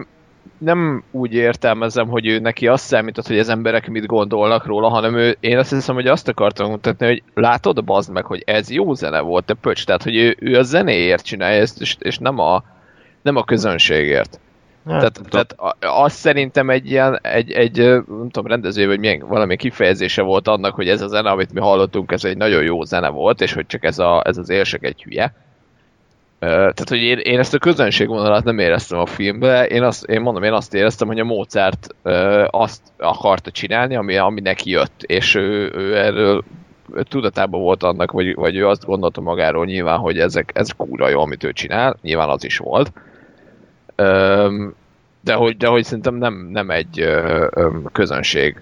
[0.57, 5.17] nem úgy értelmezem, hogy ő neki azt számított, hogy az emberek mit gondolnak róla, hanem
[5.17, 8.93] ő, én azt hiszem, hogy azt akartam mutatni, hogy látod, bazd meg, hogy ez jó
[8.93, 12.39] zene volt, te pöcs, tehát hogy ő, ő a zenéért csinálja ezt, és, és nem,
[12.39, 12.63] a,
[13.21, 14.39] nem a közönségért.
[14.87, 19.19] Hát, tehát, tehát a- azt szerintem egy ilyen, egy, egy nem tudom, rendező, vagy milyen,
[19.27, 22.83] valami kifejezése volt annak, hogy ez a zene, amit mi hallottunk, ez egy nagyon jó
[22.83, 25.33] zene volt, és hogy csak ez, a, ez az érsek egy hülye.
[26.39, 30.21] Tehát, hogy én, én ezt a közönség vonalat nem éreztem a filmbe, én, azt, én
[30.21, 31.95] mondom, én azt éreztem, hogy a Mozart
[32.49, 36.43] azt akarta csinálni, ami, ami neki jött, és ő, ő erről
[36.93, 41.21] tudatában volt annak, vagy, vagy ő azt gondolta magáról nyilván, hogy ezek, ez kúra jó,
[41.21, 42.91] amit ő csinál, nyilván az is volt.
[45.21, 47.05] De hogy, de hogy szerintem nem, nem egy
[47.91, 48.61] közönség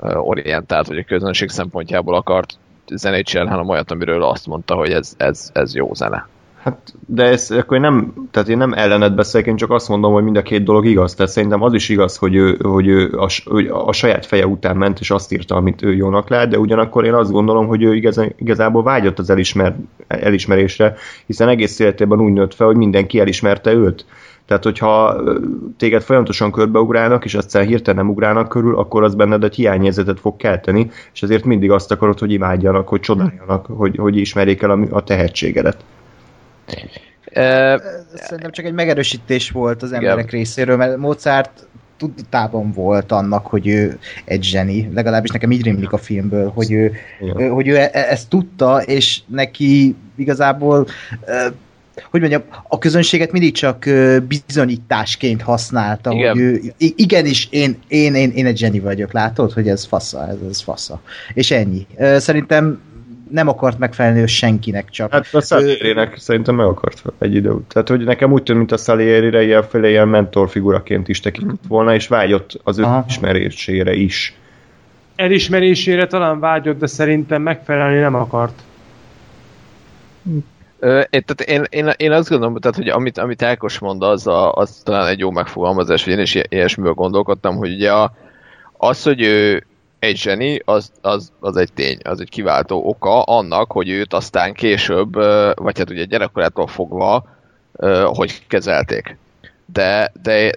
[0.00, 5.14] orientált, vagy a közönség szempontjából akart zenét csinálni, hanem olyat, amiről azt mondta, hogy ez,
[5.16, 6.28] ez, ez jó zene.
[6.64, 10.12] Hát, de ez akkor én nem, tehát én nem ellenet beszélek, én csak azt mondom,
[10.12, 11.14] hogy mind a két dolog igaz.
[11.14, 14.76] Tehát szerintem az is igaz, hogy ő, hogy ő a, hogy a saját feje után
[14.76, 17.94] ment, és azt írta, amit ő jónak lát, de ugyanakkor én azt gondolom, hogy ő
[17.94, 19.76] igaz, igazából vágyott az elismer,
[20.06, 20.94] elismerésre,
[21.26, 24.06] hiszen egész életében úgy nőtt fel, hogy mindenki elismerte őt.
[24.46, 25.22] Tehát, hogyha
[25.76, 30.36] téged folyamatosan körbeugrálnak, és aztán hirtelen nem ugrálnak körül, akkor az benned egy hiányérzetet fog
[30.36, 34.78] kelteni, és ezért mindig azt akarod, hogy imádjanak, hogy csodáljanak, hogy, hogy ismerjék el a,
[34.90, 35.76] a tehetségedet.
[37.24, 37.80] E,
[38.14, 43.98] Szerintem csak egy megerősítés volt az emberek részéről, mert Mozart tudatában volt annak, hogy ő
[44.24, 47.40] egy zseni, legalábbis nekem így rémlik a filmből, hogy ő, Igen.
[47.40, 50.86] ő- hogy ő e- ezt tudta, és neki igazából
[52.10, 53.84] hogy mondjam, a közönséget mindig csak
[54.46, 56.30] bizonyításként használta, Igen.
[56.30, 60.36] hogy ő, igenis, én, én, én, én egy zseni vagyok, látod, hogy ez fasza, ez,
[60.50, 61.00] ez fasza.
[61.34, 61.86] És ennyi.
[62.16, 62.80] Szerintem
[63.34, 67.64] nem akart megfelelni ő senkinek, csak Hát a Salieri-nek szerintem meg akart egy idő után.
[67.68, 72.08] Tehát, hogy nekem úgy tűnt, mint a Salieri-re ilyenféle ilyen mentorfiguraként is tekintett volna, és
[72.08, 73.04] vágyott az ő Aha.
[73.08, 74.34] ismerésére is.
[75.16, 78.62] Elismerésére talán vágyott, de szerintem megfelelni nem akart.
[80.78, 84.26] Ö, én, tehát én, én, én azt gondolom, tehát, hogy amit, amit Ákos mond, az,
[84.26, 88.12] a, az talán egy jó megfogalmazás, hogy én is i- ilyesmiről gondolkodtam, hogy ugye a,
[88.76, 89.66] az, hogy ő
[90.04, 94.52] egy zseni, az, az, az egy tény, az egy kiváltó oka annak, hogy őt aztán
[94.52, 95.14] később,
[95.54, 97.24] vagy hát ugye gyerekkorától fogva,
[98.04, 99.16] hogy kezelték.
[99.66, 100.52] De, de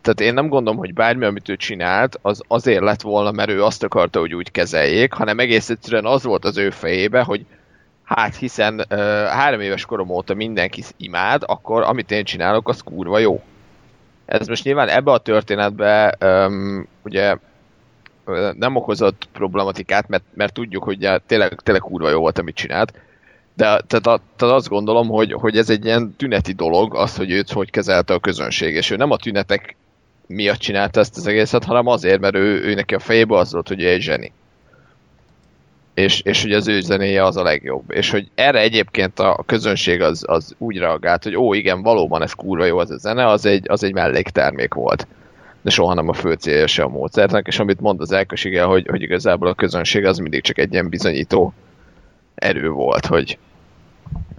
[0.00, 3.64] tehát én nem gondolom, hogy bármi, amit ő csinált, az azért lett volna, mert ő
[3.64, 7.46] azt akarta, hogy úgy kezeljék, hanem egész egyszerűen az volt az ő fejébe, hogy
[8.14, 8.84] Hát hiszen
[9.28, 13.42] három éves korom óta mindenki imád, akkor amit én csinálok, az kurva jó.
[14.26, 17.36] Ez most nyilván ebbe a történetbe um, ugye
[18.56, 22.92] nem okozott problematikát, mert, mert tudjuk, hogy ugye, tényleg, tényleg kurva jó volt, amit csinált.
[23.54, 27.30] De tehát, a, tehát azt gondolom, hogy, hogy ez egy ilyen tüneti dolog, az, hogy
[27.30, 29.76] őt hogy kezelte a közönség, és ő nem a tünetek
[30.26, 33.68] miatt csinálta ezt az egészet, hanem azért, mert ő, ő neki a fejében az volt,
[33.68, 34.32] hogy ő egy zseni
[35.94, 37.90] és, és hogy az ő zenéje az a legjobb.
[37.90, 42.32] És hogy erre egyébként a közönség az, az úgy reagált, hogy ó, igen, valóban ez
[42.32, 45.06] kurva jó az a zene, az egy, az egy melléktermék volt.
[45.62, 48.86] De soha nem a fő célja se a módszertnek, és amit mond az igen, hogy,
[48.88, 51.52] hogy igazából a közönség az mindig csak egy ilyen bizonyító
[52.34, 53.38] erő volt, hogy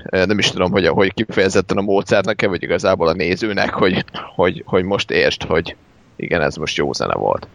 [0.09, 4.83] nem is tudom, hogy, hogy kifejezetten a módszertnek vagy igazából a nézőnek, hogy, hogy, hogy
[4.83, 5.75] most értsd, hogy
[6.15, 7.47] igen, ez most jó zene volt.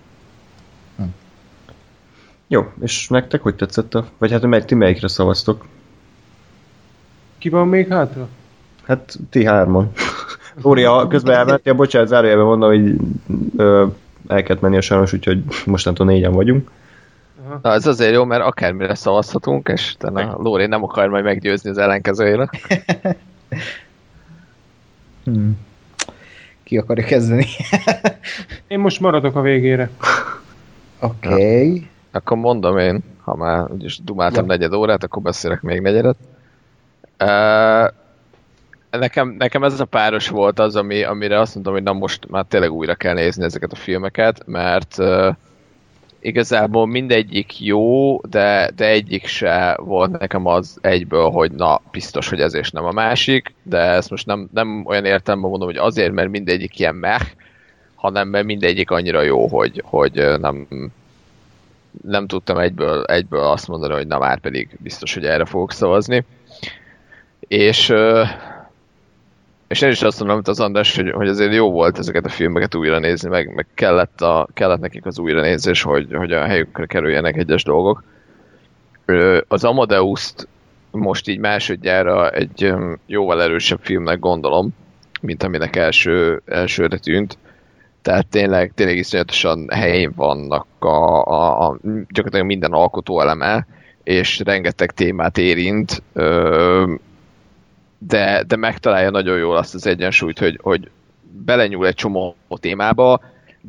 [2.47, 4.08] Jó, és nektek hogy tetszett a...
[4.18, 5.66] Vagy hát mely, ti melyikre szavaztok?
[7.38, 8.28] Ki van még hátra?
[8.82, 9.92] Hát ti hárman.
[10.62, 12.96] Lóri, ha közben elmentél, bocsánat, zárójelben mondom, hogy
[13.56, 13.86] ö,
[14.28, 16.70] el kellett menni a sajnos, úgyhogy mostantól négyen vagyunk.
[17.62, 21.70] Na, ez azért jó, mert akármire szavazhatunk, és utána a Lóri nem akar majd meggyőzni
[21.70, 22.50] az ellenkezőjére.
[25.24, 25.58] Hmm.
[26.62, 27.46] Ki akarja kezdeni?
[28.68, 29.90] Én most maradok a végére.
[31.00, 31.28] Oké.
[31.28, 31.86] Okay.
[32.12, 36.16] Akkor mondom én, ha már úgyis dumáltam negyed órát, akkor beszélek még negyedet.
[37.20, 37.88] Uh,
[38.91, 42.44] nekem, nekem ez a páros volt az, ami, amire azt mondtam, hogy na most már
[42.44, 45.34] tényleg újra kell nézni ezeket a filmeket, mert uh,
[46.20, 52.41] igazából mindegyik jó, de, de egyik se volt nekem az egyből, hogy na, biztos, hogy
[52.41, 56.12] ez és nem a másik, de ezt most nem, nem olyan értelemben mondom, hogy azért,
[56.12, 57.20] mert mindegyik ilyen meh,
[57.94, 60.67] hanem mert mindegyik annyira jó, hogy, hogy nem,
[62.02, 66.25] nem tudtam egyből, egyből azt mondani, hogy na már pedig biztos, hogy erre fogok szavazni.
[67.41, 68.25] És, ö,
[69.68, 72.28] és én is azt mondom, mint az András, hogy, hogy azért jó volt ezeket a
[72.28, 76.44] filmeket újra nézni, meg, meg kellett, a, kellett nekik az újra nézés, hogy, hogy a
[76.44, 78.02] helyükre kerüljenek egyes dolgok.
[79.48, 80.48] Az Amadeus-t
[80.90, 82.72] most így másodjára egy
[83.06, 84.70] jóval erősebb filmnek gondolom,
[85.20, 87.38] mint aminek első, elsőre tűnt.
[88.02, 93.66] Tehát tényleg, tényleg iszonyatosan helyén vannak a, a, a, gyakorlatilag minden alkotó eleme,
[94.02, 96.94] és rengeteg témát érint, ö,
[97.98, 100.90] de, de megtalálja nagyon jól azt az egyensúlyt, hogy, hogy
[101.44, 103.20] belenyúl egy csomó témába,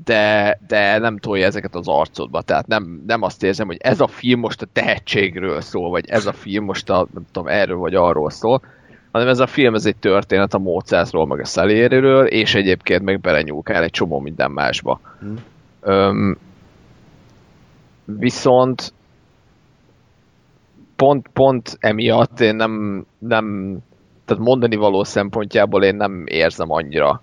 [0.04, 2.42] de, de nem tolja ezeket az arcodba.
[2.42, 6.26] Tehát nem, nem azt érzem, hogy ez a film most a tehetségről szól, vagy ez
[6.26, 8.62] a film most a, nem tudom, erről vagy arról szól,
[9.12, 13.20] hanem ez a film ez egy történet a Mozartról, meg a Salieriről, és egyébként meg
[13.20, 15.00] belenyúlkál egy csomó minden másba.
[15.20, 15.36] Hmm.
[15.82, 16.38] Öm,
[18.06, 18.94] viszont
[20.96, 23.78] pont, pont emiatt én nem, nem
[24.30, 27.22] tehát mondani való szempontjából én nem érzem annyira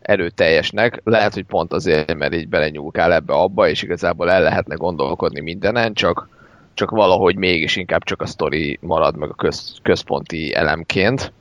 [0.00, 1.00] erőteljesnek.
[1.04, 5.94] Lehet, hogy pont azért, mert így belenyúlkál ebbe abba, és igazából el lehetne gondolkodni mindenen,
[5.94, 6.28] csak,
[6.74, 11.32] csak valahogy mégis inkább csak a sztori marad meg a köz, központi elemként.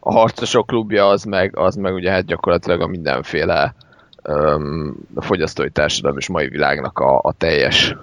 [0.00, 3.74] A harcosok klubja az meg, az meg ugye hát gyakorlatilag a mindenféle
[4.22, 7.96] öm, a fogyasztói társadalom és mai világnak a, a teljes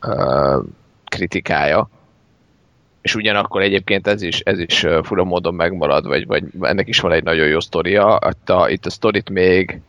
[0.00, 0.58] ö,
[1.04, 1.88] kritikája
[3.08, 7.12] és ugyanakkor egyébként ez is, ez is fura módon megmarad, vagy, vagy ennek is van
[7.12, 8.18] egy nagyon jó sztoria.
[8.30, 9.80] Itt a, itt a sztorit még,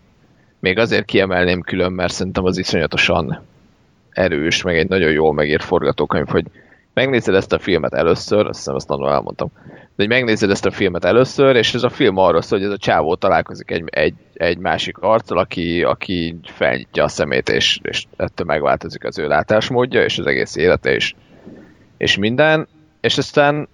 [0.59, 3.45] még azért kiemelném külön, mert szerintem az iszonyatosan
[4.11, 6.45] erős, meg egy nagyon jól megírt forgatókönyv, hogy
[6.93, 10.71] megnézed ezt a filmet először, azt hiszem azt nagyon elmondtam, de hogy megnézed ezt a
[10.71, 14.13] filmet először, és ez a film arról szól, hogy ez a csávó találkozik egy, egy,
[14.33, 20.03] egy másik arccal, aki, aki felnyitja a szemét, és, és ettől megváltozik az ő látásmódja,
[20.03, 21.13] és az egész élete, és,
[21.97, 22.67] és minden,
[23.01, 23.67] és aztán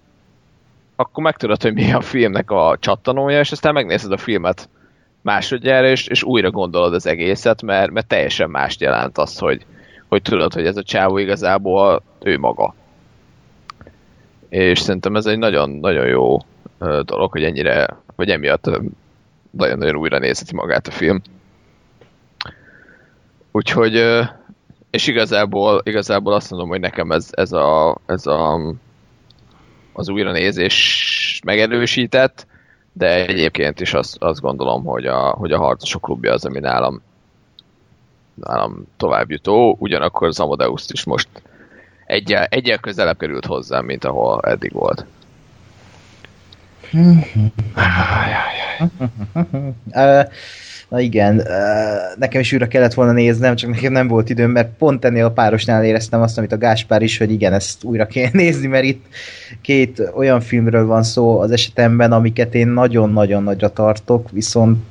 [0.96, 4.70] akkor megtudod, hogy mi a filmnek a csattanója, és aztán megnézed a filmet
[5.22, 9.66] másodjára, és, és újra gondolod az egészet, mert, mert teljesen mást jelent az, hogy,
[10.08, 12.74] hogy tudod, hogy ez a csávó igazából ő maga.
[14.50, 16.38] És szerintem ez egy nagyon-nagyon jó
[17.04, 18.70] dolog, hogy ennyire, vagy emiatt
[19.50, 21.22] nagyon-nagyon újra nézheti magát a film.
[23.52, 24.04] Úgyhogy,
[24.90, 28.60] és igazából, igazából azt mondom, hogy nekem ez, ez, a, ez a
[29.96, 32.48] az újranézés megerősített,
[32.94, 37.02] de egyébként is azt, azt gondolom, hogy a, hogy a harcosok klubja az, ami nálam,
[38.34, 41.28] nálam tovább jutó, ugyanakkor az Amadeus is most
[42.06, 45.06] egyel, egyel közelebb került hozzám, mint ahol eddig volt.
[50.90, 51.48] Na igen,
[52.18, 55.32] nekem is újra kellett volna néznem, csak nekem nem volt időm, mert pont ennél a
[55.32, 59.06] párosnál éreztem azt, amit a Gáspár is, hogy igen, ezt újra kell nézni, mert itt
[59.62, 64.84] két olyan filmről van szó az esetemben, amiket én nagyon-nagyon nagyra tartok, viszont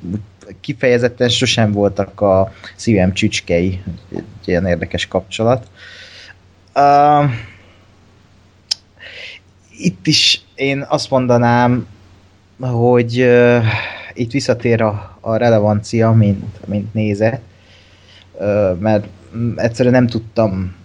[0.61, 3.81] kifejezetten sosem voltak a szívem csücskei,
[4.15, 5.67] egy ilyen érdekes kapcsolat.
[9.77, 11.87] Itt is én azt mondanám,
[12.59, 13.63] hogy uh,
[14.15, 17.41] itt visszatér a, a relevancia, mint, mint nézet,
[18.79, 19.07] mert
[19.55, 20.75] egyszerűen nem tudtam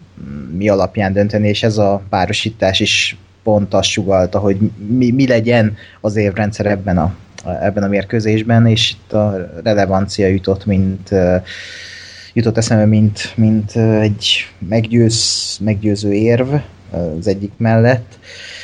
[0.57, 4.57] mi alapján dönteni, és ez a párosítás is pont azt sugalta, hogy
[4.89, 7.15] mi, mi legyen az évrendszer ebben a,
[7.60, 11.10] ebben a mérkőzésben, és itt a relevancia jutott, mint
[12.33, 16.55] jutott eszembe, mint, mint egy meggyőz, meggyőző érv
[17.18, 18.18] az egyik mellett,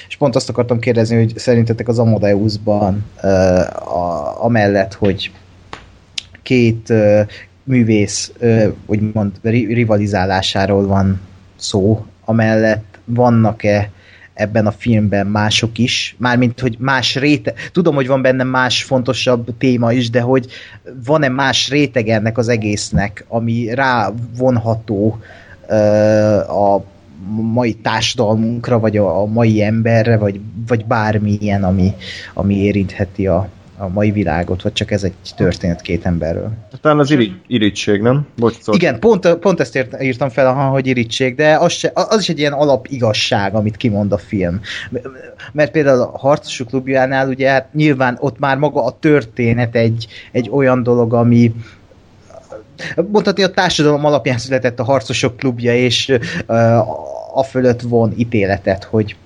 [0.08, 5.30] és pont azt akartam kérdezni, hogy szerintetek az Amadeusban uh, amellett, hogy
[6.42, 7.20] két uh,
[7.64, 11.20] művész uh, úgymond rivalizálásáról van
[11.56, 13.90] szó, amellett vannak-e
[14.34, 19.58] ebben a filmben mások is, mármint, hogy más réte, tudom, hogy van benne más fontosabb
[19.58, 20.46] téma is, de hogy
[21.04, 25.18] van-e más réteg ennek az egésznek, ami rá vonható
[25.68, 26.84] uh, a
[27.52, 31.94] mai társadalmunkra, vagy a, a mai emberre, vagy, vagy bármilyen, ami,
[32.34, 36.50] ami érintheti a, a mai világot, vagy csak ez egy történet két emberről.
[36.80, 38.26] Talán az iri, irítség, nem?
[38.36, 38.74] Bocs, szóval.
[38.74, 42.38] Igen, pont, pont ezt ért, írtam fel, hogy irítség, de az, se, az is egy
[42.38, 44.60] ilyen alapigazság, amit kimond a film.
[45.52, 50.48] Mert például a Harcosok klubjánál ugye hát nyilván ott már maga a történet egy, egy
[50.50, 51.52] olyan dolog, ami,
[53.10, 56.18] mondhatni a társadalom alapján született a harcosok klubja, és
[57.34, 59.16] a fölött von ítéletet, hogy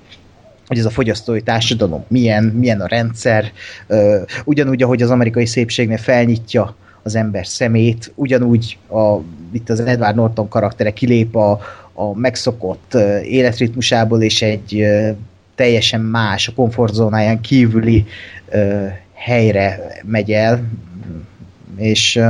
[0.66, 3.52] hogy ez a fogyasztói társadalom milyen, milyen a rendszer,
[4.44, 9.16] ugyanúgy, ahogy az amerikai szépségnél felnyitja az ember szemét, ugyanúgy a,
[9.52, 11.60] itt az Edward Norton karaktere kilép a,
[11.92, 14.86] a megszokott életritmusából, és egy
[15.54, 18.06] teljesen más, a komfortzónáján kívüli
[19.14, 20.62] helyre megy el,
[21.76, 22.20] és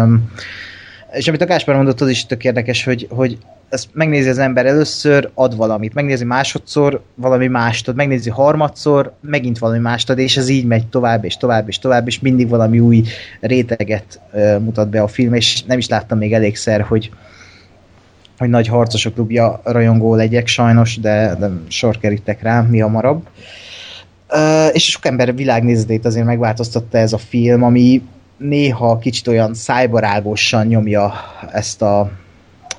[1.12, 4.66] és amit a Gáspár mondott, az is tök érdekes, hogy, hogy ezt megnézi az ember
[4.66, 10.36] először, ad valamit, megnézi másodszor, valami mást ad, megnézi harmadszor, megint valami mást ad, és
[10.36, 13.02] ez így megy tovább, és tovább, és tovább, és mindig valami új
[13.40, 17.10] réteget uh, mutat be a film, és nem is láttam még elégszer, hogy,
[18.38, 23.28] hogy nagy harcosok klubja rajongó legyek sajnos, de, de sor kerítek rá mi hamarabb.
[24.32, 28.02] Uh, és sok ember világnézetét azért megváltoztatta ez a film, ami
[28.40, 31.12] néha kicsit olyan szájbarágosan nyomja
[31.52, 32.10] ezt a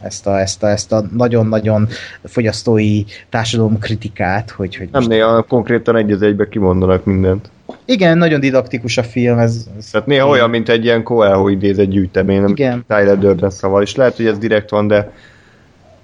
[0.02, 1.88] ezt a, ezt a, ezt a nagyon-nagyon
[2.24, 7.50] fogyasztói társadalom kritikát, hogy, hogy Nem néha konkrétan egy az egybe kimondanak mindent.
[7.86, 9.38] Igen, nagyon didaktikus a film.
[9.38, 12.86] Ez, ez Tehát néha olyan, mint egy ilyen Coelho idézett gyűjtemény, Igen.
[12.88, 15.12] Tyler Durden szaval, és lehet, hogy ez direkt van, de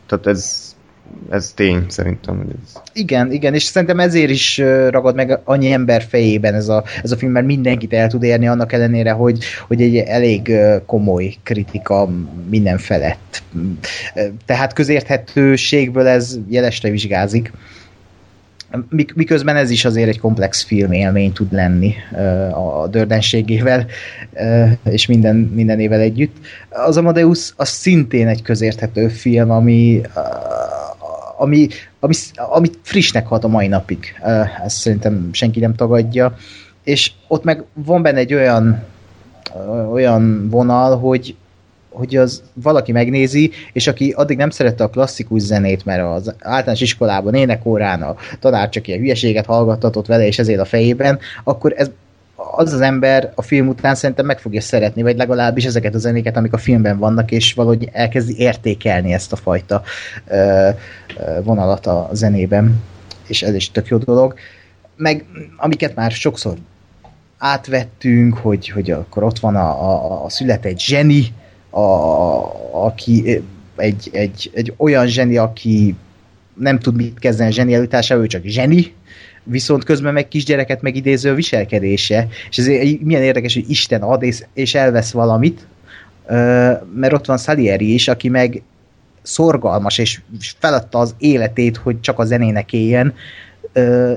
[0.06, 0.67] tehát ez,
[1.30, 2.38] ez tény szerintem.
[2.38, 2.82] Hogy ez...
[2.94, 4.58] Igen, igen, és szerintem ezért is
[4.90, 8.48] ragad meg annyi ember fejében ez a, ez a film, mert mindenkit el tud érni,
[8.48, 10.52] annak ellenére, hogy, hogy egy elég
[10.86, 12.10] komoly kritika
[12.50, 13.44] minden felett.
[14.45, 17.52] Tehát közérthetőségből ez jelesre vizsgázik.
[18.90, 21.94] Mik- Miközben ez is azért egy komplex filmélmény tud lenni
[22.53, 23.86] a dördenségével,
[24.84, 26.36] és minden, mindenével együtt.
[26.69, 30.02] Az Amadeus az szintén egy közérthető film, ami,
[31.38, 31.67] ami,
[31.99, 34.19] ami, ami frissnek hat a mai napig.
[34.64, 36.35] Ezt szerintem senki nem tagadja.
[36.83, 38.83] És ott meg van benne egy olyan,
[39.91, 41.35] olyan vonal, hogy,
[41.90, 46.82] hogy az valaki megnézi, és aki addig nem szerette a klasszikus zenét, mert az általános
[46.82, 51.90] iskolában énekórán a tanár csak ilyen hülyeséget hallgattatott vele, és ezért a fejében, akkor ez
[52.38, 56.38] az az ember a film után szerintem meg fogja szeretni, vagy legalábbis ezeket a zenéket,
[56.38, 59.82] amik a filmben vannak, és valahogy elkezdi értékelni ezt a fajta
[60.27, 60.69] ö,
[61.43, 62.83] vonalat a zenében,
[63.27, 64.33] és ez is tök jó dolog.
[64.95, 65.25] Meg
[65.57, 66.57] amiket már sokszor
[67.38, 71.33] átvettünk, hogy, hogy akkor ott van a, a, a szület egy zseni,
[71.69, 73.43] a, a, aki
[73.75, 75.95] egy, egy, egy olyan zseni, aki
[76.53, 78.93] nem tud mit kezdeni a zsenialitásával, ő csak zseni,
[79.50, 82.66] viszont közben meg kisgyereket megidéző viselkedése, és ez
[83.01, 85.67] milyen érdekes, hogy Isten ad és, és elvesz valamit,
[86.93, 88.61] mert ott van Salieri is, aki meg
[89.22, 90.19] szorgalmas, és
[90.59, 93.14] feladta az életét, hogy csak a zenének éljen,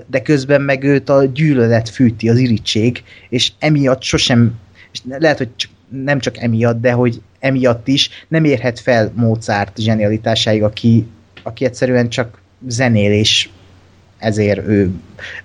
[0.06, 4.54] de közben meg őt a gyűlölet fűti, az irítség, és emiatt sosem,
[4.92, 9.78] és lehet, hogy csak, nem csak emiatt, de hogy emiatt is nem érhet fel Mozart
[9.78, 11.06] zsenialitásáig, aki,
[11.42, 13.48] aki egyszerűen csak zenél, és
[14.20, 14.90] ezért ő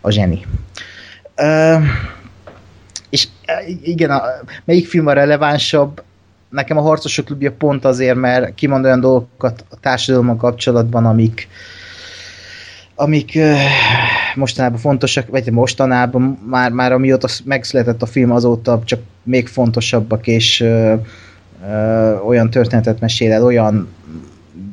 [0.02, 0.46] a zseni.
[3.10, 3.28] És
[3.84, 4.22] igen, a,
[4.66, 6.04] melyik film a relevánsabb?
[6.50, 11.48] Nekem a Harcosok klubja pont azért, mert kimond olyan dolgokat a társadalommal kapcsolatban, amik
[12.96, 13.58] amik uh,
[14.36, 20.62] mostanában fontosak, vagy mostanában már, már amióta megszületett a film azóta csak még fontosabbak, és
[20.62, 20.94] uh,
[21.62, 23.88] uh, olyan történetet mesél el, olyan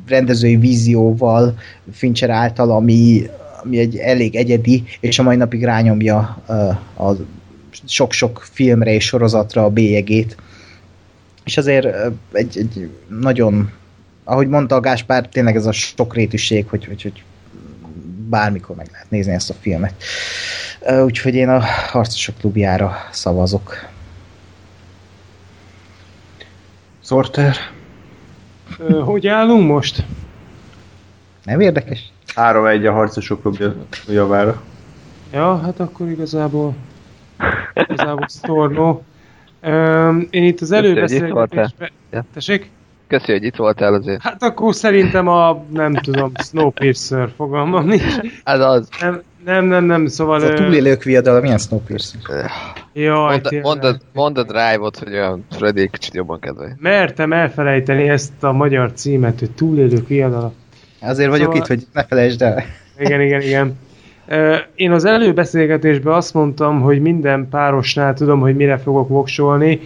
[0.07, 1.53] rendezői vízióval
[1.91, 3.29] Fincher által, ami,
[3.63, 6.17] ami egy elég egyedi, és a mai napig rányomja
[6.97, 7.11] a
[7.85, 10.37] sok-sok filmre és sorozatra a bélyegét.
[11.43, 11.87] És azért
[12.31, 13.71] egy, egy nagyon,
[14.23, 17.23] ahogy mondta a Gáspár, tényleg ez a sokrétűség, hogy, hogy, hogy
[18.29, 19.93] bármikor meg lehet nézni ezt a filmet.
[21.03, 21.59] Úgyhogy én a
[21.91, 23.89] Harcosok klubjára szavazok.
[27.03, 27.55] Sorter?
[29.03, 30.05] Hogy állunk most?
[31.43, 32.12] Nem érdekes?
[32.35, 33.73] 3-1 a harcosok klubja
[34.07, 34.61] javára.
[35.33, 36.73] Ja, hát akkor igazából
[37.73, 39.03] igazából sztornó.
[40.29, 41.89] Én itt az előbeszélgetésben...
[42.11, 42.25] Ja.
[42.33, 42.69] Tessék?
[43.07, 44.21] Köszi, hogy itt voltál azért.
[44.21, 48.17] Hát akkor szerintem a, nem tudom, Snowpiercer fogalmam nincs.
[48.43, 48.89] Ez az.
[49.01, 50.43] Nem, nem, nem, nem szóval...
[50.43, 52.21] Ez a túlélők viadala, milyen Snowpiercer?
[52.93, 56.71] Jaj, Mondd, mondd, a- mondd a drive-ot, hogy olyan Freddy egy kicsit jobban kedvelj.
[56.79, 60.53] Mertem elfelejteni ezt a magyar címet, hogy túlélők viadala.
[61.03, 62.63] Azért vagyok Szóval- itt, hogy ne felejtsd el.
[62.99, 63.77] Igen, igen, igen.
[64.75, 69.79] Én az előbeszélgetésben azt mondtam, hogy minden párosnál tudom, hogy mire fogok voksolni.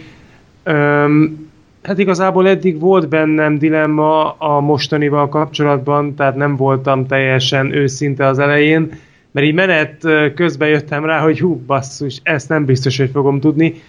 [1.82, 8.38] Hát igazából eddig volt bennem dilemma a mostanival kapcsolatban, tehát nem voltam teljesen őszinte az
[8.38, 8.92] elején,
[9.30, 13.82] mert így menet közben jöttem rá, hogy hú, basszus, ezt nem biztos, hogy fogom tudni.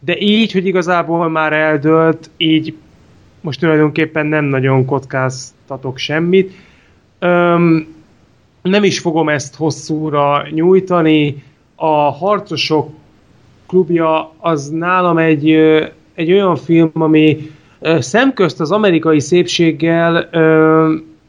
[0.00, 2.74] De így, hogy igazából már eldőlt, így
[3.40, 6.52] most tulajdonképpen nem nagyon kockáztatok semmit.
[7.24, 7.86] Öm,
[8.62, 11.42] nem is fogom ezt hosszúra nyújtani.
[11.74, 12.90] A Harcosok
[13.66, 15.50] klubja az nálam egy,
[16.14, 17.50] egy olyan film, ami
[17.98, 20.28] szemközt az amerikai szépséggel,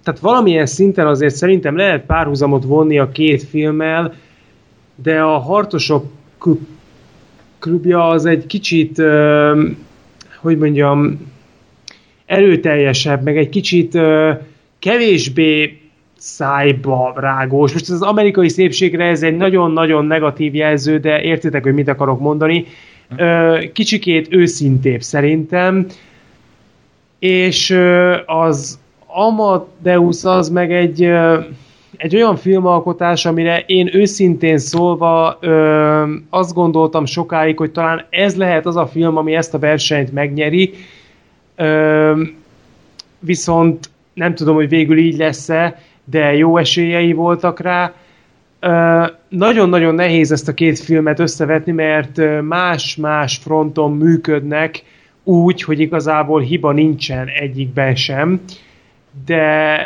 [0.03, 4.13] tehát valamilyen szinten azért szerintem lehet párhuzamot vonni a két filmmel,
[4.95, 6.05] de a Harcosok
[6.37, 6.67] klub-
[7.59, 9.01] klubja az egy kicsit,
[10.41, 11.31] hogy mondjam,
[12.25, 13.97] erőteljesebb, meg egy kicsit
[14.79, 15.79] kevésbé
[16.17, 17.73] szájba rágós.
[17.73, 22.65] Most az amerikai szépségre ez egy nagyon-nagyon negatív jelző, de értitek, hogy mit akarok mondani.
[23.73, 25.85] Kicsikét őszintébb szerintem,
[27.19, 27.79] és
[28.25, 31.01] az Amadeus az meg egy,
[31.97, 38.65] egy olyan filmalkotás, amire én őszintén szólva ö, azt gondoltam sokáig, hogy talán ez lehet
[38.65, 40.73] az a film, ami ezt a versenyt megnyeri,
[43.19, 47.93] viszont nem tudom, hogy végül így lesz-e, de jó esélyei voltak rá.
[49.29, 54.83] Nagyon-nagyon nehéz ezt a két filmet összevetni, mert más-más fronton működnek
[55.23, 58.41] úgy, hogy igazából hiba nincsen egyikben sem.
[59.25, 59.77] De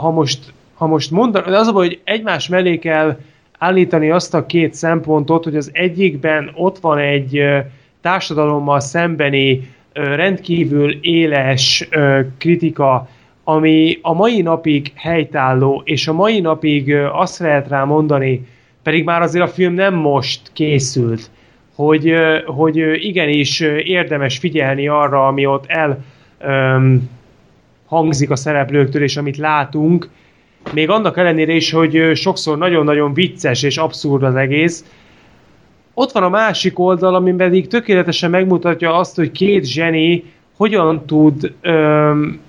[0.00, 3.18] ha most, ha most mondan, de az a baj, hogy egymás mellé kell
[3.58, 7.44] állítani azt a két szempontot, hogy az egyikben ott van egy
[8.00, 11.88] társadalommal szembeni rendkívül éles
[12.38, 13.08] kritika,
[13.50, 18.46] ami a mai napig helytálló, és a mai napig azt lehet rá mondani,
[18.82, 21.30] pedig már azért a film nem most készült,
[21.74, 22.14] hogy,
[22.46, 26.04] hogy igenis érdemes figyelni arra, ami ott el
[27.86, 30.08] hangzik a szereplőktől, és amit látunk,
[30.72, 34.84] még annak ellenére is, hogy sokszor nagyon-nagyon vicces és abszurd az egész,
[35.94, 40.24] ott van a másik oldal, ami pedig tökéletesen megmutatja azt, hogy két zseni
[40.56, 42.46] hogyan tud öm,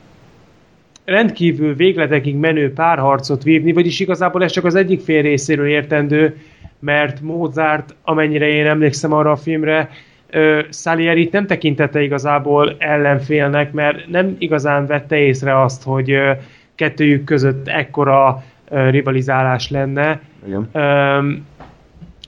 [1.09, 6.38] rendkívül végletekig menő párharcot vívni, vagyis igazából ez csak az egyik fél részéről értendő,
[6.79, 9.89] mert Mozart, amennyire én emlékszem arra a filmre,
[10.29, 16.31] ö, Salieri nem tekintette igazából ellenfélnek, mert nem igazán vette észre azt, hogy ö,
[16.75, 20.21] kettőjük között ekkora ö, rivalizálás lenne.
[20.47, 20.69] Igen.
[20.71, 21.45] Öm,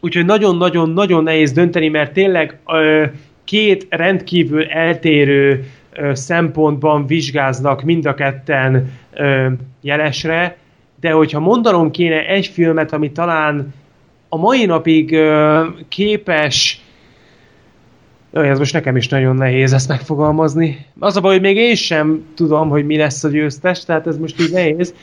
[0.01, 3.05] úgyhogy nagyon-nagyon-nagyon nehéz dönteni, mert tényleg ö,
[3.43, 5.80] két rendkívül eltérő ö,
[6.13, 8.91] szempontban vizsgáznak mind a ketten
[9.81, 10.57] jelesre,
[10.99, 13.73] de hogyha mondanom kéne egy filmet, ami talán
[14.29, 15.17] a mai napig
[15.87, 16.81] képes
[18.33, 20.85] Jaj, ez most nekem is nagyon nehéz ezt megfogalmazni.
[20.99, 24.17] Az a baj, hogy még én sem tudom, hogy mi lesz a győztes, tehát ez
[24.17, 24.93] most így nehéz.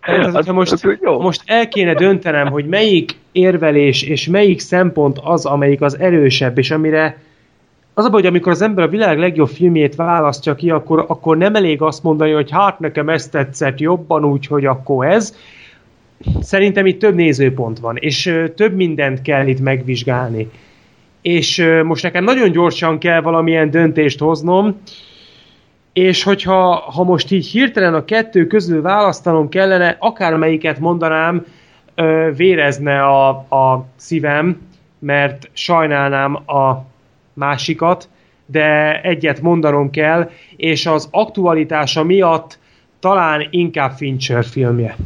[0.00, 5.46] Tehát, hogyha most, az most el kéne döntenem, hogy melyik érvelés és melyik szempont az,
[5.46, 7.18] amelyik az erősebb, és amire
[8.00, 11.36] az a baj, hogy amikor az ember a világ legjobb filmjét választja ki, akkor, akkor
[11.36, 15.36] nem elég azt mondani, hogy hát nekem ezt tetszett jobban, úgyhogy akkor ez.
[16.40, 20.50] Szerintem itt több nézőpont van, és több mindent kell itt megvizsgálni.
[21.22, 24.80] És most nekem nagyon gyorsan kell valamilyen döntést hoznom,
[25.92, 31.44] és hogyha ha most így hirtelen a kettő közül választanom kellene, akármelyiket mondanám,
[32.36, 34.60] vérezne a, a szívem,
[34.98, 36.89] mert sajnálnám a
[37.32, 38.08] másikat,
[38.46, 42.58] de egyet mondanom kell, és az aktualitása miatt
[43.00, 44.96] talán inkább Fincher filmje.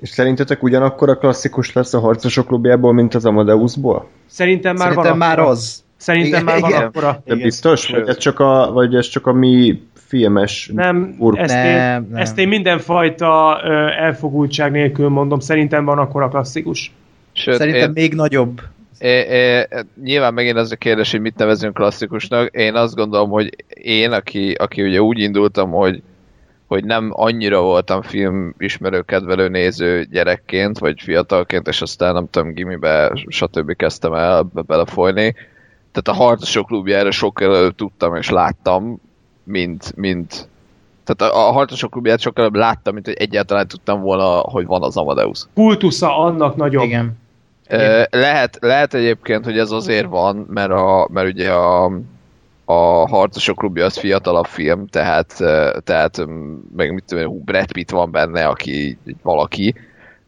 [0.00, 4.08] És szerintetek ugyanakkor a klasszikus lesz a harcosok klubjából, mint az Amadeusból?
[4.26, 5.50] Szerintem már Szerintem van már akkora.
[5.50, 5.84] az.
[5.96, 6.82] Szerintem már van Igen.
[6.82, 7.10] akkora.
[7.12, 7.38] De Igen.
[7.38, 7.88] biztos?
[7.88, 11.76] Vagy ez csak a, vagy ez csak a mi filmes Nem, ezt, Nem, én,
[12.10, 12.20] nem.
[12.20, 13.60] ezt én mindenfajta
[13.98, 15.38] elfogultság nélkül mondom.
[15.40, 16.92] Szerintem van akkora klasszikus.
[17.32, 18.60] Sőt, Szerintem én, még nagyobb.
[18.98, 19.68] É, é,
[20.02, 22.54] nyilván megint az a kérdés, hogy mit nevezünk klasszikusnak.
[22.54, 26.02] Én azt gondolom, hogy én, aki, aki ugye úgy indultam, hogy,
[26.66, 32.52] hogy nem annyira voltam film ismerő, kedvelő, néző gyerekként, vagy fiatalként, és aztán nem tudom,
[32.52, 33.76] gimibe, stb.
[33.76, 35.34] kezdtem el be- belefolyni.
[35.92, 39.00] Tehát a Harcosok klubjára sokkal előbb tudtam és láttam,
[39.44, 40.48] mint, mint
[41.04, 44.82] tehát a, a Harcosok klubját sokkal előbb láttam, mint hogy egyáltalán tudtam volna, hogy van
[44.82, 45.46] az Amadeus.
[45.54, 46.84] Kultusza annak nagyobb.
[46.84, 47.20] Igen.
[48.10, 51.84] Lehet, lehet egyébként, hogy ez azért van, mert, a, mert ugye a,
[52.64, 55.34] a Harcosok klubja az fiatalabb film, tehát,
[55.84, 56.26] tehát
[56.76, 59.74] meg mit tudom, hú, Brad Pitt van benne, aki valaki,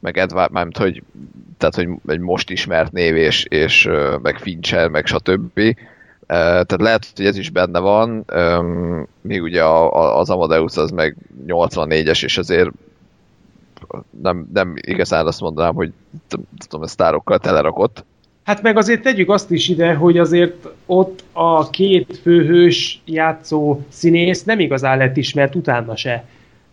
[0.01, 1.03] meg Edward, mármint, hogy
[1.59, 3.89] tehát, hogy egy most ismert név, és, és
[4.23, 5.61] meg Fincher, meg stb.
[6.27, 8.25] Tehát lehet, hogy ez is benne van,
[9.21, 11.17] míg ugye az Amadeus az meg
[11.47, 12.71] 84-es, és azért
[14.23, 15.93] nem, nem igazán azt mondanám, hogy
[16.69, 18.05] tudom, sztárokkal telerakott.
[18.45, 24.45] Hát meg azért tegyük azt is ide, hogy azért ott a két főhős játszó színész
[24.45, 26.25] nem igazán lett ismert utána se.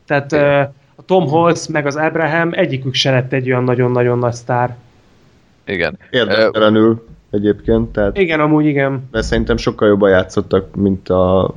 [0.06, 0.74] Tehát Igen.
[0.96, 4.76] a Tom Holtz meg az Abraham egyikük se lett egy olyan nagyon-nagyon nagy sztár.
[5.66, 5.98] Igen.
[6.10, 9.08] Érdektelenül egyébként, tehát Igen, amúgy igen.
[9.12, 11.54] de szerintem sokkal jobban játszottak, mint a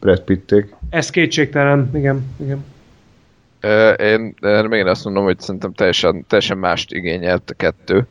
[0.00, 0.74] Brad Pitték.
[0.90, 2.64] Ez kétségtelen, igen, igen.
[3.96, 8.06] Én, én még azt mondom, hogy szerintem teljesen, teljesen mást igényelt a kettő.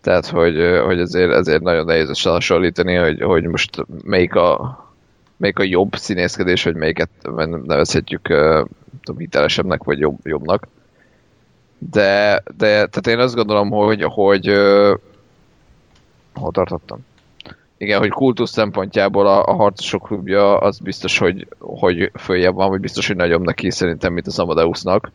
[0.00, 4.76] Tehát, hogy, hogy ezért, ezért nagyon nehéz összehasonlítani, hogy, hogy most melyik a
[5.38, 7.08] melyik a jobb színészkedés, vagy melyiket
[7.66, 8.26] nevezhetjük
[9.02, 10.68] tudom, hitelesebbnek, vagy jobb, jobbnak.
[11.78, 14.46] De, de tehát én azt gondolom, hogy, hogy
[16.34, 17.04] hol tartottam?
[17.78, 22.80] Igen, hogy kultusz szempontjából a, a harcosok klubja az biztos, hogy, hogy följebb van, vagy
[22.80, 25.12] biztos, hogy nagyobb neki szerintem, mint az Amadeusnak.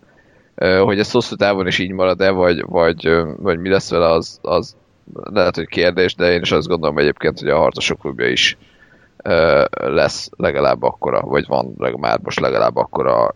[0.55, 4.75] Hogy ez hosszú távon is így marad-e, vagy, vagy, vagy mi lesz vele, az, az
[5.13, 8.57] lehet, hogy kérdés, de én is azt gondolom egyébként, hogy a harcosok klubja is
[9.73, 13.33] lesz legalább akkora, vagy van már most legalább akkora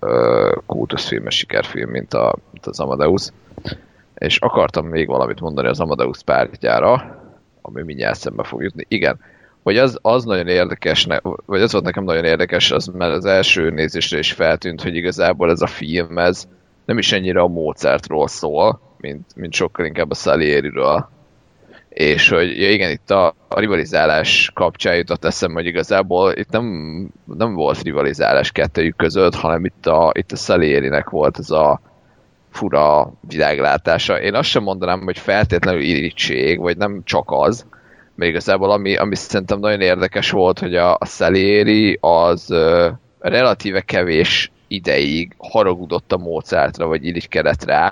[0.65, 3.30] kultuszfilmes sikerfilm, mint, a, mint az Amadeus.
[4.15, 7.16] És akartam még valamit mondani az Amadeus pártjára,
[7.67, 8.85] ami mindjárt szembe fog jutni.
[8.87, 9.19] Igen,
[9.63, 11.07] hogy az, az nagyon érdekes,
[11.45, 15.51] vagy az volt nekem nagyon érdekes, az mert az első nézésre is feltűnt, hogy igazából
[15.51, 16.47] ez a film, ez
[16.85, 21.09] nem is ennyire a Mozartról szól, mint, mint sokkal inkább a Salieriről
[21.97, 26.65] és hogy ja igen, itt a, a rivalizálás kapcsán jutott eszembe, hogy igazából itt nem,
[27.25, 31.81] nem volt rivalizálás kettőjük között, hanem itt a, itt a Salierinek volt ez a
[32.50, 34.22] fura világlátása.
[34.22, 37.66] Én azt sem mondanám, hogy feltétlenül irítség, vagy nem csak az,
[38.16, 43.82] mert igazából ami, ami szerintem nagyon érdekes volt, hogy a, a Salieri az ö, relatíve
[43.82, 47.92] kevés ideig haragudott a Mozartra, vagy irigykedett rá,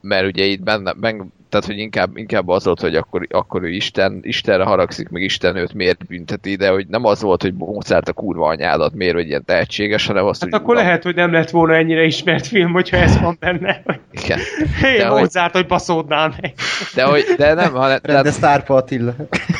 [0.00, 3.68] mert ugye itt benne, benne tehát hogy inkább, inkább az volt, hogy akkor, akkor ő
[3.68, 8.08] Isten, Istenre haragszik, meg Isten őt miért bünteti, de hogy nem az volt, hogy Mozart
[8.08, 10.60] a kurva anyádat, miért, hogy ilyen tehetséges, hanem azt, hát hogy...
[10.60, 13.82] akkor lehet, hogy nem lett volna ennyire ismert film, hogyha ez van benne.
[14.10, 14.38] Igen.
[14.82, 16.54] Hé, hey, Mozart, hogy, hogy baszódnál meg.
[16.94, 17.98] De, hogy, de nem, hanem...
[18.02, 19.14] De Sztárpa Attila.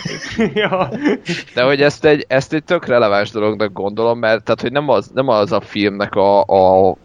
[0.54, 0.88] ja.
[1.54, 5.10] De hogy ezt egy, ezt egy tök releváns dolognak gondolom, mert tehát, hogy nem az,
[5.14, 6.96] nem az a filmnek a, a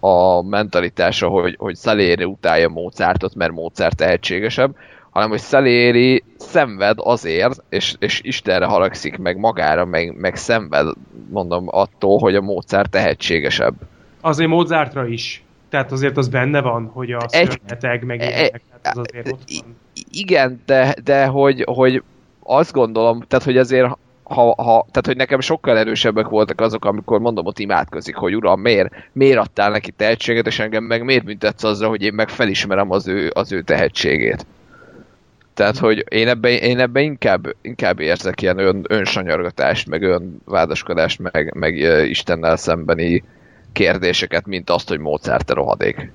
[0.00, 4.76] a mentalitása, hogy, hogy Salieri utálja Mozartot, mert Mozart tehetségesebb,
[5.10, 10.86] hanem hogy Salieri szenved azért, és, és Istenre haragszik meg magára, meg, meg szenved,
[11.30, 13.74] mondom, attól, hogy a Mozart tehetségesebb.
[14.20, 15.44] Azért Mozartra is.
[15.68, 19.76] Tehát azért az benne van, hogy a szörnyeteg, meg ilyenek, tehát az azért ott van.
[20.10, 22.02] Igen, de, de hogy, hogy
[22.42, 27.20] azt gondolom, tehát hogy azért ha, ha, tehát hogy nekem sokkal erősebbek voltak azok, amikor
[27.20, 31.64] mondom, ott imádkozik, hogy uram, miért, miért adtál neki tehetséget, és engem meg miért büntetsz
[31.64, 34.46] azzal, hogy én meg felismerem az ő, az ő tehetségét.
[35.54, 41.54] Tehát, hogy én ebben, én ebben inkább, inkább érzek ilyen ön, önsanyargatást, meg önvádaskodást, meg,
[41.54, 41.76] meg
[42.08, 43.24] Istennel szembeni
[43.72, 46.12] kérdéseket, mint azt, hogy Mozart rohadék.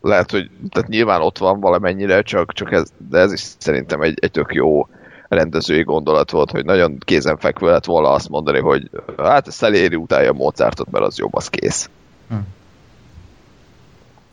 [0.00, 4.18] Lehet, hogy tehát nyilván ott van valamennyire, csak, csak ez, de ez is szerintem egy,
[4.20, 4.88] egy tök jó
[5.30, 10.32] rendezői gondolat volt, hogy nagyon kézenfekvő lett volna azt mondani, hogy hát a Szeléri utálja
[10.32, 11.90] Mozartot, mert az jobb, az kész.
[12.28, 12.36] Hm.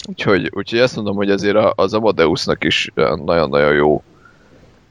[0.10, 4.04] Úgyhogy, úgyhogy azt mondom, hogy azért az Amadeusnak is nagyon-nagyon jó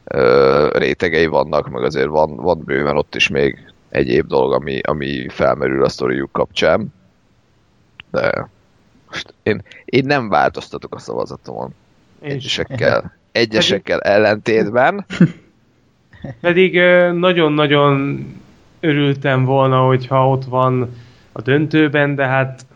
[0.05, 5.28] ö, rétegei vannak, meg azért van, van bőven ott is még egyéb dolog, ami, ami
[5.28, 6.94] felmerül a sztoriuk kapcsán.
[8.10, 8.49] De
[9.07, 11.75] most én, én nem változtatok a szavazatomon.
[12.20, 15.05] Egyesekkel, egyesekkel ellentétben.
[16.40, 16.80] Pedig
[17.14, 18.24] nagyon-nagyon
[18.80, 20.96] örültem volna, hogyha ott van
[21.32, 22.66] a döntőben, de hát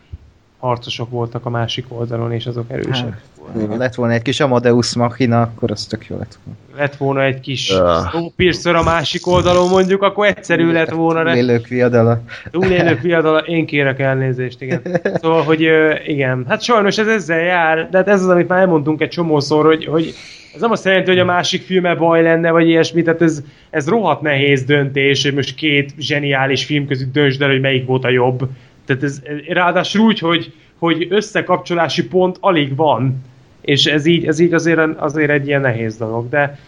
[0.58, 3.20] harcosok voltak a másik oldalon, és azok erősek.
[3.54, 6.60] Hát, lett volna egy kis Amadeus Machina, akkor az tök jó lett volna.
[6.76, 7.64] Lett volna egy kis.
[8.10, 11.22] Snowpiercer a másik oldalon mondjuk, akkor egyszerű lett volna.
[11.22, 12.20] Túlélők viadala.
[12.50, 14.82] Túlélők viadala, én kérek elnézést, igen.
[15.14, 15.68] Szóval, hogy
[16.06, 19.64] igen, hát sajnos ez ezzel jár, de hát ez az, amit már elmondtunk egy csomószor,
[19.64, 20.14] hogy, hogy
[20.54, 23.88] ez nem azt jelenti, hogy a másik filme baj lenne, vagy ilyesmi, tehát ez, ez
[23.88, 28.10] rohadt nehéz döntés, hogy most két zseniális film között döntsd el, hogy melyik volt a
[28.10, 28.48] jobb.
[28.84, 33.22] Tehát ez ráadásul úgy, hogy, hogy összekapcsolási pont alig van,
[33.60, 36.58] és ez így, ez így azért, azért egy ilyen nehéz dolog, de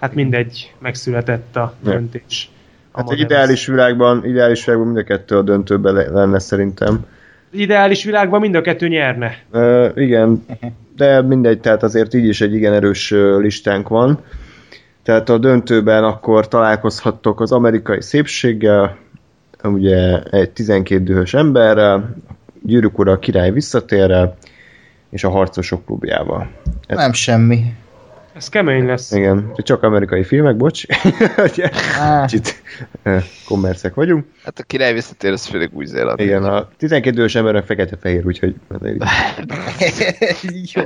[0.00, 2.50] hát mindegy, megszületett a döntés.
[2.92, 7.06] A hát egy ideális világban, ideális világban mind a kettő a döntőben lenne szerintem.
[7.50, 9.36] Ideális világban mind a kettő nyerne.
[9.52, 10.44] Uh, igen,
[10.96, 14.18] de mindegy, tehát azért így is egy igen erős listánk van.
[15.02, 18.96] Tehát a döntőben akkor találkozhattok az amerikai szépséggel,
[19.62, 22.16] ugye egy 12 dühös emberrel,
[22.62, 24.36] Gyűrűk ura a király visszatérrel,
[25.10, 26.50] és a harcosok klubjával.
[26.86, 26.96] Ez...
[26.96, 27.64] Nem semmi.
[28.38, 29.12] Ez kemény lesz.
[29.12, 30.84] Igen, csak amerikai filmek, bocs.
[32.26, 32.62] Kicsit
[33.46, 34.24] kommerszek vagyunk.
[34.44, 36.20] Hát a király visszatér, az főleg új zéland.
[36.20, 38.54] Igen, a 12 ős embernek fekete-fehér, úgyhogy...
[40.74, 40.82] jó.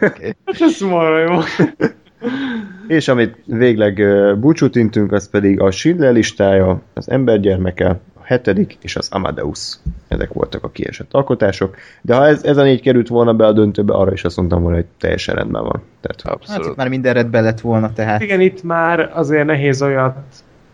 [0.00, 0.34] okay.
[0.60, 1.38] Ez marra jó.
[2.88, 4.02] És amit végleg
[4.38, 9.74] búcsút intünk, az pedig a Schindler listája, az embergyermeke, hetedik és az Amadeus.
[10.08, 11.76] Ezek voltak a kiesett alkotások.
[12.02, 14.60] De ha ez, ez a négy került volna be a döntőbe, arra is azt mondtam
[14.62, 15.82] volna, hogy teljesen rendben van.
[16.00, 16.66] Tehát, Hát Abszolút.
[16.70, 18.22] itt már minden rendben lett volna, tehát.
[18.22, 20.16] Igen, itt már azért nehéz olyat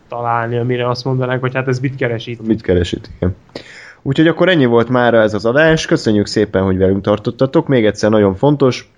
[0.08, 2.46] találni, amire azt mondanánk, hogy hát ez mit keres itt.
[2.46, 3.36] Mit keresít, igen.
[4.02, 5.86] Úgyhogy akkor ennyi volt már ez az adás.
[5.86, 7.68] Köszönjük szépen, hogy velünk tartottatok.
[7.68, 8.90] Még egyszer nagyon fontos,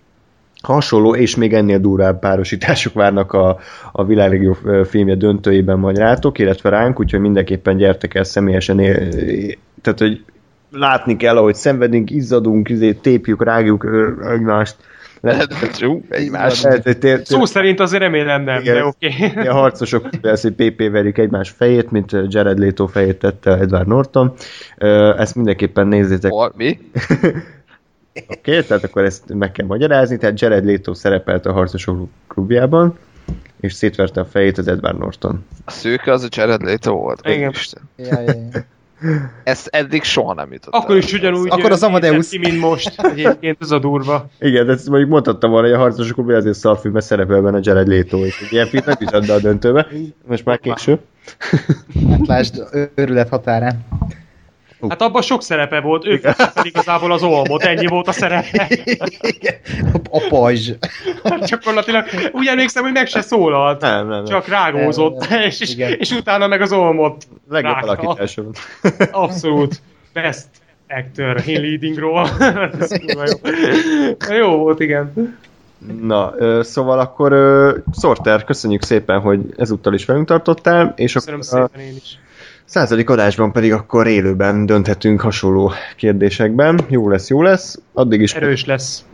[0.63, 3.59] hasonló és még ennél durvább párosítások várnak a,
[3.93, 8.79] a világ legjobb ö, filmje döntőjében majd rátok, illetve ránk, úgyhogy mindenképpen gyertek el személyesen,
[8.79, 10.25] é- tehát hogy
[10.71, 13.87] látni kell, ahogy szenvedünk, izzadunk, izé, tépjük, rágjuk
[14.33, 14.77] egymást.
[15.21, 16.63] Lehet, Csú, egymás.
[16.63, 18.75] lehet, hogy tér, Szó szerint azért remélem nem, Igen.
[18.75, 19.09] de oké.
[19.31, 19.47] Okay.
[19.47, 24.33] a harcosok lesz, hogy PP verjük egymás fejét, mint Jared Leto fejét tette Edward Norton.
[25.17, 26.79] Ezt mindenképpen nézzétek mi?
[28.15, 32.99] Oké, okay, tehát akkor ezt meg kell magyarázni, tehát Jared Leto szerepelt a harcosok klubjában,
[33.61, 35.45] és szétverte a fejét az Edward Norton.
[35.65, 37.29] A szőke az a Jared Leto volt.
[37.29, 37.51] Igen.
[37.51, 37.83] Isten.
[37.97, 38.65] Ja, ja, ja.
[39.45, 42.29] Ezt eddig soha nem jutott Akkor is ugyanúgy Akkor az Amadeus.
[42.29, 43.01] ki, mint most.
[43.01, 44.29] Egyébként ez a durva.
[44.39, 47.89] Igen, de ezt mondjuk mondhattam volna, hogy a harcosok klubja azért szarfilmben szerepel benne Jared
[47.89, 49.87] Leto, és egy ilyen film nem jutott be a döntőbe.
[50.27, 50.99] Most már késő.
[52.11, 52.63] Hát lásd,
[52.95, 53.85] őrület határán.
[54.89, 58.69] Hát abban sok szerepe volt, ő festette igazából az olmot, ennyi volt a szerepe.
[60.11, 60.71] A, pajzs.
[61.47, 63.81] Gyakorlatilag úgy emlékszem, hogy meg se szólalt.
[63.81, 64.25] Nem, nem, nem.
[64.25, 65.93] Csak rágózott, és, és, Igen.
[65.93, 68.59] és utána meg az olmot Legjobb volt.
[69.11, 69.81] Abszolút.
[70.13, 70.47] Best
[70.89, 72.31] actor in leading role.
[74.29, 74.35] Jó.
[74.37, 75.37] jó volt, igen.
[76.01, 77.33] Na, szóval akkor
[78.01, 82.19] Sorter, köszönjük szépen, hogy ezúttal is velünk tartottál, és Köszönöm akkor szépen én is.
[82.73, 86.81] Századik adásban pedig akkor élőben dönthetünk hasonló kérdésekben.
[86.89, 87.79] Jó lesz, jó lesz.
[87.93, 89.05] Addig is Erős lesz.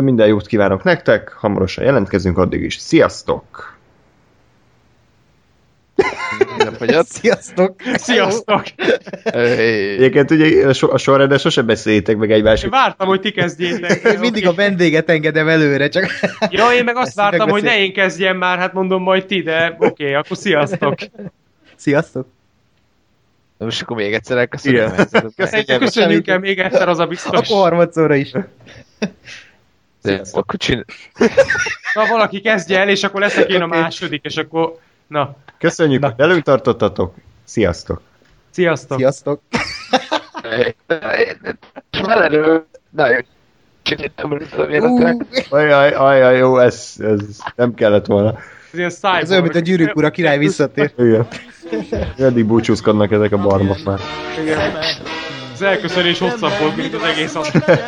[0.00, 2.76] Minden jót kívánok nektek, hamarosan jelentkezünk, addig is.
[2.76, 3.76] Sziasztok!
[7.08, 7.74] Sziasztok!
[7.94, 8.62] Sziasztok!
[9.24, 12.62] Egyébként ugye a so- a sorrendben sose beszéljétek meg egymás.
[12.62, 14.02] Én vártam, hogy ti kezdjétek.
[14.04, 16.06] Én mindig a vendéget engedem előre, csak...
[16.50, 19.42] Ja, én meg azt Ezt vártam, hogy ne én kezdjem már, hát mondom majd ti,
[19.42, 20.94] de oké, okay, akkor sziasztok.
[21.76, 22.26] Sziasztok!
[23.56, 24.92] Na Most akkor még egyszer elköszönöm.
[24.92, 25.06] Igen.
[25.36, 27.38] Szerintem köszönjünk el még egyszer, az a biztos.
[27.38, 28.32] Akkor harmadszorra is.
[30.32, 30.84] Akkor csin...
[31.94, 34.78] Na, valaki kezdje el, és akkor leszek én a második, és akkor...
[35.06, 37.14] Na, Köszönjük, hogy velünk tartottatok.
[37.44, 38.00] Sziasztok!
[38.50, 38.98] sziasztok!
[38.98, 39.40] Sziasztok!
[41.90, 42.64] Felerő.
[42.90, 43.18] Na jó.
[45.48, 47.20] Ajaj, ajaj, jó, ez, ez
[47.56, 48.38] nem kellett volna.
[48.74, 49.22] Ez ilyen cyborg.
[49.22, 50.92] Ez olyan, mint a gyűrűk ura király visszatér.
[50.98, 51.26] Igen.
[52.18, 53.98] Eddig búcsúzkodnak ezek a barmok már.
[54.42, 54.58] Igen.
[55.54, 57.78] Az elköszönés hosszabb volt, mint az egész adás.